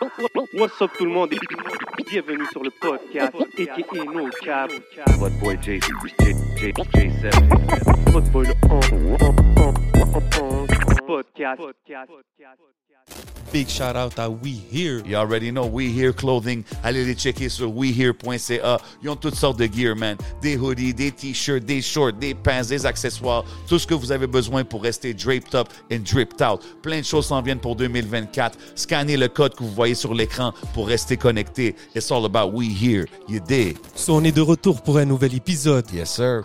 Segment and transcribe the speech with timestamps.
[0.00, 1.30] What's up tout le monde?
[1.34, 1.38] Et
[2.10, 4.70] bienvenue sur le podcast aka No Cap.
[5.18, 8.10] What boy J, J, J, J7.
[8.10, 8.54] Votre boy le
[11.10, 11.60] podcast.
[13.52, 15.02] Big shout out à We Here.
[15.04, 16.62] You already know We Here Clothing.
[16.84, 18.78] Allez les checker sur wehere.ca.
[19.02, 20.16] Ils ont toutes sortes de gear, man.
[20.40, 23.44] Des hoodies, des t-shirts, des shorts, des pants, des accessoires.
[23.66, 26.60] Tout ce que vous avez besoin pour rester draped up and dripped out.
[26.82, 28.56] Plein de choses s'en viennent pour 2024.
[28.76, 31.74] Scannez le code que vous voyez sur l'écran pour rester connecté.
[31.96, 33.06] It's all about We Here.
[33.28, 33.78] You dig?
[33.96, 35.90] So, on est de retour pour un nouvel épisode.
[35.92, 36.44] Yes, sir.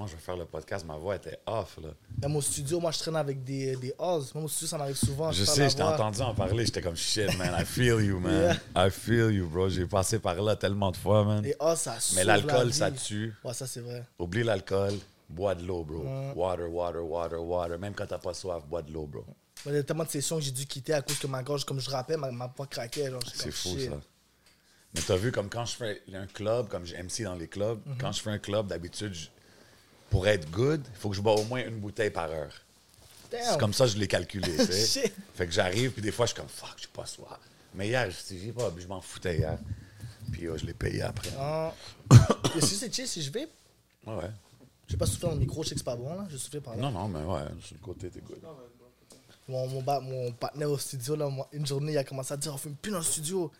[0.00, 0.86] comment je vais faire le podcast?
[0.86, 1.90] Ma voix était off, là.
[2.22, 4.34] Même au studio, moi, je traîne avec des, des Oz.
[4.34, 5.30] Même au studio, ça m'arrive souvent.
[5.30, 7.54] Je sais, je t'ai entendu en parler, j'étais comme shit, man.
[7.60, 8.58] I feel you, man.
[8.74, 9.68] I feel you, bro.
[9.68, 11.42] J'ai passé par là tellement de fois, man.
[11.42, 13.34] Les Oz, ça sauve Mais la l'alcool, ça tue.
[13.44, 14.04] Ouais, ça, c'est vrai.
[14.18, 14.94] Oublie l'alcool,
[15.28, 16.02] bois de l'eau, bro.
[16.34, 17.78] Water, water, water, water.
[17.78, 19.24] Même quand t'as pas soif, bois de l'eau, bro.
[19.66, 21.66] Il y a tellement de sessions que j'ai dû quitter à cause que ma gorge,
[21.66, 23.10] comme je rappais, ma, ma voix craquait.
[23.34, 23.90] C'est fou, shit.
[23.90, 24.00] ça.
[24.94, 27.78] Mais t'as vu, comme quand je fais un club, comme j'ai MC dans les clubs,
[27.86, 27.96] Mhm.
[28.00, 29.28] quand je fais un club, d'habitude, je-
[30.10, 32.52] pour être good, il faut que je bois au moins une bouteille par heure.
[33.30, 35.02] C'est comme ça que je l'ai calculé, tu sais.
[35.04, 35.14] Shit.
[35.36, 37.38] Fait que j'arrive, puis des fois, je suis comme, fuck, j'ai pas soif.
[37.74, 39.56] Mais hier, je j'ai pas, je m'en foutais hier.
[40.32, 41.30] Puis euh, je l'ai payé après.
[41.38, 41.72] Ah.
[42.56, 43.48] Et si c'est chill, si je vais,
[44.06, 44.30] Ouais, ouais.
[44.88, 46.26] je vais pas souffler dans le micro, je sais que c'est pas bon, là.
[46.30, 46.82] Je souffle par là.
[46.82, 48.40] Non, non, mais ouais, sur le côté, t'es good.
[49.48, 52.36] Mon, mon, ba- mon partenaire au studio, là, moi, une journée, il a commencé à
[52.36, 53.50] dire on fume plus dans le studio.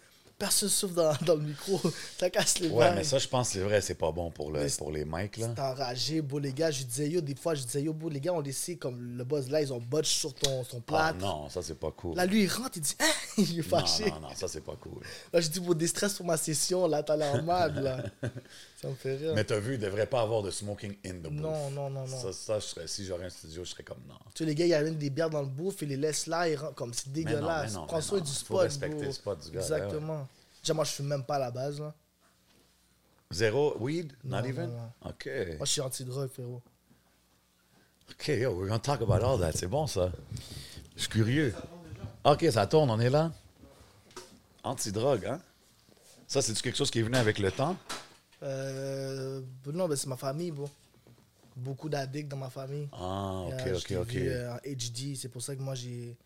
[0.41, 1.79] Personne souffle dans, dans le micro.
[2.19, 2.95] Ça casse les Ouais, bails.
[2.97, 5.05] mais ça, je pense que c'est vrai, c'est pas bon pour, le, Mais pour les
[5.05, 5.49] mics, là.
[5.55, 6.71] T'es enragé, beau les gars.
[6.71, 9.23] Je disais yo, des fois, je disais yo, beau les gars, on laissé comme le
[9.25, 11.13] buzz là, ils ont botch sur ton, son Ah plat.
[11.21, 12.17] non, ça, c'est pas cool.
[12.17, 13.05] Là, lui, il rentre, il dit hein,
[13.39, 14.11] il est non, fâché.
[14.11, 15.03] non, non, ça, c'est pas cool.
[15.33, 18.03] Là, je dis pour des stress pour ma session, là, t'as l'air mal, là.
[18.81, 19.33] Ça me fait rire.
[19.35, 21.33] Mais t'as vu, il devrait pas avoir de smoking in the booth.
[21.33, 22.19] Non, non, non, non.
[22.19, 24.15] Ça, ça je serais, si j'aurais un studio, je serais comme non.
[24.35, 26.49] Tu sais, les gars, ils amènent des bières dans le bouffe, ils les laissent là,
[26.49, 27.73] ils rentrent comme c'est Mais non, dégueulasse.
[27.73, 28.25] mais non, Prends soin non.
[28.25, 28.61] du Faut spot.
[28.63, 29.05] respecter bro.
[29.05, 30.27] le spot du gars, Exactement.
[30.63, 31.95] Déjà, moi, je fume même pas à la base, là.
[33.31, 34.13] Zéro weed?
[34.25, 34.71] Non, Not even?
[34.71, 35.27] non, OK.
[35.57, 36.63] Moi, je suis anti-drogue, frérot.
[38.11, 39.53] OK, yo, we're gonna talk about all that.
[39.53, 40.11] C'est bon, ça.
[40.97, 41.55] Je suis curieux.
[42.25, 43.33] OK, ça tourne, on est là.
[44.65, 45.41] Anti-drogue, hein?
[46.27, 47.77] Ça, c'est-tu quelque chose qui est venu avec le temps?
[48.43, 50.69] Euh, non, ben, c'est ma famille, bro.
[51.57, 52.89] Beaucoup d'addicts dans ma famille.
[52.93, 54.09] Ah, OK, Euh, OK, OK.
[54.09, 56.17] vu, euh, en HD, c'est pour ça que moi, j'ai.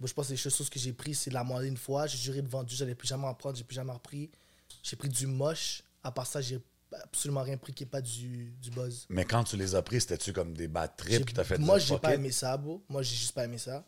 [0.00, 2.06] Moi, je pense que les choses que j'ai prises, c'est de la moitié une fois.
[2.06, 4.30] J'ai juré de vendu, j'allais plus jamais en prendre, j'ai plus jamais repris.
[4.82, 5.82] J'ai pris du moche.
[6.02, 6.58] À part ça, j'ai
[7.04, 9.04] absolument rien pris qui n'est pas du, du buzz.
[9.10, 11.78] Mais quand tu les as pris, c'était-tu comme des bad trips qui t'a fait Moi,
[11.78, 12.82] j'ai pas aimé ça, bro.
[12.88, 13.84] Moi, j'ai juste pas aimé ça.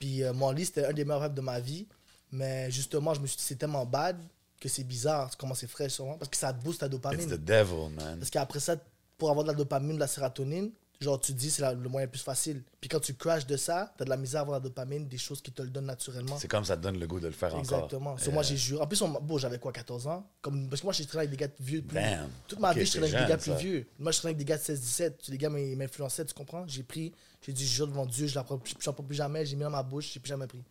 [0.00, 1.86] Puis euh, mon lit, c'était un des meilleurs rêves de ma vie.
[2.32, 4.18] Mais justement, je me suis dit, c'est tellement bad
[4.60, 6.18] que c'est bizarre comment c'est frais, sûrement.
[6.18, 7.28] Parce que ça te booste It's dopamine.
[7.28, 8.18] the devil, man.
[8.18, 8.76] Parce qu'après ça,
[9.16, 12.06] pour avoir de la dopamine, de la sérotonine, genre tu dis c'est la- le moyen
[12.06, 12.62] le plus facile.
[12.80, 15.18] Puis quand tu crashes de ça, t'as de la misère à avoir la dopamine, des
[15.18, 16.38] choses qui te le donnent naturellement.
[16.38, 17.60] C'est comme ça te donne le goût de le faire encore.
[17.60, 18.16] Exactement.
[18.18, 18.82] So, moi j'ai juré.
[18.82, 20.26] En plus, on bon, j'avais quoi, 14 ans?
[20.40, 21.82] Comme, Parce que moi j'ai traîné avec des gars vieux.
[21.82, 21.94] Plus...
[21.94, 22.28] Damn.
[22.48, 23.86] Toute ma vie, je traînais avec des gars plus vieux.
[23.98, 25.30] Moi je traînais avec des gars de 16-17.
[25.30, 26.64] Les gars m'in- m'influençaient, tu comprends?
[26.66, 29.44] J'ai pris, j'ai dit, je jure devant Dieu, je la prends, je plus jamais.
[29.46, 30.62] J'ai mis dans ma bouche, j'ai plus jamais pris.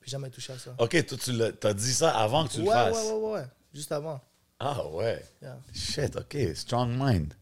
[0.00, 0.74] Plus jamais touché à ça.
[0.78, 3.04] OK, toi, tu t'as dit ça avant que tu ouais, le ouais, fasses.
[3.06, 3.44] ouais, ouais, ouais.
[3.72, 4.20] Juste avant.
[4.58, 5.24] Ah ouais.
[5.40, 5.58] Yeah.
[5.74, 6.36] Shit, OK.
[6.54, 7.34] Strong mind.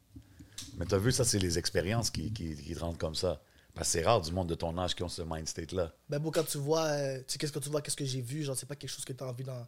[0.81, 3.43] Mais t'as vu, ça, c'est les expériences qui, qui, qui te rendent comme ça.
[3.75, 5.93] Parce que c'est rare du monde de ton âge qui ont ce mind state-là.
[6.09, 8.23] Ben bon, quand tu vois, euh, tu sais, qu'est-ce que tu vois, qu'est-ce que j'ai
[8.23, 9.67] vu, genre, c'est pas quelque chose que t'as envie dans.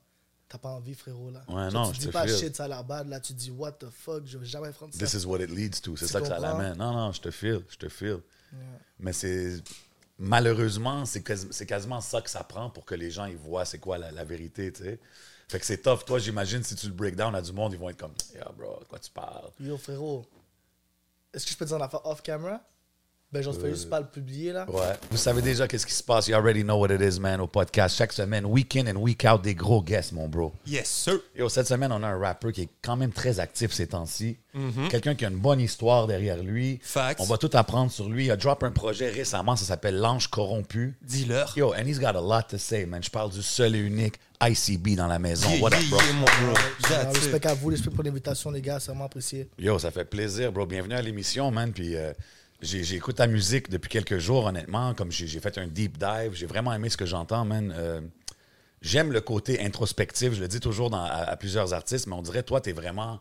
[0.49, 1.45] T'as pas envie, frérot, là.
[1.49, 3.35] Ouais, Genre, non, Tu je dis te pas shit, ça a l'air bad, là, tu
[3.35, 4.99] dis what the fuck, je vais jamais prendre ça.
[5.05, 5.97] This is what it leads to.
[5.97, 6.77] C'est Tu ça que ça l'amène.
[6.79, 8.21] Non, non, je te feel, je te feel.
[8.99, 9.63] Mais c'est...
[10.19, 13.65] Malheureusement, c'est quasi- c'est quasiment ça que ça prend pour que les gens ils voient
[13.65, 15.01] c'est quoi la, la vérité, tu sais.
[15.49, 16.05] Fait que c'est tough.
[16.07, 18.51] Toi, j'imagine, si tu le break down à du monde, ils vont être comme «Yeah,
[18.57, 19.51] bro, de quoi tu parles?
[19.61, 20.25] Yo, frérot,
[21.35, 22.61] est-ce que je peux te dire une affaire off-camera?
[23.33, 24.67] Ben, genre, je fais juste pas le publier, là.
[24.69, 24.93] Ouais.
[25.11, 26.29] Vous savez déjà qu'est-ce qui se passe.
[26.29, 27.97] You already know what it is, man, au podcast.
[27.97, 30.53] Chaque semaine, week in and week out, des gros guests, mon bro.
[30.67, 31.15] Yes, sir.
[31.35, 34.37] Yo, cette semaine, on a un rappeur qui est quand même très actif ces temps-ci.
[34.91, 36.79] Quelqu'un qui a une bonne histoire derrière lui.
[36.83, 37.21] Facts.
[37.21, 38.27] On va tout apprendre sur lui.
[38.27, 40.99] Il a drop un projet récemment, ça s'appelle L'Ange Corrompu.
[41.01, 41.57] Dis-leur.
[41.57, 43.03] Yo, and he's got a lot to say, man.
[43.03, 44.17] Je parle du seul et unique
[44.49, 45.49] ICB dans la maison.
[45.51, 45.99] Yeah, What up, bro?
[46.01, 46.53] yeah, bro.
[47.11, 47.17] It.
[47.17, 49.49] respect à vous, respect pour l'invitation, les gars, c'est vraiment apprécié.
[49.59, 50.67] Yo, ça fait plaisir, bro.
[50.67, 51.73] Bienvenue à l'émission, man.
[51.73, 52.13] Puis euh,
[52.63, 54.95] écouté ta musique depuis quelques jours, honnêtement.
[54.95, 57.73] Comme j'ai fait un deep dive, j'ai vraiment aimé ce que j'entends, man.
[57.77, 58.01] Euh,
[58.81, 62.23] j'aime le côté introspectif, je le dis toujours dans- à, à plusieurs artistes, mais on
[62.23, 63.21] dirait, toi, tu es vraiment.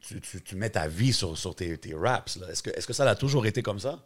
[0.00, 2.38] Tu, tu- tu mets ta vie sur, sur tes, tes raps.
[2.50, 3.98] Est-ce que, ça a toujours été comme ça?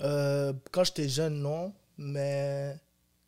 [0.00, 1.72] Euh, quand j'étais jeune, non.
[1.96, 2.76] Mais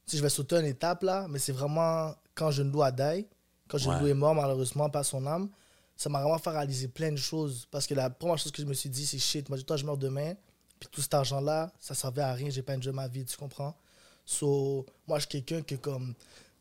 [0.07, 3.27] si je vais sauter une étape là, mais c'est vraiment quand Loup a die,
[3.69, 4.11] quand Jeune Ouais.
[4.11, 5.51] Est mort, malheureusement, pas son âme,
[5.97, 7.69] ça m'a vraiment fait réaliser plein de choses.
[7.71, 9.85] Parce que la première chose que je me suis dit, c'est shit, moi, toi, je
[9.85, 10.33] meurs demain,
[10.79, 13.77] puis tout cet argent-là, ça servait à rien, j'ai pas enjoy ma vie, tu comprends?
[14.25, 16.21] So, moi, je suis quelqu'un que, comme, tu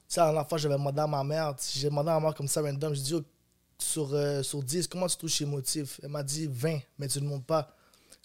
[0.10, 2.36] sais, la dernière fois, j'avais demandé à ma mère, si j'ai demandé à ma mère
[2.36, 3.24] comme ça, random, je dis, oh,
[3.78, 6.02] sur, euh, sur 10, comment tu touches chez Motif?
[6.04, 7.74] Elle m'a dit 20, mais tu ne montes pas.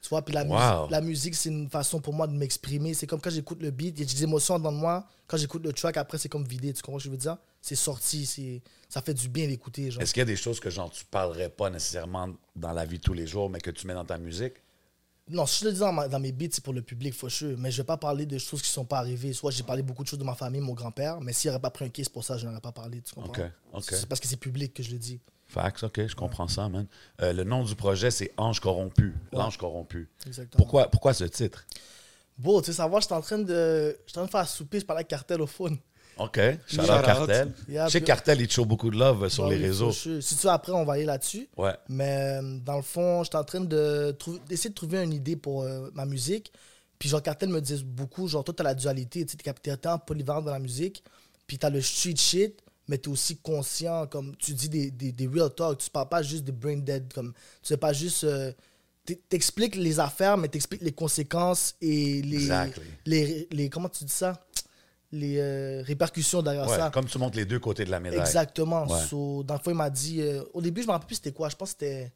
[0.04, 0.50] Tu vois, puis la, Wow.
[0.82, 2.92] musique, la musique, c'est une façon pour moi de m'exprimer.
[2.92, 5.06] C'est comme quand j'écoute le beat, il y a des émotions dans moi.
[5.26, 6.74] Quand j'écoute le track, après, c'est comme vidé.
[6.74, 7.38] Tu comprends ce que je veux dire?
[7.62, 8.60] C'est sorti, c'est
[8.90, 9.86] ça fait du bien d'écouter.
[9.86, 12.98] Est-ce qu'il y a des choses que genre tu parlerais pas nécessairement dans la vie
[12.98, 14.52] de tous les jours, mais que tu mets dans ta musique?
[15.30, 17.56] Non, si je le dis dans, ma- dans mes beats, c'est pour le public, sure.
[17.56, 19.32] Mais je vais pas parler de choses qui sont pas arrivées.
[19.32, 21.70] Soit j'ai parlé beaucoup de choses de ma famille, mon grand-père, mais s'il n'aurait pas
[21.70, 23.00] pris un case pour ça, je n'aurais pas parlé.
[23.00, 23.48] Tu comprends?
[23.80, 25.18] C'est parce que c'est public que je le dis.
[25.54, 26.86] Fax, OK, je comprends ça, man.
[27.22, 29.14] Euh, le nom du projet, c'est Ange corrompu.
[29.32, 30.08] L'ange corrompu.
[30.26, 30.58] Exactement.
[30.58, 31.64] Pourquoi, pourquoi ce titre?
[32.36, 33.96] Bon, tu sais, savoir, en train de.
[34.06, 35.78] J'étais en train de faire souper, je parlais avec Cartel au phone.
[36.16, 36.38] OK.
[36.66, 37.04] Shout out Shout out.
[37.04, 37.52] Cartel.
[37.68, 39.90] Yeah, Je puis- Cartel, il te show beaucoup de love euh, sur Bah les réseaux.
[39.92, 41.48] Si tu veux, après, on va aller là-dessus.
[41.56, 41.74] Ouais.
[41.88, 44.16] Mais euh, dans le fond, j'étais en train de
[44.48, 46.52] d'essayer de trouver une idée pour euh, ma musique.
[46.98, 49.98] Puis genre, Cartel me disait beaucoup, genre, toi, t'as la dualité, tu sais, t'es tant
[49.98, 51.02] polyvalent dans la musique.
[51.46, 55.26] Puis t'as le street shit, mais t'es aussi conscient, comme tu dis des, des, des
[55.26, 55.78] real talk.
[55.78, 58.24] Tu parles pas juste de brain dead, comme tu sais pas juste...
[58.24, 58.52] euh,
[59.28, 62.84] T'expliques les affaires, mais t'expliques les conséquences et les, Exactly.
[63.04, 63.68] les, les...
[63.68, 64.46] Comment tu dis ça?
[65.12, 66.88] Les euh, répercussions derrière Ouais, ça.
[66.90, 68.20] comme tu montres les deux côtés de la médaille.
[68.20, 68.86] Exactement.
[68.86, 68.98] Ouais.
[69.08, 70.22] So, dans le fond, il m'a dit.
[70.22, 71.50] euh, au début, je me rappelle plus c'était quoi.
[71.50, 72.12] Je pense que c'était.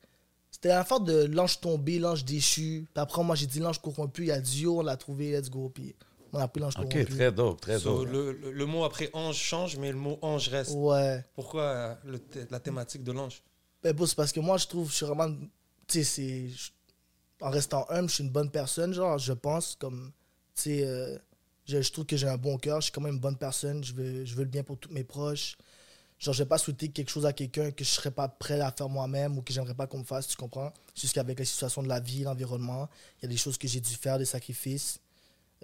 [0.51, 2.87] C'était l'affaire de l'ange tombé, l'ange déchu.
[2.93, 4.25] Puis après, moi, j'ai dit l'ange corrompu.
[4.25, 5.69] Il a Dio, on l'a trouvé, let's go.
[5.73, 5.95] Puis
[6.33, 7.05] on a pris l'ange OK, corrompu.
[7.07, 8.13] très dope, très So, dope.
[8.13, 10.73] le, le- le mot après ange change, mais le mot ange reste.
[10.75, 11.25] Ouais.
[11.35, 12.21] Pourquoi euh, le
[12.51, 13.43] la thématique de l'ange?
[13.83, 15.35] Ben, bon, c'est parce que moi, je trouve, je suis vraiment.
[15.87, 16.49] Tu sais,
[17.41, 19.77] En restant humble, je suis une bonne personne, genre, je pense.
[19.79, 20.13] Comme.
[20.55, 21.17] Tu sais, euh,
[21.67, 22.81] je, je trouve que j'ai un bon cœur.
[22.81, 23.83] Je suis quand même une bonne personne.
[23.85, 25.57] Je veux, je veux le bien pour tous mes proches.
[26.19, 28.73] Genre, je vais pas souhaiter quelque chose à quelqu'un que je serais pas prêt à
[28.73, 30.73] faire moi-même ou que j'aimerais pas qu'on me fasse, tu comprends?
[30.97, 32.89] Jusqu'avec la situation de la vie, l'environnement,
[33.19, 34.99] il y a des choses que j'ai dû faire, des sacrifices,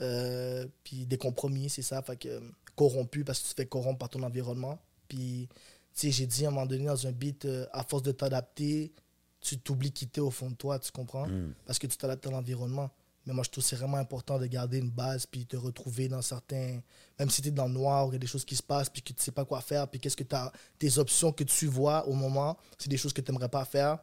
[0.00, 2.02] euh, puis des compromis, c'est ça.
[2.02, 2.40] Fait que euh,
[2.74, 4.80] corrompu parce que tu te fais corrompre par ton environnement.
[5.08, 5.48] Puis,
[5.94, 8.12] tu sais, j'ai dit à un moment donné dans un beat, euh, à force de
[8.12, 8.92] t'adapter,
[9.40, 11.28] tu t'oublies qui t'es au fond de toi, tu comprends?
[11.66, 12.90] Parce que tu t'adaptes à l'environnement.
[13.26, 16.08] Mais moi, je trouve que c'est vraiment important de garder une base, puis te retrouver
[16.08, 16.80] dans certains.
[17.18, 18.90] Même si tu es dans le noir, il y a des choses qui se passent,
[18.90, 20.52] puis que tu sais pas quoi faire, puis qu'est-ce que tu as.
[20.78, 23.98] Tes options que tu vois au moment, c'est des choses que tu n'aimerais pas faire.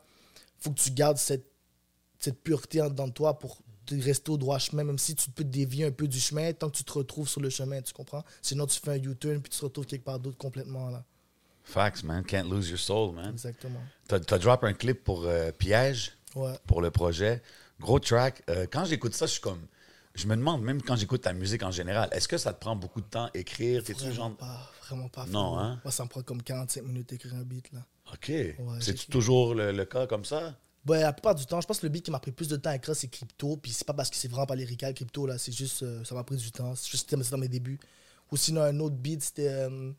[0.58, 1.46] faut que tu gardes cette,
[2.20, 5.86] cette pureté de toi pour rester au droit chemin, même si tu peux te dévier
[5.86, 8.24] un peu du chemin, tant que tu te retrouves sur le chemin, tu comprends?
[8.42, 11.04] Sinon, tu fais un U-turn, puis tu te retrouves quelque part d'autre complètement, là.
[11.64, 12.24] Facts, man.
[12.24, 13.32] Can't lose your soul, man.
[13.34, 13.82] Exactement.
[14.08, 16.54] T'as as drop un clip pour euh, Piège, Ouais.
[16.66, 17.42] pour le projet.
[17.80, 18.42] Gros track.
[18.50, 19.62] Euh, quand j'écoute ça, je suis comme.
[20.16, 22.76] Je me demande, même quand j'écoute ta musique en général, est-ce que ça te prend
[22.76, 23.82] beaucoup de temps à écrire?
[23.84, 24.36] Vraiment genre.
[24.38, 25.26] pas, vraiment pas.
[25.28, 25.80] Non, hein?
[25.86, 27.80] Moi, ça me prend comme 45 minutes d'écrire un beat, là.
[28.14, 28.32] OK.
[28.80, 29.08] J'écris.
[29.10, 30.56] toujours le, le cas comme ça?
[30.88, 32.56] Ouais, la plupart du temps, je pense que le beat qui m'a pris plus de
[32.56, 33.58] temps à écrire, c'est Crypto.
[33.58, 35.38] Puis c'est pas parce que c'est vraiment pas lyrical, Crypto, là.
[35.38, 36.74] C'est juste, euh, ça m'a pris du temps.
[36.76, 37.80] C'est juste c'était dans mes débuts.
[38.32, 39.48] Ou sinon, un autre beat, c'était.
[39.50, 39.92] euh,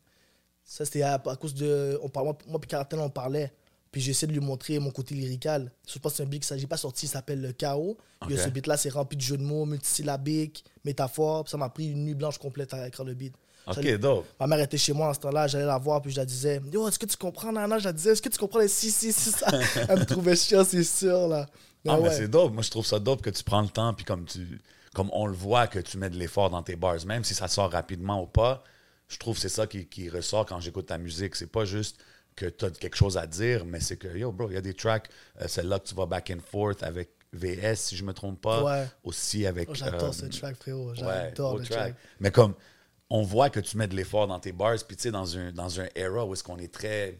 [0.65, 1.97] ça, c'était à, à cause de.
[2.03, 3.53] On parle, moi, moi puis Cartel, on parlait.
[3.91, 5.71] Puis j'ai essayé de lui montrer mon côté lyrical.
[5.87, 7.95] Je pense que c'est un beat qui s'agit pas sorti, il s'appelle Le Chaos.
[8.21, 8.39] Puis, Ok.
[8.39, 11.43] ce beat-là, c'est rempli de jeux de mots, multisyllabiques, métaphores.
[11.45, 13.35] Puis ça m'a pris une nuit blanche complète à écrire le beat.
[13.67, 14.25] OK, dope.
[14.39, 16.61] Ma mère était chez moi en ce temps-là, j'allais la voir, puis je la disais
[16.71, 18.91] Yo, est-ce que tu comprends, Nana Je la disais Est-ce que tu comprends les si,
[18.91, 19.47] si, si, ça
[19.89, 21.45] Elle me trouvait chiant, c'est sûr, là.
[21.85, 22.15] Mais Ah, mais ouais.
[22.15, 22.53] c'est dope.
[22.53, 24.59] Moi, je trouve ça dope que tu prends le temps, puis comme tu,
[24.93, 27.47] comme on le voit, que tu mets de l'effort dans tes bars, même si ça
[27.47, 28.63] sort rapidement ou pas.
[29.07, 31.35] Je trouve que c'est ça qui, qui ressort quand j'écoute ta musique.
[31.35, 31.97] C'est pas juste
[32.35, 34.61] que tu as quelque chose à dire, mais c'est que, yo, bro, il y a
[34.61, 35.07] des tracks,
[35.41, 38.63] euh, celle-là que tu vas back and forth avec VS, si je me trompe pas.
[38.63, 38.87] Ouais.
[39.03, 39.67] Aussi avec.
[39.69, 40.93] Oh, J'adore euh, ce track, frérot.
[40.95, 41.77] J'adore le track.
[41.79, 41.95] track.
[42.19, 42.53] Mais comme,
[43.09, 45.51] on voit que tu mets de l'effort dans tes bars, puis tu sais, dans un,
[45.51, 47.19] dans un era où est-ce qu'on est très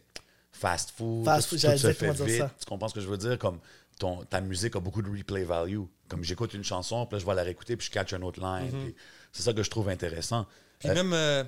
[0.51, 2.37] fast food, Fast tout, food, tout se fait dire vite.
[2.39, 2.51] ça?
[2.59, 3.37] Tu comprends ce que je veux dire?
[3.37, 3.59] Comme,
[3.99, 5.81] ton, ta musique a beaucoup de replay value.
[6.07, 8.39] Comme j'écoute une chanson, puis là, je vais la réécouter, puis je catch un autre
[8.41, 8.71] line.
[8.71, 8.95] puis
[9.31, 10.45] C'est ça que je trouve intéressant.
[10.79, 11.43] Puis Euh, même, euh,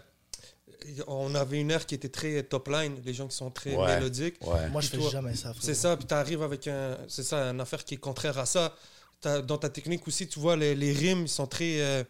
[1.07, 3.95] on avait une heure qui était très top line, les gens qui sont très Ouais.
[3.95, 4.35] mélodiques.
[4.45, 4.69] Ouais.
[4.69, 5.53] Moi, je fais toi, jamais ça.
[5.59, 8.45] C'est ça, puis tu arrives avec un, c'est ça, une affaire qui est contraire à
[8.45, 8.75] ça.
[9.23, 11.81] Dans ta technique aussi, tu vois, les, les rimes ils sont très.
[11.81, 12.03] euh,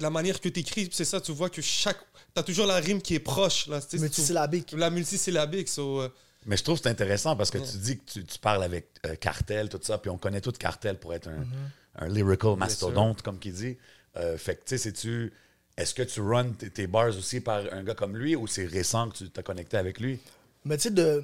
[0.00, 1.98] la manière que tu écris, c'est ça, tu vois que chaque.
[2.34, 3.66] Tu as toujours la rime qui est proche.
[3.68, 4.66] Là, Multisyllabique.
[4.66, 5.68] tu- La multisyllabique.
[5.68, 6.08] so, euh,
[6.46, 8.88] Mais je trouve que c'est intéressant parce que tu dis que tu, tu parles avec
[9.06, 11.70] euh, Cartel, tout ça, puis on connaît tout Cartel pour être un, Mhm.
[11.96, 13.76] un lyrical mastodonte, comme qu'il dit.
[14.16, 15.32] Euh, fait que, tu sais, c'est-tu.
[15.76, 19.08] Est-ce que tu runs tes, bars aussi par un gars comme lui ou c'est récent
[19.10, 20.18] que tu t'as connecté avec lui?
[20.64, 21.22] Mais tu sais, de.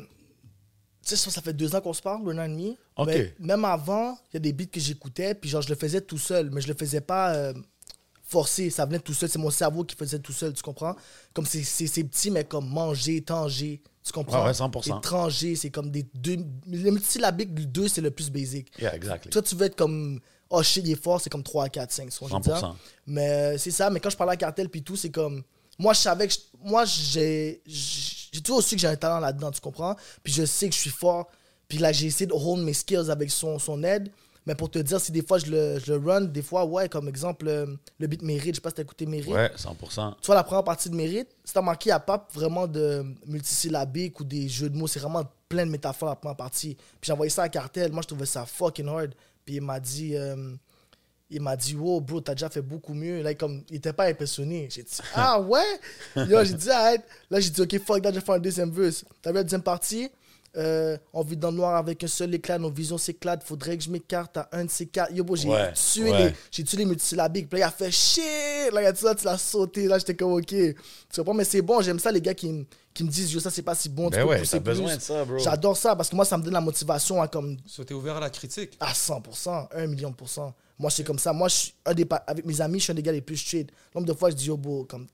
[1.02, 2.78] Tu sais, ça ça fait deux ans qu'on se parle, un an et demi.
[2.96, 3.08] Ok.
[3.08, 6.00] Mais même avant, il y a des beats que j'écoutais, puis genre, je le faisais
[6.00, 7.52] tout seul, mais je le faisais pas euh,
[8.30, 8.70] forcé.
[8.70, 9.28] Ça venait tout seul.
[9.28, 10.94] C'est mon cerveau qui faisait tout seul, tu comprends?
[11.34, 11.60] Comme c'est
[12.04, 13.82] petit, mais comme manger, tanger.
[14.02, 14.40] Tu comprends?
[14.40, 14.98] Ouais, ouais, 100%.
[14.98, 16.38] Étranger, c'est comme des deux.
[16.66, 18.68] Les multisyllabiques du 2, c'est le plus basic.
[18.80, 19.30] Yeah, exactly.
[19.30, 20.20] Toi, tu veux être comme.
[20.48, 22.10] Oh shit, il est fort, c'est comme 3, 4, 5.
[22.12, 22.56] ce que je veux dire.
[22.56, 22.74] 100%.
[23.06, 25.42] Mais euh, c'est ça, mais quand je parlais à cartel puis tout, c'est comme.
[25.78, 26.32] Moi, je savais que.
[26.34, 27.62] je- moi, j'ai.
[27.66, 29.94] J'ai toujours su que j'ai un talent là-dedans, tu comprends?
[30.22, 31.28] Puis je sais que je suis fort.
[31.68, 34.10] Puis là, j'ai essayé de hold mes skills avec son, son aide.
[34.50, 36.88] Mais pour te dire, si des fois je le, je le run, des fois, ouais,
[36.88, 37.66] comme exemple, euh,
[38.00, 39.32] le beat Mérite, je sais pas si t'as écouté Mérite.
[39.32, 40.16] Ouais, 100%.
[40.20, 42.66] Tu vois, la première partie de Mérite, si t'as manqué, il n'y a pas vraiment
[42.66, 44.88] de multisyllabique ou des jeux de mots.
[44.88, 46.74] C'est vraiment plein de métaphores la première partie.
[46.74, 47.92] Puis j'ai envoyé ça à Cartel.
[47.92, 49.14] Moi, je trouvais ça fucking hard.
[49.44, 50.56] Puis il m'a dit, euh,
[51.30, 53.22] il m'a dit, wow, bro, t'as déjà fait beaucoup mieux.
[53.22, 54.66] Là, comme, il était pas impressionné.
[54.68, 55.78] J'ai dit, ah ouais?
[56.16, 57.04] Yo, j'ai dit, arrête.
[57.30, 59.04] Là, j'ai dit, ok, fuck that, je vais faire un deuxième verse.
[59.22, 60.10] T'as vu la deuxième partie?
[60.56, 63.44] Euh, on vit dans le noir avec un seul éclat, nos visions s'éclatent.
[63.44, 65.12] Faudrait que je m'écarte à un de ces quatre.
[65.12, 66.26] Yo, bro, j'ai Ouais, tué ouais.
[66.30, 67.48] les j'ai tué les multisyllabiques.
[67.48, 68.72] Puis là, il a fait shit.
[68.72, 69.86] Là, il a dit ça, tu l'as sauté.
[69.86, 70.46] Là, j'étais comme ok.
[70.48, 70.74] Tu
[71.16, 71.34] comprends?
[71.34, 73.62] Mais c'est bon, j'aime ça, les gars qui, me- qui me disent, yo, ça, c'est
[73.62, 74.10] pas si bon.
[74.10, 74.96] tu Ben peux ouais, besoin plus.
[74.96, 75.38] de ça, bro.
[75.38, 78.16] J'adore ça parce que moi, ça me donne la motivation à comme So, t'es ouvert
[78.16, 78.76] à la critique?
[78.80, 80.52] à 100%, 1 million de pourcents.
[80.80, 81.32] Moi, je suis comme ça.
[81.32, 83.20] Moi, je suis un des, pa- avec mes amis, je suis un des gars les
[83.20, 83.70] plus straight.
[83.94, 85.06] Nombre de fois, je dis, yo, bro, comme,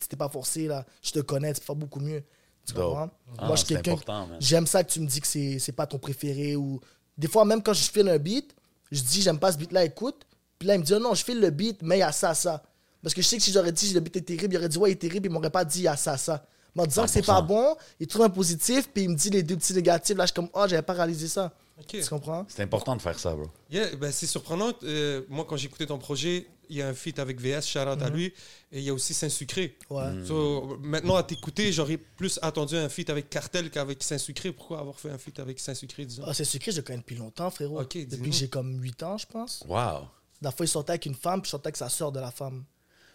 [0.00, 0.86] tu t'es pas forcé, là.
[1.02, 2.22] Je te connais, tu faire beaucoup mieux.
[2.66, 3.10] Tu comprends?
[3.38, 3.96] Ah, Moi, je suis quelqu'un.
[4.40, 6.56] J'aime ça que tu me dis que c'est c'est pas ton préféré.
[6.56, 6.80] ou
[7.18, 8.54] Des fois, même quand je file un beat,
[8.90, 10.26] je dis, j'aime pas ce beat-là, écoute.
[10.58, 12.12] Puis là, il me dit, oh non, je file le beat, mais il y a
[12.12, 12.62] ça, ça.
[13.02, 14.78] Parce que je sais que si j'aurais dit, le beat est terrible, il aurait dit,
[14.78, 16.44] ouais, il est terrible, il m'aurait pas dit, il y a ça, ça.
[16.74, 17.24] Mais en disant que c'est 100%.
[17.26, 20.16] pas bon, il trouve un positif, puis il me dit les deux petits négatifs.
[20.16, 21.52] Là, je suis comme, oh, j'avais pas réalisé ça.
[21.86, 22.44] Tu comprends?
[22.48, 23.46] C'est important de faire ça, bro.
[23.70, 24.72] Yeah, ben, c'est surprenant.
[24.82, 27.80] Euh, moi, quand j'ai écouté ton projet, il y a un feat avec VS, shout
[27.80, 28.26] out à lui,
[28.70, 29.76] et il y a aussi Saint-Sucré.
[29.90, 30.10] Ouais.
[30.10, 30.26] Mm.
[30.26, 34.52] So, maintenant, à t'écouter, j'aurais plus attendu un feat avec Cartel qu'avec Saint-Sucré.
[34.52, 36.24] Pourquoi avoir fait un feat avec Saint-Sucré, disons?
[36.26, 37.82] Ah, c'est sucré, je le connais depuis longtemps, frérot.
[37.82, 39.64] Depuis que j'ai comme 8 ans, je pense.
[39.68, 40.06] Wow.
[40.40, 42.30] La fois, il sortait avec une femme, puis je sortais avec sa soeur de la
[42.30, 42.64] femme.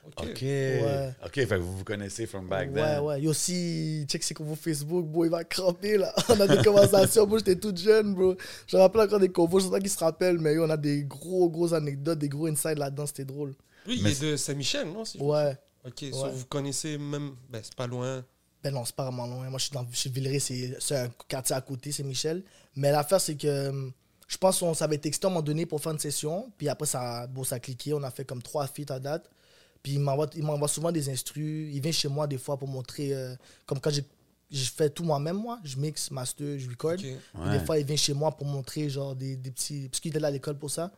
[0.08, 0.26] Ok.
[0.30, 0.42] OK.
[0.42, 1.10] Ouais.
[1.26, 3.00] OK, fait que vous vous connaissez from back ouais, then.
[3.02, 3.22] ouais.
[3.22, 6.14] Il aussi, check c'est qu'on Facebook, bro, il va cramper, là.
[6.30, 8.36] On a des conversations, bro, j'étais toute jeune, bro.
[8.68, 10.70] Je me rappelle encore des convos, je sais pas qui se rappelle, mais yo, on
[10.70, 13.54] a des gros, gros anecdotes, des gros insides là-dedans, c'était drôle.
[13.88, 15.56] Il Mais est de Saint-Michel, non si Ouais.
[15.86, 16.32] Ok, so Ouais.
[16.34, 17.36] vous connaissez même.
[17.50, 18.24] Ben, c'est pas loin.
[18.64, 19.50] Ben non, c'est pas vraiment loin.
[19.50, 22.44] Moi, je suis dans chez Villeray, c'est un quartier à côté, c'est Michel.
[22.76, 23.94] Mais l'affaire, c'est que hum,
[24.28, 26.52] je pense qu'on s'avait texté à un moment donné pour faire une session.
[26.58, 27.94] Puis après, ça, bon, ça a cliqué.
[27.94, 29.30] On a fait comme trois feats à date.
[29.84, 31.70] Puis il m'envoie il m'envoie souvent des instrus.
[31.74, 33.14] Il vient chez moi des fois pour montrer.
[33.14, 34.04] euh, comme quand j'ai
[34.50, 35.60] je fais tout moi-même, moi.
[35.64, 36.94] Je mixe, master, je record.
[36.94, 37.60] Ouais.
[37.60, 39.90] des fois, il vient chez moi pour montrer genre des, des petits.
[39.90, 40.90] Parce qu'il était là à l'école pour ça.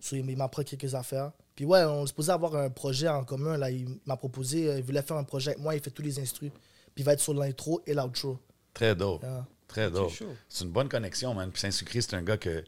[0.00, 1.32] So, il m'apprend quelques affaires.
[1.56, 3.56] Puis ouais, on se posait avoir un projet en commun.
[3.56, 3.70] Là.
[3.72, 5.74] Il m'a proposé, euh, il voulait faire un projet avec moi.
[5.74, 6.50] Il fait tous les instrus.
[6.94, 8.38] Puis il va être sur l'intro et l'outro.
[8.72, 9.24] Très dope.
[9.26, 9.46] Ah.
[9.66, 10.10] Très dope.
[10.10, 10.26] chaud.
[10.48, 11.50] C'est une bonne connexion, man.
[11.50, 12.64] Puis Saint-Sucré, c'est un gars que.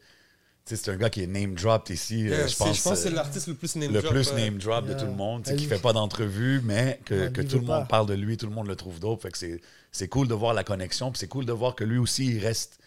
[0.67, 2.23] C'est un gars qui est name dropped ici.
[2.23, 4.15] Yeah, euh, je pense, je pense que c'est euh, l'artiste le plus name le drop,
[4.15, 5.43] plus euh, name drop de tout le monde.
[5.47, 8.47] Elle- qui fait pas d'entrevue, mais que, lui tout le monde parle de lui, tout
[8.47, 9.21] le monde le trouve dope.
[9.21, 9.61] Fait que c'est,
[9.93, 11.11] c'est cool de voir la connexion.
[11.11, 12.79] Puis c'est cool de voir que lui aussi, il reste.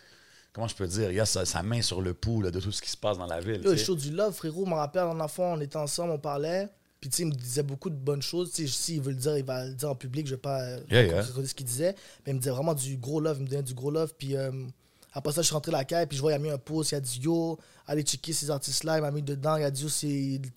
[0.53, 1.11] Comment je peux dire?
[1.11, 3.19] Il a sa, sa main sur le pouls là, de tout ce qui se passe
[3.19, 3.61] dans la ville.
[3.63, 3.77] Sais.
[3.77, 4.65] show du love, frérot.
[4.65, 6.67] Je me rappelle, en enfant, on était ensemble, on parlait.
[6.99, 8.51] Puis, tu sais, il me disait beaucoup de bonnes choses.
[8.53, 10.25] Tu sais, s'il veut le dire, il va le dire en public.
[10.25, 11.93] Je vais pas Yeah, ce qu'il disait.
[12.25, 13.37] Mais il me disait vraiment du gros love.
[13.39, 14.15] Il me donnait du gros love.
[14.17, 14.49] Puis, euh,
[15.17, 16.05] après ça, je suis rentré à la caille.
[16.07, 16.91] Puis, je vois, il a mis un post.
[16.91, 17.57] Il a dit, yo,
[17.87, 18.97] allez checker ces artistes-là.
[18.97, 19.55] Il m'a mis dedans.
[19.57, 20.07] Il a dit, yo, c'est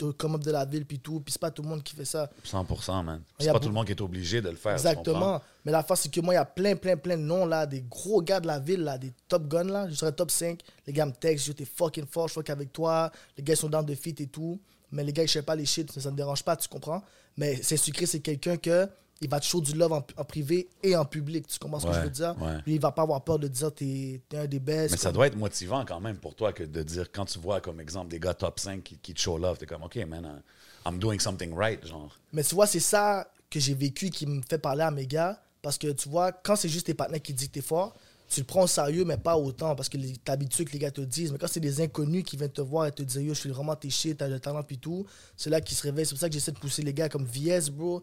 [0.00, 0.84] le come-up de la ville.
[0.84, 1.20] Puis tout.
[1.20, 2.28] Puis, c'est pas tout le monde qui fait ça.
[2.44, 3.22] 100%, man.
[3.38, 4.72] C'est pas beaucoup- tout le monde qui est obligé de le faire.
[4.72, 5.40] Exactement.
[5.64, 7.66] Mais la face, c'est que moi, il y a plein, plein, plein de noms, là,
[7.66, 9.88] des gros gars de la ville, là, des top guns, là.
[9.88, 10.60] Je serais top 5.
[10.86, 13.10] Les gars me textent, yo, t'es fucking fort, je fuck avec toi.
[13.36, 14.60] Les gars ils sont dans de fit et tout.
[14.92, 17.02] Mais les gars, je sais pas les shit, ça, ça me dérange pas, tu comprends?
[17.36, 18.88] Mais c'est sucré, c'est quelqu'un que
[19.22, 21.46] il va te show du love en, en privé et en public.
[21.46, 22.34] Tu comprends ce que Ouais, je veux dire?
[22.40, 22.56] ouais.
[22.66, 24.92] Lui, il va pas avoir peur de dire t'es t'es un des best.
[24.92, 27.60] Mais ça doit être motivant quand même pour toi que de dire, quand tu vois
[27.60, 30.24] comme exemple des gars top 5 qui, qui te show love, t'es comme, OK, man,
[30.24, 32.18] uh, I'm doing something right, genre.
[32.32, 35.42] Mais tu vois, c'est ça que j'ai vécu qui me fait parler à mes gars.
[35.62, 37.94] Parce que tu vois, quand c'est juste tes partenaires qui disent que t'es fort,
[38.30, 39.74] tu le prends au sérieux, mais pas autant.
[39.76, 41.30] Parce que t'es habitué que les gars te disent.
[41.32, 43.50] Mais quand c'est des inconnus qui viennent te voir et te dire Yo, je suis
[43.50, 45.04] vraiment tes shit, t'as le talent, puis tout,
[45.36, 46.06] c'est là qu'ils se réveillent.
[46.06, 48.02] C'est pour ça que j'essaie de pousser les gars comme VS, bro.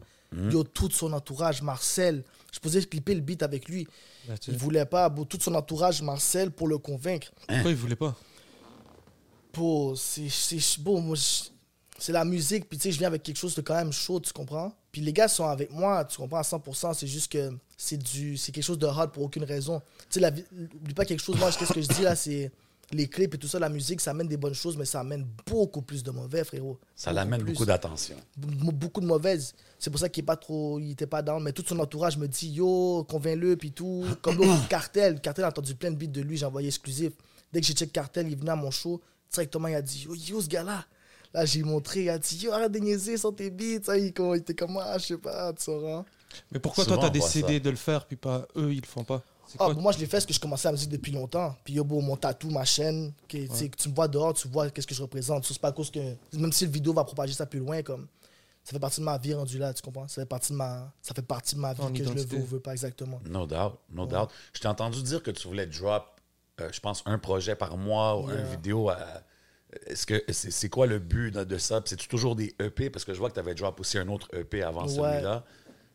[0.51, 2.23] Yo, tout son entourage, Marcel.
[2.53, 3.87] Je posais clipper le beat avec lui.
[4.27, 5.09] Là, Il voulait pas.
[5.29, 7.31] Tout son entourage, Marcel, pour le convaincre.
[7.47, 8.15] Pourquoi il voulait pas?
[9.53, 11.15] Bro, c'est c'est- bon, moi,
[11.97, 14.19] c'est la musique, puis tu sais, je viens avec quelque chose de quand même chaud,
[14.19, 14.71] tu comprends?
[14.91, 18.37] Puis les gars sont avec moi, tu comprends, à 100%, c'est juste que c'est du
[18.37, 19.79] c'est quelque chose de hard pour aucune raison.
[20.01, 22.51] Tu sais, la vie- oublie pas quelque chose, moi, qu'est-ce que je dis là, c'est
[22.93, 25.27] Les clips et tout ça, la musique, ça amène des bonnes choses, mais ça amène
[25.45, 26.79] beaucoup plus de mauvais, frérot.
[26.95, 28.15] Ça l'amène beaucoup d'attention.
[28.39, 29.53] Be- beaucoup de mauvaises.
[29.77, 31.43] C'est pour ça qu'il est pas trop, il était pas down.
[31.43, 34.05] Mais tout son entourage me dit yo, convainc-le puis tout.
[34.21, 37.11] Comme l'autre Cartel, Cartel a entendu plein de beats de lui, j'ai envoyé exclusif.
[37.51, 39.01] Dès que j'ai check Cartel, il venait à mon show
[39.33, 40.85] directement, il a dit yo, yo ce gars-là.
[41.33, 43.83] Là j'ai montré, il a dit yo arrête de niaiser sur tes beats.
[43.83, 46.05] Ça, il, il était comme ah je sais pas, tu sauras.
[46.53, 49.03] Mais pourquoi Souvent, toi, t'as décidé de le faire, puis pas eux, ils le font
[49.03, 49.21] pas?
[49.59, 51.55] Ah, moi je l'ai fait parce que je commençais la musique depuis longtemps.
[51.63, 54.33] Puis yo, beau, mon tatou, ma chaîne, que, tu sais, que tu me vois dehors,
[54.33, 55.45] tu vois qu'est-ce que je représente.
[55.45, 55.99] C'est pas à cause que.
[56.33, 58.07] Même si le vidéo va propager ça plus loin, comme.
[58.63, 60.09] Ça fait partie de ma vie rendue là, tu comprends?
[60.09, 62.21] Ça fait partie de ma, ça fait partie de ma vie Ton que je le
[62.21, 63.21] veux ou veux pas exactement.
[63.25, 64.29] No doubt, no doubt.
[64.53, 66.03] Je t'ai entendu dire que tu voulais drop,
[66.59, 68.39] euh, je pense, un projet par mois ou Yeah.
[68.41, 68.89] une vidéo.
[68.89, 68.97] à-
[69.85, 71.81] Est-ce que c'est c'est quoi le but de, de ça?
[71.85, 72.89] C'est toujours des EP?
[72.89, 74.89] Parce que je vois que tu avais drop aussi un autre EP avant Ouais.
[74.89, 75.45] celui-là.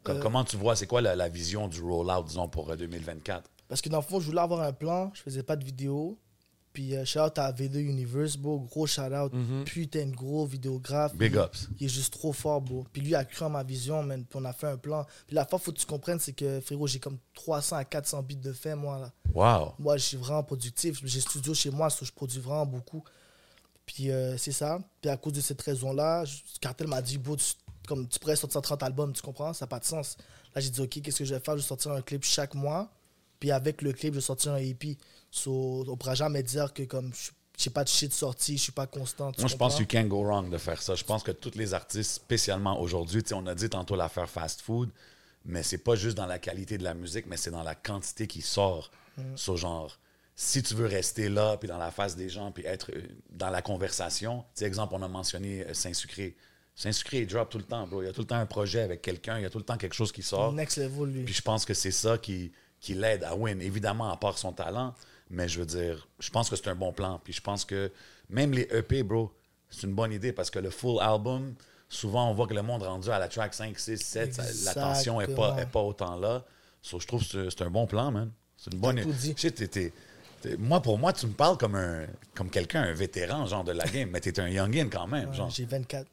[0.03, 2.77] Comme- Euh, Comment tu vois, c'est quoi la, la vision du rollout, disons, pour euh,
[2.77, 3.49] 2024?
[3.69, 6.19] Parce que dans le fond, je voulais avoir un plan, je faisais pas de vidéo.
[6.73, 9.31] Puis euh, shout out à V2 Universe, beau, gros shout out.
[9.35, 9.65] Mhm.
[9.65, 11.15] Putain de gros vidéographe.
[11.15, 11.69] Big Il- ups.
[11.79, 12.87] Il est juste trop fort, beau.
[12.93, 14.25] Puis lui a cru en ma vision, man.
[14.25, 15.05] Puis on a fait un plan.
[15.27, 18.23] Puis la fois, faut que tu comprennes, c'est que frérot, j'ai comme 300 à 400
[18.23, 19.13] bits de fait, moi, là.
[19.35, 19.75] Wow.
[19.79, 20.99] Moi, je suis vraiment productif.
[21.05, 23.05] J'ai studio chez moi, so je produis vraiment beaucoup.
[23.85, 24.79] Puis euh, c'est ça.
[25.03, 26.25] Puis à cause de cette raison-là,
[26.61, 27.45] Cartel m'a dit, bro, tu,
[27.87, 29.53] comme, tu pourrais sortir 30 albums, tu comprends?
[29.53, 30.17] Ça n'a pas de sens.
[30.55, 31.57] Là, j'ai dit, OK, qu'est-ce que je vais faire?
[31.57, 32.91] Je vais sortir un clip chaque mois.
[33.41, 34.97] Puis avec le clip, je vais sortir un EP.
[35.31, 38.73] So, on pourra jamais dire que comme je j'ai pas de shit sorti, je suis
[38.73, 39.33] pas constant.
[39.39, 39.79] Moi, je pense comprends?
[39.79, 40.95] you can't go wrong de faire ça.
[40.95, 44.91] Je pense que tous les artistes, spécialement aujourd'hui, on a dit tantôt l'affaire fast food,
[45.45, 48.27] mais c'est pas juste dans la qualité de la musique, mais c'est dans la quantité
[48.27, 48.91] qui sort.
[49.37, 49.99] Ce genre,
[50.35, 53.51] si tu veux rester là, puis dans la face des gens, puis être euh, dans
[53.51, 56.35] la conversation, exemple, on a mentionné euh, Saint-Sucré.
[56.75, 58.03] Saint-Sucré, il drop tout le temps, bro.
[58.03, 59.65] Il y a tout le temps un projet avec quelqu'un, il y a tout le
[59.65, 60.53] temps quelque chose qui sort.
[60.53, 61.25] Next level, lui.
[61.25, 62.51] Puis je pense que c'est ça qui,
[62.81, 63.61] qui l'aide à win.
[63.61, 64.95] Évidemment, à part son talent,
[65.31, 67.21] mais je veux dire, je pense que c'est un bon plan.
[67.23, 67.91] Puis je pense que
[68.31, 69.31] même les EP, bro,
[69.71, 71.55] c'est une bonne idée parce que le full album,
[71.89, 75.19] souvent on voit que le monde rendu à la track 5, 6, 7, ça- l'attention
[75.21, 76.45] n'est pas, est pas autant là.
[76.81, 78.31] So, je trouve que c'est un bon plan, man.
[78.57, 78.97] C'est une bonne
[80.41, 83.73] t'es- moi, pour moi, tu me parles comme un comme quelqu'un, un vétéran, genre de
[83.73, 85.29] la game, mais t'es un youngin quand même.
[85.31, 85.51] Ouais, genre.
[85.51, 86.07] J'ai 24.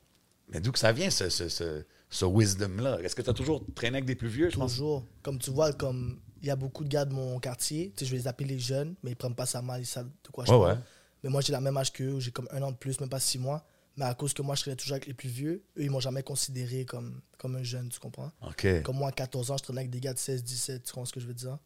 [0.52, 3.00] Mais d'où que ça vient, ce, ce, ce, ce wisdom-là?
[3.02, 4.72] Est-ce que tu as toujours traîné avec des plus vieux, pense?
[4.74, 5.06] Toujours.
[5.22, 8.06] Comme tu vois, comme il y a beaucoup de gars de mon quartier, tu sais,
[8.06, 10.30] je vais les appeler les jeunes, mais ils prennent pas ça mal, ils savent de
[10.32, 10.78] quoi je Ouais, parle.
[10.78, 10.84] ouais.
[11.24, 13.20] Mais moi, j'ai la même âge qu'eux, j'ai comme un an de plus, même pas
[13.20, 13.66] six mois.
[13.98, 16.00] Mais à cause que moi, je traînais toujours avec les plus vieux, eux, ils m'ont
[16.00, 18.32] jamais considéré comme, comme un jeune, tu comprends?
[18.48, 18.82] OK.
[18.84, 21.06] Comme moi, à 14 ans, je traînais avec des gars de 16, 17, tu comprends
[21.06, 21.58] ce que je veux dire?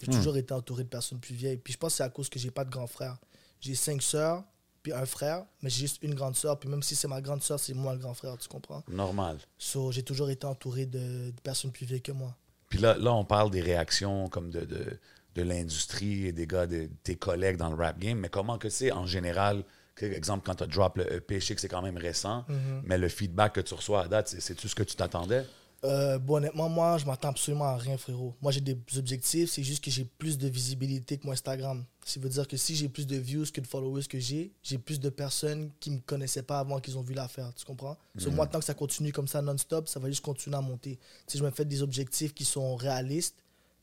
[0.00, 0.12] J'ai Hmm.
[0.14, 1.56] toujours été entouré de personnes plus vieilles.
[1.58, 3.18] Puis je pense que c'est à cause que j'ai pas de grand frère.
[3.60, 4.44] J'ai cinq sœurs,
[4.82, 6.58] puis un frère, mais j'ai juste une grande sœur.
[6.58, 8.82] Puis même si c'est ma grande sœur, c'est moi le grand frère, tu comprends?
[8.88, 9.38] Normal.
[9.58, 12.36] So, j'ai toujours été entouré de, de personnes plus vieilles que moi.
[12.68, 14.98] Puis là, là, on parle des réactions comme de, de,
[15.34, 18.18] de l'industrie et des gars, de, tes collègues dans le rap game.
[18.18, 19.64] Mais comment que c'est en général,
[19.96, 22.44] que, exemple, quand tu as drop le EP, je sais que c'est quand même récent,
[22.84, 25.44] mais le feedback que tu reçois à date, c'est- c'est-tu ce que tu t'attendais?
[25.84, 28.34] Euh, bon, honnêtement, moi, je m'attends absolument à rien, frérot.
[28.42, 31.84] Moi, j'ai des objectifs, c'est juste que j'ai plus de visibilité que mon Instagram.
[32.04, 34.78] Ça veut dire que si j'ai plus de views que de followers que j'ai, j'ai
[34.78, 37.96] plus de personnes qui me connaissaient pas avant qu'ils ont vu l'affaire, tu comprends?
[38.18, 40.98] Sur moi, tant que ça continue comme ça non-stop, ça va juste continuer à monter.
[41.26, 43.36] Sais, je me fais des objectifs qui sont réalistes,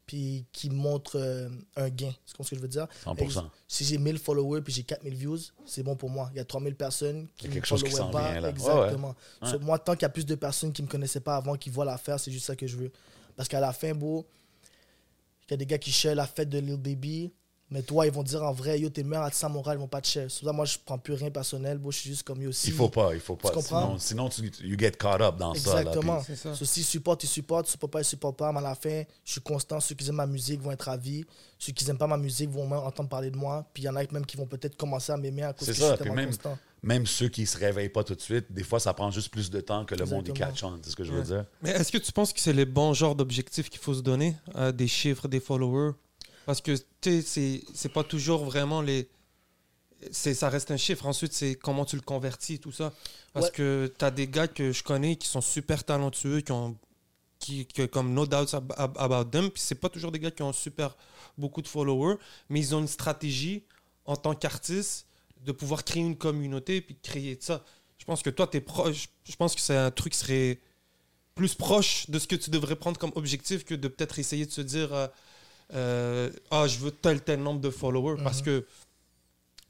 [0.07, 2.11] puis qui montrent euh, un gain.
[2.25, 2.87] Tu comprends ce que je veux dire?
[3.05, 3.17] 100%.
[3.19, 6.29] Ex- Si j'ai 1000 followers puis j'ai 4000 views, c'est bon pour moi.
[6.33, 8.31] Il y a 3000 personnes qui a me chose qui followaient s'en pas.
[8.31, 8.47] vient, là.
[8.47, 9.15] Ouais, Exactement.
[9.43, 9.59] ouais.
[9.59, 11.85] Moi, tant qu'il y a plus de personnes qui me connaissaient pas avant, qui voient
[11.85, 12.91] l'affaire, c'est juste ça que je veux.
[13.35, 14.25] Parce qu'à la fin, beau,
[15.47, 17.31] il y a des gars qui share la fête de Lil Baby,
[17.69, 19.87] mais toi, ils vont dire en vrai, yo, t'es le meilleur à Montréal, ils vont
[19.87, 22.49] pas te ça, moi, je prends plus rien personnel, beau, je suis juste comme yo
[22.49, 22.67] aussi.
[22.67, 23.49] Il faut pas, il faut pas.
[23.49, 23.97] Tu comprends?
[23.99, 25.79] Sinon, sinon tu you get caught up dans ça.
[25.81, 26.23] Exactement.
[26.23, 26.55] ça.
[26.55, 27.67] So, si supportent, ils supportent.
[27.67, 28.51] Supportent pas, ils supportent pas.
[28.51, 29.79] Mais à la fin, je suis constant.
[29.79, 31.25] Ceux qui aiment ma musique vont être ravis.
[31.59, 33.65] Ceux qui n'aiment pas ma musique vont même entendre parler de moi.
[33.73, 35.73] Puis il y en a même qui vont peut-être commencer à m'aimer à cause C'est
[35.73, 36.57] que ça, je suis puis tellement même, constant.
[36.83, 39.49] même ceux qui se réveillent pas tout de suite, des fois, ça prend juste plus
[39.49, 40.51] de temps que le monde y Exactement.
[40.51, 40.79] catch on.
[40.83, 41.25] C'est ce que je veux Ouais.
[41.25, 41.45] dire?
[41.61, 44.35] Mais est-ce que tu penses que c'est les bons genres d'objectifs qu'il faut se donner
[44.73, 45.91] des chiffres, des followers?
[46.47, 49.07] Parce que, tu sais, c'est- pas toujours vraiment les.
[50.11, 51.05] Ça reste un chiffre.
[51.05, 52.93] Ensuite, c'est comment tu le convertis, tout ça.
[53.33, 53.51] Parce Ouais.
[53.51, 56.77] que tu as des gars que je connais qui sont super talentueux, qui ont.
[57.39, 59.49] Qui, comme no doubts ab- ab- about them.
[59.51, 60.95] Puis c'est pas toujours des gars qui ont super
[61.37, 62.15] beaucoup de followers,
[62.49, 63.63] mais ils ont une stratégie
[64.05, 65.05] en tant qu'artiste
[65.45, 67.63] de pouvoir créer une communauté puis de créer de ça.
[67.99, 69.09] Je pense que toi, tu es proche.
[69.25, 70.59] Je pense que c'est un truc qui serait
[71.35, 74.51] plus proche de ce que tu devrais prendre comme objectif que de peut-être essayer de
[74.51, 75.07] se dire euh,
[75.73, 78.21] euh, Ah, je veux tel, tel nombre de followers.
[78.23, 78.65] Parce que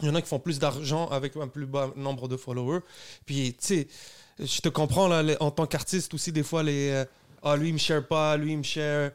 [0.02, 2.82] il y en a qui font plus d'argent avec un plus bas nombre de followers.
[3.26, 3.88] Puis, tu sais,
[4.40, 7.06] je te comprends, là, les- en tant qu'artiste aussi, des fois, les euh,
[7.44, 9.12] Ah, lui, il me share pas, lui, il me share.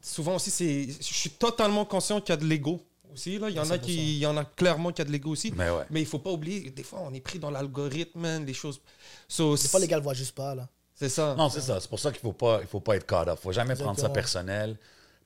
[0.00, 0.86] Souvent aussi, c'est.
[0.88, 2.80] Je suis totalement conscient qu'il y a de l'ego
[3.12, 3.80] Aussi, là, il y en a 100%.
[3.80, 5.52] qui, il y en a clairement qui a de l'ego aussi.
[5.56, 5.84] Mais ouais.
[5.90, 8.80] Mais il faut pas oublier, des fois, on est pris dans l'algorithme, les choses.
[9.28, 10.68] So, Des fois, les gars le voient juste pas, là.
[10.96, 11.34] C'est ça.
[11.36, 11.80] Non, c'est ça.
[11.80, 13.38] C'est pour ça qu'il faut pas, il faut pas être caught up.
[13.42, 14.76] faut jamais prendre ça personnel.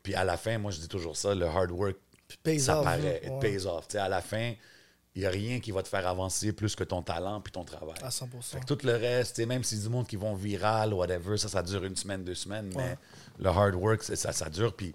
[0.08, 1.96] Puis à la fin, moi, je dis toujours ça, le hard work,
[2.42, 3.02] pays ça off, paraît.
[3.02, 3.16] là.
[3.26, 3.86] It Ouais, pays off.
[3.88, 4.54] Tu sais, à la fin,
[5.14, 7.62] il n'y a rien qui va te faire avancer plus que ton talent puis ton
[7.62, 7.96] travail.
[8.02, 8.26] À 100%.
[8.40, 11.36] Fait que tout le reste, tu sais, même si du monde qui vont viral, whatever,
[11.36, 12.98] ça, ça dure une semaine, deux semaines, mais Ouais.
[13.38, 14.74] le hard work, ça, ça dure.
[14.74, 14.94] Puis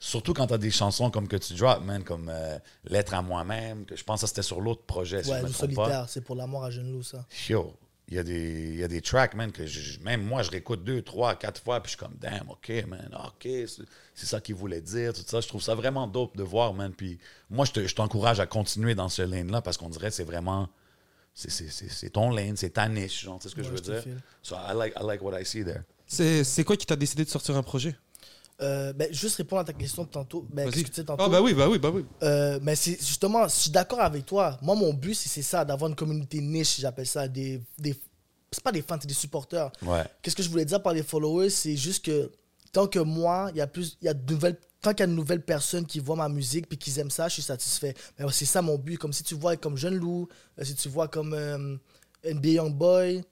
[0.00, 3.22] surtout quand tu as des chansons comme que tu drops, man, comme euh, Lettre à
[3.22, 5.54] moi-même, que je pense que ça, c'était sur l'autre projet, si Ouais, je me le
[5.54, 5.84] trompe pas.
[5.84, 7.24] solitaire, c'est pour l'amour à jeune loup, ça.
[7.48, 7.76] Yo,
[8.08, 10.50] il y, a des- il y a des tracks, man, que je- même moi, je
[10.50, 13.82] réécoute deux, trois, quatre fois, puis je suis comme, damn, OK, man, OK, c'est
[14.14, 15.40] c'est ça qu'il voulait dire, tout ça.
[15.40, 16.92] Je trouve ça vraiment dope de voir, man.
[16.92, 17.18] Puis
[17.50, 20.24] moi, je te- je t'encourage à continuer dans ce lane-là parce qu'on dirait que c'est
[20.24, 20.68] vraiment.
[21.34, 23.66] c'est- C'est c'est- c'est ton lane, c'est ta niche, genre, tu sais ce que Ouais,
[23.68, 24.16] je veux je dire?
[24.42, 25.82] So I like, I like what I see there.
[26.06, 27.94] C'est c'est quoi qui t'a décidé de sortir un projet?
[28.60, 30.46] Euh, ben, juste répondre à ta question de tantôt.
[30.50, 31.22] Ben, qu'est-ce que tu sais tantôt?
[31.22, 32.04] Ah, bah oui, bah oui, bah oui.
[32.22, 34.58] Euh, mais c'est justement, je suis d'accord avec toi.
[34.62, 37.28] Moi, mon but, c'est ça, d'avoir une communauté niche, j'appelle ça.
[37.28, 37.94] Des, des,
[38.50, 39.70] c'est pas des fans, c'est des supporters.
[39.82, 40.04] Ouais.
[40.22, 42.32] Qu'est-ce que je voulais dire par les followers, c'est juste que
[42.72, 45.04] tant que moi, il y a plus, il y a de nouvelles, tant qu'il y
[45.04, 47.94] a de nouvelles personnes qui voient ma musique puis qui aiment ça, je suis satisfait.
[48.18, 48.98] Mais c'est ça mon but.
[48.98, 51.76] Comme si tu vois comme Jeune Loup, euh, si tu vois comme euh,
[52.24, 53.22] NBA Young Boy,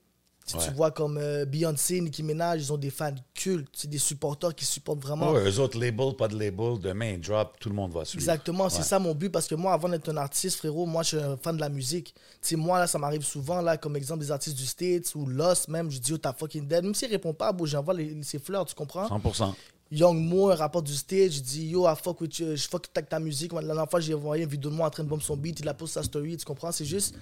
[0.46, 3.98] si tu vois comme euh, Beyoncé, Nicki Minaj, ils ont des fans cultes, c'est des
[3.98, 5.32] supporters qui supportent vraiment.
[5.32, 8.22] Ouais, eux autres, label, pas de label, demain, drop, tout le monde va suivre.
[8.22, 8.84] Exactement, c'est Ouais.
[8.84, 11.36] ça mon but parce que moi, avant d'être un artiste, frérot, moi, je suis un
[11.36, 12.14] fan de la musique.
[12.14, 15.26] Tu sais, moi, là, ça m'arrive souvent, là, comme exemple, des artistes du States ou
[15.26, 16.84] Lost, même, je dis, oh, t'as fucking dead.
[16.84, 19.08] Même s'il répond pas, bon, j'envoie ses fleurs, tu comprends?
[19.08, 19.52] 100%.
[19.88, 22.86] Young Mo, un rapport du State, je dis, yo, I fuck with you, je fuck
[22.94, 23.52] avec ta musique.
[23.52, 25.60] La dernière fois, j'ai envoyé une vidéo de moi en train de bomber son beat,
[25.60, 26.72] il a posté sa story, tu comprends?
[26.72, 27.14] C'est juste,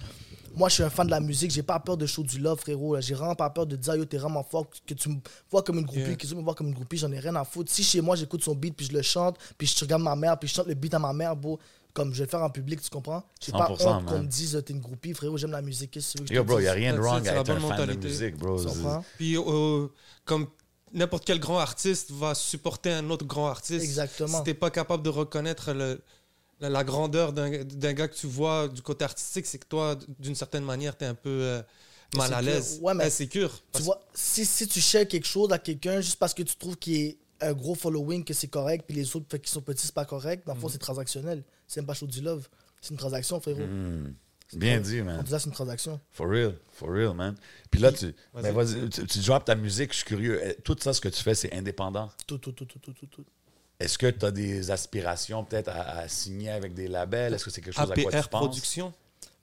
[0.55, 2.59] moi, je suis un fan de la musique, j'ai pas peur de show du love,
[2.59, 2.99] frérot.
[3.01, 5.15] J'ai vraiment pas peur de dire, yo, t'es vraiment fort, que tu me
[5.51, 6.15] vois comme une groupie, Yeah.
[6.15, 7.71] que tu me vois comme une groupie, j'en ai rien à foutre.
[7.71, 10.37] Si chez moi, j'écoute son beat, puis je le chante, puis je regarde ma mère,
[10.39, 11.59] puis je chante le beat à ma mère, beau,
[11.93, 13.23] comme je vais le faire en public, tu comprends?
[13.41, 16.13] J'ai pas 100%, honte qu'on me dise, t'es une groupie, frérot, j'aime la musique, qu'est-ce
[16.17, 17.85] que tu veux Yo, bro, il a rien de wrong à la être un fan
[17.87, 18.57] de musique, bro.
[19.17, 19.87] Puis, euh,
[20.25, 20.47] comme
[20.93, 23.83] n'importe quel grand artiste va supporter un autre grand artiste.
[23.83, 24.37] Exactement.
[24.37, 26.01] Si t'es pas capable de reconnaître le-
[26.59, 29.97] la, la grandeur d'un d'un gars que tu vois du côté artistique, c'est que toi,
[30.19, 31.61] d'une certaine manière, t'es un peu euh,
[32.15, 32.79] mal à l'aise.
[32.81, 33.51] Ouais, mais- Insécure.
[33.53, 36.55] Tu Parce- vois, si, si tu shares quelque chose à quelqu'un juste parce que tu
[36.55, 39.61] trouves qu'il est un gros following, que c'est correct, puis les autres fait qu'ils sont
[39.61, 40.61] petits, c'est pas correct, dans le Mm.
[40.61, 41.43] fond, c'est transactionnel.
[41.67, 42.47] C'est même pas chaud du love.
[42.81, 43.65] C'est une transaction, frérot.
[43.65, 44.13] Hmm.
[44.53, 45.23] Bien dit, On man.
[45.23, 45.99] dit ça, c'est une transaction.
[46.11, 47.35] For real, for real, man.
[47.71, 50.39] Puis là, tu, ben, vas-y, tu, tu drops ta musique, je suis curieux.
[50.45, 52.11] Eh, Tout ça, ce que tu fais, c'est indépendant?
[52.27, 53.07] Tout, tout, tout, tout, tout, tout.
[53.07, 53.25] tout.
[53.79, 57.33] Est-ce que tu as des aspirations peut-être à, à signer avec des labels?
[57.33, 58.27] Est-ce que c'est quelque chose à quoi tu penses?
[58.27, 58.93] Production.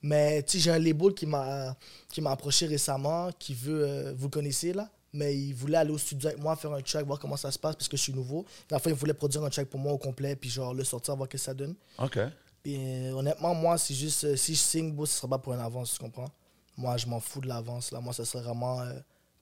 [0.01, 1.75] Mais tu sais, j'ai un label qui m'a
[2.09, 5.91] qui m'a approché récemment, qui veut, euh, vous le connaissez là, mais il voulait aller
[5.91, 8.01] au studio avec moi, faire un track, voir comment ça se passe, parce que je
[8.01, 8.45] suis nouveau.
[8.69, 11.15] La fois, il voulait produire un track pour moi au complet, puis genre le sortir,
[11.15, 11.75] voir ce que ça donne.
[11.99, 12.19] OK.
[12.63, 15.53] Puis euh, honnêtement, moi, c'est juste, euh, si je signe, bon, ce sera pas pour
[15.53, 16.29] une avance, tu comprends?
[16.75, 18.01] Moi, je m'en fous de l'avance, là.
[18.01, 18.93] Moi, ça serait vraiment euh,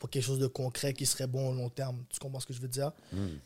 [0.02, 2.04] pour quelque chose de concret qui serait bon au long terme.
[2.10, 2.92] Tu comprends ce que je veux dire?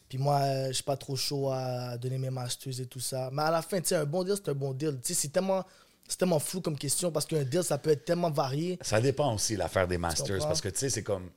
[0.07, 3.29] Puis moi, euh, je suis pas trop chaud à donner mes masters et tout ça.
[3.33, 4.97] Mais à la fin, tu sais, un bon deal, c'est un bon deal.
[5.03, 5.65] Tu sais, c'est tellement,
[6.07, 8.79] c'est tellement flou comme question parce qu'un deal, ça peut être tellement varié.
[8.81, 10.39] Ça dépend aussi, l'affaire des masters.
[10.47, 11.29] Parce que, tu sais, c'est comme...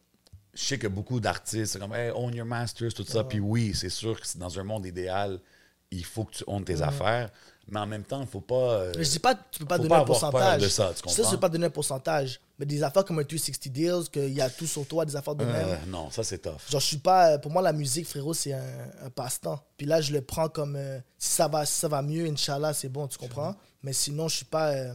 [0.55, 3.25] Je sais que beaucoup d'artistes, c'est comme, hey, own your masters, tout ça.
[3.25, 5.41] Puis oui, c'est sûr que c'est dans un monde idéal,
[5.91, 7.31] il faut que tu ownes tes affaires.
[7.67, 8.55] Mais en même temps, il faut pas...
[8.55, 10.63] euh, Mais je dis pas tu peux pas donner pas un peur pourcentage.
[10.63, 12.41] de ça, tu Ça, c'est pas donner un pourcentage.
[12.59, 15.37] Mais des affaires comme un 360 deals, qu'il y a tout sur toi, des affaires
[15.37, 15.79] de euh, même.
[15.91, 16.59] non, ça, c'est tough.
[16.69, 17.39] Genre, je suis pas.
[17.39, 18.65] Pour moi, la musique, frérot, c'est un,
[19.05, 19.63] un passe-temps.
[19.77, 20.75] Puis là, je le prends comme.
[20.77, 23.55] euh, si, ça va, si ça va mieux, Inch'Allah, c'est bon, tu comprends?
[23.83, 24.71] Mais sinon, je suis pas.
[24.73, 24.93] euh,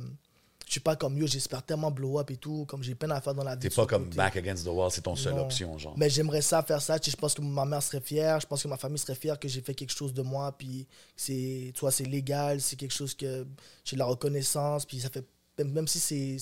[0.66, 2.66] je suis pas comme yo, j'espère tellement blow up et tout.
[2.66, 3.62] Comme j'ai plein d'affaires dans la vie.
[3.62, 4.18] T'es pas comme côté.
[4.18, 5.44] back against the wall, c'est ton seule Non.
[5.44, 5.94] option, genre.
[5.98, 6.98] Mais j'aimerais ça faire ça.
[7.00, 8.40] Tu sais, Je pense que ma mère serait fière.
[8.40, 10.52] Je pense que ma famille serait fière que j'ai fait quelque chose de moi.
[10.58, 12.60] Puis c'est, tu vois, c'est légal.
[12.60, 13.46] C'est quelque chose que
[13.86, 14.86] j'ai de la reconnaissance.
[14.86, 15.24] Puis ça fait.
[15.60, 16.38] Même, même si c'est,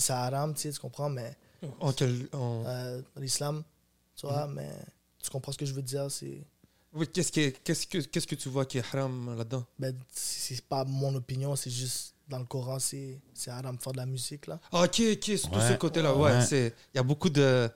[0.00, 1.10] c'est, haram, tu sais, tu comprends?
[1.10, 1.36] Mais
[1.80, 3.62] En quel- en- euh, l'islam,
[4.16, 4.70] tu vois, mais
[5.22, 6.10] tu comprends ce que je veux dire?
[6.10, 6.42] C'est.
[6.94, 9.64] Oui, Qu'est-ce qui est- qu'est-ce que, qu'est-ce que tu vois qui est haram là-dedans?
[9.78, 13.98] Ben, c'est pas mon opinion, c'est juste dans le Coran, c'est c'est haram faire de
[13.98, 14.58] la musique là.
[14.72, 15.68] Ah, Ok, ok, tout Ouais.
[15.68, 16.14] ce côté-là.
[16.14, 16.44] Ouais, Ouais.
[16.44, 16.74] c'est.
[16.92, 17.70] Il y a beaucoup de.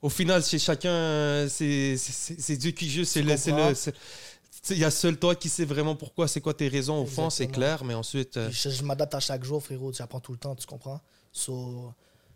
[0.00, 3.06] Au final, chez chacun, c'est Dieu qui juge.
[3.06, 3.34] C'est le.
[3.36, 7.02] tu Il y a seul toi qui sais vraiment pourquoi, c'est quoi tes raisons.
[7.02, 8.36] Au fond, c'est clair, mais ensuite.
[8.36, 11.00] euh, Je, je m'adapte à chaque jour, frérot, j'apprends tout le temps, tu comprends?
[11.32, 11.92] So,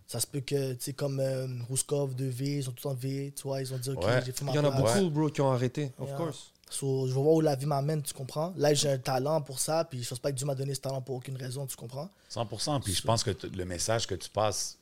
[0.07, 3.33] ça se peut que, tu sais, comme euh, Rouskov, 2V, ils ont tout en V,
[3.37, 4.23] tu vois, ils ont dit, ok, Ouais.
[4.25, 4.95] j'ai fait ma Il y en a place.
[4.99, 6.17] beaucoup, bro, qui ont arrêté, of Yeah.
[6.17, 6.53] course.
[6.69, 8.53] So, je vais voir où la vie m'amène, tu comprends?
[8.57, 10.81] Là, j'ai un talent pour ça, puis je pense pas que Dieu m'a donné ce
[10.81, 12.09] talent pour aucune raison, tu comprends?
[12.31, 12.81] 100%.
[12.81, 14.77] Puis je pense que le message que tu passes,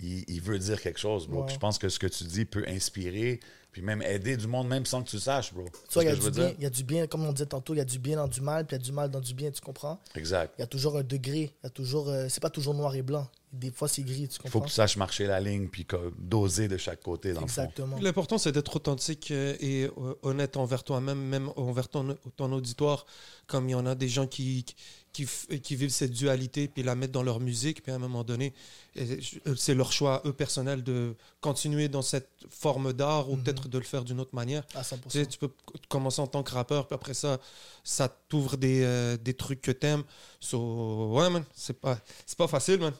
[0.00, 1.44] il, il veut dire quelque chose, bro.
[1.44, 1.52] Ouais.
[1.52, 3.38] Je pense que ce que tu dis peut inspirer
[3.72, 5.64] Puis même aider du monde, même sans que tu saches, bro.
[5.88, 6.54] Tu vois, il y, a du bien, dire?
[6.58, 8.28] il y a du bien, comme on disait tantôt, il y a du bien dans
[8.28, 9.98] du mal, puis il y a du mal dans du bien, tu comprends?
[10.14, 10.52] Exact.
[10.58, 12.94] Il y a toujours un degré, il y a toujours, euh, c'est pas toujours noir
[12.94, 13.26] et blanc.
[13.50, 14.60] Des fois, c'est gris, tu Il faut comprends?
[14.60, 17.98] que tu saches marcher la ligne puis que- doser de chaque côté, dans le Exactement.
[17.98, 23.06] L'important, c'est d'être authentique euh, et euh, honnête envers toi-même, même envers ton, ton auditoire.
[23.46, 24.74] Comme il y en a des gens qui, qui,
[25.12, 28.54] qui vivent cette dualité, puis la mettent dans leur musique, puis à un moment donné,
[28.96, 29.16] euh,
[29.56, 33.84] c'est leur choix, eux, personnel, de continuer dans cette forme d'art ou peut-être de le
[33.84, 34.64] faire d'une autre manière.
[34.74, 34.96] À 100%.
[35.10, 35.50] Tu sais, tu peux
[35.88, 37.38] commencer en tant que rappeur, puis après ça,
[37.84, 40.02] ça t'ouvre des, euh, des trucs que t'aimes.
[40.40, 42.94] So, ouais, man, c'est pas, c'est pas facile, man.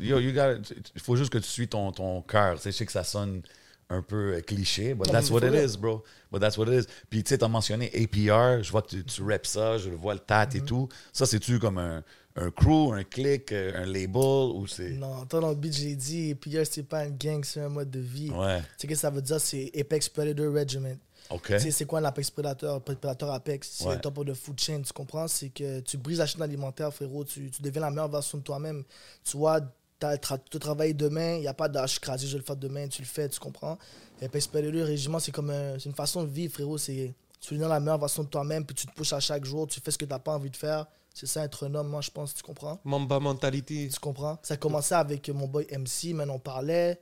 [0.00, 0.60] yo, you gotta-
[0.94, 2.56] il faut juste que tu suis ton, ton cœur.
[2.56, 3.42] Tu sais, je sais que ça sonne
[3.88, 6.02] un peu euh, cliché, but that's mais what it is, bro.
[6.32, 6.86] But that's what it is.
[7.08, 9.96] Puis tu sais, t'as mentionné APR, je vois que tu, tu reps ça, je le
[9.96, 10.56] vois le tat Mm-hmm.
[10.58, 10.88] et tout.
[11.12, 12.02] Ça, c'est-tu comme un,
[12.34, 14.16] un crew, un click, euh, un label
[14.54, 14.90] ou c'est...
[14.90, 17.90] Non, toi, dans le beat, j'ai dit, PR, c'est pas une gang, c'est un mode
[17.90, 18.30] de vie.
[18.30, 20.96] Ouais, Tu sais, que ça veut dire, c'est Apex Predator Regiment.
[21.30, 21.46] OK.
[21.48, 23.94] Tu sais, c'est quoi un Apex Predator Predator Apex, c'est Ouais.
[23.94, 25.26] le top the food chain, tu comprends?
[25.26, 27.24] C'est que tu brises la chaîne alimentaire, frérot.
[27.24, 28.84] Tu, tu deviens la meilleure version de toi-même.
[29.24, 29.60] Tu vois,
[29.98, 32.56] t'as- tra- tu travailles demain, il n'y a pas d'âge crasé, je vais le faire
[32.56, 33.78] demain, tu le fais, tu comprends?
[34.22, 36.78] Apex Predator Régiment, c'est comme un- une façon de vivre, frérot.
[36.78, 39.66] C'est tu deviens la meilleure version de toi-même, puis tu te pushes à chaque jour,
[39.66, 40.86] tu fais ce que tu n'as pas envie de faire.
[41.14, 42.78] C'est ça, être un homme, moi, je pense, tu comprends?
[42.84, 43.88] Mamba mentality.
[43.92, 44.38] Tu comprends?
[44.42, 47.00] Ça a commencé avec mon boy MC, mais on parlait.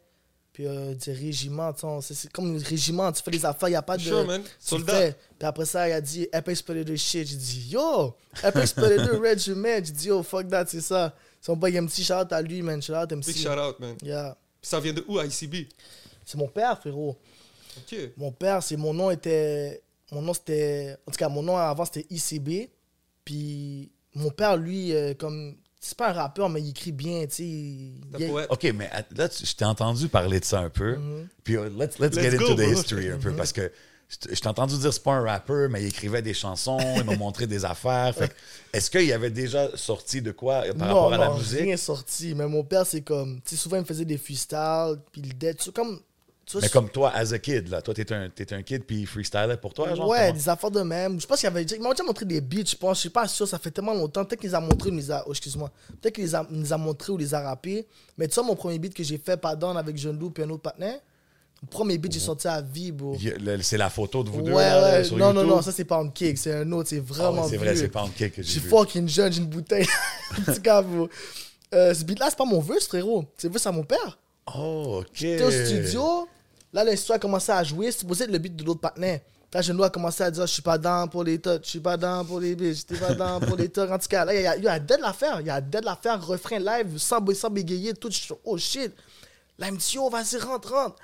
[0.52, 3.68] Puis euh, du régiment, tu sais, on- c'est comme un régiment, tu fais les affaires,
[3.68, 4.02] il n'y a pas de.
[4.02, 4.40] Sure, man.
[4.60, 5.10] Soldat.
[5.36, 7.26] Puis après ça, il a dit Apex Predator shit.
[7.26, 9.74] J'ai dit Yo, Apex Predator Regiment.
[9.82, 11.12] J'ai dit Yo, fuck that, c'est ça.
[11.44, 12.80] Son boy MC, shout out à lui, man.
[12.80, 13.26] Shout out MC.
[13.26, 13.96] Big shout out, man.
[14.02, 14.34] Yeah.
[14.62, 15.68] Ça vient de où, ICB?
[16.24, 17.18] C'est mon père, frérot.
[17.76, 17.98] Ok.
[18.16, 19.82] Mon père, c'est mon nom était.
[20.10, 20.96] Mon nom c'était.
[21.06, 22.70] En tout cas, mon nom avant c'était ICB.
[23.26, 25.56] Puis mon père, lui, euh, comme.
[25.80, 27.44] C'est pas un rappeur, mais il écrit bien, tu sais.
[27.44, 28.46] il-.
[28.48, 30.96] OK, mais là, je t'ai entendu parler de ça un peu.
[30.96, 31.28] Mhm.
[31.42, 33.34] Puis euh, let's, let's, Let's get go, into the history un peu.
[33.34, 33.70] Parce que
[34.08, 37.16] je t'ai entendu dire c'est pas un rappeur, mais il écrivait des chansons, il m'a
[37.16, 38.14] montré des affaires.
[38.72, 41.60] Est-ce qu'il avait déjà sorti de quoi euh, par non, rapport à la non, musique?
[41.60, 42.34] rien sorti.
[42.34, 43.40] Mais mon père, c'est comme.
[43.44, 45.60] Tu sais, souvent, il me faisait des freestyles, puis le dead.
[45.60, 46.00] Sais, comme.
[46.46, 47.80] Tu vois, Mais comme toi, as a kid, là.
[47.80, 50.06] Toi, t'es un, un kid, puis il freestylait pour toi, genre?
[50.06, 51.18] ouais, des affaires de même.
[51.18, 51.76] Je pense qu'il avait déjà.
[51.76, 52.98] Ils m'ont déjà montré des beats, je pense.
[52.98, 54.24] Je suis pas sûr, ça fait tellement longtemps.
[54.26, 55.24] Peut-être qu'ils les a montrés, les a.
[55.26, 55.70] Oh, excuse-moi.
[56.02, 57.86] Peut-être qu'ils les a, montrés ou les a rappés.
[58.18, 60.62] Mais tu vois, mon premier beat que j'ai fait, Pardon, avec Jeune Loup un autre
[60.62, 60.98] partenaire.
[60.98, 61.00] Mon
[61.64, 63.16] premier beat, j'ai sorti à vie, bro.
[63.62, 65.04] C'est la photo de vous Ouais, deux, là, ouais.
[65.04, 65.56] sur Non, non, YouTube?
[65.56, 67.76] non, ça c'est pas un cake, c'est un autre, c'est Ah ouais, vraiment c'est vrai,
[67.76, 68.68] c'est pas un kick que j'ai J'ai vu.
[68.68, 69.86] fucking jeune, j'ai une bouteille.
[70.48, 71.08] En tout cas, bro.
[71.74, 73.24] Euh, ce beat-là, c'est pas mon verse, frérot.
[73.36, 74.18] C'est verse à mon père.
[74.56, 75.06] Oh, OK.
[75.14, 76.28] J'étais au studio,
[76.72, 79.20] là, l'histoire a commencé à jouer, c'est supposé être le beat de l'autre partenaire.
[79.52, 81.68] Là, Jeune Loup a commencé à dire Je suis pas dans pour les touches, je
[81.68, 83.88] suis pas dans pour les bitches, je suis pas dans pour les touches.
[83.88, 85.84] En tout cas, là, il y a, y a dead l'affaire, il y a dead
[85.84, 88.10] l'affaire, refrain live, sans, bé- sans bégayer, tout.
[88.10, 88.92] Je suis oh shit.
[89.56, 90.96] Là, il me dit Yo, vas-y, rentre, rentre.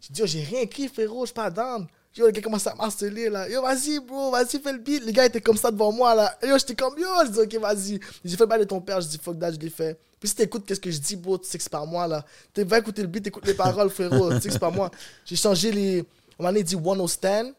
[0.00, 1.86] J'ai dit j'ai rien écrit, frérot, je pas dans.
[2.16, 3.48] Yo, le gars commence à marceler là.
[3.48, 5.04] Yo, vas-y, bro, vas-y, fais le beat.
[5.04, 6.36] Les gars étaient comme ça devant moi là.
[6.42, 8.00] Yo, j'étais comme Yo, je dis Ok, vas-y.
[8.24, 9.98] J'ai fait le bail de ton père, je dis Fuck that, je l'ai fait.
[10.18, 12.24] Puis si t'écoutes qu'est-ce que je dis, bro, tu sais que c'est pas moi là.
[12.52, 14.90] Tu vas écouter le beat, écoute les paroles, frérot, tu sais que c'est pas moi.
[15.24, 16.04] J'ai changé les.
[16.38, 17.54] On m'en a dit One O Stand,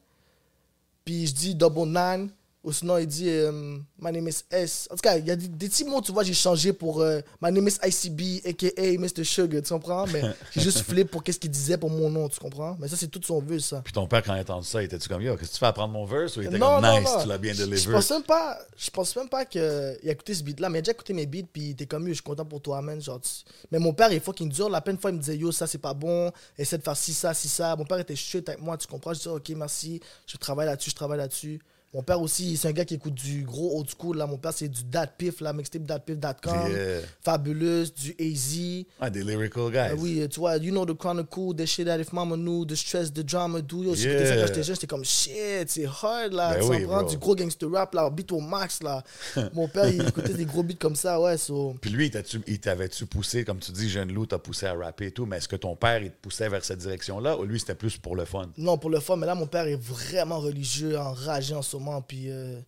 [1.04, 2.30] puis je dis Double Nine,
[2.64, 3.52] ou sinon il dit euh,
[4.00, 4.88] My name is S.
[4.92, 7.02] En tout cas, il y a des, des petits mots, tu vois, j'ai changé pour
[7.02, 8.70] euh, My name is ICB, aka
[9.00, 9.24] Mr.
[9.24, 10.06] Sugar, tu comprends?
[10.08, 10.22] Mais
[10.52, 12.78] j'ai juste flip pour qu'est-ce qu'il disait pour mon nom, tu comprends?
[12.80, 13.82] Mais ça, c'est tout son vœu, ça.
[13.84, 15.60] Puis ton père, quand il a entendu ça, il était-tu comme, yo, qu'est-ce que tu
[15.60, 16.38] fais à prendre mon verse?
[16.38, 17.22] Ou il était Non, comme, non, nice, non.
[17.24, 17.80] tu l'as bien delivered?
[17.80, 20.80] Je pense même pas, je pense même pas qu'il a écouté ce beat-là, mais il
[20.80, 22.80] a déjà écouté mes beats, puis il était comme, yo, je suis content pour toi,
[22.84, 23.02] man.
[23.02, 23.30] Genre, tu-
[23.72, 24.70] Mais mon père, il est fucking dur.
[24.70, 27.12] La peine fois, il me disait, yo, ça, c'est pas bon, essaie de faire ci,
[27.14, 27.76] ça, ci, ça.
[27.76, 29.14] Mon père était chute avec moi, tu comprends?
[29.14, 31.60] Je disais, ok, merci, je travaille là-dessus, je travaille là-dessus.
[31.94, 34.26] Mon père aussi, c'est un gars qui écoute du gros old school, là.
[34.26, 37.02] Mon père, c'est du Dat Pif, là, mixtape datpif.com, Yeah.
[37.22, 38.86] Fabulous, du AZ.
[39.00, 39.90] Ah, des lyrical guys.
[39.92, 42.76] Ah oui, tu vois, you know the chronicle, the shit that if mama knew, the
[42.76, 43.84] stress, the drama, do.
[43.84, 44.36] Yo, ça Yeah.
[44.38, 46.54] quand j'étais jeune, j'étais comme shit, c'est hard là.
[46.54, 47.02] Ben tu oui, comprends?
[47.02, 47.10] bro.
[47.10, 49.04] Du gros gangster rap là, beat au max là.
[49.54, 51.38] Mon père, il écoutait des gros beats comme ça, ouais.
[51.38, 51.76] So...
[51.82, 52.10] Puis lui,
[52.48, 55.38] il t'avait-tu poussé, comme tu dis, Jeune Loup t'a poussé à rapper et tout, mais
[55.38, 58.16] est-ce que ton père, il te poussait vers cette direction-là ou lui, c'était plus pour
[58.16, 58.50] le fun?
[58.58, 62.30] Non, pour le fun, mais là, mon père est vraiment religieux, enragé en ce Puis,
[62.30, 62.62] euh,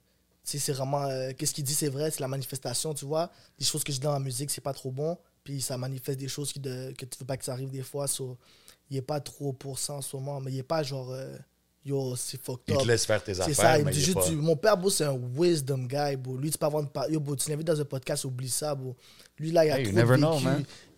[0.43, 1.03] c'est vraiment.
[1.05, 3.31] euh, Qu'est-ce qu'il dit, c'est vrai, c'est la manifestation, tu vois.
[3.59, 5.17] Les choses que je dis dans la musique, c'est pas trop bon.
[5.43, 8.07] Puis, ça manifeste des choses que tu veux pas que ça arrive des fois.
[8.07, 8.37] So,
[8.89, 11.11] il est pas trop pour ça en ce moment, mais il est pas genre.
[11.11, 11.37] euh,
[11.85, 12.81] Yo, c'est fucked Il up.
[12.81, 14.29] te laisse faire tes C'est affaires, ça, il mais me dit il est juste pas...
[14.29, 16.37] du- Mon père, bro, c'est un wisdom guy, bro.
[16.37, 18.95] Lui, tu peux avoir une Yo, bro, tu l'invites dans un podcast, oublie ça, bro.
[19.37, 20.19] Lui, là, il a Hey, trop de vécu.
[20.19, 20.37] know,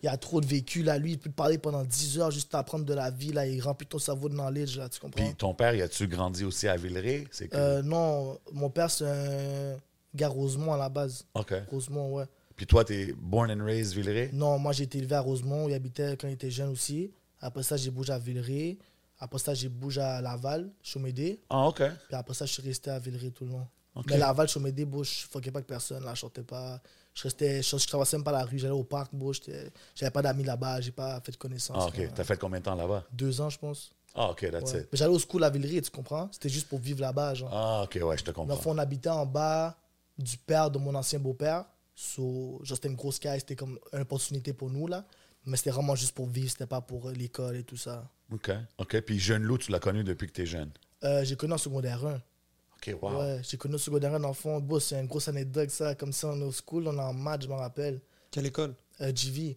[0.02, 0.96] il a trop de vécu, là.
[0.98, 3.46] Lui, il peut te parler pendant 10 heures juste t'apprendre de la vie, là.
[3.46, 5.24] Il remplit ton cerveau de knowledge, là, tu comprends?
[5.24, 7.26] Puis ton père, il a-tu grandi aussi à Villeray?
[7.32, 7.56] C'est que...
[7.56, 9.76] Euh, non, mon père, c'est un
[10.14, 11.24] gars Rosemont à la base.
[11.34, 11.52] OK.
[11.70, 12.24] Rosemont, ouais.
[12.54, 14.30] Puis toi, t'es born and raised Villeray?
[14.32, 15.68] Non, moi, j'ai été élevé à Rosemont.
[15.68, 17.10] Il habitait quand il était jeune aussi.
[17.40, 18.78] Après ça, j'ai bougé à Villeray.
[19.18, 21.40] Après ça, j'ai bougé à Laval, Chomédé.
[21.48, 21.76] Ah, OK.
[22.08, 23.66] Puis après ça, je suis resté à Villeray tout le long.
[23.94, 24.04] OK.
[24.10, 26.04] Mais Laval, Chomédé, bro, je fuckais pas avec personne.
[26.04, 26.80] Là, je sortais pas.
[27.14, 28.58] Je restais, je, je traversais même pas la rue.
[28.58, 30.82] J'allais au parc, j'étais- J'avais pas d'amis là-bas.
[30.82, 31.76] J'ai pas fait de connaissances.
[31.80, 32.12] Ah, OK.
[32.14, 33.04] T'as fait combien de temps là-bas?
[33.10, 33.90] Deux ans, je pense.
[34.14, 34.80] Ah, OK, that's Ouais.
[34.80, 34.88] it.
[34.92, 36.28] Mais j'allais au school à Villeray, tu comprends?
[36.32, 37.50] C'était juste pour vivre là-bas, genre.
[37.52, 38.56] Ah, OK, ouais, je te Dans le comprends.
[38.62, 39.76] fond, on habitait en bas
[40.18, 41.64] du père de mon ancien beau-père.
[41.94, 45.04] So, genre, c'était une grosse caisse, c'était comme une opportunité pour nous, là.
[45.46, 48.10] Mais c'était vraiment juste pour vivre, c'était pas pour l'école et tout ça.
[48.32, 48.50] OK.
[48.78, 49.00] OK.
[49.02, 50.70] Puis Jeune Loup, tu l'as connu depuis que t'es jeune?
[51.04, 52.14] Euh, j'ai connu en secondaire 1.
[52.16, 53.18] OK, wow.
[53.20, 54.58] Ouais, j'ai connu en secondaire 1, dans le fond.
[54.60, 55.94] Bon, c'est une grosse anecdote, ça.
[55.94, 58.00] Comme ça, on est au school, on est en maths, je me rappelle.
[58.30, 58.74] Quelle école?
[59.00, 59.56] Euh, GV.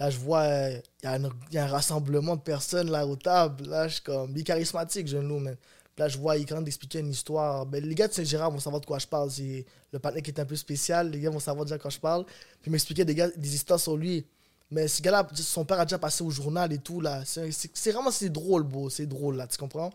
[0.00, 2.90] Là, je vois, euh, il y, a un- il y a un rassemblement de personnes
[2.90, 3.66] là au table.
[3.68, 5.54] Là, je suis comme, il est charismatique, jeune loup, man.
[5.56, 7.66] Puis Là, je vois, il est en train d'expliquer une histoire.
[7.66, 9.30] Ben, les gars de Saint-Gérard vont savoir de quoi je parle.
[9.30, 11.10] C'est le partenaire qui est un peu spécial.
[11.10, 12.24] Les gars vont savoir déjà de quoi je parle.
[12.24, 12.34] Puis
[12.68, 14.26] il m'expliquait des, gars- des histoires sur lui.
[14.72, 17.00] Mais ce gars-là, son père a déjà passé au journal et tout.
[17.00, 17.22] là.
[17.24, 18.90] C'est vraiment c'est drôle, beau.
[18.90, 19.90] C'est drôle, là, tu comprends?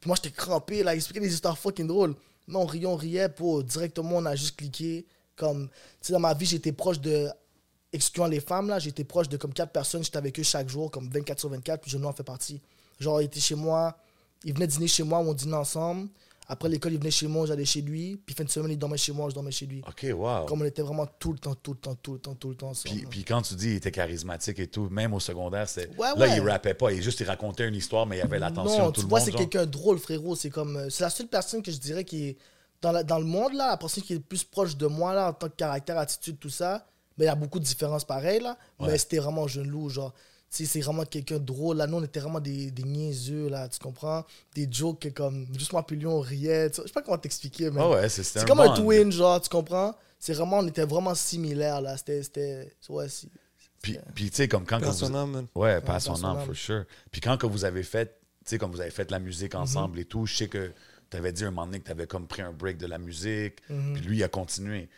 [0.00, 0.94] Puis moi, j'étais crampé, là.
[0.94, 2.14] Il expliquait des histoires fucking drôles.
[2.46, 3.28] Mais on riait, on riait.
[3.28, 5.06] Pour directement, on a juste cliqué.
[5.34, 7.28] Comme, tu sais, dans ma vie, j'étais proche de
[7.92, 10.90] excluant les femmes, là, j'étais proche de comme quatre personnes, j'étais avec eux chaque jour,
[10.90, 12.60] comme 24 sur 24, puis je en fait partie.
[13.00, 13.96] Genre, il était chez moi,
[14.44, 16.08] il venait dîner chez moi, on dînait ensemble.
[16.50, 18.16] Après l'école, il venait chez moi, j'allais chez lui.
[18.24, 19.82] Puis fin de semaine, il dormait chez moi, je dormais chez lui.
[19.86, 20.46] OK, wow.
[20.46, 22.54] Comme on était vraiment tout le temps, tout le temps, tout le temps, tout le
[22.56, 22.72] temps.
[22.84, 26.08] Puis, puis quand tu dis qu'il était charismatique et tout, même au secondaire, c'est Ouais,
[26.08, 26.36] là, ouais.
[26.36, 26.90] il rappait pas.
[26.92, 29.10] Il juste, il racontait une histoire, mais il avait l'attention non, de tout tu le
[29.10, 29.26] vois, monde.
[29.26, 29.40] c'est genre.
[29.42, 30.36] quelqu'un de drôle, frérot.
[30.36, 32.36] C'est comme, euh, c'est la seule personne que je dirais qui est
[32.80, 35.12] dans, la- dans le monde là, la personne qui est le plus proche de moi
[35.12, 36.86] là en tant que caractère, attitude, tout ça.
[37.18, 38.56] Mais il y a beaucoup de différences pareilles là.
[38.80, 38.86] Ouais.
[38.92, 40.14] Mais c'était vraiment jeune loup, genre.
[40.50, 41.76] Sais, c'est vraiment quelqu'un de drôle.
[41.76, 44.24] Là, nous, on était vraiment des, des niaiseux, là, tu comprends?
[44.54, 46.70] Des jokes que, comme, juste moi, puis lui, on riait.
[46.74, 47.80] Je sais pas comment t'expliquer, mais.
[47.82, 49.94] Ah ouais, c'est comme un twin, genre, tu comprends?
[50.18, 51.96] C'est vraiment, on était vraiment similaires, là.
[51.98, 52.22] C'était.
[52.22, 53.28] c'était ouais, c'est-
[53.82, 54.80] Puis, puis tu sais, comme quand.
[54.82, 55.46] Vous- son âme.
[55.54, 56.84] Ouais, pas à son âme, for sure.
[57.10, 58.06] Puis quand que vous avez fait,
[58.44, 59.60] tu sais, comme vous avez fait la musique Mhm.
[59.60, 60.72] ensemble et tout, je sais que
[61.10, 62.98] tu avais dit un moment donné que tu avais comme pris un break de la
[62.98, 63.92] musique, Mhm.
[63.94, 64.88] puis lui, il a continué.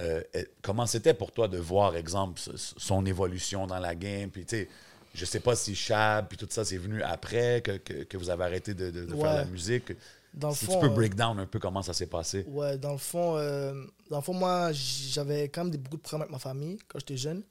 [0.00, 4.46] Euh, eh, comment c'était pour toi de voir, exemple, son évolution dans la game, puis
[4.46, 4.68] tu sais,
[5.14, 8.30] je sais pas si Chab, puis tout ça, c'est venu après que, que, que vous
[8.30, 9.92] avez arrêté de, de- de faire la musique.
[10.32, 12.44] Dans le si fond, tu peux euh, break down un peu comment ça s'est passé.
[12.48, 13.72] Ouais, dans le fond, euh,
[14.08, 16.98] dans le fond moi, j'avais quand même des, beaucoup de problèmes avec ma famille quand
[17.00, 17.42] j'étais jeune.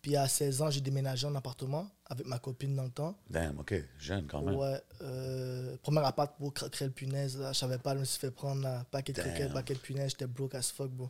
[0.00, 3.16] Puis à 16 ans, j'ai déménagé en appartement avec ma copine dans le temps.
[3.30, 4.56] Damn, OK, jeune quand même.
[4.56, 8.18] Ouais, euh, premier appart pour créer le punaise, là, je savais pas, je me suis
[8.18, 11.08] fait prendre un paquet de croquettes, paquet de punaise, j'étais broke as fuck, bro.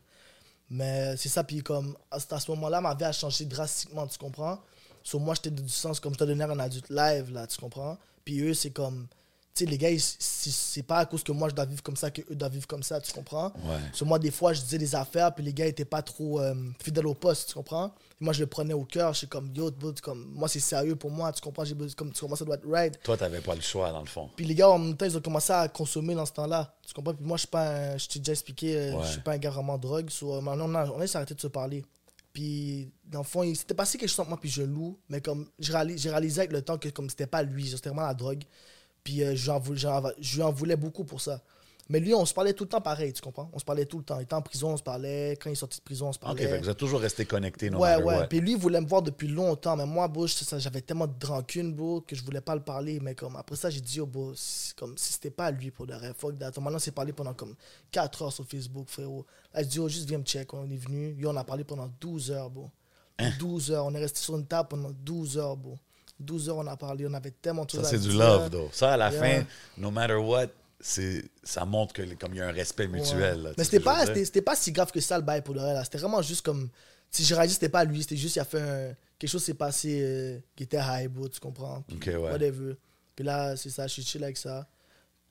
[0.69, 4.61] Mais c'est ça, puis comme à ce moment-là, ma vie a changé drastiquement, tu comprends?
[5.05, 7.99] Sur moi, j'étais du sens comme je te donnais un adulte live, là, tu comprends?
[8.25, 9.07] Puis eux, c'est comme,
[9.55, 12.11] tu sais, les gars, c'est pas à cause que moi je dois vivre comme ça
[12.11, 13.49] que eux doivent vivre comme ça, tu comprends?
[13.65, 13.79] Ouais.
[13.93, 16.55] Sur moi, des fois, je disais des affaires, puis les gars étaient pas trop euh,
[16.83, 17.93] fidèles au poste, tu comprends?
[18.21, 19.71] Et moi, je le prenais au cœur, je suis comme, yo,
[20.03, 21.65] comme, moi, c'est sérieux pour moi, tu comprends?
[21.65, 22.99] J'ai besoin- comme, tu comprends, ça doit être right.
[23.03, 24.31] Toi, t'avais pas le choix, dans le fond.
[24.37, 26.75] Puis les gars, en même temps, ils ont commencé à consommer dans ce temps-là.
[26.87, 27.13] Tu comprends?
[27.15, 29.03] Puis moi, je suis pas un- je t'ai déjà expliqué, euh, Ouais.
[29.05, 30.09] je suis pas un gars vraiment drogue.
[30.09, 31.85] So, euh, maintenant, on a, on a de se parler.
[32.33, 34.99] Puis, dans le fond, il s'était passé quelque chose entre moi puis je loue.
[35.09, 38.15] Mais comme, j'ai réalisé, avec le temps que comme c'était pas lui, c'était vraiment la
[38.15, 38.43] drogue.
[39.05, 41.43] Puis euh, je lui en voulais beaucoup pour ça.
[41.89, 43.51] Mais lui, on se parlait tout le temps pareil, tu comprends?
[43.53, 44.19] On se parlait tout le temps.
[44.19, 45.37] Il était en prison, on se parlait.
[45.41, 46.47] Quand il est sorti de prison, on se OK, parlait.
[46.49, 48.03] fait que vous êtes toujours resté connectés, no Ouais, ouais.
[48.03, 48.27] what.
[48.29, 49.77] Puis lui, il voulait me voir depuis longtemps.
[49.77, 53.01] Mais moi, bro, ça, j'avais tellement de rancune, bro, que je voulais pas le parler.
[53.01, 54.33] Mais comme après ça, j'ai dit, oh, bro,
[54.77, 56.13] comme si c'était pas lui pour de vrai.
[56.17, 56.53] Fuck that.
[56.61, 57.55] Maintenant, on s'est parlé pendant comme
[57.91, 59.27] 4 heures sur Facebook, frérot.
[59.53, 60.55] Là, je dis, oh, juste viens me check.
[60.55, 61.15] On est venu.
[61.19, 62.71] Yo, on a parlé pendant 12 heures, bro.
[63.19, 63.31] Hein?
[63.39, 63.85] 12 heures.
[63.87, 65.77] On est resté sur une table pendant 12 heures, bro.
[66.21, 67.07] 12 heures, on a parlé.
[67.09, 68.69] On avait tellement de Ça, choses à c'est du love, though.
[68.73, 69.21] Ça, à la Yeah.
[69.41, 69.45] fin,
[69.77, 70.47] no matter what,
[71.45, 73.43] ça montre que, comme il y a un respect mutuel.
[73.43, 75.73] là, Mais c'était je pas, c'était, pas si grave que ça le bail pour vrai.
[75.75, 75.85] là.
[75.85, 76.69] C'était vraiment juste comme.
[77.11, 78.03] Si j'ai réalisé, c'était pas lui.
[78.03, 81.29] C'était juste, il a fait un- quelque chose s'est passé euh, qui était high, bro,
[81.29, 81.83] tu comprends?
[81.83, 82.17] Puis Ok, ouais.
[82.33, 82.75] Whatever.
[83.15, 84.67] Puis là, c'est ça, je suis chill avec ça.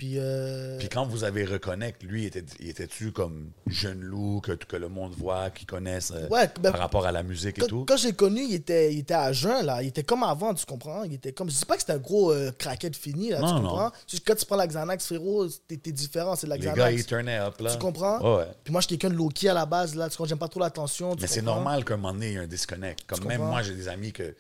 [0.01, 0.15] Puis.
[0.17, 4.75] euh, Puis quand vous avez reconnecté, lui, était, il était-tu comme jeune loup que, que
[4.75, 7.67] le monde voit, qu'ils connaissent euh, Ouais, ben, par rapport à la musique et quand,
[7.67, 7.85] tout?
[7.87, 9.83] quand j'ai connu, il était, il était à jeun, là.
[9.83, 11.03] Il était comme avant, tu comprends?
[11.03, 11.51] Il était comme.
[11.51, 13.69] Je dis pas que c'était un gros euh, craquette fini, là, Non, tu non.
[13.69, 13.91] comprends?
[14.07, 16.79] Juste quand tu prends la Xanax, frérot, t'es, t'es différent, c'est de la Les Xanax.
[16.79, 17.71] gars, ils turnaient up, là.
[17.71, 18.19] Tu comprends?
[18.21, 18.51] Ouais, ouais.
[18.63, 20.09] Puis moi, je suis quelqu'un de low-key à la base, là.
[20.09, 20.29] Tu comprends?
[20.29, 21.15] J'aime pas trop l'attention.
[21.21, 23.01] Mais c'est normal qu'à un moment donné, il y ait un disconnect.
[23.05, 23.51] Comme Tu même comprends?
[23.51, 24.33] moi, j'ai des amis que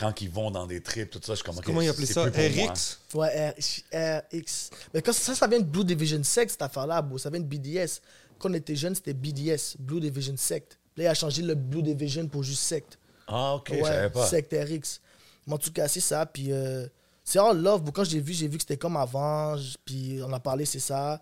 [0.00, 2.06] quand ils vont dans des trips, tout ça, je suis comme, OK, Comment il appelait
[2.06, 2.24] c'est ça?
[2.24, 3.54] RX Ouais,
[3.92, 4.70] RX.
[4.94, 7.18] Mais quand ça, ça vient de Blue Division Sect, cette affaire-là, bro.
[7.18, 8.00] Ça vient de BDS.
[8.38, 10.78] Quand on était jeune, c'était BDS, Blue Division Sect.
[10.96, 12.98] Là, il a changé le Blue Division pour juste Sect.
[13.28, 14.26] Ah, OK, je savais pas.
[14.26, 15.00] Sect RX.
[15.46, 16.24] Mais en tout cas, c'est ça.
[16.24, 16.86] Puis euh,
[17.22, 17.92] c'est en love, bro.
[17.92, 19.54] Quand je l'ai vu, j'ai vu que c'était comme avant.
[19.84, 21.20] Puis on a parlé, c'est ça.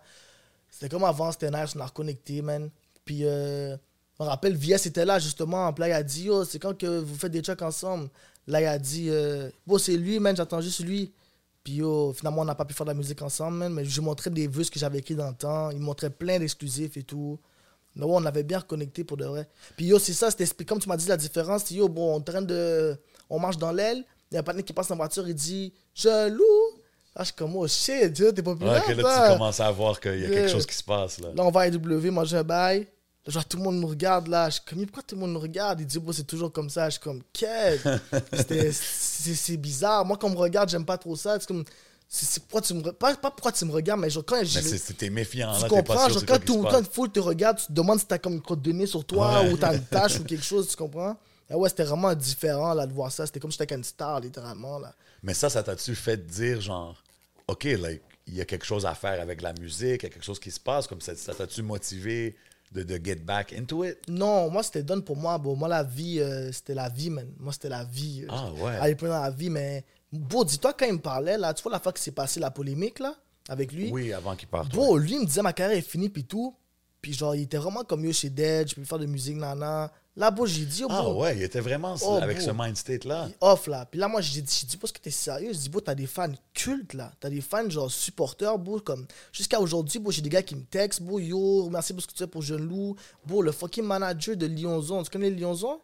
[0.69, 2.69] C'était comme avant, c'était nice, on a reconnecté, man.
[3.03, 3.75] Puis euh,
[4.17, 5.73] je me rappelle, VS était là, justement.
[5.73, 8.09] Puis là, il a dit, oh, c'est quand que vous faites des trucs ensemble?
[8.49, 11.11] Là, il a dit, euh, bon, c'est lui, man, j'attends juste lui.
[11.63, 13.93] Puis yo, finalement, on n'a pas pu faire de la musique ensemble, man, mais je
[13.99, 15.69] lui montrais des vœux que j'avais écrits dans le temps.
[15.69, 17.37] Il me montrait plein d'exclusifs et tout.
[17.95, 19.47] Ouais, on avait bien reconnecté pour de vrai.
[19.77, 21.69] Puis yo, c'est ça, c'était comme tu m'as dit la différence.
[21.69, 22.97] Yo, bon, on de.
[23.29, 24.03] On marche dans l'aile.
[24.31, 26.43] Il y a un partenaire qui passe en voiture, il dit Je loue.
[27.15, 28.85] Ah, je suis comme, oh shit, t'es Ouais, populaire.
[28.85, 29.27] que là, ça.
[29.27, 31.19] tu commences à voir qu'il y a quelque chose qui se passe.
[31.19, 31.29] Là.
[31.35, 32.87] Là, on va à AW, manger un bail.
[33.29, 34.49] Genre, tout le monde nous regarde là.
[34.49, 35.79] Je suis comme, pourquoi tout le monde nous regarde?
[35.81, 36.85] Il dit, bon, c'est toujours comme ça.
[36.89, 37.99] Je suis comme, qu'est-ce
[38.37, 40.03] C'était- C'est bizarre.
[40.05, 41.37] Moi, quand on me regarde, j'aime pas trop ça.
[41.39, 41.63] C'est comme,
[42.07, 45.09] c'est pourquoi tu me pas, pas pourquoi tu me regardes, mais genre, quand j'ai- t'es
[45.11, 45.53] méfiant.
[45.55, 47.71] tu là, pas comprends, sûr genre quand, tout, quand une foule te regarde, tu te
[47.73, 49.51] demandes si t'as comme une crotte de nez sur toi Ouais.
[49.53, 51.15] ou t'as une tache ou quelque chose, tu comprends?
[51.51, 53.25] Ah ouais, c'était vraiment différent là de voir ça.
[53.27, 54.79] C'était comme si j'étais avec une star, littéralement.
[54.79, 54.93] Là.
[55.21, 57.03] Mais ça, ça t'a-tu fait dire, genre,
[57.47, 60.09] OK, like, il y a quelque chose à faire avec la musique, il y a
[60.09, 62.35] quelque chose qui se passe, comme ça, ça t'a-tu motivé
[62.71, 63.97] de, de get back into it?
[64.07, 65.37] Non, moi c'était donne pour moi.
[65.37, 67.27] Bon, moi la vie, euh, c'était la vie, man.
[67.39, 68.23] Moi c'était la vie.
[68.23, 68.75] euh, Ah ouais.
[68.77, 71.71] Aller plus dans la vie, mais bon, dis-toi quand il me parlait là, tu vois
[71.71, 73.15] la fois que s'est passé la polémique là
[73.47, 73.89] avec lui?
[73.91, 74.71] Oui, avant qu'il parte.
[74.73, 75.01] Bon, ouais.
[75.01, 76.55] lui il me disait ma carrière est finie puis tout.
[77.01, 79.91] Puis genre il était vraiment comme mieux chez Dead, je peux faire de musique nana.
[80.19, 82.75] Là, bon, j'ai dit, oh, Ah bro, ouais, il était vraiment Oh, avec ce mind
[82.75, 83.29] state-là.
[83.39, 83.85] off là.
[83.85, 85.53] Puis là, moi, j'ai dit, dit, parce que t'es sérieux?
[85.53, 87.13] Je dis, bro, t'as des fans cultes là.
[87.21, 88.81] T'as des fans genre supporters, bro.
[88.81, 92.07] Comme jusqu'à aujourd'hui, bro, j'ai des gars qui me textent, bro, yo, merci pour ce
[92.07, 92.97] que tu fais pour Jeune Loup.
[93.25, 95.79] Bro, le fucking manager de Lyonzon, tu connais Lyonzon?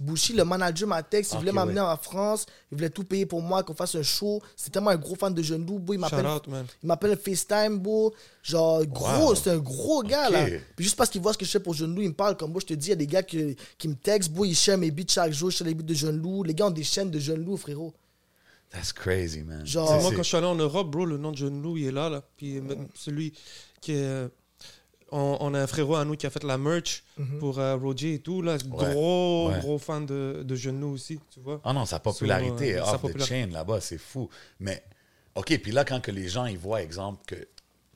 [0.00, 1.86] Bouchy, le manager m'a texte, il voulait m'amener ouais.
[1.86, 4.40] en France, il voulait tout payer pour moi, qu'on fasse un show.
[4.56, 5.94] C'est tellement un gros fan de Jeune Loup, bro.
[5.94, 6.26] Il m'appelle
[6.82, 8.12] il m'appelle FaceTime, bro.
[8.42, 9.34] Genre, gros, Wow.
[9.34, 10.46] c'est un gros gars, là.
[10.74, 12.36] Puis juste parce qu'il voit ce que je fais pour Jeune Loup, il me parle
[12.36, 12.60] comme moi.
[12.60, 14.44] Je te dis, il y a des gars qui, qui me textent, bro.
[14.46, 15.50] Ils share mes beats chaque jour.
[15.50, 16.42] Je les beats de Jeune Loup.
[16.44, 17.92] Les gars ont des chaînes de Jeune Loup, frérot.
[18.70, 19.66] That's crazy, man.
[19.66, 21.76] Genre- C'est- Moi, quand je suis allé en Europe, bro, le nom de John Lou,
[21.76, 22.08] il est là.
[22.08, 22.22] là.
[22.36, 22.62] Puis euh,
[22.94, 23.32] celui
[23.80, 24.02] qui est.
[24.04, 24.28] euh,
[25.12, 27.02] On, on a un frérot à nous qui a fait la merch
[27.40, 28.42] pour euh, Roger et tout.
[28.42, 29.58] Là, gros, Ouais.
[29.58, 31.60] gros fan de, de Jeune Lou aussi, tu vois.
[31.64, 33.34] Ah non, sa popularité Sur, euh, est sa off the popularité.
[33.42, 34.28] chain là-bas, c'est fou.
[34.60, 34.84] Mais,
[35.34, 37.34] OK, puis là, quand que les gens, ils voient, exemple, que...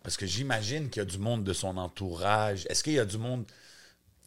[0.05, 2.67] Parce que j'imagine qu'il y a du monde de son entourage.
[2.71, 3.45] Est-ce qu'il y a du monde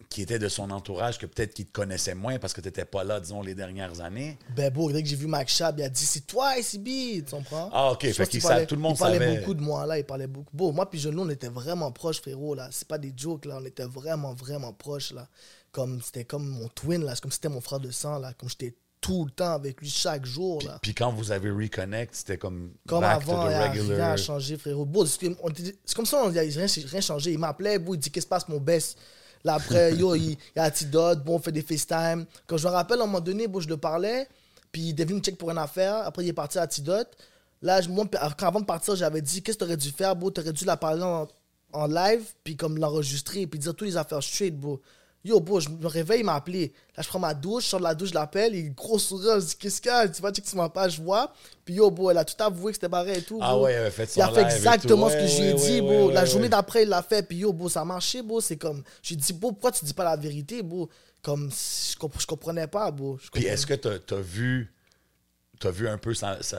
[0.10, 2.86] qui était de son entourage que peut-être qu'il te connaissait moins parce que tu n'étais
[2.86, 4.38] pas là, disons, les dernières années?
[4.56, 7.24] Ben, bro, dès que j'ai vu Mac Chab, il a dit, c'est toi, ICB.
[7.26, 7.70] Tu comprends?
[7.72, 9.38] Ah, OK, Je fait qu'il parlait- tout le monde il parlait savait.
[9.38, 10.00] beaucoup de moi, là.
[10.00, 10.50] Il parlait beaucoup.
[10.56, 12.70] Bon, moi, puis Jeune Loup, on était vraiment proches, frérot, là.
[12.72, 13.60] C'est pas des jokes, là.
[13.62, 15.28] On était vraiment, vraiment proches, là.
[15.72, 17.14] Comme, c'était comme mon twin, là.
[17.14, 18.34] C'est comme si c'était mon frère de sang, là.
[18.34, 20.80] Comme j'étais tout le temps avec lui chaque jour, là.
[20.82, 24.12] Puis quand vous avez reconnect, c'était comme Comme back avant, to the a rien regular.
[24.12, 24.88] à changer, frérot.
[25.06, 25.36] C'est comme-
[26.02, 27.32] on ça, il n'y a rien, rien changé.
[27.34, 28.98] Il m'appelait, il dit Qu'est-ce qui se passe, mon best?
[29.44, 32.26] Là, après, yo, il il y a Antidote, bon, on fait des FaceTime.
[32.48, 34.28] Quand je me rappelle, à un moment donné, bon, je le parlais,
[34.72, 35.98] puis il est venu me check pour une affaire.
[35.98, 37.10] Après, il est parti à Antidote.
[37.62, 38.06] Là, moi,
[38.40, 40.32] avant de partir, j'avais dit Qu'est-ce que tu aurais dû faire, bro?
[40.32, 41.28] Tu aurais dû la parler en,
[41.74, 44.82] en live, puis comme l'enregistrer, puis dire toutes les affaires straight, bro.
[45.26, 46.72] Yo, bro, je me réveille, il m'a appelé.
[46.96, 49.40] Là, je prends ma douche, je sors de la douche, je l'appelle, il gros sourire,
[49.42, 50.08] je dis Qu'est-ce qu'il y a?
[50.08, 51.34] Tu vas checker sur ma page, je vois.
[51.66, 53.40] Puis yo, bro, elle a tout avoué que c'était pareil et tout.
[53.42, 53.66] Ah bro.
[53.66, 55.48] ouais, il avait fait Il a son fait et exactement ce que Ouais, je lui
[55.50, 56.12] ai ouais, dit, ouais, bro.
[56.12, 57.24] la journée d'après, il l'a fait.
[57.28, 58.40] Puis yo, bro, ça a marché, bro.
[58.40, 58.84] C'est comme.
[59.04, 60.88] Je lui ai dit, bro, pourquoi tu dis pas la vérité, bro?
[61.22, 63.18] Comme, je, comp- je comprenais pas, bro.
[63.22, 64.74] Je Puis est-ce que tu as, vu
[65.60, 66.56] t'as vu un peu ça- tu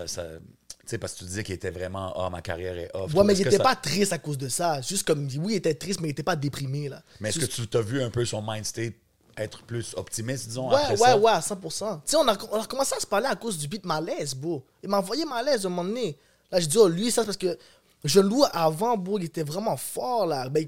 [0.91, 3.12] sais parce que tu disais qu'il était vraiment ah ma carrière est off.
[3.14, 4.80] Ouais, mais il que était ça- pas triste à cause de ça.
[4.80, 7.03] Juste comme, oui, il était triste, mais il était pas déprimé, là.
[7.20, 8.95] Mais est-ce que tu t'as vu un peu son mind state
[9.36, 11.16] être plus optimiste disons Ouais, après ouais, ça?
[11.18, 11.95] ouais, à 100%.
[12.05, 14.34] Tu sais, on a, on a commencé à se parler à cause du beat malaise,
[14.34, 14.64] bro.
[14.82, 16.16] Il m'a envoyé malaise un moment donné.
[16.51, 17.57] Là, je dis, oh, lui, ça, c'est parce que
[18.05, 20.49] je loue avant, bro, il était vraiment fort, là.
[20.49, 20.66] Ben,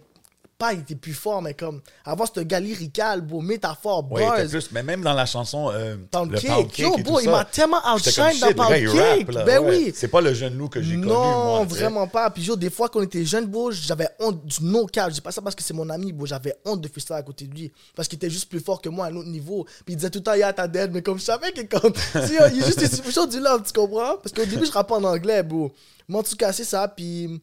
[0.60, 4.42] pas, il était plus fort, mais comme, avant, c'était un gars lyrical, bro, métaphore, Ouais,
[4.42, 4.50] buzz.
[4.50, 6.50] plus, mais même dans la chanson euh, Pound le Cake.
[6.50, 8.88] Pound Cake Yo, et bro, tout il m'a tellement outshine dans Pound Cake.
[8.88, 9.70] rappe, là, ben ouais.
[9.86, 9.92] oui.
[9.94, 12.28] C'est pas le jeune loup que j'ai connu Non, vraiment pas.
[12.30, 15.08] Puis, yo, des fois, quand on était jeunes, bro, j'avais honte du no cap.
[15.08, 16.26] Je dis pas ça parce que c'est mon ami, bro.
[16.26, 17.72] J'avais honte de freestyle à côté de lui.
[17.96, 19.64] Parce qu'il était juste plus fort que moi à un autre niveau.
[19.86, 20.92] Puis, il disait tout le temps, yeah, t'as dead.
[20.92, 21.92] Mais comme je savais que, comme,
[22.52, 24.16] il est juste toujours du love, tu comprends?
[24.22, 25.72] Parce qu'au début, je rappais en anglais, bro.
[26.08, 26.86] Mais en tout cas, c'est ça.
[26.88, 27.40] Puis,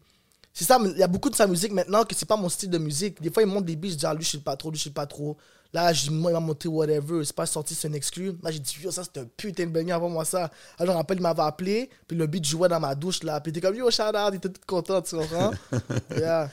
[0.58, 0.80] c'est ça.
[0.84, 3.22] Il y a beaucoup de sa musique maintenant que c'est pas mon style de musique.
[3.22, 4.78] Des fois, il monte des beats, je dis, ah, lui, je sais pas trop, lui,
[4.78, 5.38] je sais pas trop.
[5.74, 7.24] Là, je- moi, il m'a montré whatever.
[7.26, 8.34] C'est pas sorti, c'est un exclu.
[8.42, 10.50] Là, j'ai dit, yo, ça, c'était un putain de banger avant moi, ça.
[10.80, 11.90] Alors, je me rappelle, il m'avait appelé.
[12.08, 13.40] Puis le beat jouait dans ma douche, là.
[13.42, 15.52] Puis était comme, yo, shout out, il était tout content, tu comprends?
[16.18, 16.50] yeah.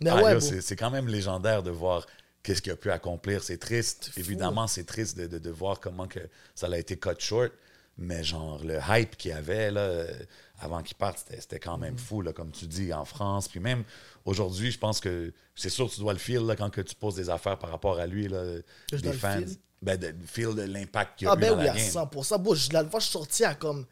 [0.00, 2.06] Mais Ah, ouais, c'est, c'est quand même légendaire de voir
[2.42, 3.42] qu'est-ce qu'il a pu accomplir.
[3.44, 4.10] C'est triste.
[4.16, 6.20] Évidemment, c'est triste de, de- de voir comment que
[6.54, 7.52] ça a été cut short.
[7.98, 10.04] Mais genre, le hype qu'il y avait là,
[10.58, 13.48] avant qu'il parte, c'était, quand même fou, là, comme tu dis, en France.
[13.48, 13.84] Puis même
[14.24, 16.94] aujourd'hui, je pense que c'est sûr que tu dois le feel là, quand que tu
[16.94, 18.56] poses des affaires par rapport à lui, là,
[18.90, 19.38] je des dois le fans.
[19.38, 19.56] feel?
[19.82, 21.86] Ben, de, feel de l'impact qu'il a Ah eu ben dans oui, la à game.
[21.86, 22.38] 100%.
[22.42, 23.84] Bon, je, la fois, je suis sorti à comme...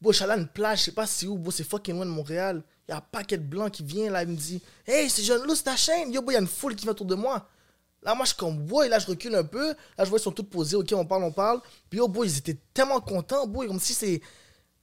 [0.00, 1.94] Bon, je suis allé à une plage, je sais pas c'est où, bon, c'est fucking
[1.94, 2.62] loin de Montréal.
[2.88, 5.22] Il y a un paquet de blancs qui vient, là, il me dit «Hey, c'est
[5.22, 7.14] jeune loup, c'est ta chaîne!» Yo, il y a une foule qui vient autour de
[7.14, 7.46] moi.
[8.02, 9.68] Là, moi, je suis comme «Boy, là, je recule un peu.
[9.68, 11.60] Là, je vois, ils sont tous posés, ok, on parle, on parle.
[11.90, 14.22] Puis yo, boy, ils étaient tellement contents, boy, comme si c'est...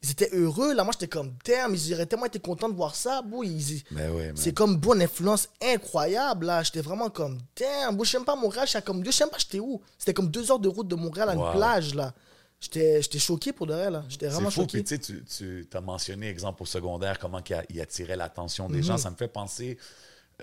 [0.04, 0.84] Ils étaient heureux, là.
[0.84, 3.24] Moi, j'étais comme, damn, ils auraient tellement été contents de voir ça.
[3.44, 6.62] Ils- Ben ouais, c'est comme bonne influence incroyable là.
[6.64, 9.60] J'étais vraiment comme damn, je sais même pas Montréal, j'étais comme je sais pas j'étais
[9.60, 9.82] où.
[9.98, 11.48] C'était comme deux heures de route de Montréal à Wow.
[11.48, 12.14] une plage là.
[12.60, 14.04] J'étais choqué pour de vrai là.
[14.08, 14.84] J'étais vraiment fou, choqué.
[14.84, 18.16] puis tu sais, tu, tu as mentionné, exemple, au secondaire, comment il, a- il attirait
[18.16, 18.76] l'attention Mhm.
[18.76, 18.98] des gens.
[18.98, 19.78] Ça me fait penser,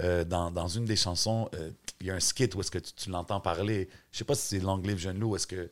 [0.01, 2.79] euh, dans, dans une des chansons, euh, il y a un skit où est-ce que
[2.79, 3.89] tu, tu l'entends parler.
[4.13, 5.71] Je sais pas si c'est Long Live Jeune Loup, est-ce que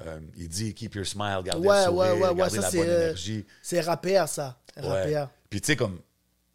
[0.00, 2.70] euh, il dit «Keep your smile, gardez Ouais, le sourire, ouais, ouais, gardez ça, la
[2.70, 4.58] bonne euh, énergie C'est rappeur ça.».
[4.76, 5.30] Rappeur.
[5.48, 6.00] Puis tu sais, comme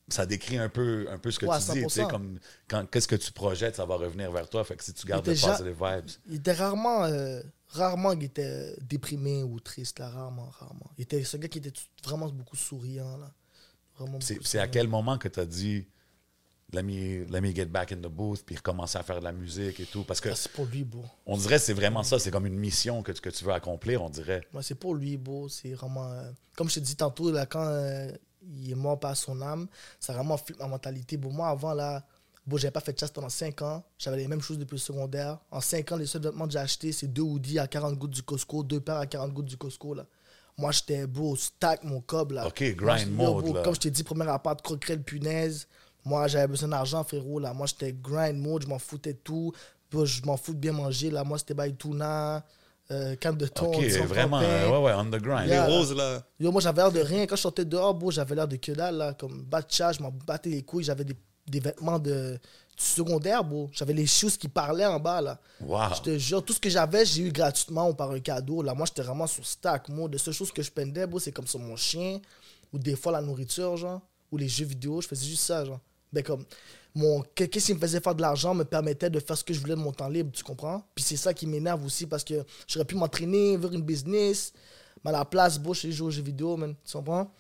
[0.10, 1.84] ça décrit un peu, un peu ce que tu dis.
[1.84, 2.10] Tu sais, 100%.
[2.10, 4.64] comme quand qu'est-ce que tu projettes, ça va revenir vers toi.
[4.64, 6.10] Fait que si tu gardes le positive vibes.
[6.28, 10.92] Il était rarement euh, rarement il était déprimé ou triste là, rarement rarement.
[10.98, 11.74] Il était ce gars qui était
[12.04, 13.32] vraiment beaucoup souriant là.
[14.22, 15.86] C'est à quel moment que tu as dit
[16.74, 19.32] let me, let me get back in the booth, puis recommencer à faire de la
[19.32, 20.04] musique et tout?
[20.04, 21.04] Parce que Ah, c'est pour lui, bro.
[21.26, 23.54] on dirait que c'est vraiment ça, c'est comme une mission que tu, que tu veux
[23.54, 24.42] accomplir, on dirait.
[24.54, 25.50] Moi, c'est pour lui, beau.
[25.50, 26.12] C'est vraiment.
[26.12, 28.12] euh, comme je te dis tantôt, là, quand euh,
[28.56, 29.68] il est mort par son âme,
[30.00, 31.18] ça a vraiment flippé ma mentalité.
[31.18, 32.06] Bon, moi, avant, là,
[32.46, 33.84] bon, j'avais pas fait de chasse pendant 5 ans.
[33.98, 35.40] J'avais les mêmes choses depuis le secondaire.
[35.52, 38.12] En 5 ans, les seuls vêtements que j'ai achetés, c'est deux hoodies à 40 gouttes
[38.12, 40.06] du Costco, deux paires à 40 gouttes du Costco, là.
[40.58, 42.46] Moi, j'étais beau, stack mon cob, là.
[42.48, 43.62] Ok, Moi, grind yo, mode, là.
[43.64, 45.68] Comme je t'ai dit, premier appart, croquerelle, punaise.
[46.06, 47.54] Moi, j'avais besoin d'argent, frérot, là.
[47.54, 49.54] Moi, j'étais grind mode, je m'en foutais de tout.
[49.92, 51.24] Je m'en fous de bien manger, là.
[51.24, 52.44] Moi, c'était bail tuna,
[52.92, 55.48] euh, canne de thon, Ok, vraiment, euh, ouais, ouais, on the grind.
[55.48, 56.24] Les roses, là.
[56.40, 57.26] Yo, moi, j'avais l'air de rien.
[57.26, 59.14] Quand je sortais dehors, bro, j'avais l'air de que dalle, là.
[59.14, 60.84] Comme batcha, je m'en battais les couilles.
[60.84, 61.16] J'avais des,
[61.48, 62.40] des vêtements de,
[62.80, 63.70] secondaire, bro.
[63.72, 65.40] J'avais les shoes qui parlaient en bas, là.
[65.62, 65.80] Wow.
[65.98, 68.62] Je te jure, tout ce que j'avais, j'ai eu gratuitement ou par un cadeau.
[68.62, 70.08] Là, moi, j'étais vraiment sur stack, moi.
[70.08, 72.20] De seules choses que je pendais, bro, c'est comme sur mon chien.
[72.72, 74.02] Ou des fois, la nourriture, genre.
[74.32, 75.02] Ou les jeux vidéo.
[75.02, 75.80] Je faisais juste ça, genre.
[76.12, 76.46] Ben, comme.
[76.96, 77.22] Mon...
[77.36, 79.76] Qu'est-ce qui me faisait faire de l'argent me permettait de faire ce que je voulais
[79.76, 80.84] de mon temps libre, tu comprends?
[80.96, 84.54] Puis c'est ça qui m'énerve aussi parce que j'aurais pu m'entraîner, vers une business.
[85.04, 86.60] Mais à la place, bro, je joue aux jeux vidéo.
[86.86, 87.32] Tu comprends?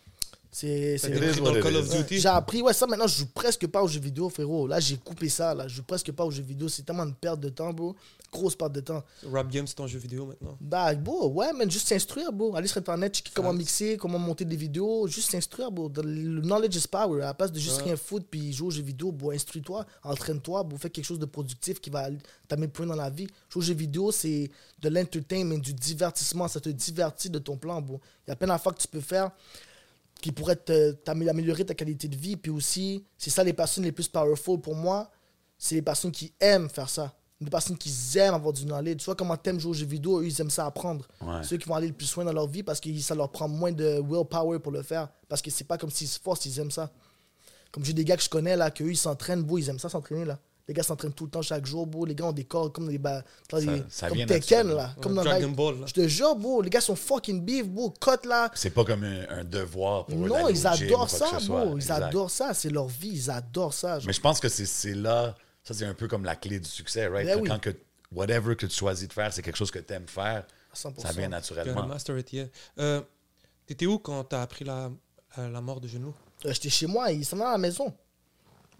[0.51, 0.97] C'est.
[1.41, 2.19] Dans Call of Duty.
[2.19, 4.65] J'ai appris, ouais, ça maintenant, je joue presque pas aux jeux vidéo, frérot.
[4.67, 5.67] Là, j'ai coupé ça, là.
[5.67, 6.67] Je joue presque pas aux jeux vidéo.
[6.69, 7.95] C'est tellement une perte de temps, bro.
[8.31, 9.03] Grosse perte de temps.
[9.31, 10.57] Rap Game, c'est un jeu vidéo maintenant.
[10.59, 12.55] Bah, bro, ouais, man, juste s'instruire, bro.
[12.55, 15.07] Aller sur Internet, checker comment mixer, comment monter des vidéos.
[15.07, 15.91] Juste s'instruire, bro.
[15.97, 17.21] Le knowledge is power.
[17.21, 17.83] À la place de juste Ouais.
[17.85, 20.77] rien foutre puis jouer aux jeux vidéo, bro, instruis-toi, entraîne-toi, bro.
[20.79, 22.07] Fais quelque chose de productif qui va
[22.47, 23.27] t'amener plus loin dans la vie.
[23.49, 24.49] Jouer aux jeux vidéo, c'est
[24.81, 26.47] de l'entertainment, du divertissement.
[26.47, 28.01] Ça te divertit de ton plan, bro.
[28.27, 29.29] Il y a plein d'affaires que tu peux faire
[30.21, 32.35] qui pourraient te- t'amé- améliorer ta qualité de vie.
[32.35, 35.09] Puis aussi, c'est ça les personnes les plus powerful pour moi.
[35.57, 37.13] C'est les personnes qui aiment faire ça.
[37.41, 38.97] Les personnes qui aiment avoir du knowledge.
[38.97, 41.07] Tu vois comment t'aimes jouer aux jeux vidéo, eux, ils aiment ça apprendre.
[41.21, 41.41] Ouais.
[41.43, 43.47] Ceux qui vont aller le plus loin dans leur vie parce que ça leur prend
[43.47, 45.07] moins de willpower pour le faire.
[45.29, 46.91] Parce que c'est pas comme s'ils se forcent, ils aiment ça.
[47.71, 49.87] Comme j'ai des gars que je connais là, qu'eux ils s'entraînent, beau, ils aiment ça
[49.89, 50.37] s'entraîner là.
[50.69, 52.05] Les gars s'entraînent tout le temps, chaque jour, beau.
[52.05, 54.67] Les gars ont des corps comme des ba- dans Ça- les- ça comme vient Tekken
[54.71, 54.93] là.
[55.01, 55.85] Comme dans Dragon Night- Ball, là.
[55.87, 57.89] Je te jure, beau, les gars sont fucking beef, beau.
[57.99, 58.51] Cut là.
[58.53, 61.71] C'est pas comme un, un devoir pour eux Non, d'aller ils adorent ça, bro.
[61.71, 62.03] Ils Exact.
[62.03, 62.53] adorent ça.
[62.53, 63.09] C'est leur vie.
[63.13, 63.97] Ils adorent ça.
[63.97, 64.05] genre.
[64.05, 67.07] Mais je pense que c'est là, ça c'est un peu comme la clé du succès,
[67.07, 67.25] right?
[67.25, 67.49] Ben Que oui.
[67.49, 67.75] Quand que,
[68.11, 71.01] whatever que tu choisis de faire, c'est quelque chose que tu aimes faire, À 100%.
[71.01, 71.87] ça vient naturellement.
[71.87, 72.45] master it, yeah.
[72.79, 73.01] Euh,
[73.65, 74.91] T'étais où quand t'as appris la,
[75.35, 76.13] la mort de Genou?
[76.45, 77.11] Euh, J'étais chez moi.
[77.11, 77.91] Ils s'en venaient à la maison.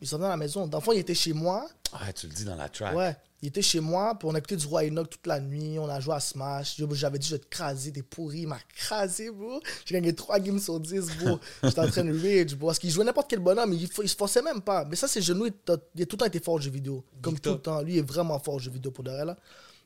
[0.02, 0.66] Ils s'en venaient à la maison.
[0.68, 1.68] D'enfant, il était chez moi.
[1.94, 2.96] Ah, tu le dis dans la track.
[2.96, 3.16] Ouais.
[3.42, 5.80] Il était chez moi, puis on a écouté du Roi Enoch toute la nuit.
[5.80, 6.76] On a joué à Smash.
[6.92, 8.40] J'avais dit, je vais te craser, t'es pourri.
[8.42, 9.62] Il m'a crasé, bro.
[9.86, 11.40] J'ai gagné 3 games sur 10, bro.
[11.64, 12.68] J'étais en train de rage, bro.
[12.68, 14.84] Parce qu'il jouait n'importe quel bonhomme, il, il se forçait même pas.
[14.86, 15.46] Mais ça, c'est genou.
[15.48, 17.04] Il, a- il a tout le temps été fort au jeu vidéo.
[17.22, 17.82] Comme tout le temps.
[17.82, 19.38] Lui, il est vraiment fort au jeu vidéo pour de vrai, là.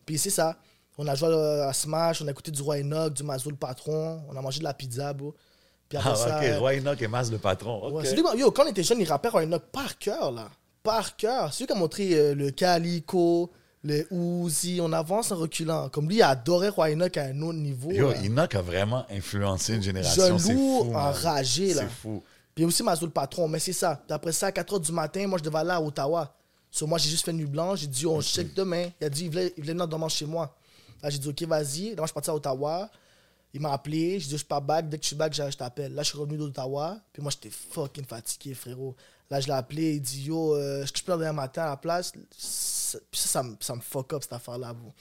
[0.05, 0.57] Puis c'est ça.
[0.97, 3.55] On a joué euh, à Smash, on a écouté du Roi Enoch, du Mazo le
[3.55, 4.23] patron.
[4.29, 5.33] On a mangé de la pizza, bro.
[5.93, 6.37] Puis après Ah, ça.
[6.39, 7.83] ok, euh, Roy Enoch et Mas le patron.
[7.83, 7.93] Ok.
[7.95, 10.49] Ouais, c'est lui, yo, quand on était jeune, il rappait Roy Enoch par cœur, là.
[10.81, 11.53] Par cœur.
[11.53, 13.51] C'est lui qui a montré euh, le Calico,
[13.83, 14.79] le Uzi.
[14.81, 15.89] On avance en reculant.
[15.89, 17.91] Comme lui, il adorait Roy Enoch à un autre niveau.
[17.91, 18.17] Yo, là.
[18.25, 20.37] Enoch a vraiment influencé une génération.
[20.39, 20.95] C'est Jaloux, fou.
[20.95, 21.83] enragé, là.
[21.83, 22.23] C'est fou.
[22.55, 23.47] Puis aussi Mazo le patron.
[23.47, 24.01] Mais c'est ça.
[24.07, 26.33] Puis après ça, à 4 h du matin, moi, je devais aller à Ottawa.
[26.71, 27.81] Sur moi, j'ai juste fait nuit blanche.
[27.81, 28.87] J'ai dit, on check demain.
[28.99, 30.55] Il a dit, il voulait, il voulait dormir chez moi.
[31.03, 31.89] Là, j'ai dit, OK, vas-y.
[31.89, 32.89] Là, moi, je suis parti à Ottawa.
[33.53, 34.19] Il m'a appelé.
[34.19, 34.89] J'ai dit, je suis pas back.
[34.89, 35.93] Dès que je suis back, je je t'appelle.
[35.93, 36.99] Là, je suis revenu d'Ottawa.
[37.11, 38.95] Puis moi, j'étais fucking fatigué, frérot.
[39.29, 39.93] Là, je l'ai appelé.
[39.95, 42.11] Il dit, yo, euh, est-ce que je peux venir demain matin à la place?
[42.37, 44.93] Ça- Puis ça, ça, me- fuck up, cette affaire-là, bro.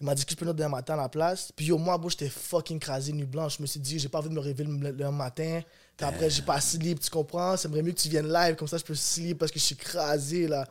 [0.00, 1.50] Il m'a dit que je peux venir demain matin à la place.
[1.54, 3.56] Puis yo, moi, bro, j'étais fucking crasé nuit blanche.
[3.58, 5.60] Je me suis dit, j'ai pas envie de me réveiller le, le matin.
[5.96, 7.56] Puis après, j'ai pas sleep, tu comprends?
[7.56, 9.76] Ça mieux que tu viennes live, comme ça, je peux sleep parce que je suis
[9.76, 10.68] crasé, là.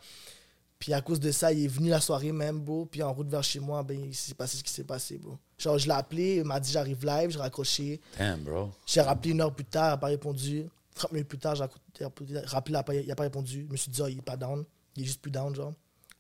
[0.84, 2.86] Puis à cause de ça, il est venu la soirée même, bro.
[2.86, 5.38] Puis en route vers chez moi, ben, il s'est passé ce qui s'est passé, bro.
[5.58, 8.02] Genre, je l'ai appelé, il m'a dit, j'arrive live, j'ai raccroché.
[8.18, 8.70] Damn, bro.
[8.86, 10.68] J'ai rappelé une heure plus tard, il n'a pas répondu.
[10.96, 13.66] 30 minutes plus tard, j'ai rappelé, il n'a pas, répondu.
[13.66, 14.66] Je me suis dit, oh, il est pas down.
[14.98, 15.72] Il est juste plus down, genre.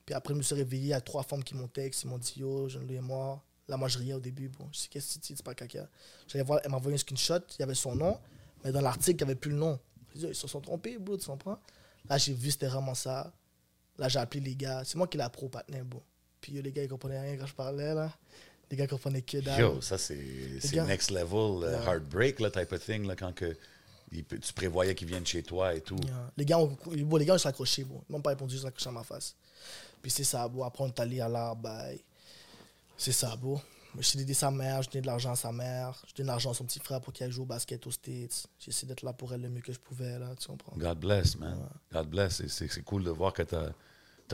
[0.05, 2.03] Puis après, je me suis réveillé, il y a trois femmes qui m'ont texte.
[2.03, 3.43] Ils m'ont dit, yo, jeune lui est mort.
[3.67, 4.47] Là, moi, je riais au début.
[4.47, 5.89] Bon, je sais qu'est-ce que dis, c'est pas caca?
[6.29, 8.17] J'allais voir, elle m'a envoyé un screenshot, il y avait son nom,
[8.63, 9.77] mais dans l'article, il n'y avait plus le nom.
[10.15, 11.59] Je dis, ils se sont trompés, bro, tu comprends?
[12.09, 13.33] Là, j'ai vu, c'était vraiment ça.
[14.03, 14.83] Là, j'ai appelé les gars.
[14.83, 16.03] C'est moi qui l'ai pro partner, bro.
[16.41, 18.11] Puis les gars, ils comprenaient rien quand je parlais, là.
[18.69, 19.61] Les gars comprenaient que dalle.
[19.61, 20.19] Yo, ça, c'est
[20.85, 23.55] next level, heartbreak, là, type of thing, là, quand que,
[24.11, 25.95] il tu prévoyais qu'ils viennent chez toi et tout.
[26.03, 26.31] Yeah.
[26.35, 28.03] Les gars, ont, bon, les gars, ils sont accrochés, bon.
[28.09, 29.37] Ils m'ont pas répondu, ils sont accrochés à ma face.
[30.01, 30.63] Puis c'est ça, bon.
[30.63, 31.69] Après, on est allé à l'arbre.
[32.97, 33.61] C'est ça, bon.
[33.99, 36.51] J'ai aidé sa mère, j'ai donné de l'argent à sa mère, j'ai donné de l'argent
[36.51, 38.47] à son petit frère pour qu'il jouer au basket aux States.
[38.59, 40.75] J'ai essayé d'être là pour elle le mieux que je pouvais, là, tu comprends?
[40.75, 41.69] God bless, man.
[41.93, 42.45] God bless.
[42.47, 43.71] C'est cool de voir que tu as,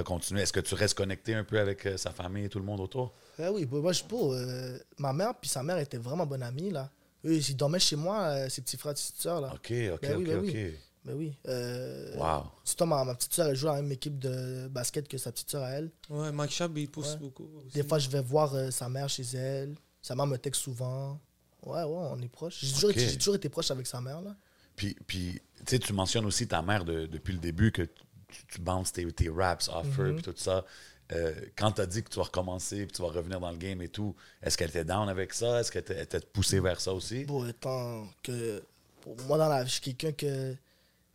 [0.04, 0.42] continué?
[0.42, 2.80] Est-ce que tu restes connecté un peu avec euh, sa famille et tout le monde
[2.80, 3.14] autour?
[3.38, 4.16] Eh oui, bah, moi, je pas.
[4.16, 6.90] euh, ma mère puis sa mère étaient vraiment bonnes amies, là.
[7.26, 9.52] Eux, ils dormaient chez moi, euh, ses petits frères et petites sœurs, là.
[9.54, 10.44] OK, OK, Ben oui, OK, ben OK.
[10.54, 10.74] oui.
[11.06, 11.34] Ben oui.
[11.48, 12.44] Euh, Wow.
[12.64, 15.32] Surtout, ma, ma petite sœur, elle joue dans la même équipe de basket que sa
[15.32, 15.90] petite sœur à elle.
[16.10, 17.18] Ouais, Mike Shab, il pousse Ouais.
[17.20, 17.48] beaucoup.
[17.58, 17.74] aussi.
[17.74, 19.76] Des fois, je vais voir euh, sa mère chez elle.
[20.02, 21.20] Sa mère me texte souvent.
[21.66, 22.60] Ouais, ouais, on est proches.
[22.62, 22.98] J'ai toujours, Ok.
[22.98, 24.36] été- j'ai toujours été proche avec sa mère, là.
[24.76, 27.86] Puis, puis tu sais, tu mentionnes aussi ta mère de- depuis le début que
[28.30, 30.08] tu, tu bounces tes, tes raps off Mm-hmm.
[30.08, 30.66] her puis tout ça.
[31.12, 33.58] Euh, quand tu as dit que tu vas recommencer puis tu vas revenir dans le
[33.58, 35.60] game et tout, est-ce qu'elle était down avec ça?
[35.60, 37.26] Est-ce qu'elle t'a- elle t'a poussé vers ça aussi?
[37.26, 38.62] Bon, étant que.
[39.02, 40.56] Pour moi, dans la vie, je suis quelqu'un que.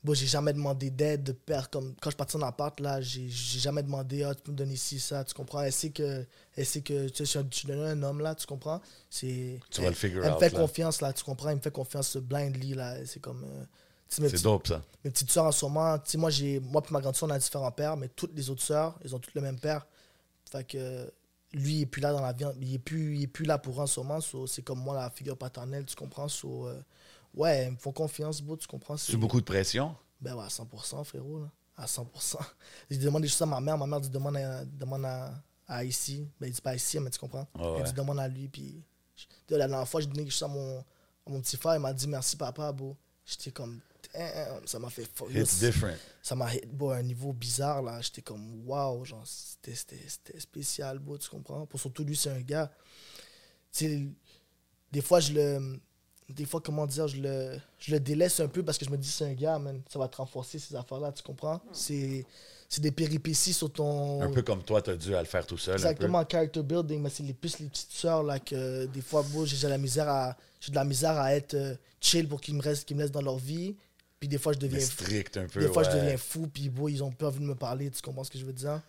[0.03, 1.71] Bon, j'ai jamais demandé d'aide de père.
[1.71, 4.77] Comme quand je partais en appart, là, j'ai jamais demandé, ah, tu peux me donner
[4.77, 5.63] ci, ça, tu comprends?
[5.63, 6.27] Elle sait que.
[6.57, 7.09] Elle sait que.
[7.09, 8.81] Tu sais, je suis un- homme, là, tu comprends?
[9.09, 9.61] C'est.
[9.71, 10.59] Tu vas le figure Elle me fait là.
[10.61, 11.51] confiance, là, tu comprends?
[11.51, 12.97] Elle me fait confiance blindly, là.
[13.07, 13.45] C'est comme.
[13.45, 13.65] euh,
[14.15, 14.83] C'est dope, ça.
[15.05, 17.29] mes petites soeurs en ce moment, tu sais, moi, j'ai, moi puis ma grande soeur,
[17.29, 19.87] on a différents pères, mais toutes les autres soeurs, elles ont toutes le même père.
[20.51, 21.11] Fait que
[21.53, 23.59] lui, il est plus là dans la vie, il est plus, il est plus là
[23.59, 26.29] pour ce moment, so, c'est comme moi, la figure paternelle, tu comprends?
[26.29, 26.81] So, euh,
[27.35, 28.97] ouais, elles me font confiance, bro, tu comprends?
[28.97, 29.95] Tu beaucoup de pression?
[30.21, 31.51] Ben ouais, à 100%, frérot, là.
[31.77, 32.37] À 100%.
[32.91, 35.35] Je demande des choses à ma mère, ma mère dit demande à, demande à,
[35.67, 36.29] à ici.
[36.41, 37.49] Ben, il dit pas ici, mais tu comprends?
[37.59, 37.77] Ouais, ouais.
[37.79, 38.83] Elle dit demande à lui, puis.
[39.49, 41.93] La dernière fois, j'ai donné quelque chose à mon, à mon petit frère, il m'a
[41.93, 42.75] dit merci, papa.
[43.27, 43.81] J'étais comme,
[44.67, 45.09] ça m'a fait.
[45.35, 45.97] It's different.
[46.23, 48.01] Ça m'a hit bro, à un niveau bizarre, là.
[48.01, 51.67] J'étais comme, waouh, genre, c'était- c'était c'était spécial, bro, tu comprends?
[51.67, 52.71] Pour surtout, lui, c'est un gars.
[53.73, 54.03] Tu sais,
[54.93, 55.81] des fois, je le.
[56.31, 58.97] Des fois, comment dire, je le, je le délaisse un peu parce que je me
[58.97, 61.61] dis, c'est un gars, man, ça va te renforcer ces affaires-là, tu comprends?
[61.73, 62.25] C'est
[62.67, 64.23] c'est des péripéties sur ton.
[64.23, 65.75] Un peu comme toi, tu as dû à le faire tout seul.
[65.75, 65.83] un peu.
[65.91, 69.45] Exactement, character building, mais c'est les, plus les petites sœurs là que des fois, bro,
[69.45, 72.55] j'ai de la misère à j'ai de la misère à être euh, chill pour qu'ils
[72.55, 73.77] me restent, qu'ils me laissent dans leur vie.
[74.25, 75.61] Puis des fois, je deviens strict un peu.
[75.61, 78.25] des fois, je deviens fou, puis bro, ils ont pas de me parler, tu comprends
[78.25, 78.81] ce que je veux dire?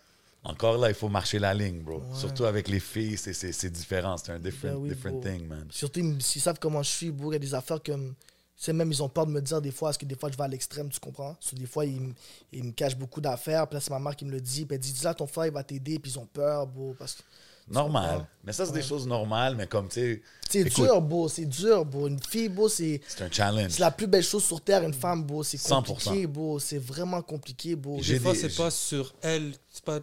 [0.42, 1.98] Encore là, il faut marcher la ligne, bro.
[1.98, 2.18] Ouais.
[2.18, 4.16] Surtout avec les filles, c'est- différent.
[4.16, 5.66] C'est un different, Ben oui, different thing, man.
[5.70, 8.14] Surtout, ils, s'ils savent comment je suis, bro, il y a des affaires comme.
[8.56, 10.38] C'est même, ils ont peur de me dire des fois, parce que des fois, je
[10.38, 11.36] vais à l'extrême, tu comprends?
[11.38, 12.14] So, des fois, ils, me-
[12.52, 14.74] ils me cachent beaucoup d'affaires, puis là, c'est ma mère qui me le dit, puis
[14.76, 17.12] elle dit, dis là, ton frère, il va t'aider, puis ils ont peur, bro, parce
[17.16, 17.22] que.
[17.68, 18.26] Normal.
[18.44, 21.84] Mais ça, c'est des choses normales, mais comme, tu sais, C'est dur, bro, c'est dur,
[21.84, 22.06] bro.
[22.06, 23.00] Une fille, bro, c'est.
[23.08, 23.72] c'est un challenge.
[23.72, 25.42] C'est la plus belle chose sur Terre, une femme, bro.
[25.42, 25.84] C'est 100%.
[25.84, 26.60] compliqué, bro.
[26.60, 27.76] C'est vraiment compliqué.
[27.98, 29.98] J'ai Des fois, c'est pas sur elle, c'est pas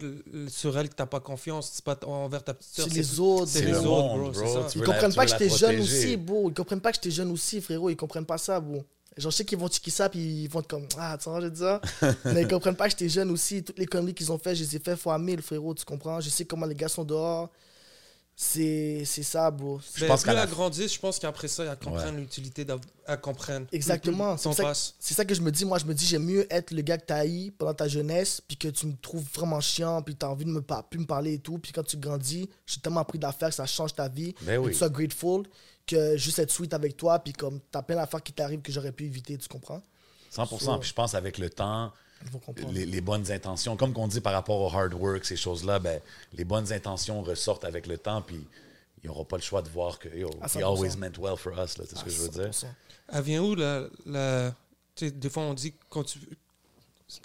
[0.48, 2.86] sur elle que t'as pas confiance, c'est pas envers ta petite sœur.
[2.86, 5.80] C'est les autres, C'est les le autres, monde, bro, Ils comprennent pas que j'étais jeune
[5.80, 6.50] aussi, bro.
[6.50, 7.88] Ils comprennent pas que j'étais jeune aussi, frérot.
[7.88, 8.84] Ils comprennent pas ça, bro.
[9.16, 11.40] Genre, je sais qu'ils vont checker ça, puis ils vont être comme, ah, tu vois,
[11.40, 11.80] je veux dire.
[12.26, 13.62] Mais ils comprennent pas que j'étais jeune aussi.
[13.62, 16.20] Toutes les conneries qu'ils ont fait, je les ai fait fois mille, frérot, tu comprends?
[16.20, 17.50] Je sais comment les gars sont dehors.
[18.36, 19.80] C'est c'est ça, bro.
[19.94, 22.64] Je Ben, pense plus qu'à la elle grandit, je pense qu'après ça, elle comprend l'utilité
[22.64, 23.66] d'av- elle comprenne.
[23.70, 24.36] Exactement.
[24.36, 24.94] C'est ça, passe.
[24.98, 25.64] c'est ça que je me dis.
[25.64, 28.42] Moi, je me dis, j'aime mieux être le gars que t'as haï pendant ta jeunesse,
[28.48, 31.06] puis que tu me trouves vraiment chiant, puis t'as envie de me par- plus me
[31.06, 31.58] parler et tout.
[31.58, 34.34] Puis quand tu grandis, j'ai tellement appris d'affaires que ça change ta vie.
[34.40, 34.72] Ben que oui.
[34.72, 35.44] tu sois grateful,
[35.86, 38.92] que juste être sweet avec toi, puis comme t'as plein d'affaires qui t'arrivent que j'aurais
[38.92, 39.82] pu éviter, tu comprends?
[40.32, 40.80] 100%.
[40.80, 41.92] Puis je pense avec le temps,
[42.72, 46.00] les, les bonnes intentions, comme qu'on dit par rapport au hard work, ces choses-là, ben,
[46.32, 48.46] les bonnes intentions ressortent avec le temps, puis
[49.02, 50.62] il n'y aura pas le choix de voir que yo, he 100%.
[50.64, 52.50] always meant well for us, là, c'est ce que je veux dire.
[52.50, 52.66] 100%.
[53.12, 54.54] Elle vient où la, la
[54.94, 56.18] tu sais, des fois on dit quand tu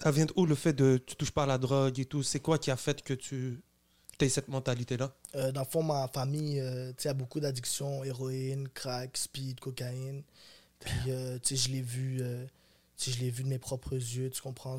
[0.03, 2.41] elle vient où le fait de tu touches pas à la drogue et tout, c'est
[2.41, 3.61] quoi qui a fait que tu
[4.27, 8.03] cette mentalité là Euh, dans le fond, ma famille euh, tu sais, a beaucoup d'addictions
[8.03, 10.23] héroïne, crack, speed, cocaïne.
[10.79, 12.21] Puis, euh, tu sais, je l'ai vu,
[12.97, 14.77] je l'ai vu de mes propres yeux, tu comprends?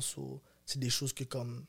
[0.65, 1.65] C'est des choses que, comme,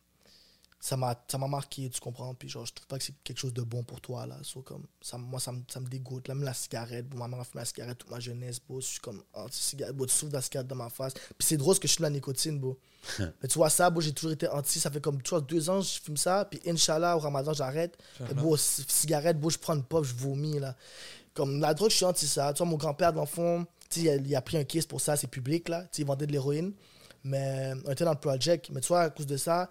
[0.85, 2.35] ça m'a ça m'a marqué, tu comprends?
[2.35, 4.37] Puis, genre, je trouve pas que c'est quelque chose de bon pour toi, là.
[4.43, 6.27] So, comme, ça, moi, ça me, ça me dégoûte.
[6.27, 8.81] Là, même la cigarette, bon, ma mère a fumé la cigarette toute ma jeunesse, bro.
[8.81, 11.15] Je suis comme, anti-cigarette, bro, tu souffles de la cigarette dans ma face.
[11.15, 12.77] Puis, c'est drôle parce que je suis la nicotine, bro.
[13.21, 14.81] Mais tu vois, ça, bro, j'ai toujours été anti.
[14.81, 16.47] Ça fait comme, tu vois, deux ans, je fume ça.
[16.47, 17.97] Puis, Inch'Allah, au ramadan, j'arrête.
[18.35, 20.75] Bro, c- cigarette, bro, je prends une pop, je vomis, là.
[21.33, 22.53] Comme la drogue, je suis anti ça.
[22.53, 24.65] Tu vois, mon grand-père, dans le fond, tu sais, il a, il a pris un
[24.65, 25.83] case pour ça, c'est public, là.
[25.83, 26.73] Tu sais, il vendait de l'héroïne.
[27.23, 28.71] Mais on était dans le project.
[28.71, 29.71] Mais tu vois, à cause de ça,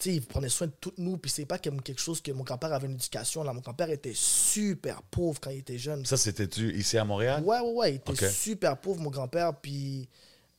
[0.00, 1.18] tu sais, il prenait soin de toutes nous.
[1.18, 3.44] Puis c'est pas comme quelque chose que mon grand-père avait une éducation.
[3.44, 6.04] Là, mon grand-père était super pauvre quand il était jeune.
[6.06, 7.42] Ça, c'était-tu ici à Montréal?
[7.44, 7.92] Ouais, ouais, ouais.
[8.06, 9.54] Il était super pauvre, mon grand-père.
[9.54, 10.08] Puis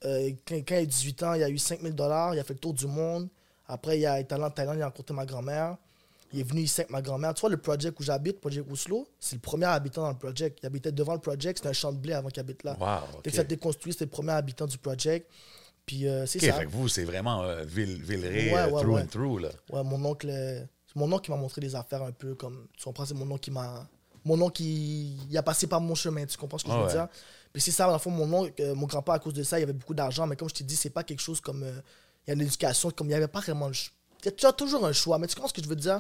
[0.05, 2.35] euh, quand, quand il a 18 ans, il a eu 5000 dollars.
[2.35, 3.27] Il a fait le tour du monde.
[3.67, 5.77] Après, il a été allé en Thaïlande, il a rencontré ma grand-mère.
[6.33, 7.33] Il est venu ici avec ma grand-mère.
[7.33, 10.59] Tu vois, le project où j'habite, Project Oslo, c'est le premier habitant dans le project.
[10.61, 11.57] Il habitait devant le project.
[11.57, 12.77] C'était un champ de blé avant qu'il habite là.
[12.79, 13.23] Wow, ok.
[13.23, 15.29] Dès que ça a été construit, c'était le premier habitant du project.
[15.86, 16.53] Puis euh, c'est OK, ça.
[16.59, 19.01] fait que vous, c'est vraiment euh, Ville, Villeray Ouais, euh, ouais, through ouais.
[19.01, 19.49] and through, là.
[19.71, 22.67] Ouais, mon oncle, euh, c'est mon oncle qui m'a montré des affaires un peu comme.
[22.77, 23.88] Tu comprends, c'est mon oncle qui m'a.
[24.23, 26.84] Mon oncle qui il a passé par mon chemin, tu comprends ce que je veux
[26.86, 26.91] ouais.
[26.91, 27.07] dire?
[27.51, 29.63] Puis c'est ça, dans le fond, mon oncle, mon grand-père, à cause de ça, il
[29.63, 31.63] avait beaucoup d'argent, mais comme je t'ai dit, c'est pas quelque chose comme.
[31.63, 31.71] euh,
[32.27, 33.93] il y a une éducation, comme il n'y avait pas vraiment le choix.
[34.38, 35.99] Tu as toujours un choix, mais tu comprends ce que je veux dire?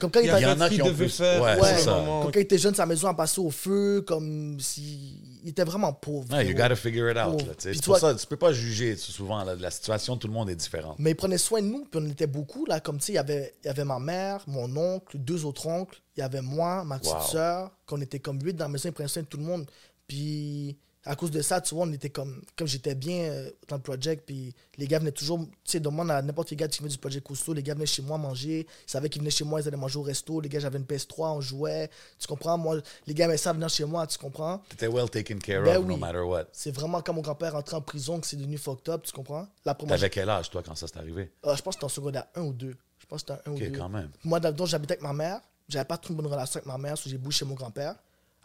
[0.00, 1.04] Comme quand il, Il y, a était- y en a ce qui qu'il ont devait
[1.04, 1.40] plus- faire.
[1.40, 1.94] Ouais, pour c'est le ça.
[2.00, 2.22] moment.
[2.22, 5.29] comme quand il était jeune, sa maison a passé au feu, comme si.
[5.42, 6.30] Il était vraiment pauvre.
[6.32, 6.62] Ouais, you frérot.
[6.68, 7.40] gotta figure it out.
[7.46, 7.70] Là, tu sais.
[7.70, 10.34] Puis C'est toi- pour ça, tu peux pas juger souvent là, la situation, tout le
[10.34, 10.94] monde est différent.
[10.98, 13.54] Mais il prenait soin de nous, puis on était beaucoup, là, comme il y avait,
[13.64, 16.98] il y avait ma mère, mon oncle, deux autres oncles, il y avait moi, ma
[16.98, 17.20] petite Wow.
[17.22, 19.66] sœur, qu'on était comme huit dans la maison, il prenait soin de tout le monde.
[20.06, 20.76] Puis
[21.06, 23.82] à cause de ça, tu vois, on était comme, comme j'étais bien euh, dans le
[23.82, 26.90] project, puis les gars venaient toujours, tu sais, demande à n'importe quel gars qui venait
[26.90, 29.60] du project Cousteau, les gars venaient chez moi manger, ils savaient qu'ils venaient chez moi,
[29.62, 31.88] ils allaient manger au resto, les gars, j'avais une PS3, on jouait,
[32.18, 32.76] tu comprends, moi,
[33.06, 34.58] les gars aimaient ça venir chez moi, tu comprends?
[34.68, 36.00] T'étais well taken care Ben of, no oui.
[36.00, 36.44] matter what.
[36.52, 39.48] C'est vraiment quand mon grand-père rentrait en prison que c'est devenu fucked up, tu comprends?
[39.64, 41.30] La première, T'avais quel âge, toi, quand ça s'est arrivé?
[41.42, 42.76] ah, je pense que c'était en secondaire 1 ou 2.
[42.98, 43.78] Je pense que c'était un 1 OK, ou 2.
[43.78, 44.10] quand même.
[44.24, 45.40] Moi, dans le temps, j'habitais avec ma mère.
[45.66, 47.94] J'avais pas trop une bonne relation avec ma mère, so j'ai bougé chez mon grand-père.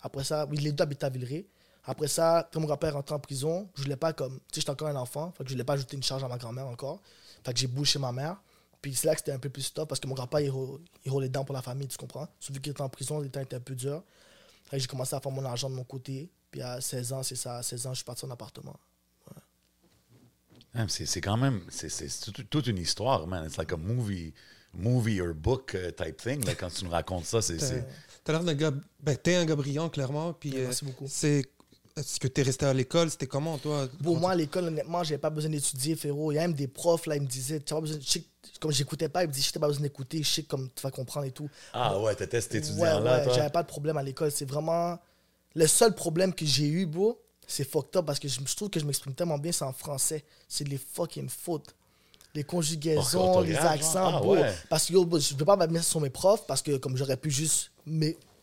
[0.01, 1.45] Après ça, oui, les deux habitaient à Villeray.
[1.88, 4.33] Après ça, quand mon grand-père est rentré en prison, je voulais pas comme.
[4.51, 6.27] Tu sais, j'étais encore un enfant, fait que je voulais pas ajouter une charge à
[6.27, 7.01] ma grand-mère encore.
[7.43, 8.41] Fait que j'ai bougé chez ma mère.
[8.81, 10.51] Puis c'est là que c'était un peu plus tough parce que mon grand-père, il,
[11.05, 12.27] il roulait dedans pour la famille, tu comprends?
[12.39, 14.03] Sauf qu'il était en prison, les temps étaient un peu durs.
[14.65, 16.29] Fait que j'ai commencé à faire mon argent de mon côté.
[16.51, 18.75] Puis à 16 ans, c'est ça, à 16 ans, je suis parti en appartement.
[20.73, 23.45] Hein, C'est c'est quand même, c'est c'est toute, une histoire, man.
[23.45, 24.33] It's like a movie,
[24.73, 26.45] movie or book uh, type thing.
[26.45, 27.59] là, quand tu nous racontes ça, c'est...
[27.59, 27.86] c'est-
[28.23, 28.71] T'as l'air d'un gars.
[29.01, 30.33] Ben, t'es un gars brillant, clairement.
[30.33, 31.05] Puis, Ouais, euh, merci beaucoup.
[31.07, 31.45] C'est.
[31.97, 33.09] Est-ce que t'es resté à l'école?
[33.09, 33.87] C'était comment, toi?
[34.03, 36.33] Pour moi, à l'école, honnêtement, j'avais pas besoin d'étudier, frérot.
[36.33, 38.09] Il y a même des profs, là, ils me disaient, tu as pas besoin, je
[38.09, 38.23] sais
[38.59, 40.91] comme j'écoutais pas, ils me disaient, je pas besoin d'écouter, je sais comme tu vas
[40.91, 41.49] comprendre et tout.
[41.73, 43.33] Ah ouais, t'étais cet Ouais, étudiant-là, ouais, toi?
[43.33, 44.29] j'avais pas de problème à l'école.
[44.29, 44.99] C'est vraiment.
[45.55, 47.17] Le seul problème que j'ai eu, bro,
[47.47, 49.71] c'est fucked up parce que je, je trouve que je m'exprime tellement bien, c'est en
[49.71, 50.25] français.
[50.49, 51.73] C'est les fucking fautes.
[52.33, 54.35] Les conjugaisons, les accents, Ah, bro.
[54.35, 54.53] ouais.
[54.69, 56.97] Parce que yo, bro, je peux pas mettre ça sur mes profs parce que comme
[56.97, 57.71] j'aurais pu juste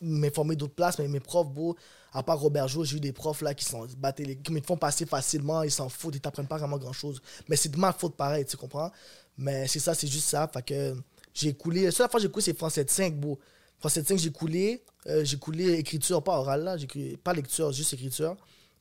[0.03, 1.75] m'é- m'informer d'autres places, mais mes profs, bro,
[2.11, 4.61] à part Robert Jo, j'ai eu des profs là qui sont battés les, qui me
[4.61, 7.21] font passer facilement, ils s'en foutent, ils t'apprennent pas vraiment grand chose.
[7.47, 8.91] Mais c'est de ma faute pareil, tu comprends?
[9.37, 10.47] Mais c'est ça, c'est juste ça.
[10.47, 10.95] Fait que
[11.33, 11.85] j'ai coulé.
[11.85, 13.39] La seule fois que j'ai coulé, c'est français de 5, bro.
[13.79, 14.83] Français de 5, j'ai coulé.
[15.07, 18.35] Euh, j'ai coulé écriture, pas oral là, j'ai coulé- pas lecture, juste écriture.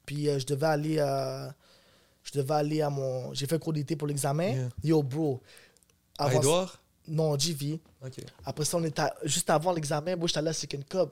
[0.06, 1.54] Puis euh, je devais aller à.
[2.24, 3.32] Je devais aller à mon.
[3.34, 4.48] J'ai fait un cours d'été pour l'examen.
[4.52, 4.68] Yeah.
[4.84, 5.40] Yo, bro.
[6.18, 6.82] À Avant- Edouard?
[7.09, 7.80] Non, JV.
[8.05, 8.16] Ok.
[8.44, 11.11] Après ça, on était à- juste avant l'examen, moi, j'étais allé à Second Cup.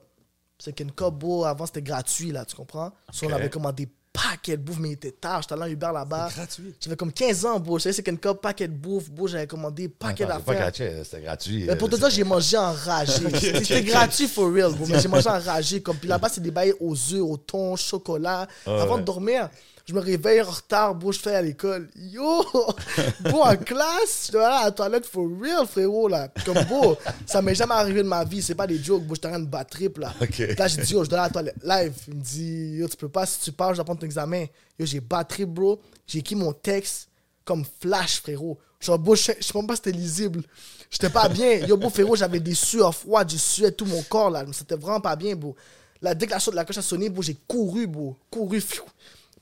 [0.59, 2.93] Second Cup, bro, avant, c'était gratuit, là, tu comprends?
[3.13, 3.33] So, Ok.
[3.33, 5.41] on avait commandé paquet de bouffe, mais il était tard.
[5.43, 6.29] J'étais allé en Uber là-bas.
[6.35, 6.75] Gratuit.
[6.81, 7.79] J'avais comme 15 ans, bro.
[7.79, 9.27] J'étais Second Cup, paquet de bouffe, bro.
[9.29, 10.63] J'avais commandé paquet Attends, c'est pas d'affaires.
[10.87, 11.65] gratuit, c'était gratuit.
[11.67, 13.13] Mais pour euh, te dire, j'ai mangé enragé.
[13.41, 14.87] C'était c'était gratuit for real, bro.
[14.87, 15.81] Mais j'ai mangé enragé.
[15.81, 18.49] Comme, puis là-bas, c'est des bails aux œufs, au thon, chocolat.
[18.67, 19.01] Ah Avant ouais.
[19.01, 19.49] de dormir,
[19.87, 21.13] je me réveille en retard, bro.
[21.13, 21.89] Je fais à l'école.
[21.97, 22.45] Yo!
[23.21, 26.29] Bro, en classe, je dois aller à la toilette for real, frérot, là.
[26.45, 28.43] Comme, bro, ça m'est jamais arrivé de ma vie.
[28.43, 29.03] C'est pas des jokes.
[29.09, 30.15] J'étais en train de battre trip, là.
[30.59, 31.93] Là, j'ai dit, yo, je dois aller à la toilette live.
[32.09, 34.47] Il me dit, yo, tu peux pas, si tu parles, je dois prendre ton examen.
[34.79, 35.81] Yo, j'ai battu bro.
[36.07, 37.09] J'ai écrit mon texte
[37.45, 38.59] comme flash, frérot.
[38.81, 40.43] Genre, bro, je je sais même pas si c'était lisible.
[40.91, 41.67] J'étais pas bien.
[41.67, 43.31] Yo, bro, frérot, j'avais des sueurs froides.
[43.31, 44.45] Je suais tout mon corps, là.
[44.53, 45.55] C'était vraiment pas bien, bro.
[46.03, 48.17] Là, dès que la, coche a sonné, bro, j'ai couru, bro.
[48.31, 48.85] Couru, fiou.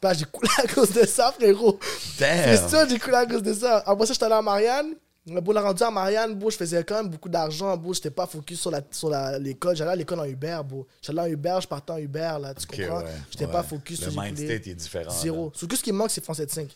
[0.02, 1.78] Là, j'ai coulé à cause de ça, frérot.
[2.16, 3.78] C'est ça, j'ai coulé à cause de ça.
[3.84, 4.94] Après ça, j'étais allé à Marianne.
[5.26, 7.92] Bon, la rendu à Marianne, bro, je faisais quand même beaucoup d'argent, bro.
[7.92, 9.76] J'étais pas focus sur la sur la- l'école.
[9.76, 10.60] J'allais à l'école en Uber.
[11.02, 13.00] J'allais en Uber, je partais en Uber, là, tu comprends?
[13.02, 13.52] ouais, J'étais ouais.
[13.52, 15.10] pas focus Le sur mind state il est différent.
[15.10, 15.52] Zéro.
[15.54, 16.68] Surtout ce qui me manque, c'est français de 5.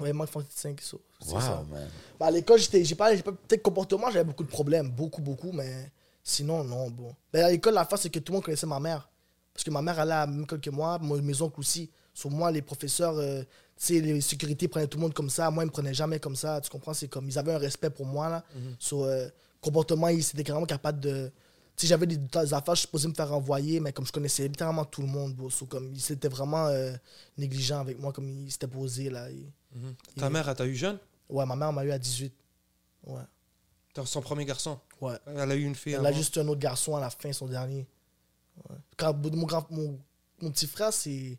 [0.00, 0.80] Ouais, il manque français de 5.
[0.80, 1.64] so, c'est Wow, ça.
[1.68, 1.88] man.
[2.20, 4.90] Bah, à l'école, j'étais- j'ai pas, j'ai pas peut-être comportement, j'avais beaucoup de problèmes.
[4.90, 5.90] Beaucoup, beaucoup, mais
[6.22, 7.12] sinon, non, bon.
[7.34, 9.08] Mais à l'école, la face, c'est que tout le monde connaissait ma mère.
[9.52, 11.90] Parce que ma mère allait à la même école que moi, mes oncles aussi.
[12.18, 13.46] Sur moi, les professeurs, euh, tu
[13.94, 15.48] sais, les sécurités prenaient tout le monde comme ça.
[15.52, 16.60] Moi, ils me prenaient jamais comme ça.
[16.60, 16.92] Tu comprends?
[16.92, 18.44] C'est comme, ils avaient un respect pour moi, là.
[18.80, 19.28] Sur euh,
[19.60, 21.30] comportement, ils étaient carrément capables de.
[21.76, 24.10] Tu sais, j'avais des, des affaires, je suis supposé me faire renvoyer, mais comme je
[24.10, 25.48] connaissais littéralement tout le monde, bro.
[25.48, 26.92] So, comme, ils étaient vraiment euh,
[27.36, 29.30] négligents avec moi, comme ils s'étaient posés, là.
[29.30, 29.52] Ils-
[30.16, 30.98] Ta mère, elle t'a eu jeune?
[31.28, 32.34] Ouais, ma mère m'a eu à 18.
[33.06, 33.20] Ouais.
[33.94, 34.80] T'as son premier garçon?
[35.00, 35.14] Ouais.
[35.26, 35.92] Elle a eu une fille.
[35.92, 37.86] Elle a juste un autre garçon à la fin, son dernier.
[38.68, 38.76] Ouais.
[38.96, 40.00] Quand, mon, grand, mon,
[40.42, 41.38] mon petit frère, c'est.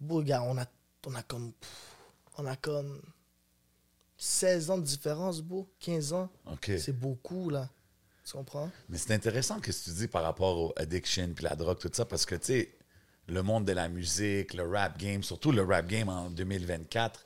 [0.00, 0.66] Beau gars, on a,
[1.06, 1.52] on a comme.
[1.52, 1.96] pff,
[2.38, 3.00] On a comme.
[4.20, 5.68] 16 ans de différence, beau.
[5.80, 6.28] 15 ans.
[6.66, 7.68] C'est beaucoup, là.
[8.24, 8.70] Tu comprends?
[8.88, 12.04] Mais c'est intéressant que tu dis par rapport au addiction puis la drogue, tout ça,
[12.04, 12.74] parce que, tu sais,
[13.28, 17.24] le monde de la musique, le rap game, surtout le rap game en 2024,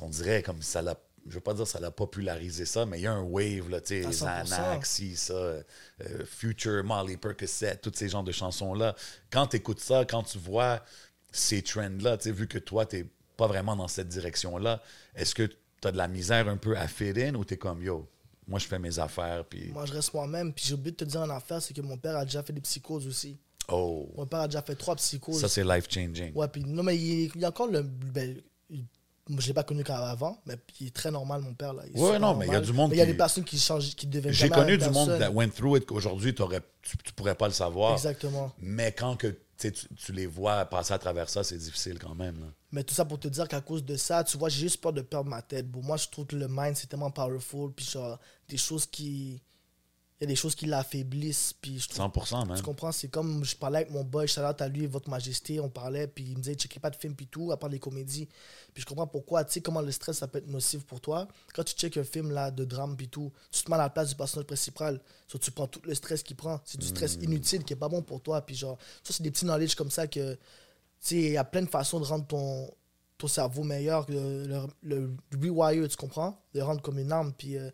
[0.00, 0.96] on dirait comme ça l'a.
[1.24, 3.80] Je veux pas dire ça l'a popularisé ça, mais il y a un wave, là,
[3.80, 4.44] tu sais, À 100%.
[4.44, 5.62] Xanax, si, ça, euh,
[6.26, 8.96] Future, Molly Percocet, tous ces genres de chansons-là.
[9.30, 10.82] Quand tu écoutes ça, quand tu vois
[11.32, 14.82] ces trends-là, tu sais, vu que toi, tu pas vraiment dans cette direction-là,
[15.14, 17.56] est-ce que tu as de la misère un peu à fit in ou tu es
[17.56, 18.06] comme, yo,
[18.46, 19.70] moi, je fais mes affaires, puis.
[19.72, 20.52] Moi, je reste moi-même.
[20.52, 22.52] Puis j'ai oublié de te dire une affaire, c'est que mon père a déjà fait
[22.52, 23.38] des psychoses aussi.
[23.68, 25.40] Oh, Mon père a déjà fait trois psychoses.
[25.40, 26.32] ça, c'est life-changing.
[26.34, 27.82] Ouais, puis non, mais il, il y a encore le.
[27.82, 28.36] Ben,
[28.70, 28.84] il-
[29.28, 31.72] moi, je l'ai pas connu qu'avant, mais il est très normal, mon père.
[31.72, 31.84] Là.
[31.94, 33.44] Il Ouais, non, mais il y a du monde Mais il y a des personnes
[33.44, 35.18] qui changent, qui deviennent J'ai connu du monde personne.
[35.20, 36.42] that went through it qu'aujourd'hui, tu,
[37.04, 37.92] tu pourrais pas le savoir.
[37.92, 38.52] Exactement.
[38.60, 39.36] Mais quand que,
[39.70, 42.52] tu, les vois passer à travers ça, c'est difficile quand même.
[42.72, 44.92] Mais tout ça pour te dire qu'à cause de ça, tu vois, j'ai juste peur
[44.92, 45.70] de perdre ma tête.
[45.70, 47.72] Bon, moi, je trouve que le mind, c'est tellement powerful.
[47.72, 49.42] Puis, genre, des choses qui.
[50.22, 51.52] Il y a des choses qui l'affaiblissent.
[51.60, 52.56] Puis, je trouve 100%, man.
[52.56, 52.92] Tu comprends?
[52.92, 56.22] C'est comme je parlais avec mon boy, out à lui, Votre Majesté, on parlait, puis
[56.22, 58.28] il me disait, checkez pas de films, puis tout, à part les comédies.
[58.72, 61.26] Puis je comprends pourquoi, tu sais, comment le stress, ça peut être nocif pour toi.
[61.52, 63.90] Quand tu checkes un film là, de drame, puis tout, tu te mets à la
[63.90, 65.00] place du personnage principal.
[65.26, 66.60] So, tu prends tout le stress qu'il prend.
[66.64, 68.42] C'est du stress inutile qui est pas bon pour toi.
[68.42, 70.38] Puis genre, ça, c'est des petits knowledge comme ça que, tu
[71.00, 72.70] sais, il y a plein de façons de rendre ton,
[73.18, 76.38] ton cerveau meilleur, le, le, le rewire, tu comprends?
[76.54, 77.56] De le rendre comme une arme, puis.
[77.58, 77.70] euh,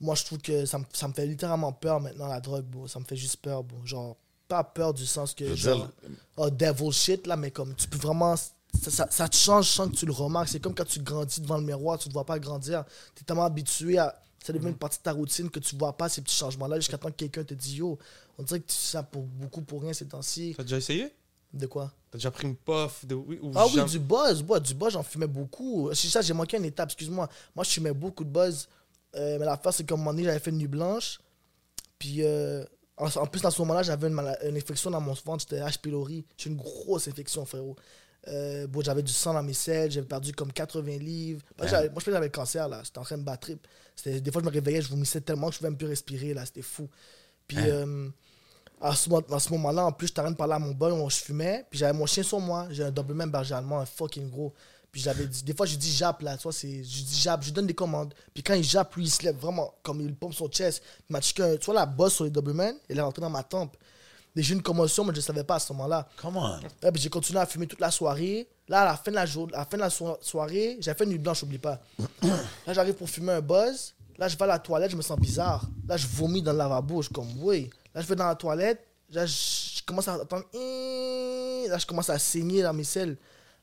[0.00, 2.86] moi, je trouve que ça me, ça me fait littéralement peur maintenant, la drogue, bro.
[2.88, 3.78] Ça me fait juste peur, bro.
[3.84, 5.44] Genre, pas peur du sens que.
[5.44, 8.36] Je veux Genre, dire- oh, devil shit, là, mais comme tu peux vraiment.
[8.36, 10.48] Ça, ça, ça te change sans que tu le remarques.
[10.48, 12.84] C'est comme quand tu grandis devant le miroir, tu ne te vois pas grandir.
[13.14, 14.20] Tu es tellement habitué à.
[14.44, 16.96] Ça devient une partie de ta routine que tu vois pas ces petits changements-là jusqu'à
[16.96, 17.98] temps que quelqu'un te dit Yo,
[18.38, 20.54] on dirait que tu sens pour beaucoup pour rien ces temps-ci.
[20.56, 21.12] T'as déjà essayé?
[21.52, 21.90] De quoi?
[22.10, 24.42] T'as déjà pris une puff de oui ou Ah oui, du buzz.
[24.48, 25.90] Ouais, du buzz, j'en fumais beaucoup.
[25.92, 27.28] C'est ça, j'ai manqué une étape, excuse-moi.
[27.56, 28.68] Moi, je fumais beaucoup de buzz.
[29.18, 31.20] Euh, mais l'affaire, c'est qu'à un moment donné, j'avais fait une nuit blanche.
[31.98, 32.64] Puis, euh,
[32.96, 35.42] en, plus, dans ce moment-là, j'avais une, infection dans mon ventre.
[35.42, 35.80] C'était H.
[35.80, 36.24] pylori.
[36.36, 37.76] J'ai une grosse infection, frérot.
[38.26, 39.90] Euh, bon, j'avais du sang dans mes selles.
[39.90, 41.42] J'avais perdu comme 80 livres.
[41.58, 42.82] Moi, je pensais que j'avais le cancer, là.
[42.84, 43.50] J'étais en train de battre
[44.04, 46.44] Des fois, je me réveillais, je vomissais tellement que je pouvais même plus respirer, là.
[46.46, 46.88] C'était fou.
[47.46, 48.08] Puis, euh,
[48.80, 50.92] à ce, à ce moment-là, en plus, j'étais en train de parler à mon boy,
[50.92, 52.68] on- je fumais, puis j'avais mon chien sur moi.
[52.70, 54.54] J'ai un Doberman berger allemand, un fucking gros.
[54.90, 57.50] Puis j'avais dit, des fois, je dis jappe là, vois, c'est, je dis jappe, je
[57.50, 58.14] donne des commandes.
[58.32, 60.82] Puis quand il jappe, lui, il se lève vraiment comme il pompe son chest.
[61.08, 63.28] Il m'a checké un- tu vois, la bosse sur les Doberman, elle est rentrée dans
[63.30, 63.76] ma tempe.
[64.36, 66.08] Et J'ai eu une commotion, mais je ne savais pas à ce moment-là.
[66.22, 66.58] Come on.
[66.82, 68.48] Ouais, puis j'ai continué à fumer toute la soirée.
[68.68, 70.94] Là, à la fin de la, jour- à la, fin de la so- soirée, j'ai
[70.94, 71.80] fait une nuit blanche, n'oublie pas.
[72.22, 73.94] Là, j'arrive pour fumer un buzz.
[74.16, 75.64] Là, je vais à la toilette, je me sens bizarre.
[75.86, 77.02] Là, je vomis dans le lavabo.
[77.02, 77.68] Je suis comme, oui.
[77.94, 78.86] Là, je vais dans la toilette.
[79.10, 79.32] Là, je,
[79.78, 80.44] je commence à entendre.
[80.54, 83.16] Hum Là, je commence à saigner dans mes selles.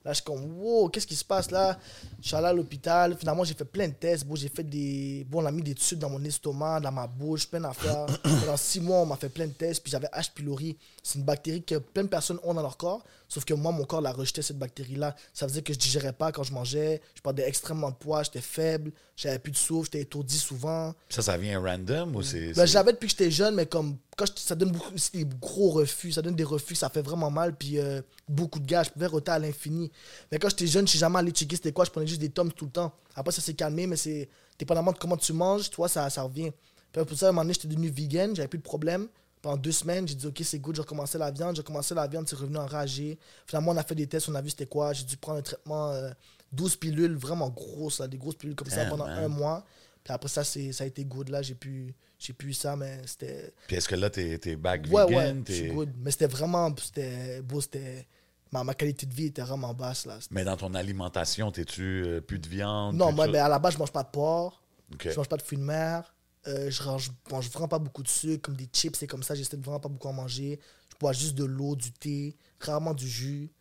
[0.06, 1.80] Là, je suis comme, wow, qu'est-ce qui se passe là?
[2.22, 3.18] Je suis allé à l'hôpital.
[3.18, 4.24] Finalement, j'ai fait plein de tests.
[4.24, 5.26] Bon, j'ai fait des.
[5.28, 8.06] Bon, on a mis des tubes dans mon estomac, dans ma bouche, plein d'affaires.
[8.24, 9.82] Pendant six mois, on m'a fait plein de tests.
[9.82, 10.32] Puis j'avais H.
[10.32, 10.78] pylori.
[11.02, 13.04] C'est une bactérie que plein de personnes ont dans leur corps.
[13.28, 15.16] Sauf que moi, mon corps l'a rejeté, cette bactérie-là.
[15.34, 17.02] Ça faisait que je digérais pas quand je mangeais.
[17.16, 18.22] Je perdais extrêmement de poids.
[18.22, 18.92] J'étais faible.
[19.18, 19.86] J'avais plus de souffle.
[19.86, 20.94] J'étais étourdi souvent.
[21.10, 22.52] Ça, ça vient random ou c'est.
[22.54, 25.70] Ben, l'avais depuis que j'étais jeune, mais comme quand je- ça donne beaucoup, des gros
[25.72, 28.92] refus, ça donne des refus, ça fait vraiment mal, puis euh, beaucoup de gaz, je
[28.92, 29.90] pouvais roter à l'infini.
[30.32, 32.30] Mais quand j'étais jeune, je suis jamais allé checker c'était quoi, je prenais juste des
[32.30, 32.94] tomes tout le temps.
[33.16, 34.28] Après, ça s'est calmé, mais c'est
[34.60, 36.52] dépendamment de comment tu manges, toi, ça, ça revient.
[36.92, 39.08] Puis pour ça, à un moment donné, j'étais devenu vegan, j'avais plus de problème.
[39.46, 42.08] Pendant deux semaines, j'ai dit, OK, c'est good, j'ai recommencé la viande, j'ai commencé la
[42.08, 43.20] viande, c'est revenu enragé.
[43.46, 44.92] Finalement, on a fait des tests, on a vu c'était quoi.
[44.92, 46.10] J'ai dû prendre un traitement, euh,
[46.52, 49.24] 12 pilules, vraiment grosses, là, des grosses pilules comme ça Damn, pendant man.
[49.26, 49.64] un mois.
[50.04, 53.54] Puis après ça, ça a été good, là, j'ai pu, j'ai pu ça, mais c'était...
[53.68, 55.38] Puis est-ce que là, t'es es back Ouais, vegan?
[55.38, 55.92] ouais, je suis good.
[56.00, 58.08] Mais c'était vraiment, c'était beau, c'était...
[58.52, 60.18] Ma, ma qualité de vie était vraiment basse, là.
[60.32, 62.96] Mais dans ton alimentation, t'es-tu euh, plus de viande?
[62.96, 63.34] Non, moi, choses?
[63.34, 65.08] ben, à la base, je mange pas de porc, Ok.
[65.12, 66.15] je mange pas de fruits de mer,
[66.48, 69.24] euh, je, range- je mange vraiment pas beaucoup de sucre, comme des chips et comme
[69.24, 70.60] ça, j'essaie de vraiment pas beaucoup en manger.
[70.92, 73.52] Je bois juste de l'eau, du thé, rarement du jus.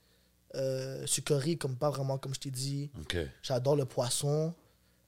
[0.55, 2.91] Euh, sucrerie, comme pas vraiment, comme je t'ai dit.
[3.43, 4.55] J'adore le poisson,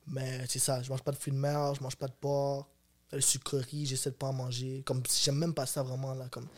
[0.08, 2.68] mais c'est ça, je mange pas de fruits de mer, je mange pas de porc.
[3.12, 4.82] Le sucrerie, j'essaie de pas en manger.
[4.84, 6.28] Comme j'aime même pas ça vraiment là.
[6.28, 6.48] Comme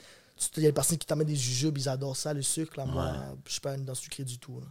[0.57, 2.87] il y a des personnes qui t'amènent des jujubes, ils adorent ça, le sucre là.
[2.87, 3.13] Moi,
[3.45, 4.59] je suis pas une dent sucrée du tout.
[4.61, 4.67] Là.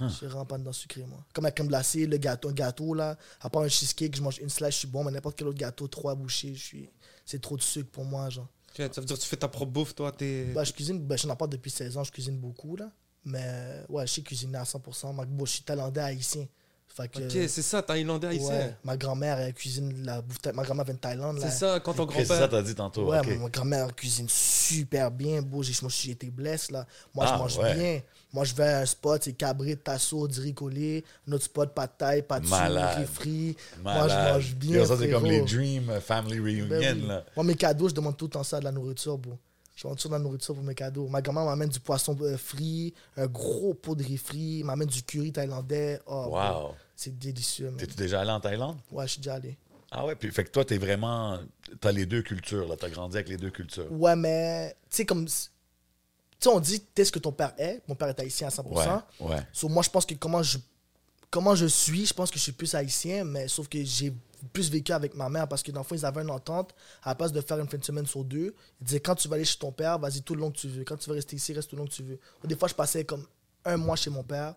[0.00, 1.24] Je suis une dent sucrée moi.
[1.32, 3.16] Comme la crème glacée, le gâteau, un gâteau là.
[3.40, 5.58] À part un cheesecake, je mange une slice, je suis bon, mais n'importe quel autre
[5.58, 6.90] gâteau, trois bouchées, je suis.
[7.24, 8.48] C'est trop de sucre pour moi, genre.
[8.76, 10.10] Ça veut dire que tu fais ta propre bouffe, toi.
[10.10, 10.46] T'es...
[10.54, 12.90] Bah, je cuisine, bah, je n'en parle depuis 16 ans, je cuisine beaucoup là.
[13.24, 15.12] Mais ouais, je sais cuisiner à 100%.
[15.14, 16.46] Moi, bon, je suis thaïlandais haïtien.
[16.86, 18.48] Fait que, Ok, c'est ça, thaïlandais haïtien.
[18.48, 20.36] ouais, ma grand-mère, elle cuisine la bouffe.
[20.52, 21.38] Ma grand-mère vient de Thaïlande.
[21.38, 21.50] là.
[21.50, 22.50] C'est ça, quand ton Ok, c'est ça, grand-père.
[22.50, 23.08] t'as dit tantôt.
[23.08, 23.26] Ouais, ok.
[23.28, 25.62] ma, ma grand-mère cuisine super bien, beau.
[25.62, 26.86] J'ai été blessé, là.
[27.14, 27.74] Moi, Ah, je mange ouais.
[27.74, 28.00] bien.
[28.34, 31.04] Moi, je vais à un spot, c'est cabré, tasso, collé.
[31.28, 32.98] Un autre spot, pas de taille, pas de Malade.
[32.98, 33.56] riz frit.
[33.80, 34.78] Moi, je mange bien.
[34.78, 35.40] Yo, ça, c'est comme les.
[35.42, 37.06] Dream Family Reunion, Ben oui.
[37.06, 37.24] là.
[37.36, 39.38] Moi, mes cadeaux, je demande tout le temps ça, de la nourriture, bro.
[39.76, 41.06] Je demande toujours de la nourriture pour mes cadeaux.
[41.06, 45.02] Ma grand-mère m'amène du poisson euh, frit, un gros pot de riz frit, m'amène du
[45.04, 46.00] curry thaïlandais.
[46.06, 46.74] Oh, Wow.
[46.96, 47.72] C'est délicieux.
[47.78, 48.78] T'es-tu déjà allé en Thaïlande?
[48.90, 49.56] Ouais, je suis déjà allé.
[49.92, 51.38] Ah ouais, puis fait que toi, t'es vraiment.
[51.80, 52.74] T'as les deux cultures, là.
[52.76, 53.86] T'as grandi avec les deux cultures.
[53.92, 55.26] Ouais, mais, tu sais, comme.
[56.44, 57.80] Sais, on dit, t'es ce que ton père est.
[57.88, 58.64] Mon père est haïtien à 100%.
[58.68, 59.46] Ouais, ouais.
[59.50, 60.58] So, moi, je pense que comment je,
[61.30, 64.12] comment je suis, je pense que je suis plus haïtien, mais sauf que j'ai
[64.52, 66.74] plus vécu avec ma mère parce que dans le fond, ils avaient une entente.
[67.02, 69.26] À la place de faire une fin de semaine sur deux, ils disaient quand tu
[69.26, 70.84] vas aller chez ton père, vas-y tout le long que tu veux.
[70.84, 72.18] Quand tu veux rester ici, reste tout le long que tu veux.
[72.44, 73.26] Des fois, je passais comme
[73.64, 74.54] un mois chez mon père.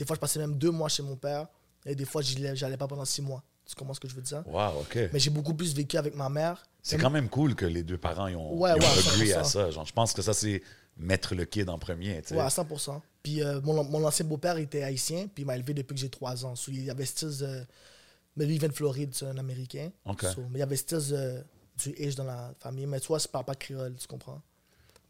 [0.00, 1.46] Des fois, je passais même deux mois chez mon père.
[1.86, 3.44] Et des fois, j'allais pas pendant six mois.
[3.70, 4.42] Tu comprends ce que je veux dire?
[4.46, 4.98] Wow, OK.
[5.12, 6.60] Mais j'ai beaucoup plus vécu avec ma mère.
[6.82, 9.42] C'est quand même cool que les deux parents ils ont, Ouais, ont ouais, agree à
[9.42, 9.44] 100%.
[9.44, 9.70] ça.
[9.70, 10.60] Genre, je pense que ça, c'est
[10.96, 12.20] mettre le kid en premier.
[12.22, 12.34] tu sais.
[12.34, 13.00] Ouais, à 100%.
[13.22, 16.08] Puis euh, mon, mon ancien beau-père était haïtien, puis il m'a élevé depuis que j'ai
[16.10, 16.56] 3 ans.
[16.56, 17.30] So, il y avait style.
[17.42, 17.64] euh,
[18.36, 19.90] mais lui, il vient de Floride, c'est un Américain.
[20.06, 20.22] OK.
[20.22, 21.40] So, mais il y avait style euh,
[21.78, 22.86] du ish dans la famille.
[22.86, 24.40] Mais toi, c'est pas créole, tu comprends?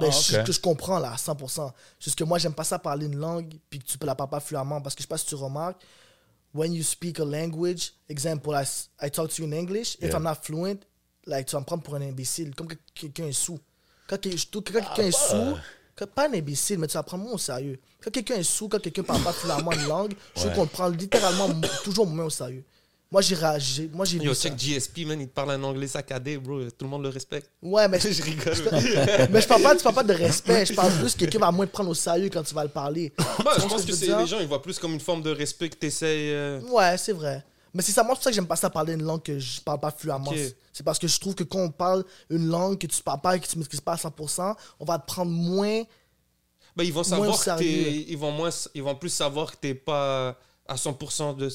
[0.01, 0.45] Ah, Ben, je, ok.
[0.47, 1.73] que je comprends là, à 100%.
[1.99, 4.31] Juste que moi, j'aime pas ça parler une langue, puis que tu peux la parler
[4.31, 4.81] pas fluemment.
[4.83, 5.81] Parce que je sais pas si tu remarques,
[6.55, 8.65] when you speak a language, exemple, I,
[9.01, 10.17] I talk to you in English, if Yeah.
[10.17, 10.81] I'm not fluent,
[11.27, 13.59] like, tu vas me prendre pour un imbécile, comme que quelqu'un est sous.
[14.09, 15.57] Quand, Ah, quelqu'un est sous,
[15.95, 17.79] que- pas un imbécile, mais tu vas prendre moi au sérieux.
[18.03, 20.67] Quand quelqu'un est sous, quand quelqu'un parle pas fluemment une langue, je Ouais.
[20.67, 21.49] prend littéralement
[21.85, 22.65] toujours moins au sérieux.
[23.13, 23.91] Moi, j'ai réagi.
[23.93, 24.49] Moi, j'ai vu Yo, ça.
[24.49, 26.63] check GSP, man, il te parle un anglais saccadé, bro.
[26.71, 27.51] Tout le monde le respecte.
[27.61, 28.55] Ouais, mais je rigole.
[29.31, 30.65] mais je parle pas, je parle pas de respect.
[30.67, 32.71] Je parle plus que quelqu'un va moins te prendre au sérieux quand tu vas le
[32.71, 33.13] parler.
[33.45, 35.71] Bah, je pense que c'est les gens, ils voient plus comme une forme de respect
[35.71, 36.31] que t'essayes.
[36.33, 37.45] euh, Ouais, c'est vrai.
[37.75, 39.39] Mais c'est ça, moi, c'est pour ça que j'aime pas ça parler une langue que
[39.41, 40.33] je parle pas fluemment.
[40.73, 43.37] C'est parce que je trouve que quand on parle une langue que tu parles pas
[43.37, 45.83] et que tu maîtrises pas à 100%, on va te prendre moins.
[46.77, 50.37] Ben, ils vont savoir que ils vont moins, ils vont plus savoir que t'es pas
[50.69, 51.49] à 100% de.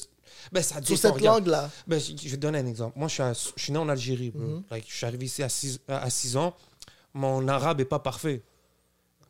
[0.51, 1.69] Ben, ça Sur cette langue-là.
[1.87, 2.97] Ben, je, je vais te donner un exemple.
[2.97, 4.31] Moi, je suis, à- je suis né en Algérie.
[4.35, 4.63] Mhm.
[4.71, 6.55] Like, je suis arrivé ici à 6 à six ans.
[7.13, 8.41] Mon arabe est pas parfait.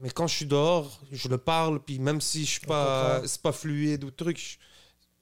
[0.01, 1.79] Mais quand je suis dehors, je le parle.
[1.79, 4.59] Puis même si je suis pas, c'est pas fluide ou truc,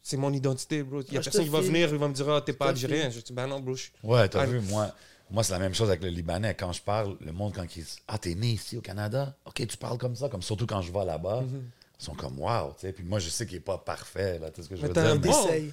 [0.02, 1.02] c'est mon identité, bro.
[1.02, 2.70] Il y a Ah, personne qui va venir, il va me dire, ah, t'es pas
[2.70, 3.10] algérien.
[3.10, 3.76] Je dis, ben non, bro.
[3.76, 4.92] je- Ouais, t'as vu, moi,
[5.30, 6.56] moi c'est la même chose avec le Libanais.
[6.56, 9.36] Quand je parle, le monde, quand ils disent Ah, t'es né ici au Canada?
[9.46, 10.28] Ok, tu parles comme ça.
[10.30, 11.64] Comme surtout quand je vais là-bas, Mhm.
[11.98, 12.74] Sont comme Wow.
[12.80, 12.94] tu sais.
[12.94, 14.40] Puis moi, je sais qu'il n'est pas parfait.
[14.40, 15.20] Là, tu sais ce que je veux dire.
[15.22, 15.72] mais.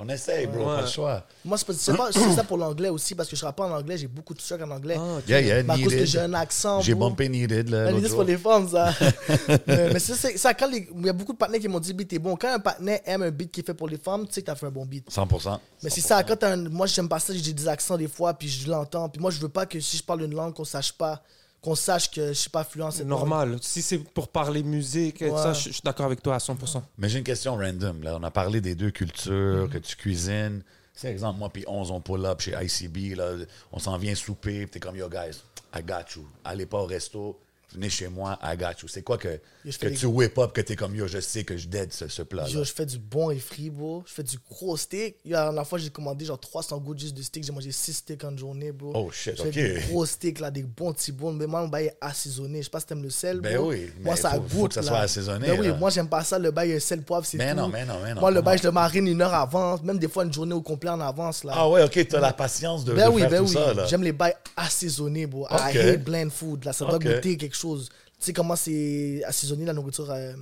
[0.00, 0.76] On essaye, bro, Ouais.
[0.76, 1.26] pas le choix.
[1.44, 3.66] Moi, c'est pas- c'est pas- c'est ça pour l'anglais aussi, parce que je rappe pas
[3.66, 4.94] en anglais, j'ai beaucoup de trucs en anglais.
[4.96, 5.28] Ah, ok.
[5.28, 6.06] Yeah, yeah, à cause que needed.
[6.06, 6.80] j'ai un accent.
[6.82, 8.94] J'ai bumpé Needed là, l'idée, c'est pour les femmes, ça.
[9.66, 11.92] mais mais c'est c'est- ça, quand il y a beaucoup de partenaires qui m'ont dit,
[11.94, 12.36] beat, t'es bon.
[12.36, 14.46] Quand un partenaire aime un beat qui est fait pour les femmes, tu sais que
[14.46, 15.10] t'as fait un bon beat.
[15.10, 15.60] 100%.
[15.82, 16.06] Mais c'est 100%.
[16.06, 19.08] ça, quand un- moi j'aime pas ça, j'ai des accents des fois, puis je l'entends.
[19.08, 21.24] Puis moi je veux pas que si je parle une langue, qu'on sache pas,
[21.60, 22.90] qu'on sache que je suis pas fluent.
[22.92, 23.58] C'est normal.
[23.62, 25.30] Si c'est pour parler musique, Ouais.
[25.30, 26.82] ça, je je suis d'accord avec toi à 100%.
[26.98, 28.02] Mais j'ai une question random.
[28.02, 28.16] Là.
[28.20, 29.68] On a parlé des deux cultures, Mm-hmm.
[29.70, 30.62] que tu cuisines.
[30.94, 33.14] C'est exemple, moi puis 11, on pull up chez ICB.
[33.16, 33.32] Là,
[33.72, 34.66] on s'en vient souper.
[34.66, 35.42] puis T'es comme, yo, guys,
[35.76, 36.26] I got you.
[36.44, 37.38] Allez pas au resto.
[37.74, 38.88] Venez chez moi, I got you.
[38.88, 41.54] C'est quoi que, que des- tu whip up, que t'es comme, yo, je sais que
[41.56, 42.48] je dead ce, ce plat-là.
[42.48, 44.02] Yo, je fais du bon et frit, bro.
[44.06, 45.16] Je fais du gros steak.
[45.24, 47.44] Yo, La dernière fois, j'ai commandé genre 300 gouttes juste de steak.
[47.44, 48.92] J'ai mangé 6 steaks en journée, bro.
[48.94, 49.54] Oh, shit, Je fais ok.
[49.54, 51.32] des gros steaks, là, des bons petits bons.
[51.34, 52.60] Mais moi, le bail est assaisonné.
[52.60, 53.68] Je sais pas si t'aimes le sel, Ben bro.
[53.68, 54.50] oui, Moi, mais ça faut- goûte.
[54.50, 54.86] faut que ça là.
[54.86, 55.74] soit assaisonné, Ben oui, là.
[55.74, 56.38] moi, j'aime pas ça.
[56.38, 57.56] Le bail, sel, poivre, c'est Mais tout.
[57.58, 59.78] non, mais non, mais non, Moi, le bail, je le marine une heure avant.
[59.82, 61.52] Même des fois, une journée au complet en avance, là.
[61.54, 63.52] Ah ouais, ok, t'as la patience de, Ben de oui, faire ben tout oui.
[63.52, 63.74] ça.
[63.74, 63.84] là.
[63.86, 65.46] J'aime les bails assaisonnés, bro.
[65.50, 66.64] I hate bland food.
[66.64, 67.88] Là, ça doit goûter quelque chose.
[68.18, 70.32] Tu sais comment c'est assaisonné la nourriture euh,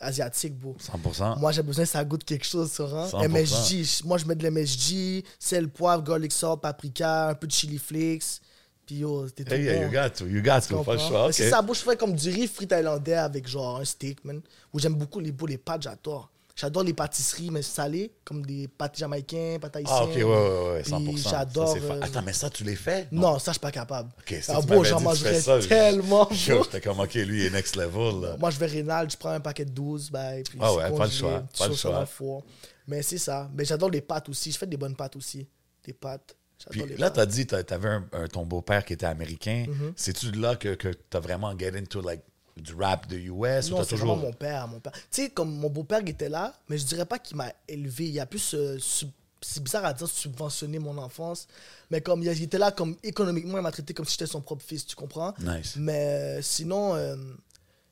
[0.00, 0.74] asiatique, bro.
[0.80, 1.38] 100%.
[1.38, 3.08] Moi, j'ai besoin que ça goûte quelque chose, vois.
[3.08, 3.28] 100%.
[3.28, 4.04] MSG.
[4.06, 8.40] Moi, je mets de l'MSG, sel, poivre, garlic salt, paprika, un peu de chili flakes.
[8.86, 9.82] Puis yo, tout Hey, yeah, bon.
[9.82, 11.22] you got to, you got Tu to, pas le choix.
[11.22, 11.32] Mais ok.
[11.34, 14.40] C'est ça, bro, je fais comme du riz frit thaïlandais avec genre un steak, man.
[14.72, 16.30] Où j'aime beaucoup les, les pâtes, j'adore.
[16.56, 19.98] J'adore les pâtisseries, mais salées, comme des pâtes jamaïcains, pâtes haïtiennes.
[20.00, 21.18] Ah, ok, ouais, ouais, ouais, Puis 100%.
[21.18, 23.08] Ça, j'adore, euh, Attends, mais ça, tu les fais?
[23.12, 24.08] Non, ça, je suis pas capable.
[24.18, 26.26] Ok, ah, tu bro, m'avais j'en mangerais ça, tellement.
[26.32, 28.22] J'étais comme, ok, lui, il est next level.
[28.22, 28.36] Là.
[28.38, 31.04] Moi, je vais Rénal, je prends un paquet de 12, ben, puis Ah ouais, pas
[31.04, 32.42] le choix, pas le ça choix.
[32.86, 33.50] Mais c'est ça.
[33.54, 34.50] Mais j'adore les pâtes aussi.
[34.50, 35.46] Je fais des bonnes pâtes aussi.
[35.84, 36.36] Des pâtes.
[36.70, 39.66] Puis là, tu as dit, tu avais un, un- ton beau-père qui était américain.
[39.68, 39.92] Mm-hmm.
[39.94, 42.22] C'est-tu de là que, que tu as vraiment get into like,
[42.56, 44.06] du rap de US ou Non, t'as c'est toujours.
[44.08, 44.66] vraiment mon père.
[44.68, 44.92] Mon père.
[44.92, 48.08] Tu sais, comme mon beau-père qui était là, mais je dirais pas qu'il m'a élevé.
[48.08, 48.54] Il a plus.
[48.54, 49.10] euh, sub-
[49.42, 51.46] c'est bizarre à dire subventionner mon enfance.
[51.90, 54.64] Mais comme il, était là, comme économiquement, il m'a traité comme si j'étais son propre
[54.64, 55.34] fils, tu comprends?
[55.40, 55.74] Nice.
[55.76, 57.16] Mais euh, sinon, euh,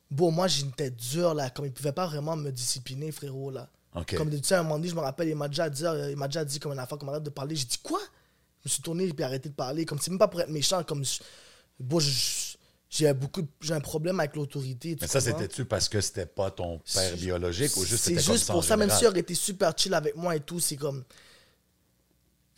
[0.09, 1.49] bon, moi, j'étais dur là.
[1.51, 3.69] Comme il pouvait pas vraiment me discipliner, frérot, là.
[3.93, 4.15] Ok.
[4.17, 6.09] Comme tu sais, à un moment donné, je me rappelle, il m'a déjà dit, euh,
[6.11, 7.55] il m'a déjà dit comme une affaire, comme arrête de parler.
[7.55, 7.99] J'ai dit quoi?
[8.63, 9.85] Je me suis tourné puis arrêté de parler.
[9.85, 11.19] Comme c'est même pas pour être méchant, comme je-
[11.79, 12.44] bon, je-
[12.97, 14.95] j'ai beaucoup, de- j'ai un problème avec l'autorité.
[15.01, 18.47] Mais ça, c'était-tu parce que c'était pas ton père biologique ou juste C'est c'était juste
[18.51, 21.03] pour ça, même si il aurait été super chill avec moi et tout, c'est comme.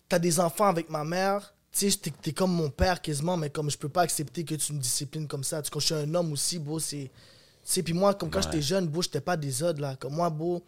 [0.09, 3.49] T'as des enfants avec ma mère, tu sais, t'es- t'es comme mon père quasiment, mais
[3.49, 5.61] comme je peux pas accepter que tu me disciplines comme ça.
[5.61, 7.11] Tu Quand je suis un homme aussi, beau, c'est.
[7.65, 8.43] Tu sais, puis moi, comme quand Ouais.
[8.45, 9.97] j'étais jeune, beau, j'étais pas des autres, là.
[9.97, 10.63] Comme moi, beau,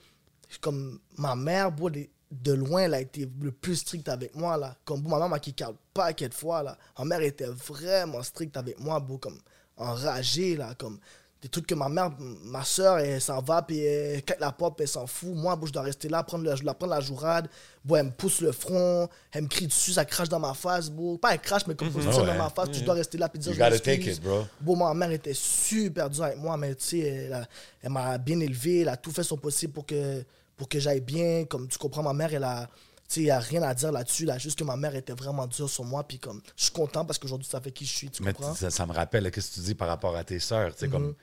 [0.60, 4.58] comme ma mère, beau, de, de loin, elle a été le plus stricte avec moi,
[4.58, 4.76] là.
[4.84, 6.78] Comme ma mère m'a kické out pas de fois, là.
[6.98, 9.40] Ma mère était vraiment stricte avec moi, beau, comme
[9.80, 10.74] enragée, là.
[10.78, 11.00] Comme
[11.42, 12.12] des trucs que ma mère,
[12.44, 15.30] ma soeur, elle s'en va, puis elle claque la porte, puis elle s'en fout.
[15.34, 17.48] Moi, beau, je dois rester là, prendre, le, je dois prendre la jourade.
[17.86, 20.90] Beau, elle me pousse le front, elle me crie dessus, ça crache dans ma face,
[20.90, 21.18] beau.
[21.18, 22.28] Pas elle crache, mais comme ça Ouais.
[22.28, 24.22] dans ma face, puis je dois rester là, puis dire You je gotta take it,
[24.22, 24.44] bro.
[24.60, 27.48] Bon, ma mère était super dure avec moi, mais tu sais, elle,
[27.82, 30.22] elle m'a bien élevé, elle a tout fait son possible pour que,
[30.58, 31.46] pour que j'aille bien.
[31.46, 32.68] Comme tu comprends, ma mère, elle a,
[33.10, 35.48] tu sais, il a rien à dire là-dessus, là, juste que ma mère était vraiment
[35.48, 38.10] dure sur moi, puis comme, je suis content parce qu'aujourd'hui, ça fait qui je suis,
[38.10, 38.54] tu Mais comprends?
[38.54, 40.74] ça, ça me rappelle, qu'est-ce que tu dis par rapport à tes sœurs?
[40.74, 41.16] Tu sais, comme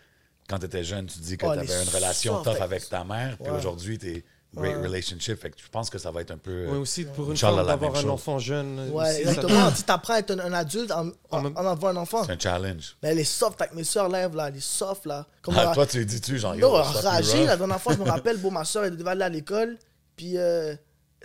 [0.49, 2.61] quand tu étais jeune, tu dis que Oh, tu les avais une relation tough fait-
[2.62, 4.24] avec ta mère, puis aujourd'hui, tu
[4.55, 4.82] great Ouais.
[4.87, 5.39] relationship.
[5.39, 6.66] Fait que je pense que ça va être un peu.
[6.66, 8.78] Ouais, aussi pour une Inch'Allah, femme d'avoir un enfant jeune.
[8.78, 9.70] euh, Ouais, aussi, exactement.
[9.72, 12.24] Tu t'apprends à être un, un adulte en, en, même- en avoir un enfant.
[12.24, 12.97] C'est un challenge.
[13.03, 15.26] Mais elle est soft avec mes soeurs, là, là, elle est soft, là.
[15.43, 18.51] Comme Ah, toi, tu lui dis-tu, genre, Non, la dernière fois, je me rappelle, bon,
[18.51, 19.76] ma soeur, elle devait aller à l'école,
[20.16, 20.74] puis euh,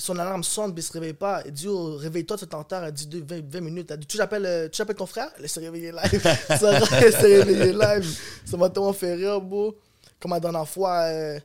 [0.02, 1.42] son alarme sonne, puis elle se réveille pas.
[1.46, 2.84] Elle dit, oh, réveille-toi, tu t'en tard.
[2.84, 3.92] Elle dit, deux- 20, 20 minutes.
[3.92, 5.30] Elle dit, tu j'appelles, euh, tu ton frère?
[5.40, 6.22] Elle s'est réveillée live.
[6.22, 8.20] Ça, elle s'est réveillée live.
[8.46, 9.78] Ça m'a tellement fait rire, beau.
[10.20, 11.40] Comme la dernière fois, euh,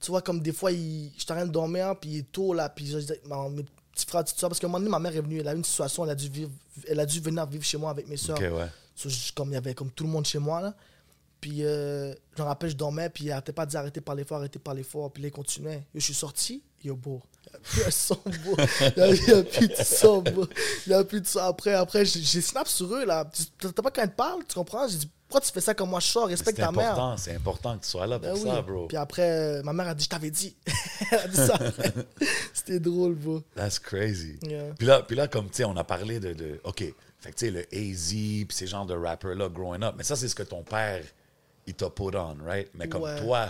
[0.00, 2.32] tu vois, comme des fois, il, je suis en train de dormir, puis il est
[2.32, 3.12] tôt, là, puis je dis,
[3.50, 5.48] mes petits frères, petites soeurs, parce qu'à un moment donné, ma mère est venue, elle
[5.48, 6.50] a eu une situation, elle a dû, vivre,
[6.88, 8.36] elle a dû venir vivre chez moi avec mes soeurs.
[8.38, 8.66] Ok, ouais.
[8.94, 10.74] So, je- comme il y avait comme tout le monde chez moi là.
[11.40, 14.04] Puis euh, je me rappelle, je dormais, puis il arrêtait pas de dire arrêtez de
[14.04, 15.12] parler fort, arrêtez de parler fort.
[15.12, 15.84] Puis là, il continuait.
[15.94, 17.22] Je suis sorti, yo, beau.
[17.46, 18.56] Il n'y a plus un son, beau.
[18.96, 20.46] Il a, il y a plus de son, beau.
[20.86, 21.38] Il a plus de son.
[21.40, 23.28] Après, après j'ai snap sur eux, là.
[23.58, 24.86] T'as pas quand ils te parlent, tu comprends?
[24.88, 26.92] J'ai dit, pourquoi tu fais ça comme moi, je sors, respecte C'est ta mère.
[26.92, 28.48] important, c'est important que tu sois là pour Ben oui.
[28.50, 28.86] ça, bro.
[28.86, 30.56] Puis après, ma mère a dit, je t'avais dit.
[31.10, 31.58] Elle a dit ça.
[32.52, 33.42] C'était drôle, beau.
[33.54, 34.38] That's crazy.
[34.42, 34.74] Yeah.
[34.78, 36.80] Puis là, puis là, comme tu sais, on a parlé de, de OK,
[37.18, 40.16] fait que tu sais, le AZ, puis ces genres de rappers-là, growing up, mais ça,
[40.16, 41.02] c'est ce que ton père,
[41.66, 42.68] il t'a put on, right?
[42.74, 43.18] Mais comme Ouais.
[43.20, 43.48] toi,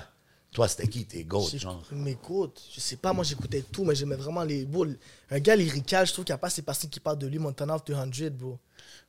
[0.54, 1.82] toi, c'était qui tes goats, genre?
[1.92, 4.64] Mais écoute, je sais pas, moi j'écoutais tout, mais j'aimais vraiment les.
[4.64, 4.86] Bro,
[5.30, 7.38] un gars lyrical, je trouve qu'il n'y a pas ces personnes qui parlent de lui,
[7.40, 8.58] Montana of 200, bro.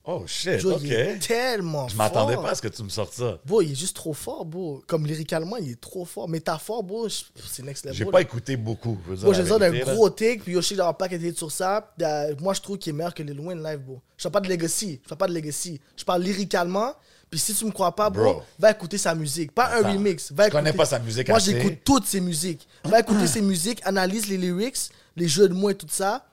[0.07, 0.79] Oh, shit, Bro, OK.
[0.83, 3.39] il est tellement Je m'attendais pas à ce que tu me sortes ça.
[3.45, 4.83] Bro, il est juste trop fort, bro.
[4.87, 6.27] Comme lyricalement, il est trop fort.
[6.29, 7.97] Métaphore, bro, je- c'est next level.
[7.97, 8.97] J'ai pas écouté beaucoup.
[9.05, 11.33] Je veux dire Bro, la j'ai besoin d'un gros take, puis Yoshi d'avoir pas été
[11.33, 11.93] sur ça.
[12.01, 14.01] Euh, moi, je trouve qu'il est meilleur que Lil Wayne live, bro.
[14.17, 14.99] Je parle pas de Legacy.
[15.03, 15.79] Je parle pas de Legacy.
[15.97, 16.93] Je parle lyricalement.
[17.29, 18.43] Puis si tu me crois pas, bro, Bro.
[18.59, 19.51] va écouter sa musique.
[19.51, 20.31] Pas un remix.
[20.31, 22.67] Va je connais écouter- pas sa musique Moi, j'écoute toutes ses musiques.
[22.83, 24.77] Va écouter ses musiques, analyse les lyrics,
[25.15, 26.25] les jeux de mots et tout ça.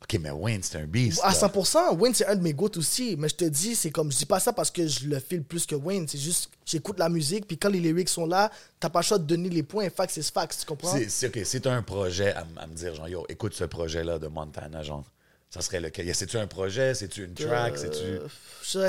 [0.00, 1.20] OK, mais Wayne, c'est un beast.
[1.24, 1.34] À là.
[1.34, 3.16] 100%, Wayne, c'est un de mes goûts aussi.
[3.18, 5.42] Mais je te dis, c'est comme, je dis pas ça parce que je le file
[5.42, 6.06] plus que Wayne.
[6.08, 9.18] C'est juste, j'écoute la musique, puis quand les lyrics sont là, t'as pas le choix
[9.18, 9.90] de donner les points.
[9.90, 10.92] Fax, c'est fax, tu comprends?
[10.96, 14.28] C'est, c'est, OK, c'est un projet à me dire, genre, yo, écoute ce projet-là de
[14.28, 15.04] Montana, genre.
[15.50, 16.14] Ça serait lequel?
[16.14, 16.94] C'est-tu un projet?
[16.94, 17.78] C'est-tu une track?
[17.78, 18.04] C'est-tu...
[18.04, 18.28] Euh,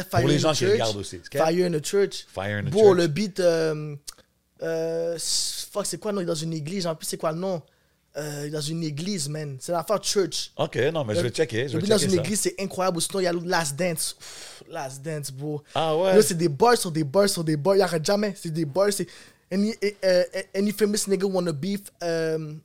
[0.04, 0.72] Fire Pour les in gens qui Church.
[0.74, 1.22] regardent aussi.
[1.32, 2.26] Fire in the Church.
[2.34, 2.98] Fire in the Bon, Church.
[2.98, 3.96] le beat, euh,
[4.62, 5.18] euh,
[5.72, 6.20] fuck, c'est quoi, non?
[6.20, 7.62] Il est dans une église, en plus, c'est quoi le nom?
[8.18, 9.56] Euh, il est dans une église, man.
[9.62, 10.52] C'est l'affaire Church.
[10.58, 11.68] OK, non, mais je vais checker.
[11.70, 12.16] Je Le vais beat dans une ça.
[12.18, 13.02] église, c'est incroyable.
[13.02, 14.16] Sinon, il y a Last Dance.
[14.20, 15.64] Pff, Last Dance, bro.
[15.74, 16.16] Ah ouais?
[16.16, 17.76] Là, c'est des bars sur des bars sur des bars.
[17.78, 18.34] Il arrête jamais.
[18.36, 18.92] C'est des bars.
[18.92, 19.08] C'est.
[19.52, 21.82] Any, eh, eh, any famous nigga wanna beef.
[22.02, 22.60] Um,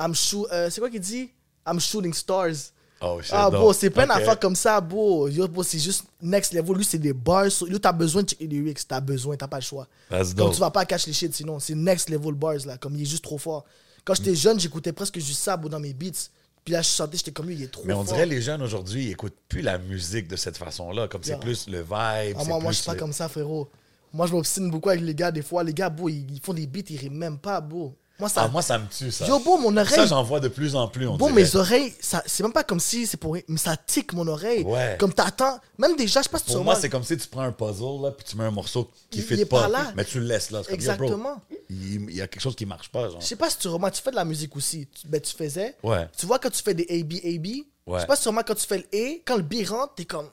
[0.00, 0.46] I'm shoot.
[0.52, 1.30] euh, c'est quoi qu'il dit?
[1.66, 2.72] I'm shooting stars.
[3.02, 4.08] Oh, shit, Ah, bro, c'est plein OK.
[4.10, 5.26] d'affaires comme ça, bro.
[5.28, 6.76] Yo, bro, c'est juste next level.
[6.76, 7.46] Lui, c'est des bars.
[7.66, 8.86] Yo, t'as besoin de checker les lyrics.
[8.86, 9.86] T'as besoin, t'as pas le choix.
[10.10, 10.54] That's Comme dope.
[10.54, 11.58] tu vas pas catch les shit sinon.
[11.60, 12.76] C'est next level bars, là.
[12.76, 13.64] Comme il est juste trop fort.
[14.04, 16.28] Quand j'étais jeune, j'écoutais presque juste ça, bro, dans mes beats.
[16.62, 18.12] Puis là, je chantais, j'étais comme lui, il est trop Mais on fort.
[18.12, 21.08] dirait les jeunes aujourd'hui, ils écoutent plus la musique de cette façon-là.
[21.08, 22.36] Comme c'est plus le vibe.
[22.38, 23.70] Ah, moi, je suis pas le- comme ça, frérot.
[24.12, 25.30] Moi, je m'obstine beaucoup avec les gars.
[25.30, 27.94] Des fois, les gars, bro, ils, ils font des beats, ils riment même pas, bro.
[28.20, 28.42] Moi, ça.
[28.44, 29.26] Ah, moi, ça me tue, ça.
[29.26, 30.06] Yo, bro, mon ça, oreille.
[30.08, 31.42] j'en vois de plus en plus, on Bon, dirait.
[31.42, 34.62] mes oreilles, ça, c'est même pas comme si c'est pour mais ça tique mon oreille.
[34.62, 34.96] Ouais.
[35.00, 37.26] Comme t'attends, même déjà, je sais pas si tu Pour moi, c'est comme si tu
[37.28, 39.62] prends un puzzle, là, puis tu mets un morceau qui est pas.
[39.62, 39.92] pas là.
[39.96, 40.58] Mais tu le laisses là.
[40.58, 41.42] Yo, bro, Exactement.
[41.70, 43.20] il, y a quelque chose qui marche pas, genre.
[43.20, 44.86] Je sais pas si tu remarques, tu fais de la musique aussi.
[44.88, 45.76] Tu, ben, tu faisais.
[45.82, 46.08] Ouais.
[46.16, 47.46] Tu vois, quand tu fais des AB, AB,
[47.86, 47.96] Ouais.
[47.96, 49.94] je sais pas si tu remarques, quand tu fais le A, quand le B rentre,
[49.94, 50.28] t'es comme.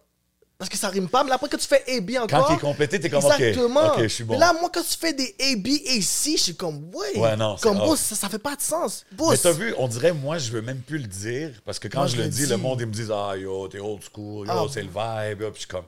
[0.57, 2.47] Parce que ça rime pas, mais après, quand tu fais AB encore.
[2.47, 3.93] Quand il est complété, t'es comme, Exactement.
[3.93, 4.33] OK, je suis bon.
[4.33, 7.19] Mais là, moi, quand tu fais des AB, AC, je suis comme, ouais.
[7.19, 9.05] Ouais, non, Comme, ça, ça fait pas de sens.
[9.29, 11.99] Mais t'as vu, on dirait, moi, je veux même plus le dire, parce que quand
[11.99, 14.47] Moi, je, je le dis, le monde, ils me disent, ah, yo, t'es old school,
[14.47, 14.65] yo, Ah.
[14.71, 15.85] c'est le vibe, yo, puis je suis comme,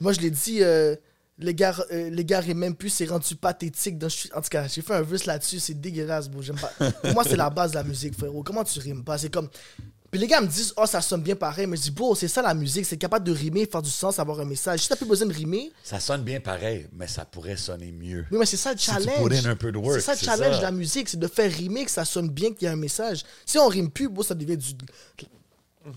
[0.00, 0.94] Moi, je l'ai dit, euh,
[1.38, 3.98] Les gars, euh, les gars riment même plus, c'est rendu pathétique.
[3.98, 6.42] dans- En tout cas, j'ai fait un verse là-dessus, c'est dégueulasse, bro.
[6.42, 6.70] J'aime pas.
[7.02, 8.44] Pour moi, c'est la base de la musique, frérot.
[8.44, 9.18] Comment tu rimes pas?
[9.18, 9.48] C'est comme.
[10.12, 11.66] Puis les gars me disent, oh, ça sonne bien pareil.
[11.66, 14.18] Mais je dis, bro, c'est ça la musique, c'est capable de rimer, faire du sens,
[14.18, 14.80] avoir un message.
[14.80, 18.26] Si t'as plus besoin de rimer, Ça sonne bien pareil, mais ça pourrait sonner mieux.
[18.30, 19.06] oui, mais c'est ça le challenge.
[19.30, 20.58] c'est ça le challenge ça.
[20.58, 22.76] de la musique, c'est de faire rimer, que ça sonne bien, qu'il y a un
[22.76, 23.24] message.
[23.46, 24.74] Si on rime plus, bro, ça devient du.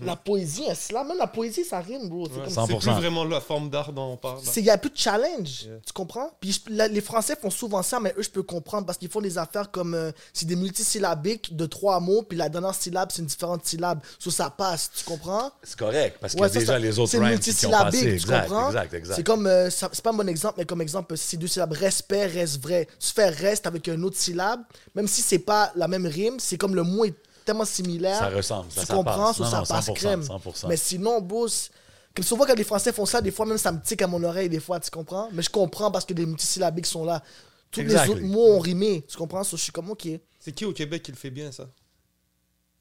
[0.04, 2.26] La poésie, un slam, même la poésie, ça rime, bro.
[2.26, 2.78] C'est Ouais, comme- C'est 100%.
[2.78, 4.40] plus vraiment la forme d'art dont on parle.
[4.56, 5.62] Il n'y a plus de challenge.
[5.64, 5.74] Yeah.
[5.86, 6.30] Tu comprends?
[6.40, 9.08] Puis je- la- les Français font souvent ça, mais eux, je peux comprendre parce qu'ils
[9.10, 9.94] font des affaires comme.
[9.94, 14.00] euh, c'est des multisyllabiques de trois mots, puis la dernière syllabe, c'est une différente syllabe.
[14.18, 14.90] So, ça passe.
[14.96, 15.50] Tu comprends?
[15.62, 17.96] C'est correct, parce que Ouais, ça, déjà ça- les autres c'est rhymes qui ont passé.
[17.96, 18.66] multisyllabique, tu Exact, comprends?
[18.68, 19.16] exact, exact.
[19.16, 19.46] C'est comme.
[19.46, 22.60] euh, c'est pas un bon exemple, mais comme exemple, si c'est deux syllabes, respect, reste
[22.62, 22.86] vrai.
[22.98, 24.60] Tu fais reste avec une autre syllabe,
[24.94, 27.14] même si c'est pas la même rime, c'est comme le mot est
[27.46, 28.18] tellement similaire.
[28.18, 29.16] Ça ressemble, ça, Tu ça comprends?
[29.32, 29.38] passe.
[29.40, 30.20] Non, ça non, passe 100%, crème.
[30.22, 30.68] 100%.
[30.68, 34.02] Mais sinon, comme souvent quand les Français font ça, des fois même ça me tique
[34.02, 35.28] à mon oreille, des fois, tu comprends?
[35.32, 37.22] Mais je comprends parce que les multisyllabiques sont là.
[37.70, 38.14] Tous Exactly.
[38.14, 39.44] les autres mots ont rimé, tu comprends?
[39.44, 40.08] So, je suis comme, ok.
[40.38, 41.68] C'est qui au Québec qui le fait bien, ça?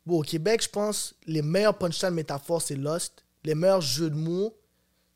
[0.06, 3.24] Bon, au Québec, je pense, les meilleurs punchlines métaphores, c'est Lost.
[3.44, 4.56] Les meilleurs jeux de mots,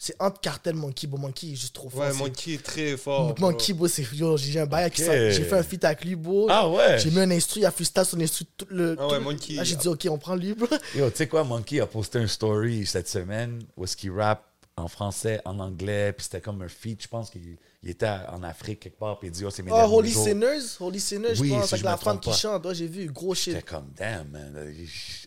[0.01, 1.07] c'est entre Cartel Monkey.
[1.07, 1.99] Bon, Monkey est juste trop fort.
[1.99, 3.35] Ouais, Monkey est très fort.
[3.38, 4.05] Monkey, bro, c'est.
[4.13, 5.05] Yo, j'ai un bail avec Ok.
[5.05, 5.30] ça.
[5.30, 6.47] J'ai fait un feat avec lui, bro.
[6.49, 6.97] Ah ouais?
[6.99, 8.95] J'ai mis un instru, il a freestyle son instru tout le.
[8.97, 10.67] Ah ouais, tout Monkey, Là, j'ai il a- dit, ok, on prend lui, bro.
[10.95, 14.45] Yo, tu sais quoi, Monkey a posté un story cette semaine où est-ce qu'il rappe
[14.80, 18.43] en français, en anglais, puis c'était comme un feat, je pense qu'il il était en
[18.43, 20.26] Afrique quelque part, puis il dit, oh, c'est mes Oh, derniers Holy jours.
[20.26, 22.65] Sinners, Holy Sinners, Oui, je pense, si avec je la femme qui chante.
[22.65, 23.53] Ouais, j'ai vu, gros shit.
[23.53, 24.53] J'étais comme, damn, man.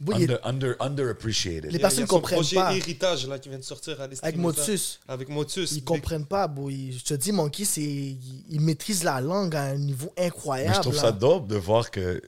[0.06, 1.72] Oui, Under, under, underappreciated.
[1.72, 2.76] Les personnes son comprennent projet pas.
[2.76, 4.04] Héritage là, qui vient de sortir à.
[4.04, 5.00] Avec Motus.
[5.08, 5.72] Avec Motus.
[5.72, 6.52] Ils comprennent pas.
[6.68, 10.70] Ils- Je te dis, Monkey, c'est, il, il maîtrise la langue à un niveau incroyable.
[10.70, 11.00] Mais je trouve là.
[11.00, 12.20] ça dope de voir que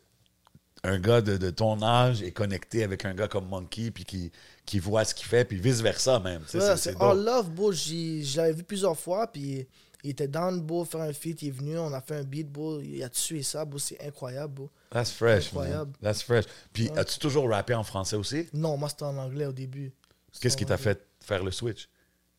[0.85, 4.33] un gars de, de ton âge est connecté avec un gars comme Monkey, puis qui,
[4.66, 6.43] qui voit ce qu'il fait, puis vice-versa même.
[6.55, 7.49] Ouais, c'est- All dope.
[7.59, 7.73] Love.
[7.73, 9.66] J'ai- Je l'avais vu plusieurs fois, puis
[10.03, 11.43] il était down, bro, faire un feat.
[11.43, 12.81] Il est venu, on a fait un beat, bro.
[12.81, 13.78] Il a tué ça, bro.
[13.78, 14.70] C'est incroyable, bro.
[14.91, 15.65] That's fresh, man.
[15.65, 15.93] Incroyable.
[16.03, 16.45] That's fresh.
[16.73, 18.49] Puis, as-tu toujours rappé en français aussi?
[18.53, 19.93] Non, moi, c'était en anglais au début.
[20.41, 21.89] Qu'est-ce qui t'a fait faire le switch?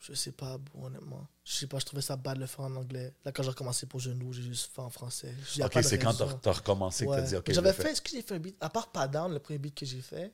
[0.02, 1.26] Je sais pas, honnêtement.
[1.44, 3.12] Je sais pas, je trouvais ça bad de le faire en anglais.
[3.24, 5.34] Là, quand j'ai recommencé pour Genou, j'ai juste fait en français.
[5.64, 7.18] Ok, c'est quand t'as recommencé que Ouais.
[7.18, 7.92] t'as dit, ok, J'avais le fait, fais.
[7.92, 8.56] est-ce que j'ai fait un beat?
[8.62, 10.32] À part Pas Down, le premier beat que j'ai fait,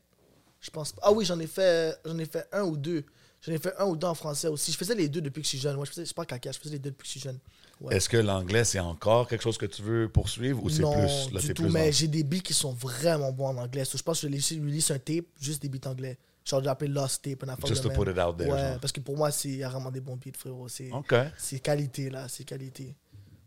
[0.62, 1.02] je pense pas.
[1.06, 3.04] Ah oui, j'en ai fait j'en ai fait un ou deux.
[3.46, 4.72] J'en ai fait un ou deux en français aussi.
[4.72, 5.76] Je faisais les deux depuis que je suis jeune.
[5.76, 7.40] Moi, je faisais, c'est pas caca, je faisais les deux depuis que je suis jeune.
[7.80, 7.96] Ouais.
[7.96, 11.34] Est-ce que l'anglais, c'est encore quelque chose que tu veux poursuivre ou c'est plus.
[11.34, 13.84] Là, du tout, plus mais j'ai des beats qui sont vraiment bons en anglais.
[13.84, 16.20] So, je pense que je vais release un tape, juste des beats anglais.
[16.46, 17.98] Genre, j'ai appelé Lost Tape, affaire Just to même.
[17.98, 18.80] put it out there, Ouais, genre.
[18.80, 20.68] parce que pour moi, c'est il y a vraiment des bons beats, frérot.
[20.70, 22.96] C'est qualité, là, c'est qualité.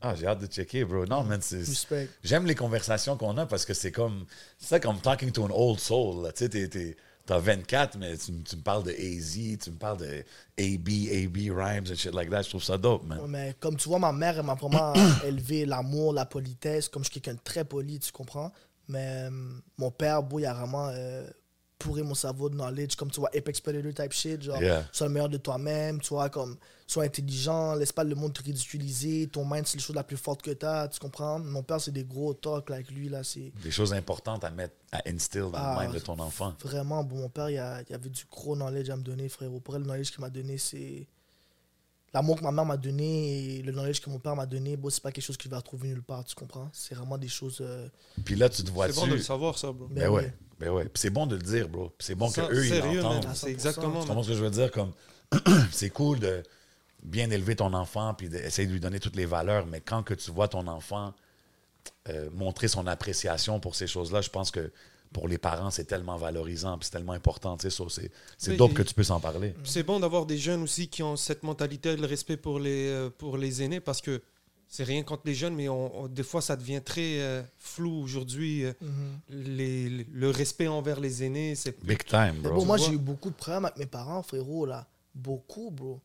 [0.00, 1.06] Ah, j'ai hâte de checker, bro.
[1.06, 1.58] Non, man, c'est.
[1.60, 2.10] Respect.
[2.22, 4.26] J'aime les conversations qu'on a parce que c'est comme.
[4.58, 6.24] C'est comme talking to an old soul.
[6.24, 6.32] là.
[6.32, 6.96] Tu sais, t'es-
[7.26, 10.24] t'as 24, mais tu, me- tu me parles de AZ, tu me parles de
[10.58, 12.42] AB, AB rhymes and shit like that.
[12.42, 13.18] Je trouve ça dope, man.
[13.20, 14.92] Ouais, mais comme tu vois, ma mère, elle m'a vraiment
[15.24, 16.88] élevé l'amour, la politesse.
[16.88, 18.52] Comme je suis quelqu'un de très poli, tu comprends?
[18.88, 19.30] Mais euh,
[19.78, 21.26] mon père, beau, il a vraiment euh,
[21.78, 22.94] pourri mon cerveau de knowledge.
[22.96, 24.42] Comme tu vois, Apex Predator type shit.
[24.42, 24.88] Genre, Yeah.
[24.92, 26.00] sois le meilleur de toi-même.
[26.00, 26.56] Tu vois, comme,
[26.86, 27.74] sois intelligent.
[27.74, 29.26] Laisse pas le monde te ridiculiser.
[29.28, 30.88] Ton mind, c'est la chose la plus forte que tu as.
[30.88, 31.38] Tu comprends?
[31.38, 33.08] Mon père, c'est des gros talks là, avec lui.
[33.08, 36.18] là C'est Des choses importantes à mettre, à instill dans Ah, le mind de ton
[36.20, 36.54] enfant.
[36.62, 37.16] vraiment bon.
[37.16, 39.60] Mon père, il, a, il avait du gros knowledge à me donner, frérot.
[39.60, 41.06] Pour elle, le knowledge qu'il m'a donné, c'est.
[42.12, 44.88] L'amour que ma mère m'a donné et le knowledge que mon père m'a donné, bon,
[44.88, 46.70] c'est pas quelque chose qu'il va retrouver nulle part, tu comprends?
[46.72, 47.58] C'est vraiment des choses.
[47.60, 47.88] euh,
[48.24, 48.94] Puis là, tu te C'est vois-tu.
[48.94, 49.88] bon de le savoir, ça, bro.
[49.88, 50.22] Ben Ben ouais.
[50.22, 50.34] ouais.
[50.58, 50.86] Ben ouais.
[50.94, 51.92] C'est bon de le dire, bro.
[51.98, 53.26] C'est bon qu'eux, ils l'entendent.
[53.34, 53.50] C'est 100%.
[53.50, 53.90] exactement.
[53.92, 54.06] Tu man.
[54.06, 54.70] comprends ce que je veux dire?
[54.70, 54.92] Comme,
[55.72, 56.42] c'est cool de
[57.02, 60.14] bien élever ton enfant puis d'essayer de lui donner toutes les valeurs, mais quand que
[60.14, 61.12] tu vois ton enfant
[62.08, 64.72] euh, montrer son appréciation pour ces choses-là, je pense que
[65.12, 67.56] pour les parents, c'est tellement valorisant puis c'est tellement important.
[67.56, 69.54] Tu sais, c'est dope que tu puisses en parler.
[69.64, 73.10] C'est bon d'avoir des jeunes aussi qui ont cette mentalité, le respect pour les, euh,
[73.10, 74.22] pour les aînés, parce que
[74.68, 78.02] c'est rien contre les jeunes, mais on, on- des fois, ça devient très euh, flou
[78.02, 78.64] aujourd'hui.
[78.64, 79.18] euh, mhm.
[79.30, 82.54] les- les- le respect envers les aînés, c'est Big time, bro.
[82.54, 84.86] bon, moi, j'ai eu beaucoup de problèmes avec mes parents, frérot, là.
[85.14, 86.00] Beaucoup, bro.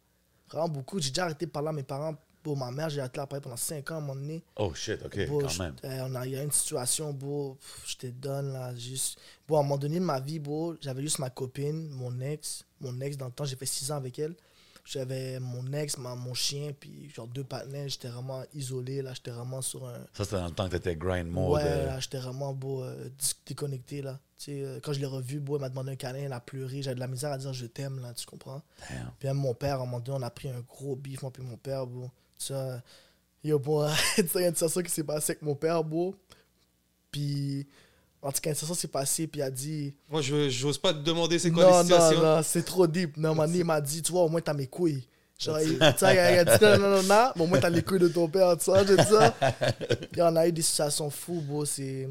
[0.49, 0.99] Vraiment beaucoup.
[0.99, 2.15] J'ai déjà arrêté de parler à mes parents.
[2.41, 4.41] Pour ma mère, j'ai arrêté de la parler pendant 5 ans à un moment donné.
[4.55, 5.75] Oh shit, ok, Bon, quand je- même.
[5.83, 9.19] euh, on a, il y a une situation, beau, je te donne là, juste.
[9.47, 12.63] Bon, à un moment donné de ma vie, beau, j'avais juste ma copine, mon ex.
[12.79, 14.35] Mon ex, dans le temps, j'ai fait six ans avec elle.
[14.91, 17.87] J'avais mon ex, ma- mon chien, puis genre deux partenaires.
[17.87, 19.13] J'étais vraiment isolé, là.
[19.13, 19.99] J'étais vraiment sur un.
[20.13, 21.51] Ça, c'était dans le temps que t'étais grind mode.
[21.51, 23.07] ouais, euh, là, j'étais vraiment beau, euh,
[23.45, 24.19] déconnecté, là.
[24.39, 26.39] Tu sais, euh, quand je l'ai revu, beau, elle m'a demandé un câlin, elle a
[26.39, 26.81] pleuré.
[26.81, 28.63] J'avais de la misère à dire je t'aime, là, tu comprends?
[28.89, 29.11] damn.
[29.19, 31.29] Puis même mon père, à un moment donné, on a pris un gros bif, moi
[31.31, 32.09] puis mon père, bro.
[32.35, 32.81] Ça,
[33.43, 35.83] yo, bon, tu sais, il y a une situation qui s'est passée avec mon père,
[35.83, 36.15] bro.
[37.11, 37.67] Puis,
[38.21, 39.93] en tout cas, une situation s'est passée, puis il a dit...
[40.09, 42.21] Moi, je j'ose pas te demander c'est quoi Non, les non, situations.
[42.21, 43.15] non, c'est trop deep.
[43.17, 45.03] Non, man, il m'a dit, tu vois, au moins, t'as mes couilles.
[45.39, 47.99] Genre, il, il a dit non, non, non, non, mais au moins t'as les couilles
[47.99, 49.33] de ton père, tu vois, je dis ça.
[50.11, 52.09] Puis on a eu des situations fous, bro, c'est...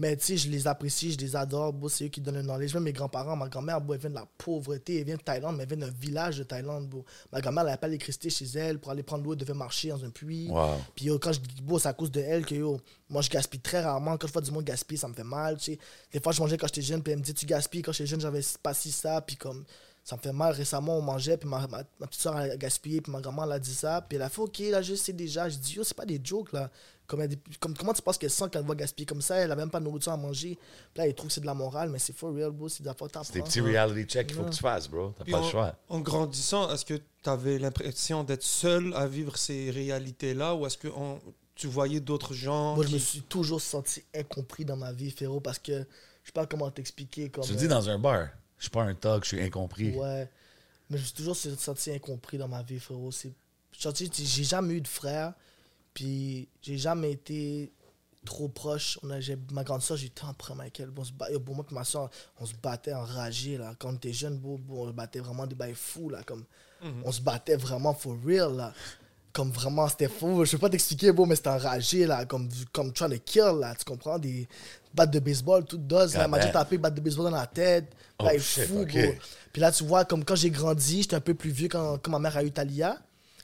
[0.00, 2.72] Mais tu sais, je les apprécie, je les adore, c'est eux qui donnent le knowledge.
[2.72, 5.64] Même mes grands-parents, ma grand-mère, elle vient de la pauvreté, elle vient de Thaïlande, mais
[5.64, 6.90] elle vient d'un village de Thaïlande.
[7.30, 10.02] Ma grand-mère, elle pas l'électricité chez elle, pour aller prendre l'eau, elle devait marcher dans
[10.02, 10.48] un puits.
[10.48, 10.70] Wow.
[10.94, 13.60] Puis yo, quand je dis c'est à cause de elle que yo, moi je gaspille
[13.60, 14.16] très rarement.
[14.16, 15.58] Quand je vois du monde gaspiller, ça me fait mal.
[15.58, 15.78] Tu sais.
[16.10, 17.82] Des fois, je mangeais quand j'étais jeune, puis elle me dit Tu gaspilles.
[17.82, 19.66] Quand j'étais jeune, j'avais pas si ça, puis comme
[20.02, 20.54] ça me fait mal.
[20.54, 23.52] Récemment, on mangeait, puis ma, ma, ma petite soeur a gaspillé, puis ma grand-mère elle
[23.52, 24.00] a dit ça.
[24.00, 25.46] Puis elle a fait Ok, là, je sais déjà.
[25.50, 26.70] Je dis Yo, c'est pas des jokes là.
[27.10, 29.50] Comme, elle- comme- comment tu penses qu'elle sent quand elle va gaspiller comme ça Elle
[29.50, 30.56] a même pas de nourriture à manger.
[30.94, 32.68] Puis là, elle trouve que c'est de la morale, mais c'est for real, bro.
[32.68, 34.88] C'est de la faute à C'est des petits reality checks qu'il faut que tu fasses,
[34.88, 35.12] bro.
[35.18, 35.74] T'as Puis pas en, le choix.
[35.88, 40.78] en grandissant, est-ce que tu avais l'impression d'être seul à vivre ces réalités-là ou est-ce
[40.78, 41.20] que on-
[41.56, 45.40] tu voyais d'autres gens Moi, je me suis toujours senti incompris dans ma vie, frérot,
[45.40, 47.28] parce que je sais pas comment t'expliquer.
[47.28, 48.28] Comme, Tu le dis dans un bar.
[48.56, 49.90] Je suis pas un thug, je suis incompris.
[49.96, 50.28] Ouais.
[50.88, 53.10] Mais je me suis toujours senti incompris dans ma vie, frérot.
[53.78, 55.34] J'ai jamais eu de frère.
[55.94, 57.72] Puis j'ai jamais été
[58.24, 58.98] trop proche.
[59.02, 59.18] On a,
[59.52, 60.90] ma grande soeur, j'étais en avec elle.
[60.90, 63.56] Bon, bat- pour moi et ma soeur, on se battait enragés.
[63.56, 63.74] Là.
[63.78, 66.10] Quand on était jeunes, bon, bon, on se battait vraiment des bails fous.
[66.10, 66.44] Là, comme,
[67.04, 68.56] On se battait vraiment for real.
[68.56, 68.72] Là.
[69.32, 70.44] Comme vraiment, c'était fou.
[70.44, 72.06] Je peux pas t'expliquer, bon, mais c'était enragé.
[72.06, 73.58] Là, comme, comme trying to kill.
[73.60, 74.18] Là, tu comprends?
[74.18, 74.48] Des
[74.92, 76.14] battes de baseball, tout dose.
[76.14, 77.92] Là, m'a déjà tapé batte de baseball dans la tête.
[78.18, 78.92] Oh, Bail shit, fou, ok.
[78.92, 79.12] bro.
[79.52, 82.10] Puis là, tu vois, comme quand j'ai grandi, j'étais un peu plus vieux quand, quand
[82.10, 82.98] ma mère a eu Talia.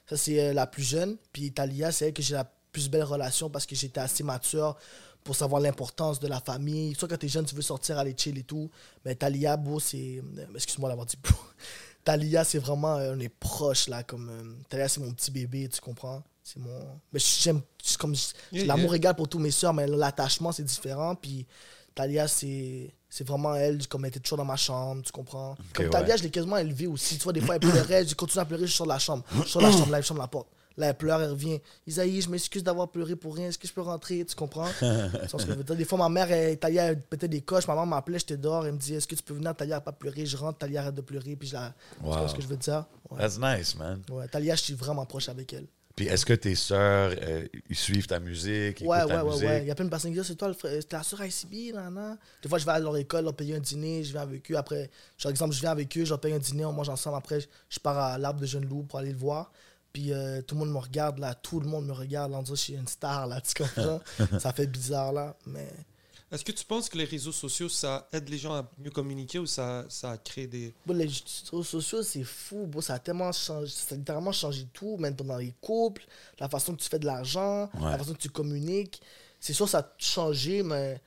[0.08, 1.16] Ça, c'est euh, la plus jeune.
[1.32, 4.76] Puis Talia, c'est elle que j'ai la plus belle relation parce que j'étais assez mature
[5.24, 6.94] pour savoir l'importance de la famille.
[6.94, 8.70] Soit quand t'es jeune, tu veux sortir, aller chill et tout.
[9.04, 10.20] Mais Talia, bro, c'est.
[10.38, 11.32] euh, Excuse-moi d'avoir dit bro.
[12.04, 12.96] Talia, c'est vraiment.
[12.98, 14.02] euh, on est proche, là.
[14.04, 16.22] Comme, Talia, c'est mon petit bébé, tu comprends?
[16.42, 17.00] C'est mon.
[17.12, 17.60] Mais j'aime.
[17.98, 18.14] Comme,
[18.52, 18.96] Yeah, l'amour yeah.
[18.96, 21.14] égal pour tous mes soeurs, mais l'attachement, c'est différent.
[21.16, 21.46] Puis
[21.94, 22.94] Talia, c'est.
[23.16, 25.56] C'est vraiment elle, comme elle était toujours dans ma chambre, tu comprends?
[25.72, 25.90] comme ouais.
[25.90, 27.16] Talia, je l'ai quasiment élevée aussi.
[27.16, 29.24] Tu vois, des fois, elle pleurait, je continue à pleurer, je sors de la chambre.
[29.42, 30.48] Je sors de la chambre, là, je ferme la porte.
[30.76, 31.58] Là, elle pleure, elle revient.
[31.86, 33.48] Isaïe, je m'excuse d'avoir pleuré pour rien.
[33.48, 34.22] Est-ce que je peux rentrer?
[34.26, 34.68] Tu comprends?
[34.78, 35.76] Tu vois ce que je veux dire?
[35.76, 37.66] Des fois, ma mère, elle, Talia, elle pétait des coches.
[37.66, 38.66] Ma maman m'appelait, j'étais dehors.
[38.66, 39.56] Elle me dit Est-ce que tu peux venir?
[39.56, 40.26] Talia n'a pas pleuré.
[40.26, 41.36] Je rentre, Talia arrête de pleurer.
[41.36, 41.72] Puis je la.
[41.98, 42.84] Tu vois ce que je veux dire?
[43.10, 43.18] Ouais.
[43.18, 44.02] That's nice, man.
[44.10, 45.64] Ouais, Talia, je suis vraiment proche avec elle.
[45.96, 49.30] Puis est-ce que tes sœurs, euh, ils suivent ta musique, ils Ouais, ouais, ta ouais,
[49.30, 49.48] musique?
[49.48, 49.62] ouais.
[49.62, 51.88] Il y a plein de personnes qui disent c'est toi, c'est ta soeur ICB, là,
[51.88, 52.18] là.
[52.42, 54.56] Des fois, je vais à leur école, leur payer un dîner, je viens avec eux.
[54.58, 54.90] Après,
[55.22, 57.16] par exemple, je viens avec eux, je leur paye un dîner, on mange ensemble.
[57.16, 59.50] Après, je- je pars à l'arbre de Jeune Loup pour aller le voir.
[59.94, 61.32] Puis euh, tout le monde me regarde, là.
[61.34, 62.38] Tout le monde me regarde, là.
[62.38, 63.40] On dirait que je suis une star, là.
[63.40, 64.00] Tu comprends?
[64.38, 65.34] ça fait bizarre, là.
[65.46, 65.66] Mais
[66.32, 69.38] Est-ce que tu penses que les réseaux sociaux, ça aide les gens à mieux communiquer
[69.38, 70.74] ou ça, ça crée des...
[70.84, 72.66] bon, les réseaux sociaux, c'est fou.
[72.66, 73.70] Bon, ça a tellement changé.
[73.72, 76.04] Ça a littéralement changé tout, même dans les couples,
[76.40, 77.90] la façon que tu fais de l'argent, Ouais.
[77.92, 79.00] la façon que tu communiques.
[79.38, 81.00] C'est sûr, ça a changé, mais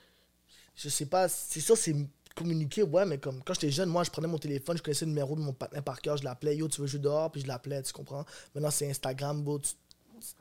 [0.75, 1.27] je sais pas.
[1.27, 1.95] C'est sûr, c'est
[2.35, 5.09] communiquer, ouais, mais comme quand j'étais jeune, moi, je prenais mon téléphone, je connaissais le
[5.11, 7.47] numéro de mon partenaire par cœur, je l'appelais, yo, tu veux jouer dehors, puis je
[7.47, 8.23] l'appelais, tu comprends.
[8.55, 9.71] Maintenant, c'est Instagram, bro, tu-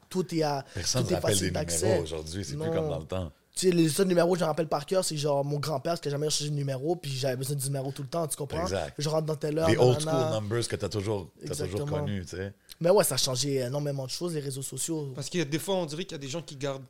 [0.09, 0.65] tout est à.
[0.75, 1.87] Personne ne rappelle des d'accès.
[1.87, 3.33] numéros aujourd'hui, c'est plus comme dans le temps.
[3.61, 6.01] Sais, les seuls numéros que je me rappelle par cœur, c'est genre mon grand-père, parce
[6.01, 8.37] qu'il n'a jamais changé de numéro, puis j'avais besoin du numéro tout le temps, tu
[8.37, 8.63] comprends?
[8.63, 8.95] Exact.
[8.99, 9.69] Je rentre dans telle heure.
[9.69, 12.53] Les old school numbers que tu as toujours, t'as toujours connus, tu sais.
[12.81, 15.11] Mais ouais, ça a changé énormément de choses, les réseaux sociaux.
[15.15, 16.85] Parce qu'il y a des fois, on dirait qu'il y a des gens qui gardent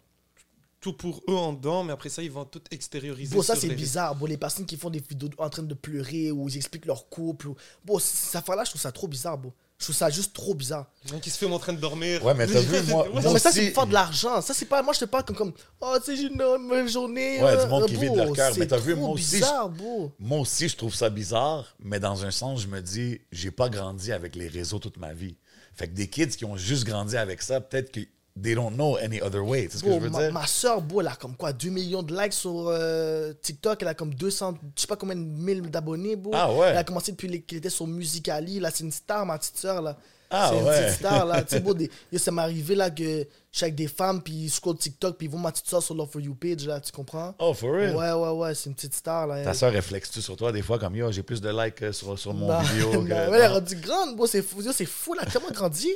[0.80, 3.34] tout pour eux en dedans, mais après ça, ils vont tout extérioriser.
[3.34, 4.14] Bon, ça c'est les bizarre.
[4.14, 7.08] Bon, les personnes qui font des vidéos en train de pleurer ou ils expliquent leur
[7.08, 7.48] couple.
[7.48, 9.52] ou- Bon, ça fait là, je trouve ça trop bizarre, bon.
[9.78, 10.86] Je trouve ça juste trop bizarre.
[11.08, 12.24] gens qui se filment en train de dormir.
[12.24, 14.40] Ouais, mais t'as vu, moi, non, mais ça, c'est pour faire de l'argent.
[14.42, 14.82] Ça, c'est pas.
[14.82, 15.36] Moi, je te parle comme.
[15.36, 17.40] comme oh, tu sais, j'ai une bonne journée.
[17.40, 18.52] Ouais, euh, du monde qui euh, vit de leur cœur.
[18.58, 20.12] Mais t'as vu, moi aussi, bizarre, bro.
[20.18, 23.68] Moi aussi, je trouve ça bizarre, mais dans un sens, je me dis, j'ai pas
[23.68, 25.36] grandi avec les réseaux toute ma vie.
[25.74, 28.00] Fait que des kids qui ont juste grandi avec ça, peut-être que
[28.42, 29.68] they don't know any other way.
[29.70, 30.32] C'est ce que je veux ma, dire?
[30.32, 33.82] ma soeur, bro, elle a comme quoi 2 millions de likes sur euh, TikTok.
[33.82, 36.32] Elle a comme 200, je sais pas combien de mille d'abonnés, bro.
[36.34, 36.68] Ah ouais?
[36.68, 38.60] Elle a commencé depuis qu'elle était sur Musicali.
[38.60, 39.96] Là, c'est une star, ma petite soeur, là.
[40.30, 41.42] Ah c'est une petite star, là.
[41.42, 44.22] tu sais, bro, des- yo, ça m'est arrivé, là, que je suis avec des femmes,
[44.22, 46.66] puis ils scrollent TikTok, puis ils vont ma petite soeur sur leur For You page,
[46.66, 47.34] là, tu comprends?
[47.38, 47.96] Oh, for real?
[47.96, 49.42] Ouais, ouais, ouais, c'est une petite star, là.
[49.42, 52.18] Ta soeur réflexe-tu sur toi des fois comme yo, j'ai plus de likes euh, sur,
[52.18, 53.08] sur mon Non, vidéo non, que.
[53.08, 55.88] mais elle est rendue grande, bro, c'est fou, yo, c'est fou, là, tellement grandi.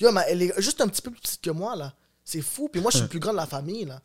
[0.00, 1.92] Yo, mais elle est juste un petit peu plus petite que moi, là.
[2.24, 4.00] C'est fou, puis moi, je suis le plus grand de la famille, là.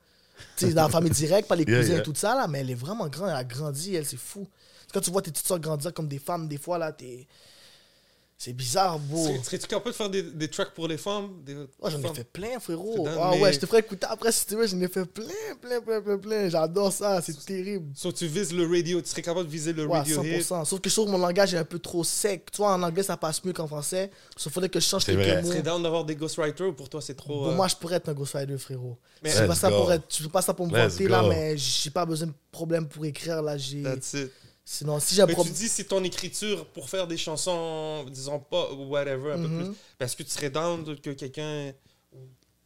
[0.58, 2.00] Tu sais, dans la famille directe, pas les Yeah, cousins yeah.
[2.00, 4.46] et tout ça, là, mais elle est vraiment grande, elle a grandi, elle, c'est fou.
[4.94, 7.28] Quand tu vois tes petites soeurs grandir comme des femmes, des fois, là, t'es.
[8.42, 9.22] C'est bizarre, bro.
[9.26, 11.28] Serais- Serais-tu capable de faire des, des tracks pour les femmes?
[11.46, 13.06] Des, Oh, j'en ai fait plein, frérot.
[13.20, 14.66] Ah mais- ouais, je te ferai écouter après si tu veux.
[14.66, 15.26] J'en ai fait plein,
[15.62, 16.48] plein, plein, plein, plein.
[16.48, 17.88] J'adore ça, c'est terrible.
[17.96, 20.42] Sauf tu vises le radio, tu serais capable de viser le Ouais, radio hit.
[20.42, 20.64] 100%.
[20.64, 22.50] Sauf que je trouve que mon langage est un peu trop sec.
[22.50, 24.10] Tu vois, en anglais, ça passe mieux qu'en français.
[24.38, 25.40] Sauf qu'il faudrait que je change quelques vrai.
[25.42, 25.52] Tu mots.
[25.52, 27.28] serais down d'avoir des ghostwriters ou pour toi c'est trop.
[27.40, 28.98] Pour euh, moi, je pourrais être un ghostwriter, frérot.
[29.22, 29.80] Mais- je fais pas Let's ça go.
[29.82, 32.34] pour être, je fais pas ça pour me vanter là, mais j'ai pas besoin de
[32.54, 33.58] problème pour écrire là.
[33.58, 34.32] J'ai, That's it.
[34.72, 38.86] Sinon, si Mais tu dis si ton écriture pour faire des chansons, disons pas, ou
[38.90, 39.66] whatever, un peu Mhm.
[39.66, 41.74] plus, est-ce que tu serais down que quelqu'un.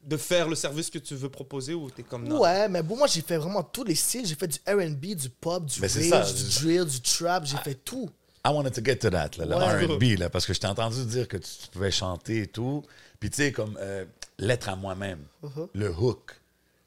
[0.06, 2.42] de faire le service que tu veux proposer ou t'es comme non?
[2.42, 4.26] Ouais, mais bon, moi, j'ai fait vraiment tous les styles.
[4.26, 7.46] J'ai fait du RB, du pop, du c'est rage, du drill, du trap.
[7.46, 8.10] J'ai fait tout.
[8.46, 9.86] I wanted to get to that, là, le.
[9.96, 12.84] R&B, là, parce que je t'ai entendu dire que tu, tu pouvais chanter et tout.
[13.22, 14.04] Puis tu sais, comme euh,
[14.40, 15.70] Lettre à moi-même, Uh-huh.
[15.74, 16.38] le hook.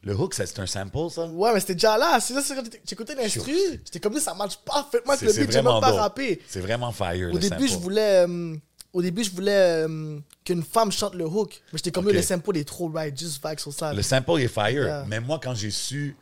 [0.06, 1.26] Le hook, ça, c'est un sample, ça?
[1.26, 2.20] Ouais, mais c'était déjà là.
[2.20, 3.52] C'est là, c'est quand j'écoutais l'instru.
[3.84, 5.50] J'étais comme, ça marche parfaitement avec le beat.
[5.50, 6.40] J'ai même pas rappé.
[6.46, 8.54] C'est vraiment fire, Au début, je voulais, euh,
[8.92, 11.60] au début, je voulais euh, qu'une femme chante le hook.
[11.72, 12.12] Mais j'étais comme, Ok.
[12.12, 13.92] le sample est trop right, juste vague sur ça.
[13.92, 14.84] Le sample est fire.
[14.84, 15.04] Yeah.
[15.08, 16.16] Mais moi, quand j'ai su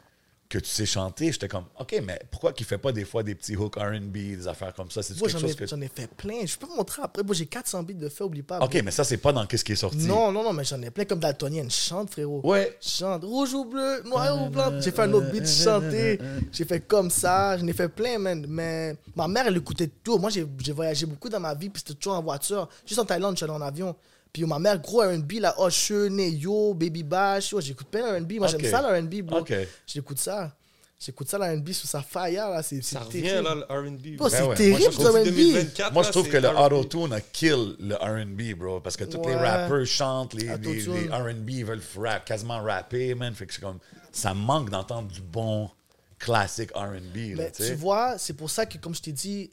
[0.49, 3.35] que tu sais chanter, j'étais comme, OK, mais pourquoi qu'il fait pas des fois des
[3.35, 5.03] petits hooks R&B, des affaires comme ça?
[5.03, 5.66] C'est quelque j'en ai, chose que...
[5.66, 6.45] j'en ai fait plein.
[6.45, 7.23] Je peux te montrer après.
[7.23, 8.59] Moi, j'ai 400 beats de fait, oublie pas.
[8.61, 8.83] OK, bro.
[8.85, 10.07] mais ça, c'est pas dans qu'est-ce qui est sorti.
[10.07, 11.71] Non, non, non, mais j'en ai plein comme daltonienne.
[11.71, 12.41] Chante, frérot.
[12.45, 12.77] Ouais.
[12.81, 13.25] Chante.
[13.25, 14.81] Rouge ou bleu, noir ou blanc.
[14.81, 16.21] J'ai fait un autre beat chanté.
[16.53, 17.57] J'ai fait comme ça.
[17.59, 18.45] J'en ai fait plein, man.
[18.49, 20.19] Mais ma mère, elle écoutait tout.
[20.19, 22.69] Moi, j'ai j'ai voyagé beaucoup dans ma vie, puis c'était toujours en voiture.
[22.87, 23.95] Juste en Thaïlande, je suis allé en avion.
[24.35, 27.52] Puis ma mère, gros RB, là, Usher, Neyo, Baby Bash.
[27.52, 28.32] Yo, j'écoute plein RB.
[28.32, 28.61] Moi, Ok.
[28.61, 29.39] j'aime ça, le RB, bro.
[29.39, 29.55] OK.
[29.86, 30.52] J'écoute ça.
[30.98, 32.61] J'écoute ça, le RB, sur sa fire, là.
[32.62, 33.44] C'est Ça c'est revient terrible.
[33.48, 34.16] là, le RB.
[34.16, 35.24] Bro, Ben c'est ouais, terrible, je trouve le RB.
[35.27, 38.81] 2024, Moi, là, je trouve que le auto-tune a kill le R&B, bro.
[38.81, 39.36] Parce que tous les Ouais.
[39.36, 43.32] rappers chantent, les, les, les R&B veulent rap, quasiment rapper, man.
[43.35, 43.78] Fait que c'est comme...
[44.11, 45.70] Ça manque d'entendre du bon
[46.19, 47.74] classique R&B, là, Mais tu tu sais.
[47.77, 49.51] vois, c'est pour ça que, comme je t'ai dit,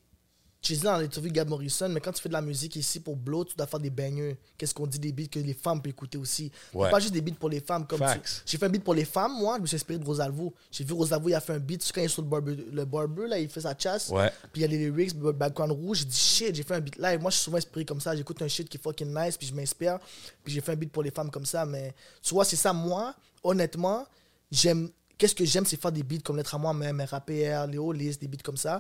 [0.61, 2.99] j'ai dit dans l'interview de Gab Morrison, mais quand tu fais de la musique ici
[2.99, 4.38] pour Blow, tu dois faire des bangers.
[4.55, 6.51] Qu'est-ce qu'on dit des beats que les femmes peuvent écouter aussi?
[6.71, 6.91] Ouais.
[6.91, 7.88] Pas juste des beats pour les femmes.
[7.88, 7.99] comme.
[8.45, 10.53] J'ai fait un beat pour les femmes, moi, je me suis inspiré de Rosalvo.
[10.71, 12.85] J'ai vu Rosalvo, il a fait un beat quand il est sur le barber, le
[12.85, 14.09] barber là, il fait sa chasse.
[14.09, 14.31] Ouais.
[14.53, 15.99] Puis il y a les lyrics, le background rouge.
[15.99, 17.19] J'ai dit shit, j'ai fait un beat live.
[17.19, 18.15] Moi, je suis souvent inspiré comme ça.
[18.15, 19.97] J'écoute un shit qui est fucking nice, puis je m'inspire.
[20.43, 21.65] Puis j'ai fait un beat pour les femmes comme ça.
[21.65, 24.05] Mais tu vois, c'est ça, moi, honnêtement,
[24.51, 24.89] j'aime.
[25.17, 28.19] Qu'est-ce que j'aime, c'est faire des beats comme Lettre à moi, même RAPR, Léo, Lys,
[28.19, 28.79] des beats comme ça.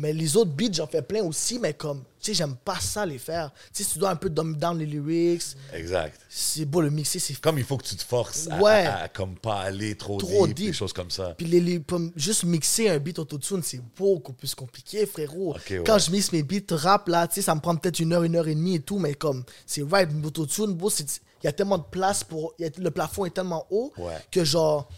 [0.00, 3.04] Mais les autres beats, j'en fais plein aussi, mais comme, tu sais, j'aime pas ça
[3.04, 3.52] les faire.
[3.74, 5.42] Tu sais, tu dois un peu dumb down les lyrics,
[5.74, 6.18] Exact.
[6.28, 8.86] c'est beau le mixer, c'est Comme il faut que tu te forces à, Ouais.
[8.86, 10.74] à- à comme pas aller trop, Trop deep, des deep.
[10.74, 11.34] choses comme ça.
[11.36, 11.82] Puis les, les-
[12.16, 15.54] juste mixer un beat autotune, c'est beaucoup plus compliqué, frérot.
[15.68, 15.82] Ouais.
[15.84, 18.22] Quand je mixe mes beats rap, là, tu sais, ça me prend peut-être une heure,
[18.22, 21.48] une heure et demie et tout, mais comme, c'est right, autotune, bro, c'est- il y
[21.48, 22.54] a tellement de place pour.
[22.62, 24.14] a- le plafond est tellement haut Ouais.
[24.30, 24.88] que, genre,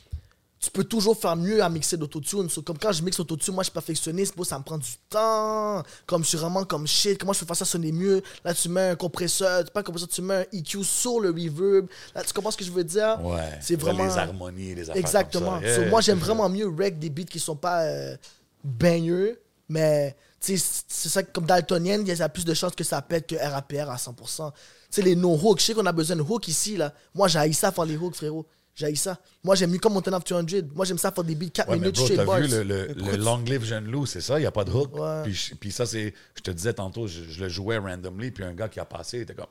[0.65, 2.49] tu peux toujours faire mieux à mixer d'autotune.
[2.49, 4.91] So, comme quand je mixe autotune, moi, je suis perfectionniste, bro, ça me prend du
[5.11, 5.82] temps.
[6.07, 8.23] Comme je suis vraiment comme shit, comment je peux faire ça sonner mieux?
[8.45, 11.86] Là, tu mets un compresseur, pas un compresseur, tu mets un EQ sur le reverb.
[12.15, 13.19] Là, tu comprends ce que je veux dire?
[13.23, 13.59] Ouais.
[13.61, 14.07] C'est vraiment.
[14.07, 15.59] Les harmonies, les affaires Exactement.
[15.59, 15.74] comme ça.
[15.74, 18.16] So, Yeah, moi, j'aime vraiment mieux rec des beats qui sont pas euh,
[18.62, 19.39] baigneux,
[19.69, 23.27] mais tu c'est ça, comme Daltonienne, il y a plus de chances que ça pète
[23.27, 24.53] que RAPR à 100%.
[24.53, 24.57] Tu
[24.91, 26.93] sais, les no-hooks, je sais qu'on a besoin de hooks ici, là.
[27.15, 28.47] Moi, j'ai ça faire les hooks, frérot.
[28.77, 29.19] J'ai ça.
[29.45, 30.67] Moi, j'aime mieux comme Mountain of 200.
[30.75, 32.41] Moi, j'aime ça faire des beats 4 Ouais, mais minutes t'as bars.
[32.41, 34.73] vu le, le, le Long Live Jeune Loup, c'est ça, il n'y a pas de
[34.73, 34.97] hook.
[34.99, 35.23] Ouais.
[35.25, 38.53] Puis, puis ça, c'est, je te disais tantôt, je, je le jouais randomly, puis un
[38.53, 39.47] gars qui a passé, il était comme,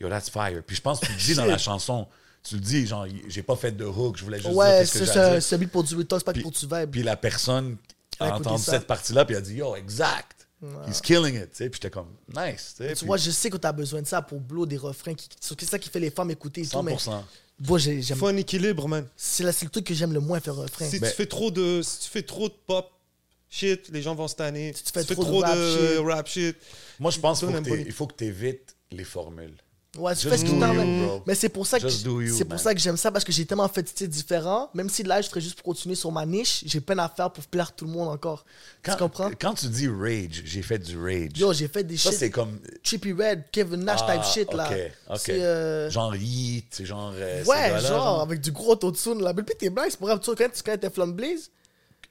[0.00, 0.62] yo, that's fire.
[0.66, 2.06] Puis je pense que tu le dis dans la chanson,
[2.42, 5.02] tu le dis, genre, j'ai pas fait de hook, je voulais juste dire Ouais, c'est
[5.04, 5.42] dire.
[5.42, 6.90] C'est un beat pour du retalk, c'est pas pour du vibe.
[6.90, 7.78] Puis la personne
[8.20, 8.72] a entendu ça.
[8.72, 10.46] cette partie-là, puis elle a dit, yo, exact.
[10.88, 11.70] He's killing it, tu sais.
[11.70, 14.40] Puis j'étais comme, nice, tu vois, je sais que tu as besoin de ça pour
[14.40, 15.14] blow des refrains.
[15.14, 17.22] qui- C'est ça qui fait les femmes écouter et tout, mais 100%.
[17.60, 18.18] Moi, j'ai- Il j'aime.
[18.18, 19.06] faut un équilibre, man.
[19.16, 20.88] C'est la- c'est le truc que j'aime le moins faire refrain.
[20.88, 22.90] Si Ben- tu fais trop de si tu fais trop de pop
[23.48, 24.72] shit, les gens vont se tanner.
[24.74, 26.06] Si tu fais trop de rap de shit.
[26.06, 26.56] rap shit.
[27.00, 28.76] Moi, je pense qu'il Toi, faut que n'aime pas t'é- il faut que tu évites
[28.90, 29.54] les formules.
[29.98, 31.22] Ouais, tu Just fais ce qui bro.
[31.26, 33.68] Mais c'est pour ça que c'est pour ça que j'aime ça parce que j'ai tellement
[33.68, 34.70] fait de styles différents.
[34.74, 37.30] Même si là, je ferais juste pour continuer sur ma niche, j'ai peine à faire
[37.30, 38.44] pour plaire tout le monde encore.
[38.82, 39.30] Quand, tu comprends?
[39.40, 41.30] Quand tu dis rage, j'ai fait du rage.
[41.36, 42.58] Yo, j'ai fait des ça, shit c'est comme.
[42.82, 44.70] Trippy Red, Kevin Nash Ah, type shit là.
[45.10, 47.12] ok, euh, Genre Yeet, c'est genre.
[47.14, 49.32] euh, Ouais, genre, avec du gros autotune là.
[49.32, 50.20] Mais puis t'es blague, c'est pour grave.
[50.20, 51.50] Tu connais, tu connais Teflon Blaze?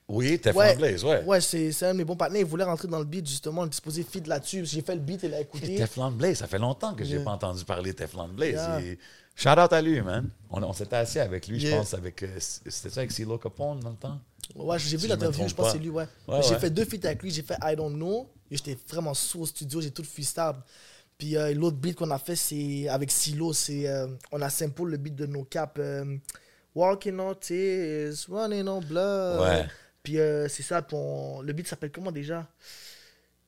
[0.08, 1.24] Oui, t'es Ouais, Blaze, ouais.
[1.24, 2.42] Ouais, c'est c'est un de mes bons partenaires.
[2.44, 4.64] Il voulait rentrer dans le beat justement, il disposait feed là-dessus.
[4.66, 5.76] J'ai fait le beat, il a écouté.
[5.78, 7.24] Teflon Blaze, ça fait longtemps que j'ai Yeah.
[7.24, 8.54] pas entendu parler de Teflon Blaze.
[8.54, 8.82] Yeah.
[8.82, 9.00] Et-
[9.38, 10.30] Shout out à lui, man.
[10.50, 12.24] On, on s'était assis avec lui, je pense, avec.
[12.24, 14.20] euh, C'était ça avec CeeLo Capone dans le temps?
[14.56, 16.06] Ouais, j'ai vu Si je l'interview, trompe je pense que c'est lui, ouais.
[16.28, 16.60] Ouais, j'ai ouais.
[16.60, 19.46] fait deux feats avec lui, j'ai fait I Don't Know, et j'étais vraiment sous au
[19.46, 20.54] studio, j'ai tout freestyle.
[21.18, 24.84] Puis euh, l'autre beat qu'on a fait, c'est avec Silo, c'est euh, on a sample
[24.86, 25.80] le beat de No Cap,
[26.74, 29.42] Walking on Tears, Running on Blood.
[29.42, 29.66] Ouais.
[30.06, 32.48] Puis euh, c'est ça, on- le beat s'appelle comment déjà?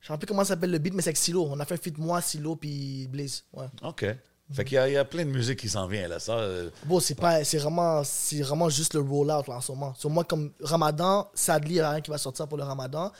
[0.00, 1.46] Je sais un peu comment s'appelle le beat, mais c'est avec Silo.
[1.50, 3.44] On a fait un feat moi, Silo, puis Blaze.
[3.54, 3.66] Ouais.
[3.82, 4.04] OK.
[4.52, 6.18] Fait qu'il y, a- il y a plein de musique qui s'en vient, là.
[6.18, 9.72] Ça, euh, Bon, c'est pas, c'est vraiment, c'est vraiment juste le roll-out là, en ce
[9.72, 9.94] moment.
[9.94, 13.12] Sur moi, comme Ramadan, sadly, il n'y a rien qui va sortir pour le Ramadan.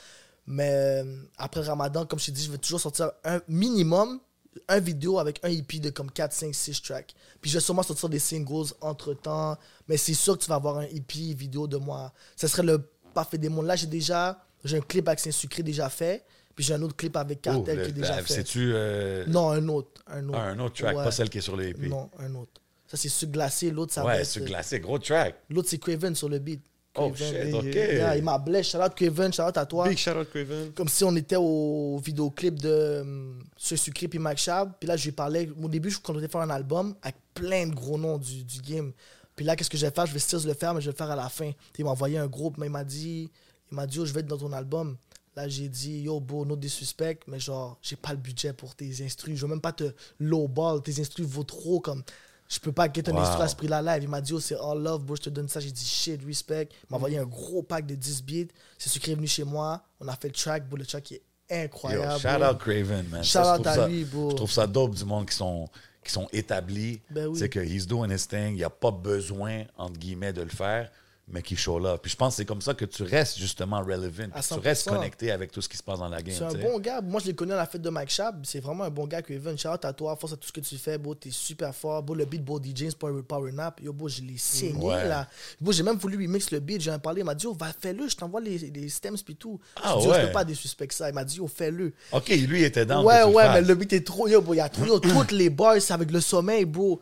[0.47, 1.03] Mais euh,
[1.37, 4.19] après Ramadan, comme je t'ai dit, je vais toujours sortir un minimum,
[4.67, 7.13] un vidéo avec un EP de comme 4, 5, 6 tracks.
[7.39, 9.55] Puis je vais sûrement sortir des singles entre temps.
[9.87, 12.11] Mais c'est sûr que tu vas avoir un EP vidéo de moi.
[12.35, 12.83] Ce serait le
[13.21, 13.65] parfait des mondes.
[13.65, 17.15] Là, j'ai déjà J'ai un clip avec Saint-Sucré déjà fait, puis j'ai un autre clip
[17.15, 18.33] avec Oh, Cartel le- qui est déjà euh, fait.
[18.33, 20.01] C'est-tu euh, Non, un autre.
[20.07, 21.03] Un autre, ah, un autre track, Ouais.
[21.05, 21.87] pas celle qui est sur le EP?
[21.87, 22.51] Non, un autre.
[22.85, 23.71] Ça, c'est sur glacé.
[23.71, 25.35] L'autre, ça va ouais, être- c'est glacé, gros track.
[25.49, 26.61] L'autre, c'est Craven sur le beat.
[26.97, 27.63] Oh shit, ok.
[27.63, 28.71] Yeah, il m'a blessé.
[28.71, 29.87] Shout out Craven, shout out à toi.
[29.87, 30.71] Big shout out Craven.
[30.73, 34.73] Comme si on était au vidéoclip de um, Ce Sucré puis Mac Chab.
[34.79, 35.47] Puis là, je lui parlais.
[35.63, 38.91] Au début, je comptais faire un album avec plein de gros noms du, du game.
[39.39, 40.05] Puis là, qu'est-ce que je vais faire?
[40.05, 41.51] Je vais still le faire, mais je vais le faire à la fin.
[41.71, 43.31] Puis il m'a envoyé un groupe, mais il m'a dit
[43.71, 44.97] Il m'a dit, oh, je vais être dans ton album.
[45.37, 48.75] Là, j'ai dit, yo, bro, no des suspects, mais genre, j'ai pas le budget pour
[48.75, 49.37] tes instrus.
[49.37, 50.81] Je veux même pas te lowball.
[50.81, 52.03] Tes instrus vaut trop comme.
[52.49, 53.19] Je peux pas get un Wow.
[53.21, 54.03] instru à ce prix-là live.
[54.03, 55.61] Il m'a dit, oh, c'est all love, bro, je te donne ça.
[55.61, 56.67] J'ai dit, shit, respect.
[56.83, 58.51] Il m'a envoyé un gros pack de 10 beats.
[58.77, 59.81] C'est sucré venu chez moi.
[60.01, 60.75] On a fait le track, bro.
[60.77, 62.19] Le track est Yo, incroyable.
[62.19, 62.49] shout bro.
[62.49, 63.23] out Craven, man.
[63.23, 64.31] Shout Ça, out à ça- lui, bro.
[64.31, 65.69] Je trouve ça dope du monde qui sont,
[66.03, 67.01] qui sont établis.
[67.09, 67.37] Ben oui.
[67.37, 68.49] C'est que he's doing his thing.
[68.49, 70.89] Il n'y a pas besoin, entre guillemets, de le faire,
[71.31, 71.97] mais qui show là.
[71.97, 74.27] Puis je pense que c'est comme ça que tu restes justement relevant.
[74.47, 74.95] Tu restes 100%.
[74.95, 76.35] connecté avec tout ce qui se passe dans la game.
[76.37, 77.01] C'est un bon gars.
[77.01, 78.45] Moi, je l'ai connu à la fête de Mike Shab.
[78.45, 79.57] C'est vraiment un bon gars, Kevin.
[79.57, 80.15] Shout out à toi.
[80.15, 81.15] Force à tout ce que tu fais, bro.
[81.15, 82.01] T'es super fort.
[82.03, 83.79] Bro, le beat, bro, DJ, Power, Power Nap.
[83.81, 85.07] Yo, bro, je l'ai saigné, Ouais.
[85.07, 85.27] là.
[85.61, 86.81] Bro, j'ai même voulu lui mix le beat.
[86.81, 87.21] J'ai parlé.
[87.21, 88.07] Il m'a dit, oh, va, fais-le.
[88.07, 89.59] Je t'envoie les, les stems puis tout.
[89.83, 90.21] Ah, je dis, oh, ouais.
[90.21, 91.09] je peux pas des suspects ça.
[91.09, 91.93] Il m'a dit, oh, fais-le.
[92.11, 93.03] OK, lui il était dans.
[93.03, 94.27] ouais, ouais, mais le beat est trop.
[94.27, 94.85] Yo, bro, il y a trop.
[94.85, 95.49] yo, toutes les
[95.79, 96.99] c'est avec le sommeil, bro.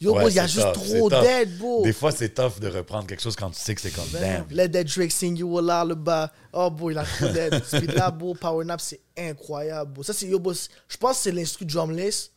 [0.00, 1.82] Yo, il y a juste trop d'aide, bro.
[1.82, 4.46] Des fois, c'est tough de reprendre quelque chose quand tu sais que c'est comme damn.
[4.50, 6.32] Let that Drake sing you le bas.
[6.54, 7.62] Oh, boy, il a trop d'aide.
[7.66, 10.02] Ce beat-là, bro, Power Nap, c'est incroyable, bro.
[10.02, 12.30] Ça, c'est, yo, bro, je pense que c'est l'instru drumless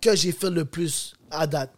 [0.00, 1.70] que j'ai fait le plus à date.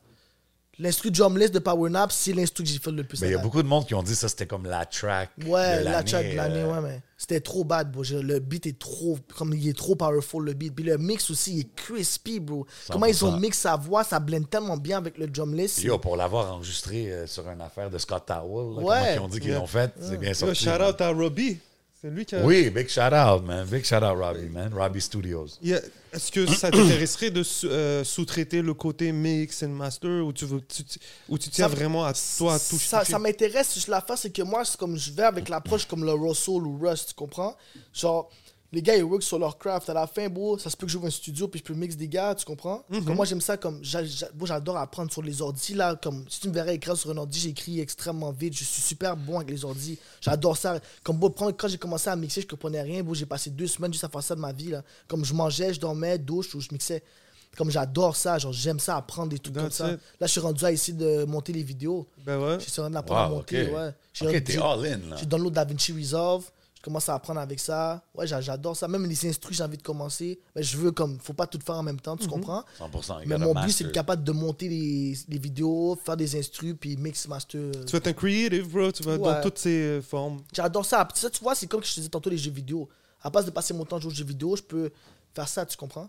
[0.78, 3.34] L'instru drumless de Power Nap, c'est l'instru que j'ai fait le plus Mais il y
[3.34, 5.30] a beaucoup de monde qui ont dit ça, c'était comme la track.
[5.46, 8.02] Ouais, de la track de l'année, euh, ouais, mais c'était trop bad, bro.
[8.10, 10.74] Le beat est trop, comme il est trop powerful, le beat.
[10.74, 12.66] Puis le mix aussi, il est crispy, bro.
[12.90, 13.40] Comment ils ont 100%.
[13.40, 15.82] mix sa voix, ça blende tellement bien avec le drumless.
[15.82, 18.84] Yo, pour l'avoir enregistré euh, sur une affaire de Scott Towell, là, Ouais.
[18.84, 19.58] comment ils ont dit qu'ils Yeah.
[19.60, 20.64] l'ont fait, c'est bien Yo, sorti.
[20.64, 20.82] shout man.
[20.90, 21.58] out à Robbie.
[22.00, 22.44] C'est lui qui a.
[22.44, 23.66] Oui, big shout out, man.
[23.66, 24.72] Big shout out, Robbie, man.
[24.74, 25.58] Robbie Studios.
[25.62, 25.80] Yeah.
[26.12, 30.60] Est-ce que ça t'intéresserait de euh, sous-traiter le côté mix and master ou tu, veux,
[30.60, 30.98] tu, tu-
[31.28, 34.00] ou tu tiens Ça- vraiment à toi à tout ça, ça m'intéresse si je la
[34.00, 37.08] fais, c'est que moi, c'est comme je vais avec l'approche comme le Russell ou Rust,
[37.08, 37.56] tu comprends?
[37.94, 38.30] Genre,
[38.72, 39.88] les gars, ils work sur leur craft.
[39.88, 41.96] À la fin, bro, ça se peut que j'ouvre un studio puis je peux mix
[41.96, 42.84] des gars, tu comprends?
[42.90, 43.80] Comme moi, j'aime ça comme.
[43.82, 45.96] J'adore apprendre sur les ordis, là.
[45.96, 48.56] Comme si tu me verrais écrire sur un ordi, j'écris extrêmement vite.
[48.56, 49.98] Je suis super bon avec les ordis.
[50.20, 50.80] J'adore ça.
[51.02, 53.14] Comme, bro, quand j'ai commencé à mixer, je comprenais rien, bro.
[53.14, 54.82] J'ai passé deux semaines juste à faire ça de ma vie, là.
[55.08, 57.02] Comme je mangeais, je dormais, douche ou je mixais.
[57.56, 59.92] Comme j'adore ça, genre j'aime ça apprendre des trucs comme ça.
[59.92, 60.00] it.
[60.20, 62.06] Là, je suis rendu à essayer de monter les vidéos.
[62.26, 62.58] Ben ouais.
[62.60, 63.74] J'ai essayé d'apprendre à monter, ok.
[63.74, 63.90] ouais.
[64.36, 65.16] Ok, t'es all in, là.
[65.18, 66.44] J'ai download DaVinci Resolve.
[66.86, 68.00] Commence à apprendre avec ça.
[68.14, 68.86] Ouais, j'a- j'adore ça.
[68.86, 70.38] Même les instrus, j'ai envie de commencer.
[70.54, 72.64] Mais je veux comme, faut pas tout faire en même temps, tu comprends?
[72.78, 73.22] 100%.
[73.22, 76.76] you Mais mon but, c'est d'être capable de monter les, les vidéos, faire des instrus,
[76.78, 77.72] puis mix, master.
[77.72, 78.92] Tu vas être un creative, bro.
[78.92, 80.38] Tu vas dans toutes ses euh, formes.
[80.52, 81.08] J'adore ça.
[81.12, 82.88] Ça, tu vois, c'est comme je te disais tantôt, les jeux vidéo.
[83.20, 84.92] À place de passer mon temps à jouer aux jeux vidéo, je peux
[85.34, 86.08] faire ça, tu comprends?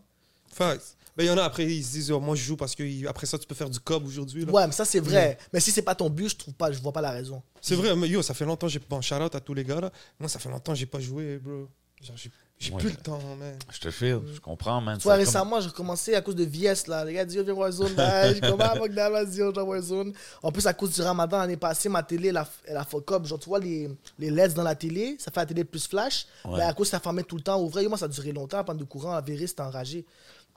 [0.53, 0.95] Facts.
[1.17, 3.07] Ben, il y en a après, ils se disent, oh, moi je joue parce que
[3.07, 4.45] après ça, tu peux faire du cob aujourd'hui.
[4.45, 4.51] là.
[4.51, 5.37] Ouais, mais ça, c'est vrai.
[5.51, 7.41] Mais si c'est pas ton but, je trouve pas, je vois pas la raison.
[7.59, 9.81] C'est vrai, mais yo, ça fait longtemps, j'ai bon, shout out à tous les gars
[9.81, 9.91] là.
[10.19, 11.67] Moi, ça fait longtemps j'ai pas joué, bro.
[12.01, 12.79] Genre, j'ai j'ai Ouais.
[12.79, 13.55] plus le temps, man.
[13.71, 14.97] Je te file, je comprends, man.
[14.97, 17.05] Tu vois, C'est comme- récemment, j'ai recommencé à cause de VS, là.
[17.05, 18.33] Les gars disent, viens Warzone, là.
[18.33, 20.11] J'ai comme, ah, vas-y, on joue à Warzone.
[20.41, 23.11] En plus, à cause du ramadan, l'année passée, ma télé, elle a, elle a fuck
[23.11, 23.25] up.
[23.27, 23.87] Genre, tu vois, les,
[24.17, 26.25] les LEDs dans la télé, ça fait la télé plus flash.
[26.45, 26.57] Ouais.
[26.57, 28.79] Mais à cause ça fermait tout le temps, ouvrait, moi, ça a duré longtemps, pendant
[28.79, 30.03] de courant, la vérité, c'était enragé.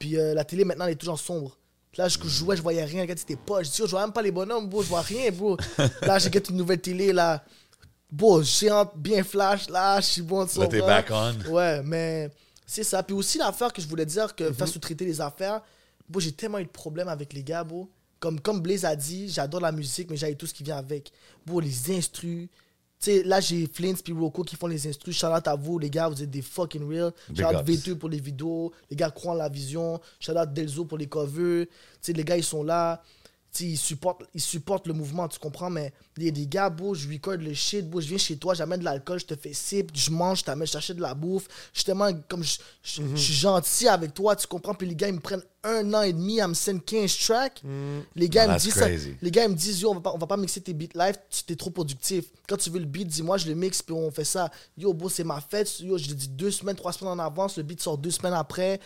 [0.01, 1.57] Puis euh, la télé, maintenant, elle est toujours sombre.
[1.97, 3.05] Là, je jouais, je voyais rien.
[3.05, 3.63] Gars, c'était pas.
[3.63, 5.57] Je dis, oh, je vois même pas les bonhommes, bro, je vois rien, bro.
[6.03, 7.45] là, j'ai une nouvelle télé, là.
[8.11, 11.53] Bon, géante, bien flash, là, je suis bon, tu Là, t'es back on.
[11.53, 12.29] Ouais, mais
[12.67, 13.03] c'est ça.
[13.05, 14.55] Puis aussi, l'affaire que je voulais dire, que Mhm.
[14.55, 15.61] faire sous-traiter les affaires,
[16.19, 17.89] j'ai tellement eu de problèmes avec les gars, bro.
[18.19, 21.13] Comme, comme Blaze a dit, j'adore la musique, mais j'ai tout ce qui vient avec.
[21.63, 22.49] Les instrus.
[23.03, 25.17] Sais, là, j'ai Flint puis Rocco qui font les instrus.
[25.17, 27.13] Shout out à vous, les gars, vous êtes des fucking real.
[27.35, 27.71] Shout out ups.
[27.71, 28.73] V2 pour les vidéos.
[28.91, 29.99] Les gars croient en la vision.
[30.21, 31.65] Shout out Delzo pour les covers.
[31.67, 31.73] Tu
[32.03, 33.03] sais, les gars, ils sont là.
[33.59, 36.95] Ils supportent, ils supportent le mouvement, tu comprends, mais il y a des gars, bro,
[36.95, 39.53] je record le shit, bro, je viens chez toi, j'amène de l'alcool, je te fais
[39.53, 41.49] sip, je mange, je t'amène, je t'achète de la bouffe.
[41.75, 45.15] Justement, comme je, je- je suis gentil avec toi, tu comprends, puis les gars, ils
[45.15, 47.61] me prennent un an et demi à me send 15 tracks.
[48.15, 48.87] Les gars, ils me disent ça.
[49.21, 50.95] Les gars, ils me disent, yo, on va pas, on va pas mixer tes beats
[50.95, 52.27] live, tu t'es trop productif.
[52.49, 54.49] Quand tu veux le beat, dis-moi, je le mixe, puis on fait ça.
[54.79, 55.81] Yo, bro, c'est ma fête.
[55.81, 58.33] Yo, je le dis deux semaines, trois semaines en avance, le beat sort deux semaines
[58.35, 58.81] après.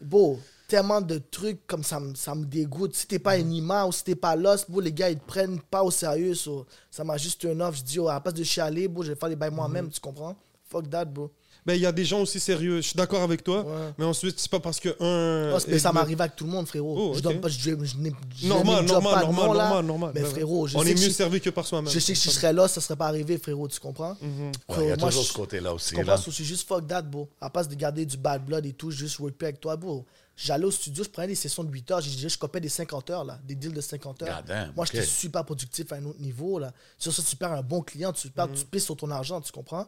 [0.00, 0.40] Bro,
[0.70, 2.94] tellement de trucs comme ça, me- ça me dégoûte.
[2.94, 3.42] Si t'es pas Mm.
[3.42, 5.90] un imam ou si t'es pas lost, bro, les gars, ils te prennent pas au
[5.90, 6.34] sérieux.
[6.34, 7.76] so, ça m'a juste un off.
[7.76, 9.86] Je dis, yo, à la place de chialer, bro, je vais faire les bails moi-même,
[9.88, 9.90] Mm-hmm.
[9.94, 10.36] tu comprends?
[10.70, 11.30] Fuck that, bro.
[11.66, 12.76] Ben, il y a des gens aussi sérieux.
[12.76, 13.62] Je suis d'accord avec toi.
[13.62, 13.92] Ouais.
[13.98, 15.58] Mais ensuite, c'est pas parce que un.
[15.58, 16.94] C'est- mais ça m'arrive avec tout le monde, frérot.
[16.98, 17.22] Oh, Je ok.
[17.24, 19.64] donne pas, je, je, je n'ai- je Normal, normal, pas normal, nom, là.
[19.64, 20.12] normal, normal.
[20.14, 21.92] Mais frérot, je On sais est mieux je- servi que par soi-même.
[21.92, 24.16] Je sais que si je serais là, ça serait pas arrivé, frérot, tu comprends?
[24.22, 24.52] Mhm.
[24.78, 25.94] Il y a moi, toujours je- ce côté-là aussi.
[25.96, 26.00] Là.
[26.02, 26.16] comprends?
[26.24, 27.28] Je suis juste fuck that, bro.
[27.42, 30.06] À place de garder du bad blood et tout, juste work avec toi, bro.
[30.42, 33.10] J'allais au studio, je prenais des sessions de 8 heures, j'ai- je copais des 50
[33.10, 34.42] heures, là, des deals de 50 heures.
[34.42, 36.72] Damn, Moi, j'étais super productif à un autre niveau, là.
[36.96, 39.52] Sur ça, tu perds un bon client, tu, perds, tu pisses sur ton argent, tu
[39.52, 39.86] comprends?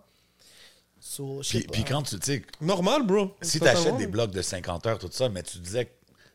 [1.00, 1.72] So, je Puis, pas.
[1.72, 3.34] puis quand tu, tu sais, Normal, bro.
[3.40, 5.90] si tu achètes des blocs de 50 heures, tout ça, mais tu disais que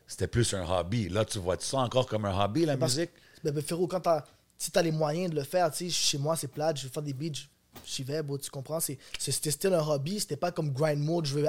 [0.06, 1.08] c'était plus un hobby.
[1.08, 3.10] Là, tu vois -tu ça encore comme un hobby, la Parce- musique?
[3.44, 4.24] Ben, ben, frérot, quand t'as,
[4.58, 6.90] si t'as les moyens de le faire, tu sais, chez moi, c'est plate, je veux
[6.92, 7.38] faire des beats,
[7.86, 8.78] j'y vais, bro, tu comprends?
[8.80, 11.46] C'était still un hobby, c'était pas comme grind mode, je veux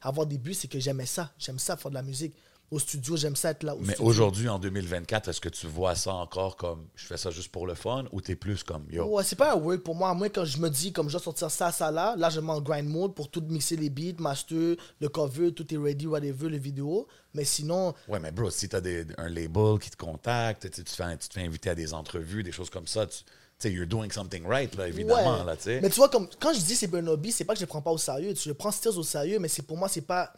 [0.00, 1.30] avoir des buts, c'est que j'aimais ça.
[1.38, 2.34] J'aime ça, faire de la musique.
[2.70, 3.74] Au studio, j'aime ça être là.
[3.76, 7.30] Au Mais aujourd'hui, en 2024, est-ce que tu vois ça encore comme je fais ça
[7.30, 9.04] juste pour le fun ou t'es plus comme yo?
[9.04, 10.14] Ouais, c'est pas un work pour moi.
[10.14, 12.50] Moi, quand je me dis, comme je dois sortir ça, ça, là, là, je mets
[12.50, 16.48] en grind mode pour tout mixer les beats, master, le cover, tout est ready, whatever,
[16.48, 17.06] les vidéos.
[17.34, 20.94] Mais sinon, Ouais, mais bro, si t'as des- un label qui te contacte, tu, tu,
[20.94, 23.18] fais, tu te fais inviter à des entrevues, des choses comme ça, tu
[23.62, 25.44] sais, you're doing something right, là, évidemment, Ouais.
[25.44, 25.80] là, tu sais.
[25.80, 27.68] Mais tu vois, comme, quand je dis c'est un hobby, c'est pas que je le
[27.68, 28.34] prends pas au sérieux.
[28.34, 30.32] Je prends Stills au sérieux, mais c'est pour moi, c'est pas.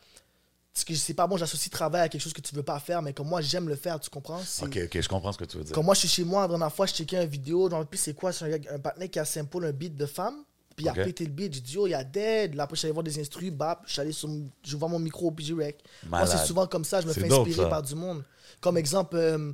[0.76, 3.00] C'est que c'est pas bon, j'associe travail à quelque chose que tu veux pas faire,
[3.00, 4.40] mais comme moi, j'aime le faire, tu comprends?
[4.62, 5.72] Ok, ok, je comprends ce que tu veux dire.
[5.72, 7.84] Comme moi, je suis chez moi, la dernière fois, je checkais une vidéo, dans le
[7.84, 8.32] plus, c'est quoi?
[8.32, 10.34] C'est un, un partenaire qui a sample un beat de femme,
[10.74, 10.98] puis il Ok.
[10.98, 11.54] a pété le beat.
[11.54, 12.56] J'ai dit, oh, il y a dead.
[12.56, 14.28] Là, après, je suis allé voir des instrus, bap, je suis allé sur,
[14.64, 15.78] je vois mon micro, puis j'ai rec.
[16.08, 17.70] Moi, c'est souvent comme ça, je me fais dope, inspirer ça.
[17.70, 18.24] par du monde.
[18.60, 19.52] Comme exemple, euh,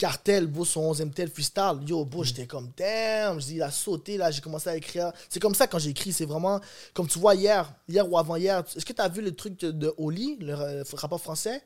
[0.00, 1.78] Cartel, bro, son 11e tel freestyle.
[1.86, 2.08] Yo, Mm.
[2.08, 5.12] bro, j'étais comme, damn, je dis, il a sauté, là, j'ai commencé à écrire.
[5.28, 6.58] C'est comme ça quand j'écris, c'est vraiment,
[6.94, 9.70] comme tu vois hier, hier ou avant-hier, est-ce que tu as vu le truc de,
[9.70, 11.62] de Oli, le rapport français?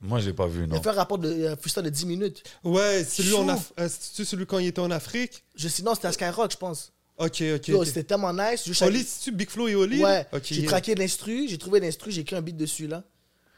[0.00, 0.76] Moi, j'ai pas vu, Il non.
[0.78, 2.42] a fait un rapport de euh, freestyle de 10 minutes.
[2.64, 3.50] Ouais, celui, en Chaud.
[3.52, 3.88] Af- euh,
[4.24, 5.44] celui quand il était en Afrique?
[5.54, 6.90] Je sais, non, c'était à Skyrock, je pense.
[7.18, 7.68] Ok, ok.
[7.68, 7.86] Yo, ok.
[7.86, 8.62] c'était tellement nice.
[8.66, 10.02] Je Oli, c'est-tu Big Flo et Oli?
[10.02, 10.26] Ouais, là?
[10.32, 10.68] Ok, j'ai yeah.
[10.70, 13.04] traqué l'instru, j'ai trouvé l'instru, j'ai écrit un beat dessus là.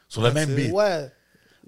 [0.09, 0.71] Sur le même c'est- beat?
[0.71, 1.11] Ouais,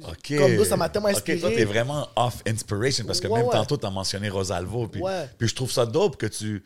[0.07, 0.37] Ok.
[0.37, 1.39] Comme nous, ça m'a tellement Ok, inspiré.
[1.39, 3.53] toi, t'es vraiment off inspiration parce que Ouais, même ouais.
[3.53, 4.87] tantôt, t'as mentionné Rosalvo.
[4.87, 5.27] Puis, Ouais.
[5.37, 6.63] puis je trouve ça dope que tu.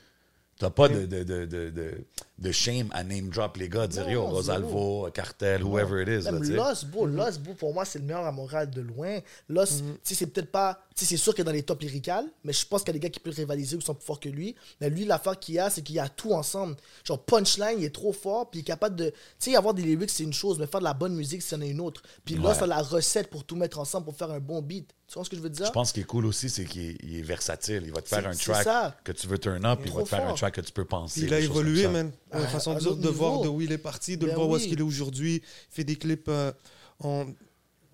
[0.60, 2.06] T'as pas de, de, de, de,
[2.38, 6.08] de, shame à name drop les gars, dire Non, yo, non, Rosalvo, Cartel, whoever it
[6.08, 6.26] is.
[6.26, 6.54] Là, Même tu sais.
[6.54, 9.20] Lost, bro, Lost, bro, pour moi, c'est le meilleur à Montréal de loin.
[9.50, 10.80] Lost, tu sais, c'est peut-être pas.
[10.96, 12.98] Tu sais, c'est sûr qu'il est dans les top lyricales, mais je pense qu'il y
[12.98, 14.56] a des gars qui peuvent rivaliser ou qui sont plus forts que lui.
[14.82, 16.76] Mais lui, l'affaire qu'il a, c'est qu'il y a tout ensemble.
[17.04, 19.10] Genre, punchline, il est trop fort, puis il est capable de.
[19.40, 21.62] Tu sais, avoir des lyrics, c'est une chose, mais faire de la bonne musique, c'en
[21.62, 22.02] est une autre.
[22.26, 22.64] Puis Lost Ouais.
[22.64, 24.90] a la recette pour tout mettre ensemble pour faire un bon beat.
[25.08, 25.66] Tu vois ce que je veux dire?
[25.68, 27.84] Je pense qu'il est cool aussi, c'est qu'il est, il est versatile.
[27.86, 28.96] Il va te faire un track ça.
[29.04, 30.86] que tu veux turn up, Il il va te faire un track que tu peux
[30.86, 31.22] penser.
[31.22, 32.12] Il a évolué, man.
[32.34, 34.68] La façon de, voir de où il est parti, de le Ben voir où est-ce
[34.68, 35.36] qu'il est aujourd'hui.
[35.36, 36.52] Il fait des clips euh,
[37.00, 37.26] en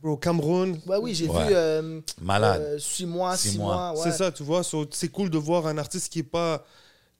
[0.01, 0.79] au Cameroun.
[0.87, 1.47] Ouais, oui, j'ai Ouais.
[1.47, 1.53] vu.
[1.53, 2.61] Euh, Malade.
[2.61, 3.75] euh, six mois, Six six mois.
[3.75, 3.91] mois.
[4.01, 4.11] ouais.
[4.11, 4.63] C'est ça, tu vois.
[4.63, 6.63] so, c'est cool de voir un artiste qui est pas.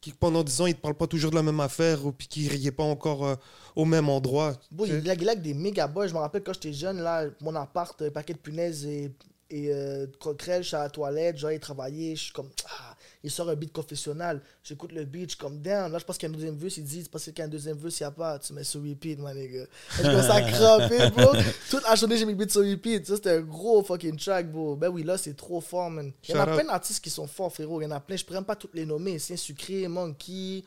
[0.01, 2.27] qui pendant 10 ans, il te parle pas toujours de la même affaire ou puis
[2.27, 3.35] qui n'est pas encore euh,
[3.75, 4.55] au même endroit.
[4.71, 6.07] Bon, il lag, des méga boys.
[6.07, 9.11] Je me rappelle quand j'étais jeune, là, mon appart, paquet de punaises et,
[9.49, 12.49] et euh, de coquerelles, je suis à la toilette, genre, il travaillait, je suis comme,
[12.65, 14.41] ah, il sort un beat confessionnal.
[14.63, 16.55] J'écoute le beat, je suis comme, damn, là, je pense qu'il y a un deuxième
[16.55, 18.39] verse, il dit, c'est parce qu'il y a un deuxième verse, il n'y a pas,
[18.39, 19.65] tu mets sur repeat, man, les gars.
[19.97, 21.33] Je commence à craper, bro.
[21.69, 23.05] Toute la journée, j'ai mis le beat sur repeat.
[23.05, 24.75] Ça, c'était un gros fucking track, bro.
[24.75, 26.11] Ben oui, là, c'est trop fort, man.
[26.27, 27.81] Il y en a plein d'artistes qui sont forts, frérot.
[27.81, 29.19] Il y en a plein, je pourrais même pas toutes les nommer.
[29.19, 30.63] C'est sucré, Monkey,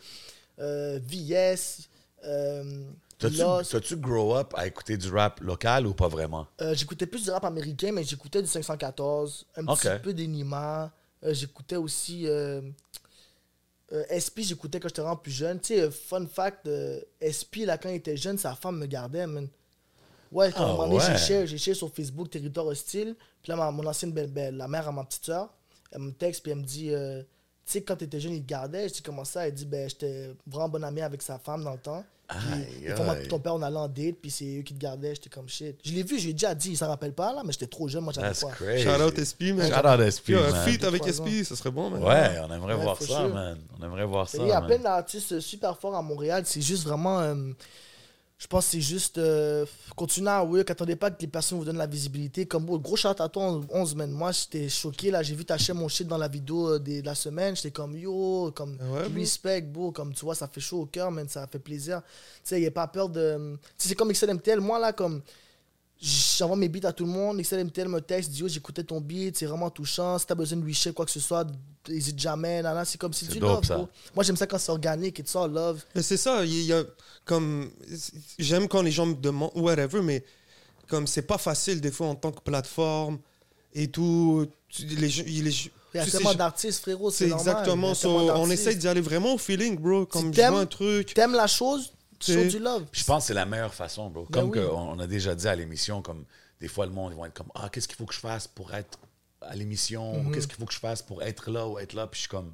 [0.58, 1.88] euh, VS,
[2.24, 2.84] euh,
[3.18, 3.70] T'as-tu Lost.
[3.72, 6.48] t'as-tu grow up à écouter du rap local ou pas vraiment?
[6.60, 10.90] Euh, j'écoutais plus du rap américain, mais j'écoutais du 514, un petit peu d'Enima.
[11.24, 12.60] Euh, j'écoutais aussi euh,
[13.92, 15.60] euh, SP, j'écoutais quand j'étais vraiment plus jeune.
[15.60, 16.68] Tu sais, euh, fun fact,
[17.20, 19.48] SP, là, quand il était jeune, sa femme me gardait, man.
[20.30, 23.14] Ouais, quand Ah à un moment donné, j'ai sur Facebook Territoire Hostile.
[23.42, 25.52] Puis là, ma- mon ancienne belle, belle- la mère à ma petite soeur,
[25.90, 27.26] elle me texte, puis elle me dit, tu
[27.66, 28.88] sais, quand t'étais jeune, il te gardait.
[28.88, 29.46] Je dis, comment ça?
[29.46, 32.02] Elle dit, ben, j'étais vraiment bonne amie avec sa femme dans le temps.
[32.38, 35.14] Puis, des fois, ton père, on allait en date, puis c'est eux qui te gardaient.
[35.14, 35.76] J'étais comme shit.
[35.84, 37.66] Je l'ai vu, je lui ai déjà dit, il s'en rappelle pas, là, mais j'étais
[37.66, 38.50] trop jeune, moi, j'avais pas.
[38.50, 38.82] crazy.
[38.84, 39.70] Shout out SP, man.
[39.70, 41.02] Shout out SP, Yo, un feat avec.
[41.08, 42.02] SP, ça serait bon, man.
[42.02, 43.58] Ouais, on aimerait Ouais, voir ça, man.
[43.78, 44.38] On aimerait voir ça.
[44.40, 46.42] Il y a plein d'artistes super forts à Montréal.
[46.46, 47.20] C'est juste vraiment.
[47.20, 47.34] euh,
[48.42, 49.18] je pense que c'est juste.
[49.18, 49.64] euh,
[49.94, 50.68] continuer à work.
[50.68, 52.44] Attendez pas que les personnes vous donnent la visibilité.
[52.44, 54.10] Comme bon, gros shout à toi, 11 man.
[54.10, 55.12] Moi, j'étais choqué.
[55.12, 57.54] là J'ai vu t'acheter mon shit dans la vidéo euh, des- de la semaine.
[57.54, 59.92] J'étais comme yo, comme ouais, respect, beau.
[59.92, 61.28] Comme tu vois, ça fait chaud au cœur, man.
[61.28, 62.02] Ça fait plaisir.
[62.02, 63.56] Tu sais, il n'y a pas peur de.
[63.78, 64.60] Tu sais, c'est comme XLMTL.
[64.60, 65.22] Moi, là, comme.
[66.04, 67.40] J'envoie mes beats à tout le monde.
[67.40, 70.18] XLMTL me texte, dit Yo, j'écoutais ton beat, c'est vraiment touchant.
[70.18, 71.46] Si t'as besoin de lui share quoi que ce soit,
[71.88, 72.60] n'hésite jamais.
[72.60, 73.76] Là, là, c'est comme si C'est du dope, love, ça.
[73.76, 73.88] bro.
[74.16, 75.80] Moi, j'aime ça quand c'est organique et tout ça, love.
[75.94, 76.82] Mais c'est ça, il y a
[77.24, 77.70] comme
[78.36, 80.24] j'aime quand les gens me demandent whatever, mais
[80.88, 83.18] comme c'est pas facile des fois en tant que plateforme
[83.72, 84.46] et tout.
[84.68, 87.12] tu- Les, gens- il y a tu tellement je- d'artistes, frérot.
[87.12, 87.46] c'est normal.
[87.48, 87.92] Exactement
[88.40, 90.04] On essaye d'y aller vraiment au feeling, bro.
[90.06, 91.14] Comme je t'aimes- vois un truc.
[91.14, 91.92] T'aimes la chose,
[92.24, 92.48] Show sais.
[92.48, 92.84] du love.
[92.90, 94.26] Puis je pense que c'est la meilleure façon, bro.
[94.30, 94.58] Ben Comme oui.
[94.70, 96.24] on a déjà dit à l'émission, comme
[96.60, 98.46] des fois le monde ils vont être comme Ah, qu'est-ce qu'il faut que je fasse
[98.48, 98.98] pour être
[99.40, 100.20] à l'émission?
[100.20, 100.26] Mhm.
[100.28, 102.06] Ou Qu'est-ce qu'il faut que je fasse pour être là ou être là?
[102.06, 102.52] Puis je suis comme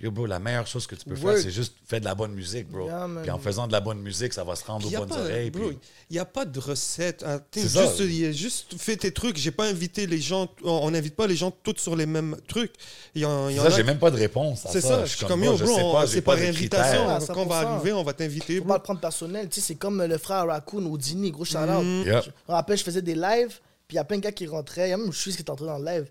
[0.00, 1.36] Yo, bro, la meilleure chose que tu peux Work.
[1.36, 2.86] faire, c'est juste faire de la bonne musique, bro.
[2.86, 5.20] Yeah, puis en faisant de la bonne musique, ça va se rendre aux bonnes pas,
[5.20, 5.50] oreilles.
[5.50, 5.78] bro, puis-
[6.10, 7.22] il y a pas de recette.
[7.24, 7.40] hein.
[7.54, 7.60] Ça.
[7.86, 9.36] juste, il y a juste fais tes trucs.
[9.36, 10.48] J'ai pas invité les gens.
[10.64, 12.72] On n'invite pas les gens tous sur les mêmes trucs.
[13.14, 14.66] Y en, il y en Ça, a j'ai même pas de réponse.
[14.72, 17.08] C'est ça, je suis comme yo, bro, c'est pas par invitation.
[17.08, 17.66] Ah, Quand on va 100%.
[17.66, 18.56] arriver, on va t'inviter.
[18.58, 18.68] Faut bro.
[18.72, 19.48] pas le prendre personnel.
[19.48, 21.84] Tu sais, c'est comme le frère Raccoon au dîner, gros shout out.
[21.84, 22.02] Mm.
[22.06, 22.24] Yep.
[22.24, 24.48] Je me rappelle, je faisais des lives, puis il y a plein de gars qui
[24.48, 24.88] rentraient.
[24.88, 26.10] Il y a même je suis qui est entré dans le live.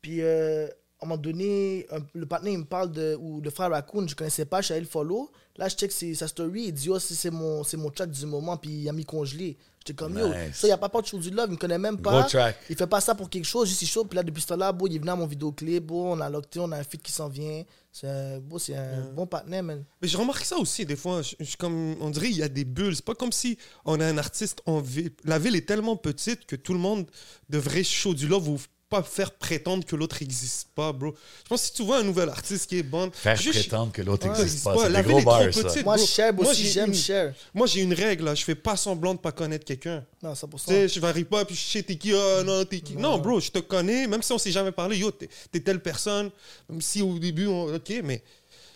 [0.00, 0.68] Puis euh,
[1.02, 3.16] un moment donné, un- le partenaire il me parle de.
[3.20, 5.30] Ou le frère Raccoon, je connaissais pas, je suis allé le follow.
[5.56, 8.56] Là, je check sa story, il dit, oh, c'est mon, c'est mon track du moment,
[8.56, 9.58] puis il a mis congelé.
[9.80, 10.54] J'étais comme, yo, Nice.
[10.54, 12.22] ça, il n'y a pas peur de show du love, il me connaît même pas.
[12.24, 12.56] track.
[12.70, 14.04] Il fait pas ça pour quelque chose, juste il chaud.
[14.04, 16.30] Puis là, depuis ce temps-là, beau, il est venu à mon vidéoclip, beau, on a
[16.30, 17.64] locked, on a un feat qui s'en vient.
[17.90, 19.84] C'est un, beau, c'est un bon partenaire, man.
[20.00, 21.20] Mais je remarque ça aussi des fois.
[21.20, 22.94] Je, je- comme on dirait il y a des bulles.
[22.96, 25.10] C'est pas comme si on a un artiste en ville.
[25.24, 27.04] La ville est tellement petite que tout le monde
[27.50, 28.58] devrait show du love ou
[28.92, 31.14] pas faire prétendre que l'autre n'existe pas, bro.
[31.44, 34.02] Je pense que si tu vois un nouvel artiste qui est bon, Faire prétendre que
[34.02, 34.74] l'autre Ouais, n'existe pas.
[34.76, 35.84] ouais, C'est la des ville gros bars, petite.
[35.84, 37.32] Moi, je Moi, aussi, j'ai j'aime une- share.
[37.54, 38.34] Moi, j'ai une règle, là.
[38.34, 40.04] Je fais pas semblant de pas connaître quelqu'un.
[40.22, 40.66] Non, 100%.
[40.66, 42.96] Tu sais, je n'arrive pas, puis je sais t'es qui, ah non, t'es qui?
[42.96, 46.30] Non, bro, je te connais, même si on s'est jamais parlé, yo, t'es telle personne.
[46.68, 48.22] Même si au début, on- ok, mais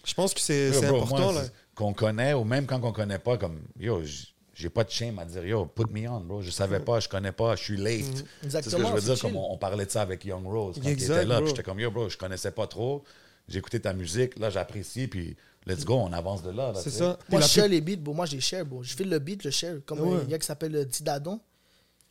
[0.04, 1.44] je pense que c'est c'est important, moi, là.
[1.44, 4.90] c'est- Qu'on connaît, ou même quand on connaît pas, comme, yo, j- j'ai pas de
[4.90, 6.40] shame à dire, yo, put me on, bro.
[6.40, 8.04] Je savais pas, je connais pas, je suis late.
[8.04, 10.24] C'est ce que je Exactement, veux c'est dire, comme on, on parlait de ça avec
[10.24, 11.36] Young Rose quand Exact, il était là.
[11.36, 11.44] bro.
[11.44, 13.04] Puis j'étais comme, yo, bro, je connaissais pas trop.
[13.48, 16.72] J'ai écouté ta musique, là, j'apprécie, puis let's go, on avance de là.
[16.72, 17.18] là, C'est ça.
[17.28, 18.82] Moi, je share les beats, bon, moi, j'ai share, bon.
[18.82, 19.76] Je fais le beat, le share.
[19.84, 20.22] Comme Ouais.
[20.22, 21.38] un gars qui s'appelle euh, Didadon.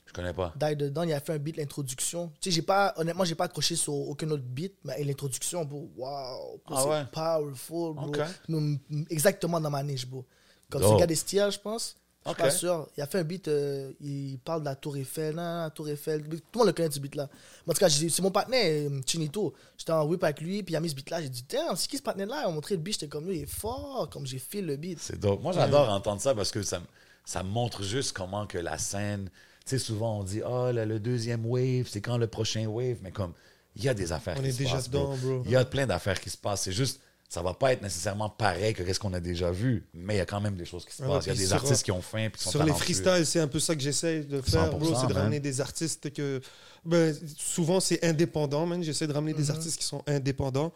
[0.05, 0.53] Je connais pas.
[0.55, 2.31] Die dedans, il a fait un beat, l'introduction.
[2.39, 5.89] Tu sais, j'ai pas, honnêtement, j'ai pas accroché sur aucun autre beat, mais l'introduction, bro,
[5.97, 7.05] wow, bro, Ah c'est ouais?
[7.11, 8.11] powerful, bro.
[8.47, 10.23] Mm, mm, Exactement dans ma niche, bro.
[10.69, 11.97] Comme c'est gars des Stiers, je pense.
[12.25, 12.87] Je suis pas sûr.
[12.97, 15.89] Il a fait un beat, euh, il parle de la Tour Eiffel, non, la Tour
[15.89, 16.23] Eiffel.
[16.23, 17.29] Tout le monde le connaît, ce beat-là.
[17.67, 19.53] En tout cas, c'est mon partenaire, euh, Chinito.
[19.77, 21.21] J'étais en whip avec lui, puis il a mis ce beat-là.
[21.21, 22.41] J'ai dit, tiens, c'est qui ce partenaire-là?
[22.43, 24.75] Il m'a montré le beat, j'étais comme lui, il est fort, comme j'ai fait le
[24.75, 24.99] beat.
[24.99, 25.41] C'est dope.
[25.43, 26.85] Moi, j'adore entendre ça parce que ça, me-
[27.25, 29.29] ça montre juste comment que la scène.
[29.65, 32.97] Tu sais, souvent, on dit, ah, là, le deuxième wave, c'est quand le prochain wave?
[33.01, 33.33] Mais comme,
[33.75, 34.89] il y a des affaires On qui est se déjà passent.
[34.89, 35.41] dedans, bro.
[35.45, 36.61] Il y a plein d'affaires qui se passent.
[36.63, 40.15] C'est juste, ça va pas être nécessairement pareil que ce qu'on a déjà vu, mais
[40.15, 41.25] il y a quand même des choses qui se Ouais, passent.
[41.25, 43.25] Il y a des sur- artistes qui ont faim puis qui sont Sur les freestyles,
[43.25, 44.85] c'est un peu ça que j'essaie de faire, bro.
[44.93, 46.39] 100%, C'est de ramener des artistes que.
[46.85, 48.83] Ben, souvent, c'est indépendant, man.
[48.83, 50.71] J'essaie de ramener des artistes qui sont indépendants.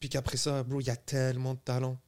[0.00, 1.98] Puis qu'après ça, bro, il y a tellement de talent.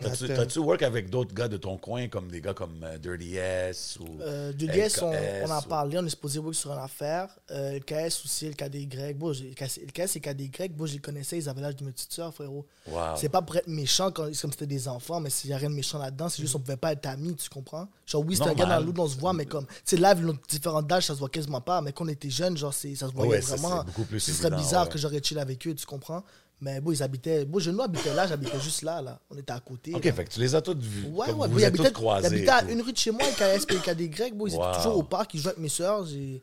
[0.00, 0.34] T'as-tu, Attends.
[0.34, 3.98] t'as-tu work avec d'autres gars de ton coin, comme des gars comme euh, Dirty S
[4.00, 4.20] ou.
[4.20, 5.06] Euh, de l'IS, on,
[5.46, 7.28] on en ou- parlait, on est supposé work sur une affaire.
[7.52, 9.14] Euh, le KS aussi, le KDY.
[9.14, 12.12] Bon, le KS et KDY, bon, je les connaissais, ils avaient l'âge de mes petites
[12.12, 12.66] sœurs, frérot.
[12.90, 13.14] Wow.
[13.16, 15.70] C'est pas pour être méchant quand, comme c'était des enfants, mais il n'y a rien
[15.70, 16.28] de méchant là-dedans.
[16.28, 17.86] C'est juste qu'on pouvait pas être amis, tu comprends?
[18.06, 19.96] Genre, oui, c'est un gars dans le loup, on se voit, mais comme, tu sais,
[19.96, 21.80] live, nos différents d'âge, ça se voit quasiment pas.
[21.80, 23.78] Mais quand on était jeunes, genre, ça se voyait Ouais, vraiment.
[23.80, 24.92] c'est beaucoup plus Ce serait bizarre ouais.
[24.92, 26.22] que j'aurais chill avec eux, tu comprends?
[26.64, 27.44] Mais bon, ils habitaient.
[27.44, 29.20] Bon, je habitais là, j'habitais juste là, là.
[29.30, 29.94] On était à côté.
[29.94, 30.12] Ok, là.
[30.14, 31.04] fait que tu les as tous vus.
[31.08, 32.26] Ouais, ouais, vous bon, il êtes tous habitait, il croisés.
[32.26, 34.68] habitait et à une rue de chez moi, KS, KDY, bon, ils Wow.
[34.70, 36.06] étaient toujours au parc, ils jouaient avec mes soeurs.
[36.06, 36.40] Tu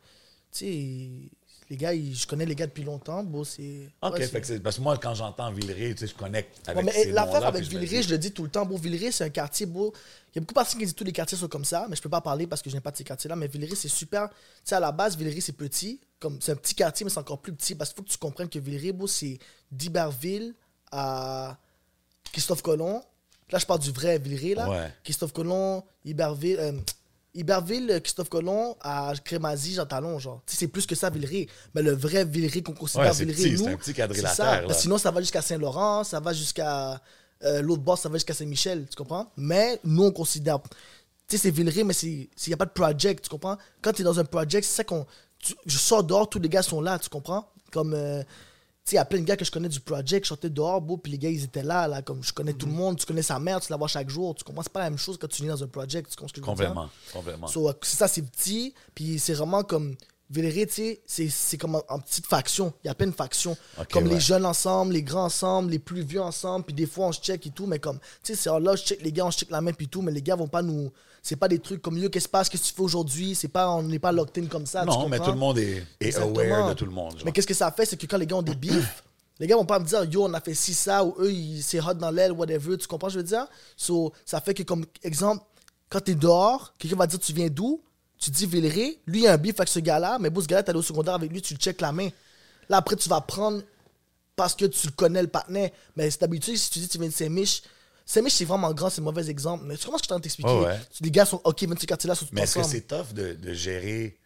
[0.52, 1.10] sais,
[1.72, 3.89] les gars, ils- je connais les gars depuis longtemps, bon, c'est.
[4.02, 6.72] Ok, ouais, fait que parce que moi, quand j'entends Villeray, tu sais, je connecte Ouais,
[6.73, 8.65] avec mais ces l'affaire avec Villeray, je le dis tout le temps.
[8.65, 9.91] Bon, Villeray, c'est un quartier beau.
[10.34, 11.88] Il y a beaucoup de personnes qui disent que tous les quartiers sont comme ça,
[11.89, 13.35] mais je peux pas parler parce que je n'ai pas de ces quartiers-là.
[13.35, 14.30] Mais Villeray, c'est super.
[14.30, 14.35] Tu
[14.65, 15.99] sais, à la base, Villeray, c'est petit.
[16.22, 18.18] Comme, c'est un petit quartier, mais c'est encore plus petit parce qu'il faut que tu
[18.18, 19.38] comprennes que Villeray, c'est
[19.72, 20.53] d'Iberville
[20.91, 21.57] à
[22.31, 23.02] Christophe Colomb.
[23.52, 24.69] Là, je parle du vrai Villeray, là.
[24.69, 24.93] Ouais.
[25.03, 26.57] Christophe Colomb, Iberville.
[26.60, 26.72] euh,
[27.34, 30.41] Iberville, Christophe Colomb à Crémazie, Jean Talon, genre.
[30.45, 31.48] Tu sais, c'est plus que ça, Villeray.
[31.73, 34.61] Mais le vrai Villeray qu'on considère Ouais, Villeray, nous, c'est un petit quadrilatère, ça.
[34.61, 34.73] là.
[34.73, 37.02] Sinon, ça va jusqu'à Saint-Laurent, ça va jusqu'à.
[37.43, 39.31] euh, L'autre boss, ça va jusqu'à Saint-Michel, tu comprends?
[39.38, 40.60] Mais nous, on considère.
[41.27, 43.57] Tu sais, c'est Villeray, mais il n'y a pas de project, tu comprends?
[43.81, 45.06] Quand tu es dans un project, c'est ça qu'on.
[45.41, 47.47] Tu- Je sors dehors, tous les gars sont là, tu comprends?
[47.72, 47.93] Comme.
[47.93, 48.22] euh,
[48.84, 50.49] tu sais, il y a plein de gars que je connais du project, je sortais
[50.49, 52.72] dehors, beau, puis les gars, ils étaient là, là, comme je connais tout Mhm.
[52.73, 54.63] le monde, tu connais sa mère, tu la vois chaque jour, tu comprends?
[54.63, 56.41] C'est pas la même chose quand tu viens dans un project, tu comprends ce que
[56.43, 56.68] je veux dire?
[56.68, 57.47] Complètement, complètement.
[57.47, 58.73] So, euh, c'est ça, c'est petit.
[58.95, 59.95] Puis c'est vraiment comme.
[60.31, 62.73] Villeray, tu sais, c'est- c'est comme en, en petite faction.
[62.83, 63.57] Il y a plein de factions.
[63.91, 64.13] Comme ouais.
[64.13, 66.65] les jeunes ensemble, les grands ensemble, les plus vieux ensemble.
[66.65, 67.65] Puis des fois, on se check et tout.
[67.67, 69.73] Mais comme, tu sais, c'est là, je check les gars, on se check la main
[69.73, 70.01] puis tout.
[70.01, 70.89] Mais les gars vont pas nous.
[71.21, 73.35] C'est pas des trucs comme yo, qu'est-ce qui se passe, qu'est-ce que tu fais aujourd'hui?
[73.35, 74.81] C'est pas, on n'est pas locked in comme ça.
[74.81, 77.11] tu non, mais tout le monde est, est aware de tout le monde.
[77.17, 77.21] genre.
[77.25, 79.03] Mais qu'est-ce que ça fait, c'est que quand les gars ont des bifs,
[79.39, 81.61] les gars vont pas me dire yo, on a fait ci, ça, ou eux, ils-
[81.61, 82.75] c'est hot dans l'aile, whatever.
[82.77, 83.47] Tu comprends, ce que je veux dire?
[83.75, 85.43] So, ça fait que, comme exemple,
[85.89, 87.81] quand t'es dehors, quelqu'un va dire tu viens d'où?
[88.22, 90.64] Tu dis Villeray, lui, il a un bif avec ce gars-là, mais bon, ce gars-là,
[90.64, 92.07] t'es allé au secondaire avec lui, tu le check la main.
[92.69, 93.61] Là, après, tu vas prendre
[94.35, 95.72] parce que tu le connais, le partenaire.
[95.95, 97.64] Mais c'est d'habitude, si tu dis tu viens de Saint-Mich,
[98.06, 99.64] Saint-Mich, c'est vraiment grand, c'est un mauvais exemple.
[99.65, 100.52] Mais tu comprends ce que je suis en train de t'expliquer?
[100.52, 100.80] Ouais, ouais.
[101.02, 103.53] Les gars sont OK, 26 quartiers là, sont Mais est-ce que c'est tough de, de
[103.53, 104.18] gérer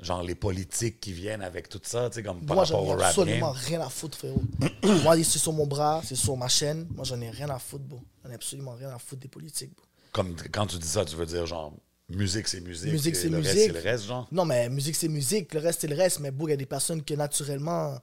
[0.00, 2.90] genre les politiques qui viennent avec tout ça, tu sais, comme par Moi, j'en rapport
[2.90, 3.62] ai au rap absolument game?
[3.66, 4.42] rien à foutre, frérot.
[5.02, 6.86] Moi, c'est sur mon bras, c'est sur ma chaîne.
[6.94, 8.00] Moi, j'en ai rien à foutre, bro.
[8.24, 9.84] J'en ai absolument rien à foutre des politiques, bro.
[10.12, 11.72] Comme quand tu dis ça, tu veux dire genre
[12.08, 13.52] musique c'est musique, Musique, c'est le musique.
[13.52, 14.28] reste c'est le reste, genre.
[14.32, 15.52] Non, mais musique, c'est musique.
[15.54, 16.20] Le reste, c'est le reste.
[16.20, 17.98] Mais bon, il y a des personnes que naturellement.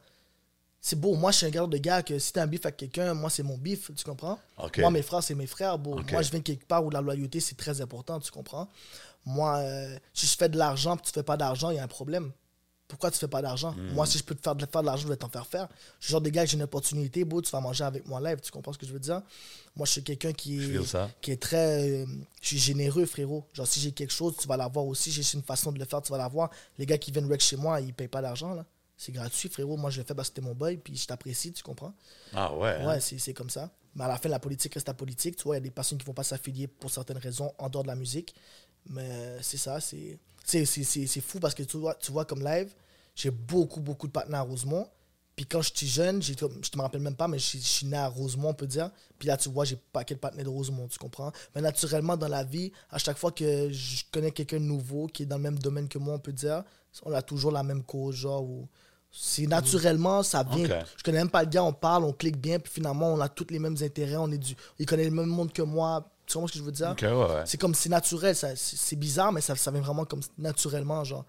[0.83, 1.13] C'est beau.
[1.15, 3.29] Moi, je suis un gars de gars que si t'as un bif avec quelqu'un, moi,
[3.29, 3.91] c'est mon bif.
[3.95, 4.39] Tu comprends?
[4.79, 5.77] Moi, mes frères, c'est mes frères.
[5.77, 6.11] Bon, Ok.
[6.11, 8.19] moi, je viens de quelque part où la loyauté, c'est très important.
[8.19, 8.67] Tu comprends?
[9.23, 11.87] Moi, euh, si je fais de l'argent tu fais pas d'argent, il y a un
[11.87, 12.31] problème.
[12.91, 13.71] Pourquoi tu fais pas d'argent?
[13.71, 13.93] Hmm.
[13.93, 15.67] Moi, si je peux te faire de, faire de l'argent, je vais t'en faire faire.
[15.99, 18.39] Je suis genre de gars j'ai une opportunité, beau, tu vas manger avec moi live.
[18.41, 19.21] Tu comprends ce que je veux dire?
[19.75, 20.59] Moi, je suis quelqu'un qui
[21.21, 21.89] qui est très.
[22.01, 22.05] euh,
[22.41, 23.45] je suis généreux, frérot.
[23.53, 25.09] Genre, si j'ai quelque chose, tu vas l'avoir aussi.
[25.11, 26.49] J'ai une façon de le faire, tu vas l'avoir.
[26.77, 28.65] Les gars qui viennent rec chez moi, ils payent pas d'argent, là.
[28.97, 29.77] C'est gratuit, frérot.
[29.77, 31.93] Moi, je le fais parce que t'es mon boy, puis je t'apprécie, tu comprends?
[32.33, 32.69] Ah ouais.
[32.81, 32.87] hein?
[32.87, 33.71] Ouais, c'est c'est comme ça.
[33.95, 35.37] Mais à la fin, la politique reste la politique.
[35.37, 37.67] Tu vois, il y a des personnes qui vont pas s'affilier pour certaines raisons en
[37.69, 38.35] dehors de la musique.
[38.89, 40.17] Mais c'est ça, c'est.
[40.43, 42.73] C'est c'est- c'est- c'est fou parce que tu vois, tu vois comme live,
[43.21, 44.87] j'ai beaucoup, beaucoup de partenaires à Rosemont.
[45.35, 46.45] Puis quand j'étais jeune, je te
[46.77, 48.91] me rappelle même pas, mais je suis- né à Rosemont, on peut dire.
[49.17, 51.31] Puis là, tu vois, j'ai pas quel partenaire de Rosemont, tu comprends?
[51.55, 55.23] Mais naturellement, dans la vie, à chaque fois que je connais quelqu'un de nouveau qui
[55.23, 56.63] est dans le même domaine que moi, on peut dire,
[57.03, 58.43] on a toujours la même cause, genre.
[58.43, 58.67] Ou...
[59.09, 60.65] C'est naturellement, ça vient.
[60.65, 60.85] Ok.
[60.97, 63.29] Je connais même pas le gars, on parle, on clique bien, puis finalement, on a
[63.29, 64.55] tous les mêmes intérêts, on est du...
[64.79, 66.09] il connaît le même monde que moi.
[66.25, 66.91] Tu comprends ce que je veux dire?
[66.91, 67.43] Ok, ouais, ouais.
[67.45, 71.25] C'est comme, c'est naturel, c'est bizarre, mais ça, ça vient vraiment comme naturellement, genre.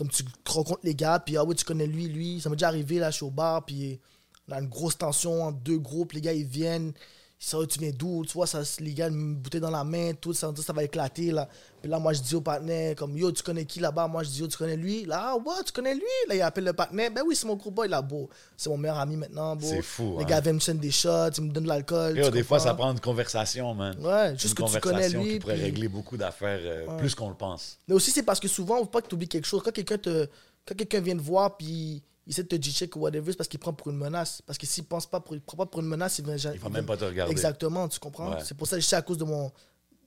[0.00, 2.40] Comme tu rencontres les gars, puis ah oui, tu connais lui, lui.
[2.40, 4.00] Ça m'est déjà arrivé, là, je suis au bar, puis
[4.48, 6.94] on a une grosse tension entre deux groupes, les gars, ils viennent,
[7.40, 10.52] tu viens d'où, tu vois, ça, les gars, une bouteille dans la main, tout ça,
[10.54, 11.48] ça va éclater, là.
[11.80, 14.06] Puis là, moi, je dis au partenaire, comme, yo, tu connais qui là-bas?
[14.08, 15.06] Moi, je dis, yo, tu connais lui?
[15.06, 16.02] Là, ah, ouais, tu connais lui?
[16.28, 18.28] Là, il appelle le partenaire, ben oui, c'est mon gros boy, là, beau.
[18.58, 19.66] C'est mon meilleur ami maintenant, beau.
[19.66, 20.26] C'est fou, Les hein.
[20.26, 22.18] gars viennent me des shots, ils me donnent de l'alcool.
[22.18, 23.96] Yo, des fois, ça prend une conversation, man.
[24.00, 27.14] Ouais, juste une que tu connais lui, qui pourrait puis- régler beaucoup d'affaires euh, plus
[27.14, 27.78] qu'on le pense.
[27.88, 29.62] Mais aussi, c'est parce que souvent, il faut pas que tu oublies quelque chose.
[29.64, 30.26] Quand quelqu'un te,
[30.66, 33.58] quand quelqu'un vient te voir, puis il essaie de te check ou whatever, parce qu'il
[33.58, 34.42] prend pour une menace.
[34.46, 36.60] Parce que s'il pense pas pour, il prend pas pour une menace, il va, Il
[36.60, 37.32] va même pas te regarder.
[37.32, 38.32] Exactement, tu comprends?
[38.32, 38.44] Ouais.
[38.44, 39.50] C'est pour ça que je sais à cause de mon,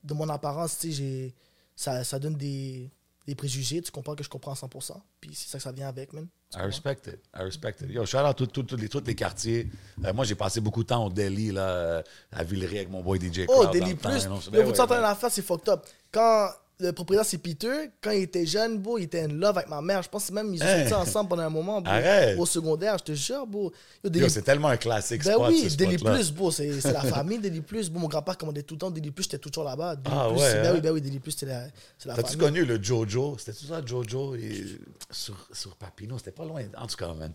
[0.03, 1.33] de mon apparence, tu sais,
[1.75, 2.89] ça, ça donne des,
[3.27, 3.81] des préjugés.
[3.81, 4.93] Tu comprends que je comprends à 100%.
[5.19, 6.27] Puis c'est ça que ça vient avec, man.
[6.55, 7.19] I respect it.
[7.35, 7.89] I respect it.
[7.89, 8.03] Yo,
[8.33, 9.69] tous tout, tout les, tous les quartiers.
[10.05, 13.01] Euh, moi, j'ai passé beaucoup de temps au Delhi, là, euh, à Villeray avec mon
[13.01, 14.27] boy DJ Oh, Crowd dans temps, Plus.
[14.27, 15.85] non, Là, ben vous ouais, t'entendez ben- l'affaire, c'est fucked up.
[16.11, 16.49] Quand
[16.87, 19.81] le propriétaire, c'est Peter, quand il était jeune, beau, il était in love avec ma
[19.81, 20.01] mère.
[20.03, 20.87] Je pense que même ils ont Hein?
[20.89, 21.89] sorti ensemble pendant un moment, beau.
[22.37, 23.71] Au secondaire, je te jure, beau.
[24.03, 26.15] Daily- c'est tellement un classique Ben spot, oui, ce Daily spot-là.
[26.15, 27.89] Plus, beau, c'est c'est la famille Daily Plus.
[27.91, 29.95] Mon grand-père commandait tout le temps Daily Plus, j'étais toujours là-bas.
[30.05, 30.63] Ah Plus, ouais, c'est- hein?
[30.63, 33.35] Ben oui, ben oui, Daily Plus, c'était la, c'est la T'as-tu connu le Jojo?
[33.39, 34.35] C'était tout ça, Jojo?
[34.35, 34.77] Et-
[35.11, 36.61] Sur, sur Papineau, c'était pas loin.
[36.77, 37.31] En tout cas, man.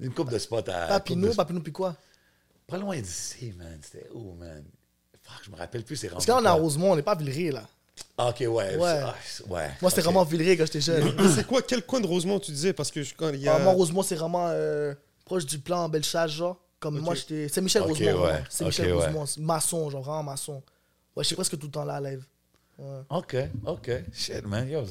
[0.00, 0.86] Une coupe de spots à.
[0.88, 1.96] Papineau, de- Papineau, puis quoi?
[2.66, 3.78] Pas loin d'ici, man.
[3.82, 4.62] C'était où, man?
[5.44, 7.02] Je me rappelle plus, c'est Parce que là, on est à rendu Rosemont, on n'est
[7.02, 7.68] pas à Villeray, là.
[8.20, 8.76] Ah, ok, ouais.
[8.76, 9.00] Ouais.
[9.04, 9.14] Ah,
[9.48, 9.70] ouais.
[9.80, 11.14] Moi, c'était vraiment Villeray quand j'étais jeune.
[11.16, 12.72] Mais c'est quoi, quel coin de Rosemont tu disais?
[12.72, 13.54] Parce que je- quand il y a.
[13.54, 14.92] Ah, moi, Rosemont, c'est vraiment euh,
[15.24, 16.56] proche du plan Bellechasse, genre.
[16.80, 17.48] Comme moi, j'étais.
[17.48, 18.24] C'est Michel Rosemont.
[18.24, 18.42] ouais.
[18.50, 18.92] C'est Michel.
[18.92, 19.26] Rosemont.
[19.26, 20.62] c'est Maçon, genre, vraiment maçon.
[21.16, 22.24] Ouais, je suis presque tout le temps là, live.
[22.78, 23.00] Ouais.
[23.10, 23.36] OK,
[23.66, 23.90] OK.
[24.12, 24.68] Shit, man.
[24.68, 24.82] Yo,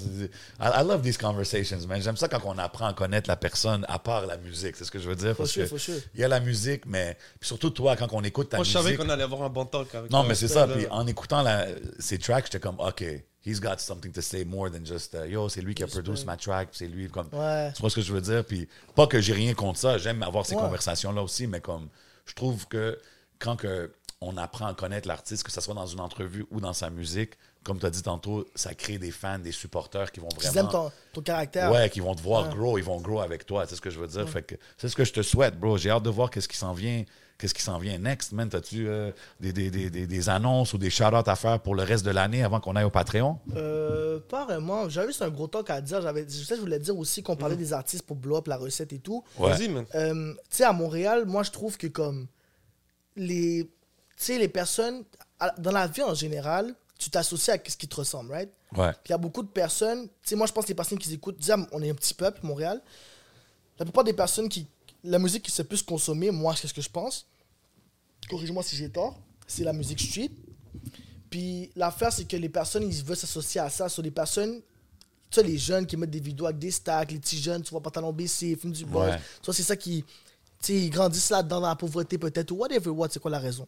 [0.60, 2.02] I, I love these conversations, man.
[2.02, 4.76] J'aime ça quand on apprend à connaître la personne à part la musique.
[4.76, 5.30] C'est ce que je veux dire.
[5.36, 5.96] For Parce que sure.
[6.14, 8.72] il y a la musique, mais puis surtout toi, quand on écoute ta Moi, je
[8.78, 8.84] musique.
[8.84, 10.68] savais qu'on allait avoir un bon talk avec Non, mais c'est ça.
[10.68, 13.06] Puis en écoutant la, ces tracks, j'étais comme, OK,
[13.46, 16.26] he's got something to say more than just, uh, yo, c'est lui qui a produit
[16.26, 17.08] ma track, puis c'est lui.
[17.08, 17.72] Comme, Ouais.
[17.74, 18.44] Tu vois ce que je veux dire?
[18.44, 20.62] Puis pas que j'ai rien contre ça, j'aime avoir ces Ouais.
[20.62, 21.88] conversations-là aussi, mais comme,
[22.26, 23.00] je trouve que
[23.40, 26.74] quand que on apprend à connaître l'artiste, que ce soit dans une entrevue ou dans
[26.74, 27.34] sa musique,
[27.68, 30.54] comme tu as dit tantôt, ça crée des fans, des supporters qui vont Ils aiment
[30.66, 30.70] vraiment.
[30.70, 31.70] ton, ton caractère.
[31.72, 32.56] Ouais, qui vont te voir Ouais.
[32.56, 34.28] grow, ils vont grow avec toi, c'est ce que je veux dire.
[34.30, 35.78] Fait que c'est ce que je te souhaite, bro.
[35.78, 37.04] J'ai hâte de voir qu'est-ce qui s'en vient,
[37.38, 38.48] qu'est-ce qui s'en vient next, man.
[38.50, 39.12] T'as-tu euh,
[39.42, 42.12] des, des, des, des, des annonces ou des shout-outs à faire pour le reste de
[42.12, 43.38] l'année avant qu'on aille au Patreon?
[43.56, 44.88] Euh, pas vraiment.
[44.88, 46.02] J'avais juste un gros talk à dire.
[46.02, 48.58] J'avais, je sais, je voulais dire aussi qu'on parlait des artistes pour blow up la
[48.58, 49.24] recette et tout.
[49.38, 49.50] Ouais.
[49.52, 49.86] Vas-y, man.
[49.94, 52.28] Euh, tu sais, à Montréal, moi, je trouve que comme
[53.16, 53.70] les, tu
[54.24, 55.04] sais, les personnes,
[55.60, 58.50] dans la vie en général, tu t'associes à ce qui te ressemble, right?
[58.76, 58.92] Ouais.
[58.92, 60.98] Puis il y a beaucoup de personnes, tu sais, moi, je pense que les personnes
[60.98, 62.82] qui écoutent, déjà, on est un petit peuple, Montréal.
[63.80, 64.68] La plupart des personnes qui,
[65.04, 67.28] la musique qui se plus consommer, moi, c'est ce que je pense,
[68.30, 70.32] corrige-moi si j'ai tort, c'est la musique street.
[71.30, 73.90] Puis l'affaire, c'est que les personnes, ils veulent s'associer à ça.
[73.90, 74.62] Sur les personnes,
[75.30, 77.72] tu sais, les jeunes qui mettent des vidéos avec des stacks, les petits jeunes, tu
[77.72, 79.10] vois, pantalon baissé, fument du boss.
[79.10, 79.18] Ouais.
[79.18, 80.04] Tu vois, c'est ça qui.
[80.70, 83.68] Ils grandissent là-dedans dans la pauvreté peut-être, ou whatever, what, c'est quoi la raison?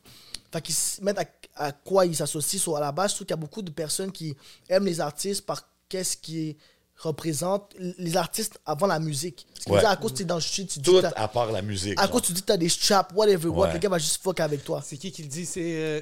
[0.52, 1.26] Fait qu'ils se mettent à,
[1.68, 2.60] à quoi ils s'associent.
[2.60, 4.36] Soit à la base, je trouve qu'il y a beaucoup de personnes qui
[4.68, 6.58] aiment les artistes par qu'est-ce qui
[6.98, 9.46] représente les artistes avant la musique.
[9.54, 9.86] Parce que Ouais.
[9.86, 11.98] à cause tu es dans le shit, tu dis Tout à part la musique.
[11.98, 12.12] à genre.
[12.12, 13.74] cause tu dis que t'as des straps, whatever, what, Ouais.
[13.74, 14.82] le gars va juste fuck avec toi.
[14.86, 15.46] C'est qui qui le dit?
[15.46, 15.62] C'est.
[15.64, 16.02] euh,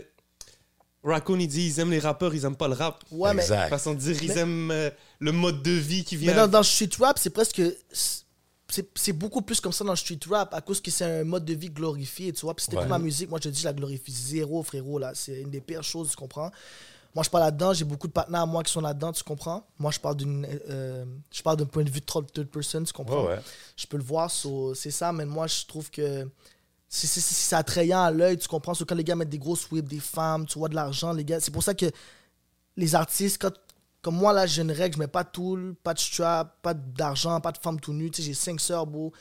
[1.03, 3.03] Raccoon, il dit ils aiment les rappeurs, ils aiment pas le rap.
[3.11, 3.69] Ouais, mais, exact.
[3.69, 6.31] Façon de dire, ils Mais- aiment euh, le mode de vie qui vient.
[6.33, 7.61] mais dans, dans le street rap, c'est presque.
[8.95, 11.45] C'est beaucoup plus comme ça dans le street rap à cause que c'est un mode
[11.45, 12.53] de vie glorifié, tu vois.
[12.53, 12.89] Puis t'écoutes Ouais.
[12.89, 15.11] ma musique, moi je te dis, je la glorifie zéro, frérot, là.
[15.15, 16.51] C'est une des pires choses, tu comprends.
[17.15, 19.65] Moi, je parle là-dedans, j'ai beaucoup de partenaires à moi qui sont là-dedans, tu comprends.
[19.79, 20.45] Moi, je parle d'une.
[20.69, 23.23] euh, je parle d'un point de vue de third person, tu comprends.
[23.23, 23.39] Ouais, ouais.
[23.75, 26.29] je peux le voir, so, c'est ça, mais moi, je trouve que
[26.89, 28.73] c'est- attrayant à l'œil, tu comprends?
[28.75, 31.23] So, quand les gars mettent des gros whips, des femmes, tu vois, de l'argent, les
[31.25, 31.85] gars, c'est pour ça que
[32.75, 33.53] les artistes, quand,
[34.01, 36.73] comme moi, là, j'ai une règle, je mets pas de tool, pas de strap, pas
[36.73, 39.11] d'argent, pas de femme tout nue, tu sais, j'ai cinq sœurs, beau.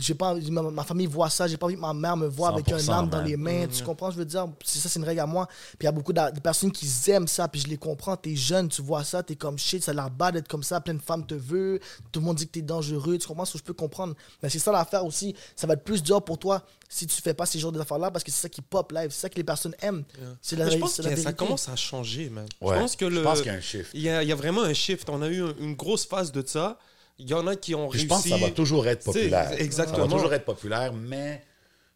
[0.00, 2.28] J'ai pas envie- ma, ma famille voit ça, j'ai pas envie que ma mère me
[2.28, 3.26] voit avec un 100%, arme dans man.
[3.26, 5.46] les mains, tu comprends, je veux dire, c'est ça, c'est une règle à moi.
[5.70, 8.36] Puis il y a beaucoup de personnes qui aiment ça, puis je les comprends, t'es
[8.36, 10.94] jeune, tu vois ça, t'es comme shit, ça a l'air bad d'être comme ça, plein
[10.94, 11.80] de femmes te veulent,
[12.12, 14.14] tout le monde dit que t'es dangereux, tu comprends, ça je peux comprendre.
[14.40, 17.34] Mais c'est ça l'affaire aussi, ça va être plus dur pour toi si tu fais
[17.34, 19.44] pas ces genres d'affaires-là, parce que c'est ça qui pop live, c'est ça que les
[19.44, 20.04] personnes aiment.
[20.40, 22.46] C'est la, Mais je pense que la ça commence à changer, man.
[22.60, 22.76] Ouais.
[22.76, 23.16] Je pense que le.
[23.16, 23.90] Je pense qu'il y a un shift.
[23.94, 25.08] Il y a, il y a vraiment un shift.
[25.10, 26.78] On a eu un- une grosse phase de ça.
[27.18, 28.04] Il y en a qui ont Puis réussi.
[28.04, 29.52] je pense que ça va toujours être populaire.
[29.60, 29.96] exactement.
[29.96, 31.42] Ça va toujours être populaire, mais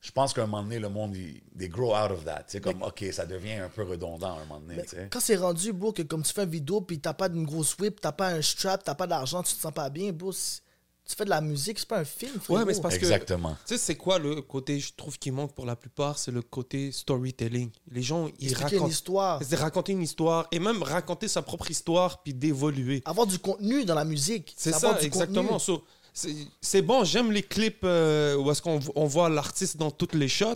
[0.01, 2.45] je pense qu'à un moment donné, le monde, il, they grow out of that.
[2.49, 4.83] C'est comme, OK, ça devient un peu redondant à un moment donné.
[5.11, 7.77] Quand c'est rendu, bro, que comme tu fais une vidéo, puis t'as pas d'une grosse
[7.79, 10.61] whip, t'as pas un strap, t'as pas d'argent, tu te sens pas bien, bro, c'est-
[11.09, 12.61] tu fais de la musique, c'est pas un film, frérot.
[12.61, 13.01] Ouais, mais c'est parce que.
[13.05, 13.57] Exactement.
[13.67, 16.43] Tu sais, c'est quoi le côté, je trouve, qui manque pour la plupart C'est le
[16.43, 17.71] côté storytelling.
[17.91, 18.85] Les gens, ils Expliquer racontent.
[18.87, 19.41] une histoire.
[19.43, 23.03] C'est raconter une histoire et même raconter sa propre histoire puis d'évoluer.
[23.05, 24.55] Avoir du contenu dans la musique.
[24.57, 25.59] C'est ça, du exactement.
[25.59, 25.83] So,
[26.15, 30.15] c'est c'est bon, j'aime les clips euh, où est-ce qu'on on voit l'artiste dans toutes
[30.15, 30.55] les shots.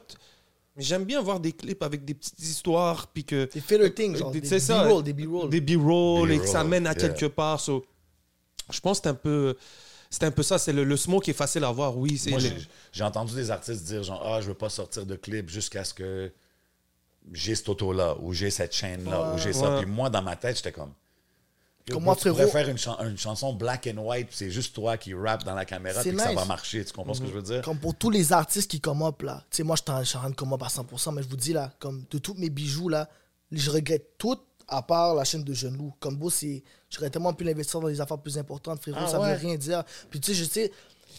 [0.77, 4.17] Mais j'aime bien voir des clips avec des petites histoires puis que Des filler things,
[4.17, 4.85] genre, Des- des c'est ça.
[4.85, 5.49] B-roll, des B-roll.
[5.49, 7.09] des B-roll et que ça mène à yeah.
[7.09, 7.59] quelque part.
[7.61, 7.85] So,
[8.71, 9.57] je pense que c'est un peu
[10.11, 12.41] c'est un peu ça, c'est le, le smoke est facile à voir, oui, c'est Moi,
[12.41, 12.51] le-
[12.93, 15.93] j'ai- entendu des artistes dire genre, ah, je veux pas sortir de clip jusqu'à ce
[15.95, 16.33] que
[17.33, 19.71] j'ai cette auto-là, ou j'ai cette chaîne-là, ou j'ai ça.
[19.77, 19.83] Ouais.
[19.83, 20.93] Puis moi, dans ma tête, j'étais comme.
[21.91, 24.75] Comme moi, tu pourrais faire une, chan- une chanson black and white, puis c'est juste
[24.75, 26.85] toi qui rap dans la caméra, puis que ça va marcher.
[26.85, 27.63] Tu comprends ce que je veux dire?
[27.63, 29.45] Comme pour tous les artistes qui come up, là.
[29.51, 31.15] Tu sais, moi, je suis en je suis en train de come up à 100%,
[31.15, 33.09] mais je vous dis, là, comme de tous mes bijoux, là,
[33.53, 35.95] je regrette tout à part la chaîne de Jeune Loup.
[36.01, 36.65] Comme beau, c'est.
[36.97, 38.99] J'aurais tellement pu l'investir dans des affaires plus importantes, frérot.
[39.03, 39.35] Ah ça ouais?
[39.35, 39.85] veut rien dire.
[40.11, 40.73] Puis tu sais, je sais.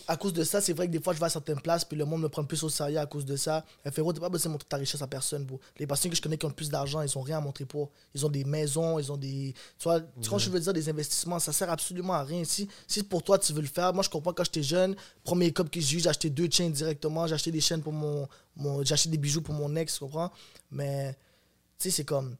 [0.09, 1.97] À cause de ça, c'est vrai que des fois, je vais à certaines places, puis
[1.97, 3.65] le monde me prend plus au sérieux à cause de ça.
[3.83, 5.59] Eh, frérot, t'as pas besoin de montrer ta richesse à personne, bro.
[5.79, 7.65] Les personnes que je connais qui ont le plus d'argent, ils ont rien à montrer
[7.65, 7.91] pour.
[8.15, 9.53] Ils ont des maisons, ils ont des.
[9.77, 12.43] Tu vois, tu vois, je veux dire, des investissements, ça sert absolument à rien.
[12.45, 15.51] Si, si pour toi, tu veux le faire, moi, je comprends quand j'étais jeune, premier
[15.51, 18.27] cop que j'ai eu, j'ai acheté deux chaînes directement, j'ai acheté des chaînes pour mon.
[18.55, 20.31] mon j'ai acheté des bijoux pour mon ex, tu comprends?
[20.71, 21.13] Mais,
[21.79, 22.35] tu sais, c'est comme.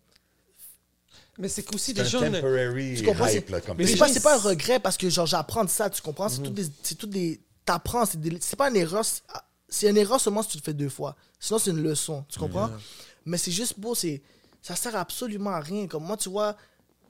[1.38, 2.20] Mais c'est C'est des un gens.
[2.22, 3.28] temporary Tu comprends?
[3.28, 5.64] hype, c'est- là, comme Mais c'est pas, c'est pas un regret parce que genre j'apprends
[5.64, 6.30] de ça, tu comprends?
[6.30, 6.66] C'est toutes des.
[6.84, 7.40] C'est toutes des.
[7.66, 9.04] T'apprends, c'est des- c'est pas une erreur.
[9.06, 9.22] c'est-
[9.70, 11.16] C'est une erreur seulement si tu le fais deux fois.
[11.42, 12.70] Sinon, c'est une leçon, tu comprends?
[13.26, 14.22] Mais c'est juste beau, c'est.
[14.62, 15.86] Ça sert absolument à rien.
[15.88, 16.56] Comme moi, tu vois,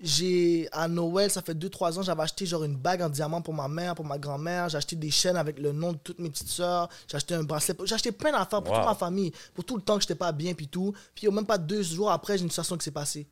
[0.01, 0.67] j'ai.
[0.71, 3.67] À Noël, ça fait 2-3 ans, j'avais acheté genre une bague en diamant pour ma
[3.67, 4.69] mère, pour ma grand-mère.
[4.69, 6.89] J'ai acheté des chaînes avec le nom de toutes mes petites sœurs.
[7.09, 7.75] J'ai acheté un bracelet.
[7.85, 8.79] J'ai acheté plein d'affaires pour Wow.
[8.79, 9.31] toute ma famille.
[9.53, 10.93] Pour tout le temps que j'étais pas bien, puis tout.
[11.15, 13.27] Puis même pas deux jours après, j'ai une situation qui s'est passée.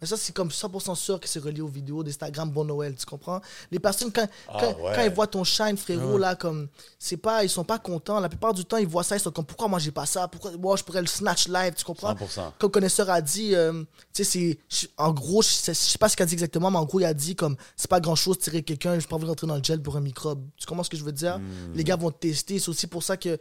[0.00, 3.04] Mais ça, c'est comme 100% sûr que c'est relié aux vidéos d'Instagram Bon Noël, tu
[3.04, 3.40] comprends?
[3.70, 4.92] Les personnes, quand, Ah, quand, ouais.
[4.94, 6.68] quand ils voient ton shine, frérot, là, comme,
[6.98, 8.20] c'est pas, ils sont pas contents.
[8.20, 10.28] La plupart du temps, ils voient ça, ils sont comme, pourquoi moi j'ai pas ça?
[10.28, 12.14] Pourquoi moi je pourrais le snatch live, tu comprends?
[12.14, 12.16] 100%.
[12.34, 15.98] Comme le connaisseur a dit, euh, tu sais, c'est, en gros, je sais, je sais
[15.98, 18.00] pas ce qu'il a dit exactement, mais en gros, il a dit, comme, c'est pas
[18.00, 20.44] grand chose tirer quelqu'un, je pas envie de rentrer dans le gel pour un microbe.
[20.56, 21.38] Tu comprends ce que je veux dire?
[21.38, 21.72] Hmm.
[21.74, 22.58] Les gars vont te tester.
[22.58, 23.38] C'est aussi pour ça que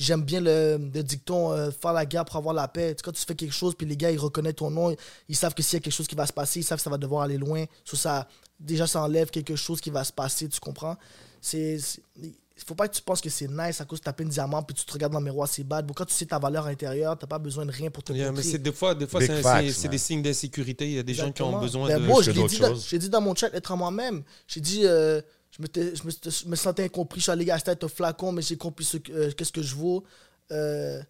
[0.00, 2.94] j'aime bien le, le dicton euh, faire la guerre pour avoir la paix.
[2.94, 4.96] Tu sais, quand tu fais quelque chose, puis les gars, ils reconnaissent ton nom,
[5.28, 6.82] ils savent que s'il y a quelque chose qui va se passer, ils savent que
[6.82, 7.64] ça va devoir aller loin.
[7.84, 8.26] So, ça,
[8.58, 10.96] déjà, ça enlève quelque chose qui va se passer, tu comprends?
[11.40, 11.78] C'est.
[12.16, 14.62] Il faut pas que tu penses que c'est nice à cause de taper un diamant
[14.62, 15.90] puis tu te regardes dans le miroir, c'est bad.
[15.94, 18.42] Quand tu sais ta valeur intérieure, t'as pas besoin de rien pour te Yeah, mais
[18.42, 20.84] c'est des fois, des fois Big c'est des signes d'insécurité.
[20.86, 22.06] Il y a des gens qui ont besoin Ben, de.
[22.06, 22.32] moi, que je
[22.92, 24.22] l'ai dit dans mon chat, être à moi-même.
[24.46, 25.22] J'ai dit, euh,
[25.60, 27.20] je, m'étais- je, me, je me sentais incompris.
[27.20, 29.74] Je suis allé acheter un flacon, mais j'ai compris ce que- euh, qu'est-ce que je
[29.74, 30.02] vaux.
[30.50, 31.00] Euh,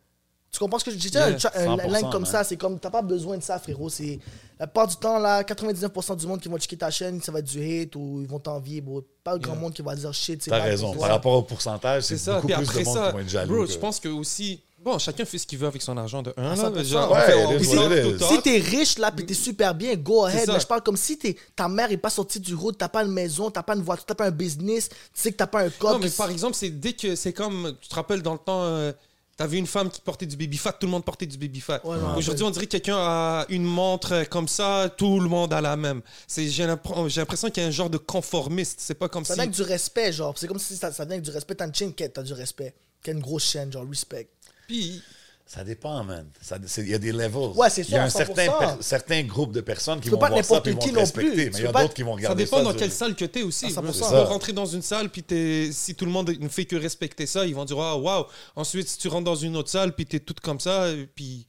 [0.53, 1.09] tu comprends ce que je dis?
[1.09, 1.37] Yeah, un, un
[1.77, 2.31] 100%, line comme man.
[2.31, 3.89] ça, c'est comme, t'as pas besoin de ça, frérot.
[3.89, 4.19] C'est,
[4.59, 7.39] la plupart du temps, là, 99% du monde qui vont checker ta chaîne, ça va
[7.39, 9.03] être du hate ou ils vont t'envier, bro.
[9.23, 9.61] Pas grand Yeah.
[9.63, 10.93] monde qui va dire shit, T'as raison.
[10.97, 12.35] Par rapport au pourcentage, C'est c'est ça.
[12.35, 13.55] beaucoup Puis plus après de monde ça, qui vont être jaloux.
[13.55, 14.61] bro, que- je pense que aussi.
[14.83, 16.53] Bon, chacun fait ce qu'il veut avec son argent de un.
[16.53, 16.85] À là, 100%.
[16.85, 18.29] genre, Ouais, on fait- on.
[18.29, 20.47] Si t'es riche là puis t'es super bien, go ahead.
[20.47, 20.55] ça.
[20.55, 23.05] Mais je parle comme si t'es, ta mère est pas sortie du road, t'as pas
[23.05, 25.65] une maison, t'as pas une voiture, t'as pas un business, tu sais que t'as pas
[25.65, 25.93] un corps.
[25.93, 27.77] Non, mais par exemple, c'est dès que c'est comme.
[27.81, 28.63] Tu te rappelles dans le temps.
[28.65, 28.93] euh,
[29.37, 31.81] T'avais une femme qui portait du baby fat, tout le monde portait du baby fat.
[31.83, 35.63] Ouais, Aujourd'hui, on dirait que quelqu'un a une montre comme ça, tout le monde a
[35.63, 36.03] la même.
[36.27, 38.81] C'est- J'ai l'impr- j'ai l'impression qu'il y a un genre de conformiste.
[38.83, 39.39] C'est pas comme Ça si.
[39.41, 40.35] vient avec du respect, genre.
[40.37, 41.55] C'est comme si ça, ça vient avec du respect.
[41.55, 42.75] T'as une chaîne, t'as du respect.
[43.03, 44.29] T'as une grosse chaîne, genre, respect.
[44.71, 45.03] Puis,
[45.47, 46.29] Ça dépend, man.
[46.41, 47.51] Ça- Il y a des levels.
[47.57, 48.77] Ouais, c'est Il y a un certain, 100%.
[48.77, 51.01] per- certain groupe de personnes qui vont pas voir ça ils vont qui te non
[51.01, 51.33] respecter.
[51.33, 51.51] plus.
[51.51, 52.63] Mais il y a d'autres qui vont Ça regarder dépend ça.
[52.63, 53.67] dans de- quelle salle que t'es aussi.
[53.67, 54.05] À 100%.
[54.07, 56.77] Tu peux rentrer dans une salle, puis t'es- si tout le monde ne fait que
[56.77, 58.27] respecter ça, ils vont dire Ah, waouh.
[58.55, 60.87] Ensuite, si tu rentres dans une autre salle, puis t'es tout comme ça,
[61.17, 61.49] puis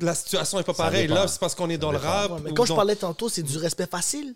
[0.00, 1.02] la situation est pas Ça pareille.
[1.08, 1.14] dépend.
[1.20, 2.10] Là, c'est parce qu'on est dans le dépend.
[2.10, 2.30] rap.
[2.32, 4.34] Ouais, mais ou quand je dans- parlais tantôt, c'est du respect facile.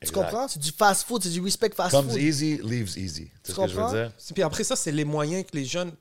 [0.00, 0.14] Tu Exact.
[0.14, 0.46] comprends?
[0.48, 2.20] C'est du fast food, c'est du respect fast Comes food.
[2.20, 3.30] easy, leaves easy.
[3.42, 3.92] C'est ce que je veux comprends?
[3.94, 4.12] dire?
[4.32, 5.92] Puis après ça, c'est les moyens que les jeunes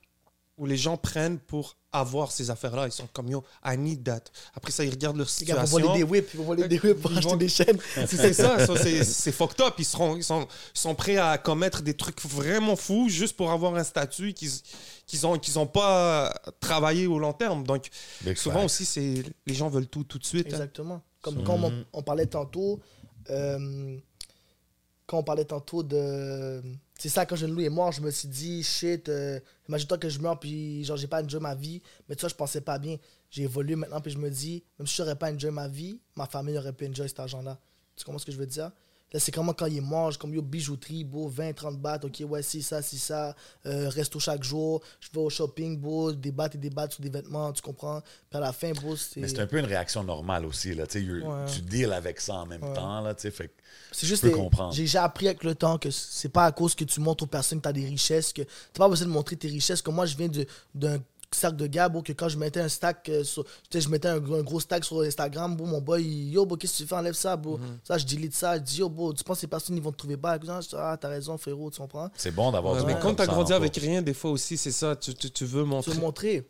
[0.60, 2.86] ou les gens prennent pour avoir ces affaires-là.
[2.86, 4.22] Ils sont comme yo, I need that.
[4.53, 5.88] Après ça, ils regardent leur Les gars vont situation.
[5.88, 7.77] voler des whips, ils vont voler des whips pour Ils acheter vont- des chaînes.
[7.95, 9.73] C'est c'est ça, ça, c'est c'est fucked up.
[9.80, 13.49] Ils, seront, ils, sont, ils sont prêts à commettre des trucs vraiment fous juste pour
[13.52, 14.52] avoir un statut qu'ils
[15.07, 17.64] qu'ils ont, qu'ils ont pas travaillé au long terme.
[17.64, 17.88] Donc,
[18.22, 18.65] Big souvent facts.
[18.65, 20.48] aussi, c'est les gens veulent tout tout de suite.
[20.48, 20.57] hein.
[20.57, 21.02] Exactement.
[21.22, 22.80] Comme quand on, on parlait tantôt,
[23.31, 23.98] euh,
[25.10, 26.61] quand on parlait tantôt de.
[26.99, 30.07] C'est ça, quand Jeune Louis est mort, je me suis dit, shit, euh, imagine-toi que
[30.07, 31.81] je meurs, puis genre, j'ai pas enjoy ma vie.
[32.07, 32.98] Mais tu vois, je pensais pas bien.
[33.31, 36.27] J'ai évolué maintenant, puis je me dis, même si j'aurais pas enjoy ma vie, ma
[36.27, 37.57] famille aurait pu enjoy cet argent-là.
[37.95, 38.72] Tu comprends ce que je veux dire?
[39.11, 41.99] Là, c'est comment quand il est mort, je- comme yo, bijouterie, beau, 20, 30 bahts,
[42.03, 46.11] ok, ouais, c'est ça, c'est ça, euh, resto chaque jour, je vais au shopping, beau,
[46.11, 48.02] des et des bahts sur des vêtements, tu comprends?
[48.02, 49.19] Puis à la fin, beau, c'est.
[49.22, 50.76] Mais c'est un peu une réaction normale aussi.
[50.76, 50.86] Là.
[50.86, 51.45] Tu sais, Ouais.
[51.52, 52.73] Tu deals avec ça en même Ouais.
[52.73, 53.02] temps.
[53.02, 53.52] Là, tu sais, fait
[53.91, 54.73] C'est juste peux comprendre.
[54.73, 57.60] J'ai appris avec le temps que c'est pas à cause que tu montres aux personnes
[57.60, 59.81] que tu as des richesses que tu pas besoin de montrer tes richesses.
[59.81, 60.30] Que moi, je viens
[60.76, 60.98] d'un
[61.32, 63.90] sac de gars, bro, que quand je mettais un stack, euh, sur- tu sais, je
[63.90, 66.78] mettais un, gros- un gros stack sur Instagram, bro, mon boy, yo, bro, qu'est-ce que
[66.84, 67.58] tu fais, enlève ça, bro.
[67.58, 67.62] Mm-hmm.
[67.88, 69.92] Ça, je delete ça, je dis, yo, bro, tu penses que ces personnes, ils vont
[69.92, 70.18] te trouver
[70.70, 72.10] dis, ah, t'as raison, frérot, tu comprends?
[72.16, 74.02] c'est bon d'avoir Ouais, du mais quand comme tu as ça grandi en avec rien,
[74.02, 74.96] des fois aussi, c'est ça.
[74.96, 75.92] Tu, tu, tu veux Tu montrer.
[75.94, 76.50] veux montrer.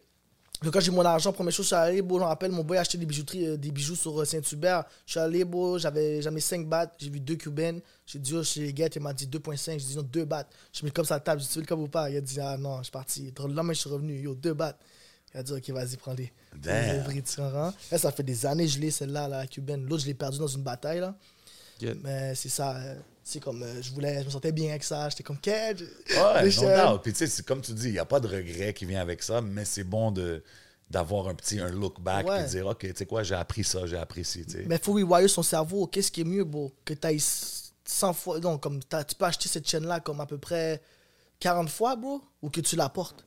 [0.61, 2.63] Donc, quand j'ai mon argent, première chose, je suis allé, bro, je me rappelle, mon
[2.63, 4.83] boy a acheté des bijouteries, euh, des bijoux sur euh, Saint-Hubert.
[5.05, 7.79] Je suis allé, bro, j'avais jamais 5 bahts, j'ai vu deux cubaines.
[8.05, 10.49] J'ai dit, oh, chez les gars, il m'a dit 2.5, j'ai dit non, 2 bahts.
[10.73, 12.09] Je mis comme ça à la table, j'ai dit, comme ou pas?
[12.09, 13.33] Il a dit, ah non, je suis parti.
[13.37, 14.77] Le lendemain, je suis revenu, yo, 2 bahts.
[15.33, 16.33] Il a dit, ok, vas-y, prends-les.
[16.55, 17.05] Damn.
[17.91, 19.85] Là, ça fait des années que je l'ai, celle-là, la cubaine.
[19.85, 21.15] L'autre, je l'ai perdue dans une bataille, là.
[22.03, 25.09] Mais c'est ça, euh, c'est comme, euh, je voulais, je me sentais bien avec ça.
[25.09, 25.79] J'étais comme, quête.
[25.81, 26.87] Ouais, Les no jeunes.
[26.91, 27.01] doubt.
[27.03, 29.01] Puis tu sais, c'est comme tu dis, il n'y a pas de regret qui vient
[29.01, 30.43] avec ça, mais c'est bon de
[30.89, 33.85] d'avoir un petit un look back et dire OK, tu sais quoi, j'ai appris ça,
[33.85, 34.43] j'ai apprécié.
[34.65, 35.85] Mais faut rewire son cerveau.
[35.85, 37.23] Qu'est-ce qui est mieux, bro Que tu ailles
[37.85, 38.39] 100 fois.
[38.39, 40.81] Non, comme tu peux acheter cette chaîne-là comme à peu près
[41.39, 43.23] 40 fois, bro, ou que tu la portes?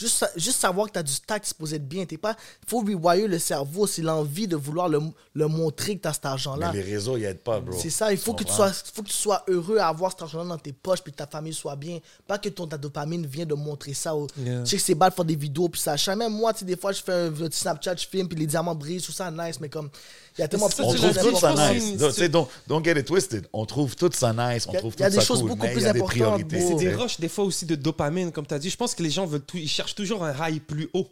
[0.00, 2.06] Juste, sa- juste savoir que tu as du stack supposé être bien.
[2.06, 2.34] T'es pas.
[2.66, 3.86] faut rewire le cerveau.
[3.86, 5.00] C'est l'envie de vouloir le,
[5.34, 6.72] le montrer que tu as cet argent-là.
[6.72, 7.78] Mais les réseaux, ils n'aident pas, bro.
[7.78, 10.22] C'est ça, il faut que, tu sois, faut que tu sois heureux à avoir cet
[10.22, 11.98] argent-là dans tes poches puis que ta famille soit bien.
[12.26, 14.14] Pas que ton, ta dopamine vient de montrer ça.
[14.16, 14.64] au- Yeah.
[14.64, 15.96] Je sais que c'est bad de faire des vidéos puis ça.
[16.16, 18.46] Même moi, tu sais, des fois, je fais un, petit Snapchat, je filme puis les
[18.46, 19.90] diamants brillent, tout ça nice, mais comme.
[20.38, 21.96] Il y a tellement ça, On trouve tout ça nice.
[22.30, 23.46] don't, don't get it twisted.
[23.52, 25.20] On trouve tout ça nice, on Il y a- trouve il y a tout des
[25.20, 26.42] ça choses cool, beaucoup plus importantes.
[26.50, 28.70] C'est des rushs, des fois aussi de dopamine, comme tu as dit.
[28.70, 31.06] Je pense que les gens veulent tout, ils cherchent toujours un high plus haut.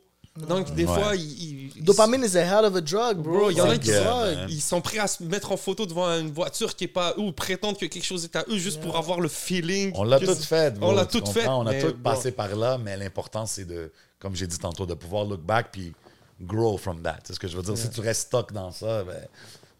[0.49, 0.95] Donc, des Ouais.
[0.95, 1.73] fois, ils.
[1.77, 3.51] ils- Dopamine is a hell of a drug, bro.
[3.51, 6.07] Il y en a qui sont, ils sont prêts à se mettre en photo devant
[6.11, 8.81] une voiture qui est pas eux ou prétendent que quelque chose est à eux juste
[8.81, 9.91] pour avoir le feeling.
[9.97, 10.79] On l'a tout fait.
[10.79, 11.49] bro, On l'a tout fait.
[11.49, 13.91] On a tout passé par là, mais l'important, c'est de,
[14.21, 15.93] comme j'ai dit tantôt, de pouvoir look back puis
[16.41, 17.19] grow from that.
[17.25, 17.77] C'est ce que je veux dire?
[17.77, 19.27] Si tu restes stock dans ça, ben.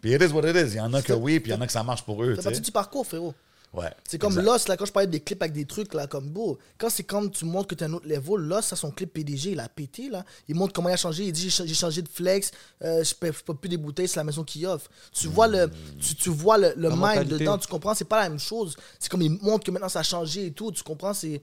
[0.01, 0.73] Puis it is what it is.
[0.73, 2.23] Il y en a que oui, puis il y en a que ça marche pour
[2.23, 2.35] eux.
[2.37, 3.35] Fait partie du parcours, frérot.
[3.75, 3.91] Ouais.
[4.09, 4.45] C'est comme exact.
[4.47, 6.59] Lost, là, quand je parlais des clips avec des trucs, là, comme beau.
[6.79, 9.13] Quand c'est comme tu montres que tu as un autre level, Lost, ça, son clip
[9.13, 10.25] PDG, il a pété, là.
[10.49, 11.25] Il montre comment il a changé.
[11.25, 12.51] Il dit J'ai cha- j'ai changé de flex,
[12.83, 14.89] euh, je ne peux plus des bouteilles, c'est la maison qui offre.
[15.13, 15.71] Tu vois le,
[16.01, 17.39] tu, tu vois le, le mind mentalité.
[17.41, 18.75] dedans, tu comprends C'est pas la même chose.
[18.99, 21.43] C'est comme il montre que maintenant ça a changé et tout, tu comprends C'est.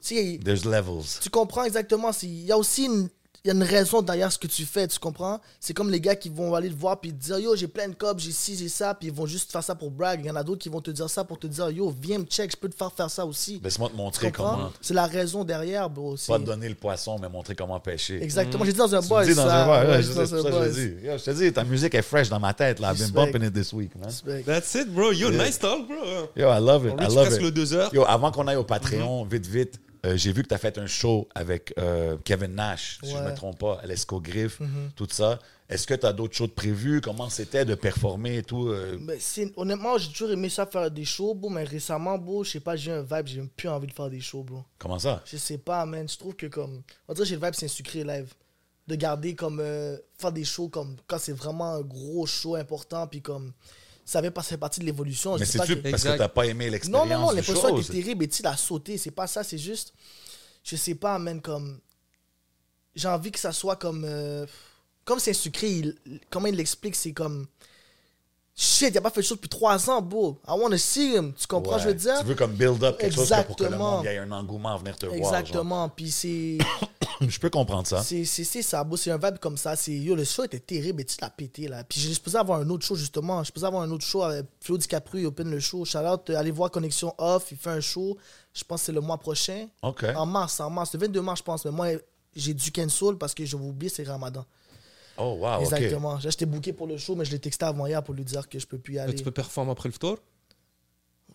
[0.00, 1.02] Tu sais, There's levels.
[1.20, 2.12] tu comprends exactement.
[2.12, 3.08] c'est- Il y a aussi une,
[3.46, 5.40] y a une raison derrière ce que tu fais, tu comprends?
[5.60, 7.88] C'est comme les gars qui vont aller te voir puis te dire Yo, j'ai plein
[7.88, 10.20] de copes, j'ai ci, j'ai ça, puis ils vont juste faire ça pour brag.
[10.22, 12.18] Il y en a d'autres qui vont te dire ça pour te dire Yo, viens
[12.18, 13.60] me check, je peux te faire faire ça aussi.
[13.62, 14.70] Laisse-moi te montrer comment.
[14.80, 16.16] C'est la raison derrière, bro.
[16.16, 18.22] c'est- Pas te donner le poisson, mais montrer comment pêcher.
[18.22, 18.64] Exactement.
[18.64, 19.24] J'ai dit dans un boys.
[19.24, 19.62] dis dans ça.
[19.64, 20.24] un bar, ouais, Ouais, je boys.
[20.68, 21.06] je dis.
[21.06, 22.80] Yo, Je te dis, ta musique est fraîche dans ma tête.
[22.80, 22.92] Là.
[22.92, 24.06] I've been bumping it this week, man.
[24.06, 24.42] Respect.
[24.44, 25.12] That's it, bro.
[25.12, 25.96] Yo, nice talk, bro.
[26.36, 26.92] Yo, I love it.
[26.98, 27.42] On I love presque it.
[27.44, 27.94] le deux heures.
[27.94, 29.30] Yo, avant qu'on aille au Patreon, Mhm.
[29.30, 32.98] vite, vite, euh, j'ai vu que tu as fait un show avec euh, Kevin Nash,
[33.02, 34.60] si je ne me trompe pas, à l'Esco Griff,
[34.96, 35.38] tout ça.
[35.68, 37.00] Est-ce que tu as d'autres shows de prévus?
[37.02, 38.68] Comment c'était de performer et tout?
[38.68, 38.98] euh?
[39.56, 42.74] Honnêtement, j'ai toujours aimé ça faire des shows, bro, mais récemment, bro, je sais pas,
[42.74, 44.64] j'ai un vibe, j'ai même plus envie de faire des shows, bro.
[44.78, 45.22] Comment ça?
[45.26, 46.08] Je sais pas, man.
[46.08, 46.82] Je trouve que comme.
[47.06, 48.32] On dirait que j'ai le vibe, c'est un sucré live.
[48.86, 49.62] De garder comme.
[50.16, 50.96] faire des shows comme.
[51.06, 53.52] Quand c'est vraiment un gros show important, puis comme.
[54.08, 55.32] Ça fait fait partie de l'évolution.
[55.36, 57.68] Mais pas c'est-tu que- parce que n'as pas aimé Non, l'expérience non, non, du l'impression
[57.78, 58.96] était terrible et tu l'as sauté.
[58.96, 59.92] C'est pas ça, c'est juste.
[60.64, 61.78] Je sais pas, man, comme.
[62.94, 64.04] J'ai envie que ça soit comme.
[64.06, 64.46] euh,
[65.04, 67.46] Comme c'est un sucré, il- comment il l'explique, c'est comme.
[68.60, 70.36] Shit, il a pas fait de show depuis trois ans, bro.
[70.48, 71.32] I wanna see him.
[71.38, 71.82] Tu comprends, Ouais.
[71.82, 72.18] je veux dire?
[72.18, 73.96] Tu veux comme build up quelque chose que pour que le Exactement.
[73.98, 75.16] monde y ait un engouement à venir te voir.
[75.16, 75.26] genre.
[75.28, 75.88] Exactement.
[75.90, 76.58] Puis c'est.
[77.20, 78.02] Je peux comprendre ça.
[78.02, 78.96] C'est ça, bro.
[78.96, 79.74] C'est un vibe comme ça.
[79.76, 81.82] C'est yo, le show était terrible et tu l'as pété là.
[81.84, 83.40] Puis je supposé avoir un autre show justement.
[83.42, 85.84] Je supposé avoir un autre show avec Flo DiCaprio, il open le show.
[85.84, 88.16] Shout out, euh, allez voir Connexion Off, il fait un show.
[88.54, 89.66] Je pense que c'est le mois prochain.
[89.82, 90.04] OK.
[90.16, 91.64] En mars, en mars, le 22 mars, je pense.
[91.64, 91.88] Mais moi,
[92.36, 94.44] j'ai dû cancel parce que je vous oublie, c'est Ramadan.
[95.18, 95.60] Oh, wow.
[95.60, 96.14] Exactement.
[96.14, 98.48] Là, J'étais booké pour le show, mais je l'ai texté avant hier pour lui dire
[98.48, 99.14] que je peux plus y Mais aller.
[99.16, 100.18] Tu peux performer après le tour?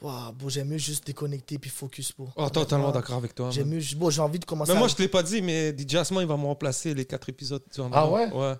[0.02, 2.28] Wow, bro, j'aime mieux juste déconnecter puis focus, bro.
[2.36, 3.52] Oh, totalement Honnêtement, d'accord avec toi.
[3.52, 3.82] J'aime mieux.
[3.96, 4.72] Bon, j'ai envie de commencer.
[4.72, 6.94] Mais à- moi, je te l'ai pas dit, mais DJ Jasmin, il va me remplacer
[6.94, 7.62] les quatre épisodes.
[7.74, 8.12] du Ah Ramadan.
[8.14, 8.32] ouais?
[8.32, 8.56] Ouais.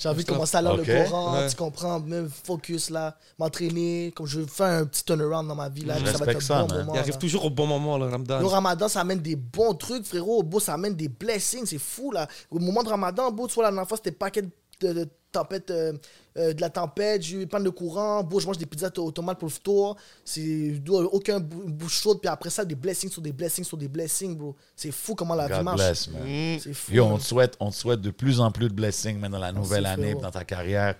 [0.00, 0.86] J'ai envie de commencer à lire Ok.
[0.86, 1.48] le Coran, Ouais.
[1.50, 5.68] tu comprends, même focus là, m'entraîner, comme je veux faire un petit turnaround dans ma
[5.68, 6.78] vie là, Je ça va être ça, un bon man.
[6.86, 6.94] moment.
[6.94, 7.18] Il arrive là.
[7.18, 8.40] toujours au bon moment, le Ramadan.
[8.40, 10.42] Le ramadan, ça amène des bons trucs, frérot.
[10.42, 12.26] Beau, ça amène des blessings, c'est fou, là.
[12.50, 15.70] Au moment de ramadan, beau, tu vois, la dernière fois, c'était paquet de, de tempête,
[15.70, 15.92] euh,
[16.36, 18.26] euh, de la tempête, j'ai eu panne de courant.
[18.38, 19.96] Je mange des pizzas au tomate pour le tour.
[20.24, 22.20] C'est aucun bou- bouche chaude.
[22.20, 24.56] Puis après ça, des blessings sur des blessings sur des blessings, bro.
[24.76, 25.76] C'est fou comment la vie marche.
[25.78, 26.22] bless, man.
[26.22, 26.58] Mm.
[26.60, 26.92] C'est fou.
[26.92, 27.18] Yo, on man.
[27.18, 29.82] te souhaite, on te souhaite de plus en plus de blessings man, dans la nouvelle
[29.82, 30.94] Merci, année, dans ta carrière.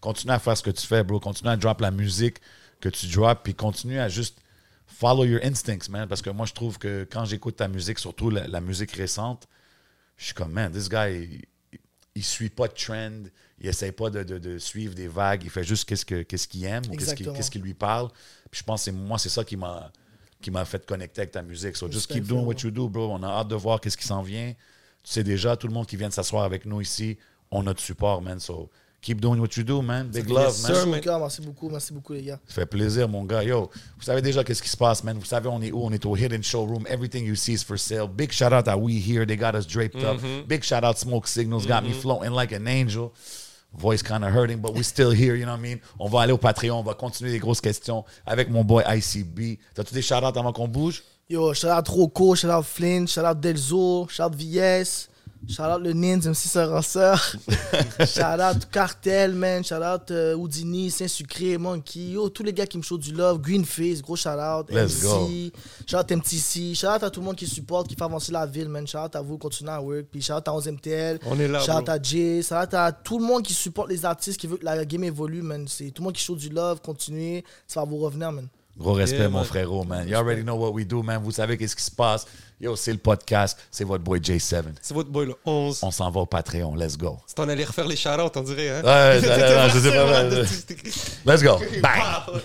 [0.00, 1.18] Continue à faire ce que tu fais, bro.
[1.20, 2.36] Continue à drop la musique
[2.80, 4.38] que tu drops, puis continue à juste
[4.86, 6.06] follow your instincts, man.
[6.08, 9.46] Parce que moi, je trouve que quand j'écoute ta musique, surtout la, la musique récente,
[10.16, 11.40] je suis comme, man, this guy,
[11.72, 11.78] il,
[12.14, 13.24] il suit pas de trend,
[13.60, 16.46] il essaie pas de, de- de suivre des vagues, il fait juste qu'est-ce que- qu'est-ce
[16.48, 18.08] qu'il aime ou qu'est-ce qui, qu'est-ce qui lui parle.
[18.50, 19.90] Puis je pense que c'est- moi, c'est ça qui m'a
[20.42, 21.76] qui m'a fait connecter avec ta musique.
[21.76, 23.10] So just keep doing what you do, bro.
[23.10, 24.52] On a hâte de voir qu'est-ce qui s'en vient.
[25.02, 27.16] Tu sais déjà, tout le monde qui vient de s'asseoir avec nous ici,
[27.50, 28.38] on a de support, man.
[28.38, 28.68] So
[29.00, 30.08] keep doing what you do, man.
[30.08, 30.72] Big love, man.
[30.72, 30.88] Merci,
[31.40, 31.46] man.
[31.46, 32.38] beaucoup, merci beaucoup, les gars.
[32.46, 33.42] Ça fait plaisir, mon gars.
[33.42, 35.16] Yo, vous savez déjà qu'est-ce qui se passe, man.
[35.18, 35.82] Vous savez, on est où?
[35.82, 36.86] On est au Hidden Showroom.
[36.86, 38.06] Everything you see is for sale.
[38.06, 39.26] Big shout out à We Here.
[39.26, 40.20] They got us draped up.
[40.46, 41.66] Big shout out Smoke Signals.
[41.66, 43.10] Got me floating like an angel.
[43.78, 45.80] Voice kind of hurting, but we still here, you know what I mean?
[45.98, 46.78] On va aller au Patreon.
[46.78, 49.58] On va continuer les grosses questions avec mon boy ICB.
[49.74, 51.02] T'as-tu des shout outs avant qu'on bouge?
[51.28, 55.08] Yo, shout out Rocco, shout out Flynn, shout out Delzo, shout out VS,
[55.48, 57.18] shout out le Nins, même si c'est un sœur.
[58.06, 62.78] shout out Cartel, man, shout out euh, Houdini, Saint-Sucré, Monkey, yo, tous les gars qui
[62.78, 65.52] me show du love, Greenface, gros shout out, Let's MC,
[65.86, 68.46] shout out MTC, shout out à tout le monde qui supporte, qui fait avancer la
[68.46, 71.38] ville, man, shout out à vous, continuez à work, puis shout out à 11MTL, On
[71.38, 71.94] est là, shout out bro.
[71.94, 74.64] à Jay, shout out à tout le monde qui supporte les artistes, qui veut que
[74.64, 77.86] la game évolue, man, c'est tout le monde qui show du love, continuez, ça va
[77.86, 78.48] vous revenir, man.
[78.78, 79.46] Gros respect, Yeah, mon man.
[79.46, 80.06] frérot, man.
[80.06, 81.22] You already know what we do, man.
[81.22, 82.26] Vous savez qu'est-ce qui se passe.
[82.58, 83.58] Yo, c'est le podcast.
[83.70, 84.62] C'est votre boy J7.
[84.80, 85.80] C'est votre boy, le 11.
[85.82, 86.74] On s'en va au Patreon.
[86.74, 87.18] Let's go.
[87.26, 88.70] C'est en allé refaire les shout-outs, on dirait.
[88.70, 88.82] Hein?
[88.82, 89.90] Ouais, je sais
[91.26, 91.32] pas.
[91.34, 91.58] Let's go.
[91.82, 92.40] Bye.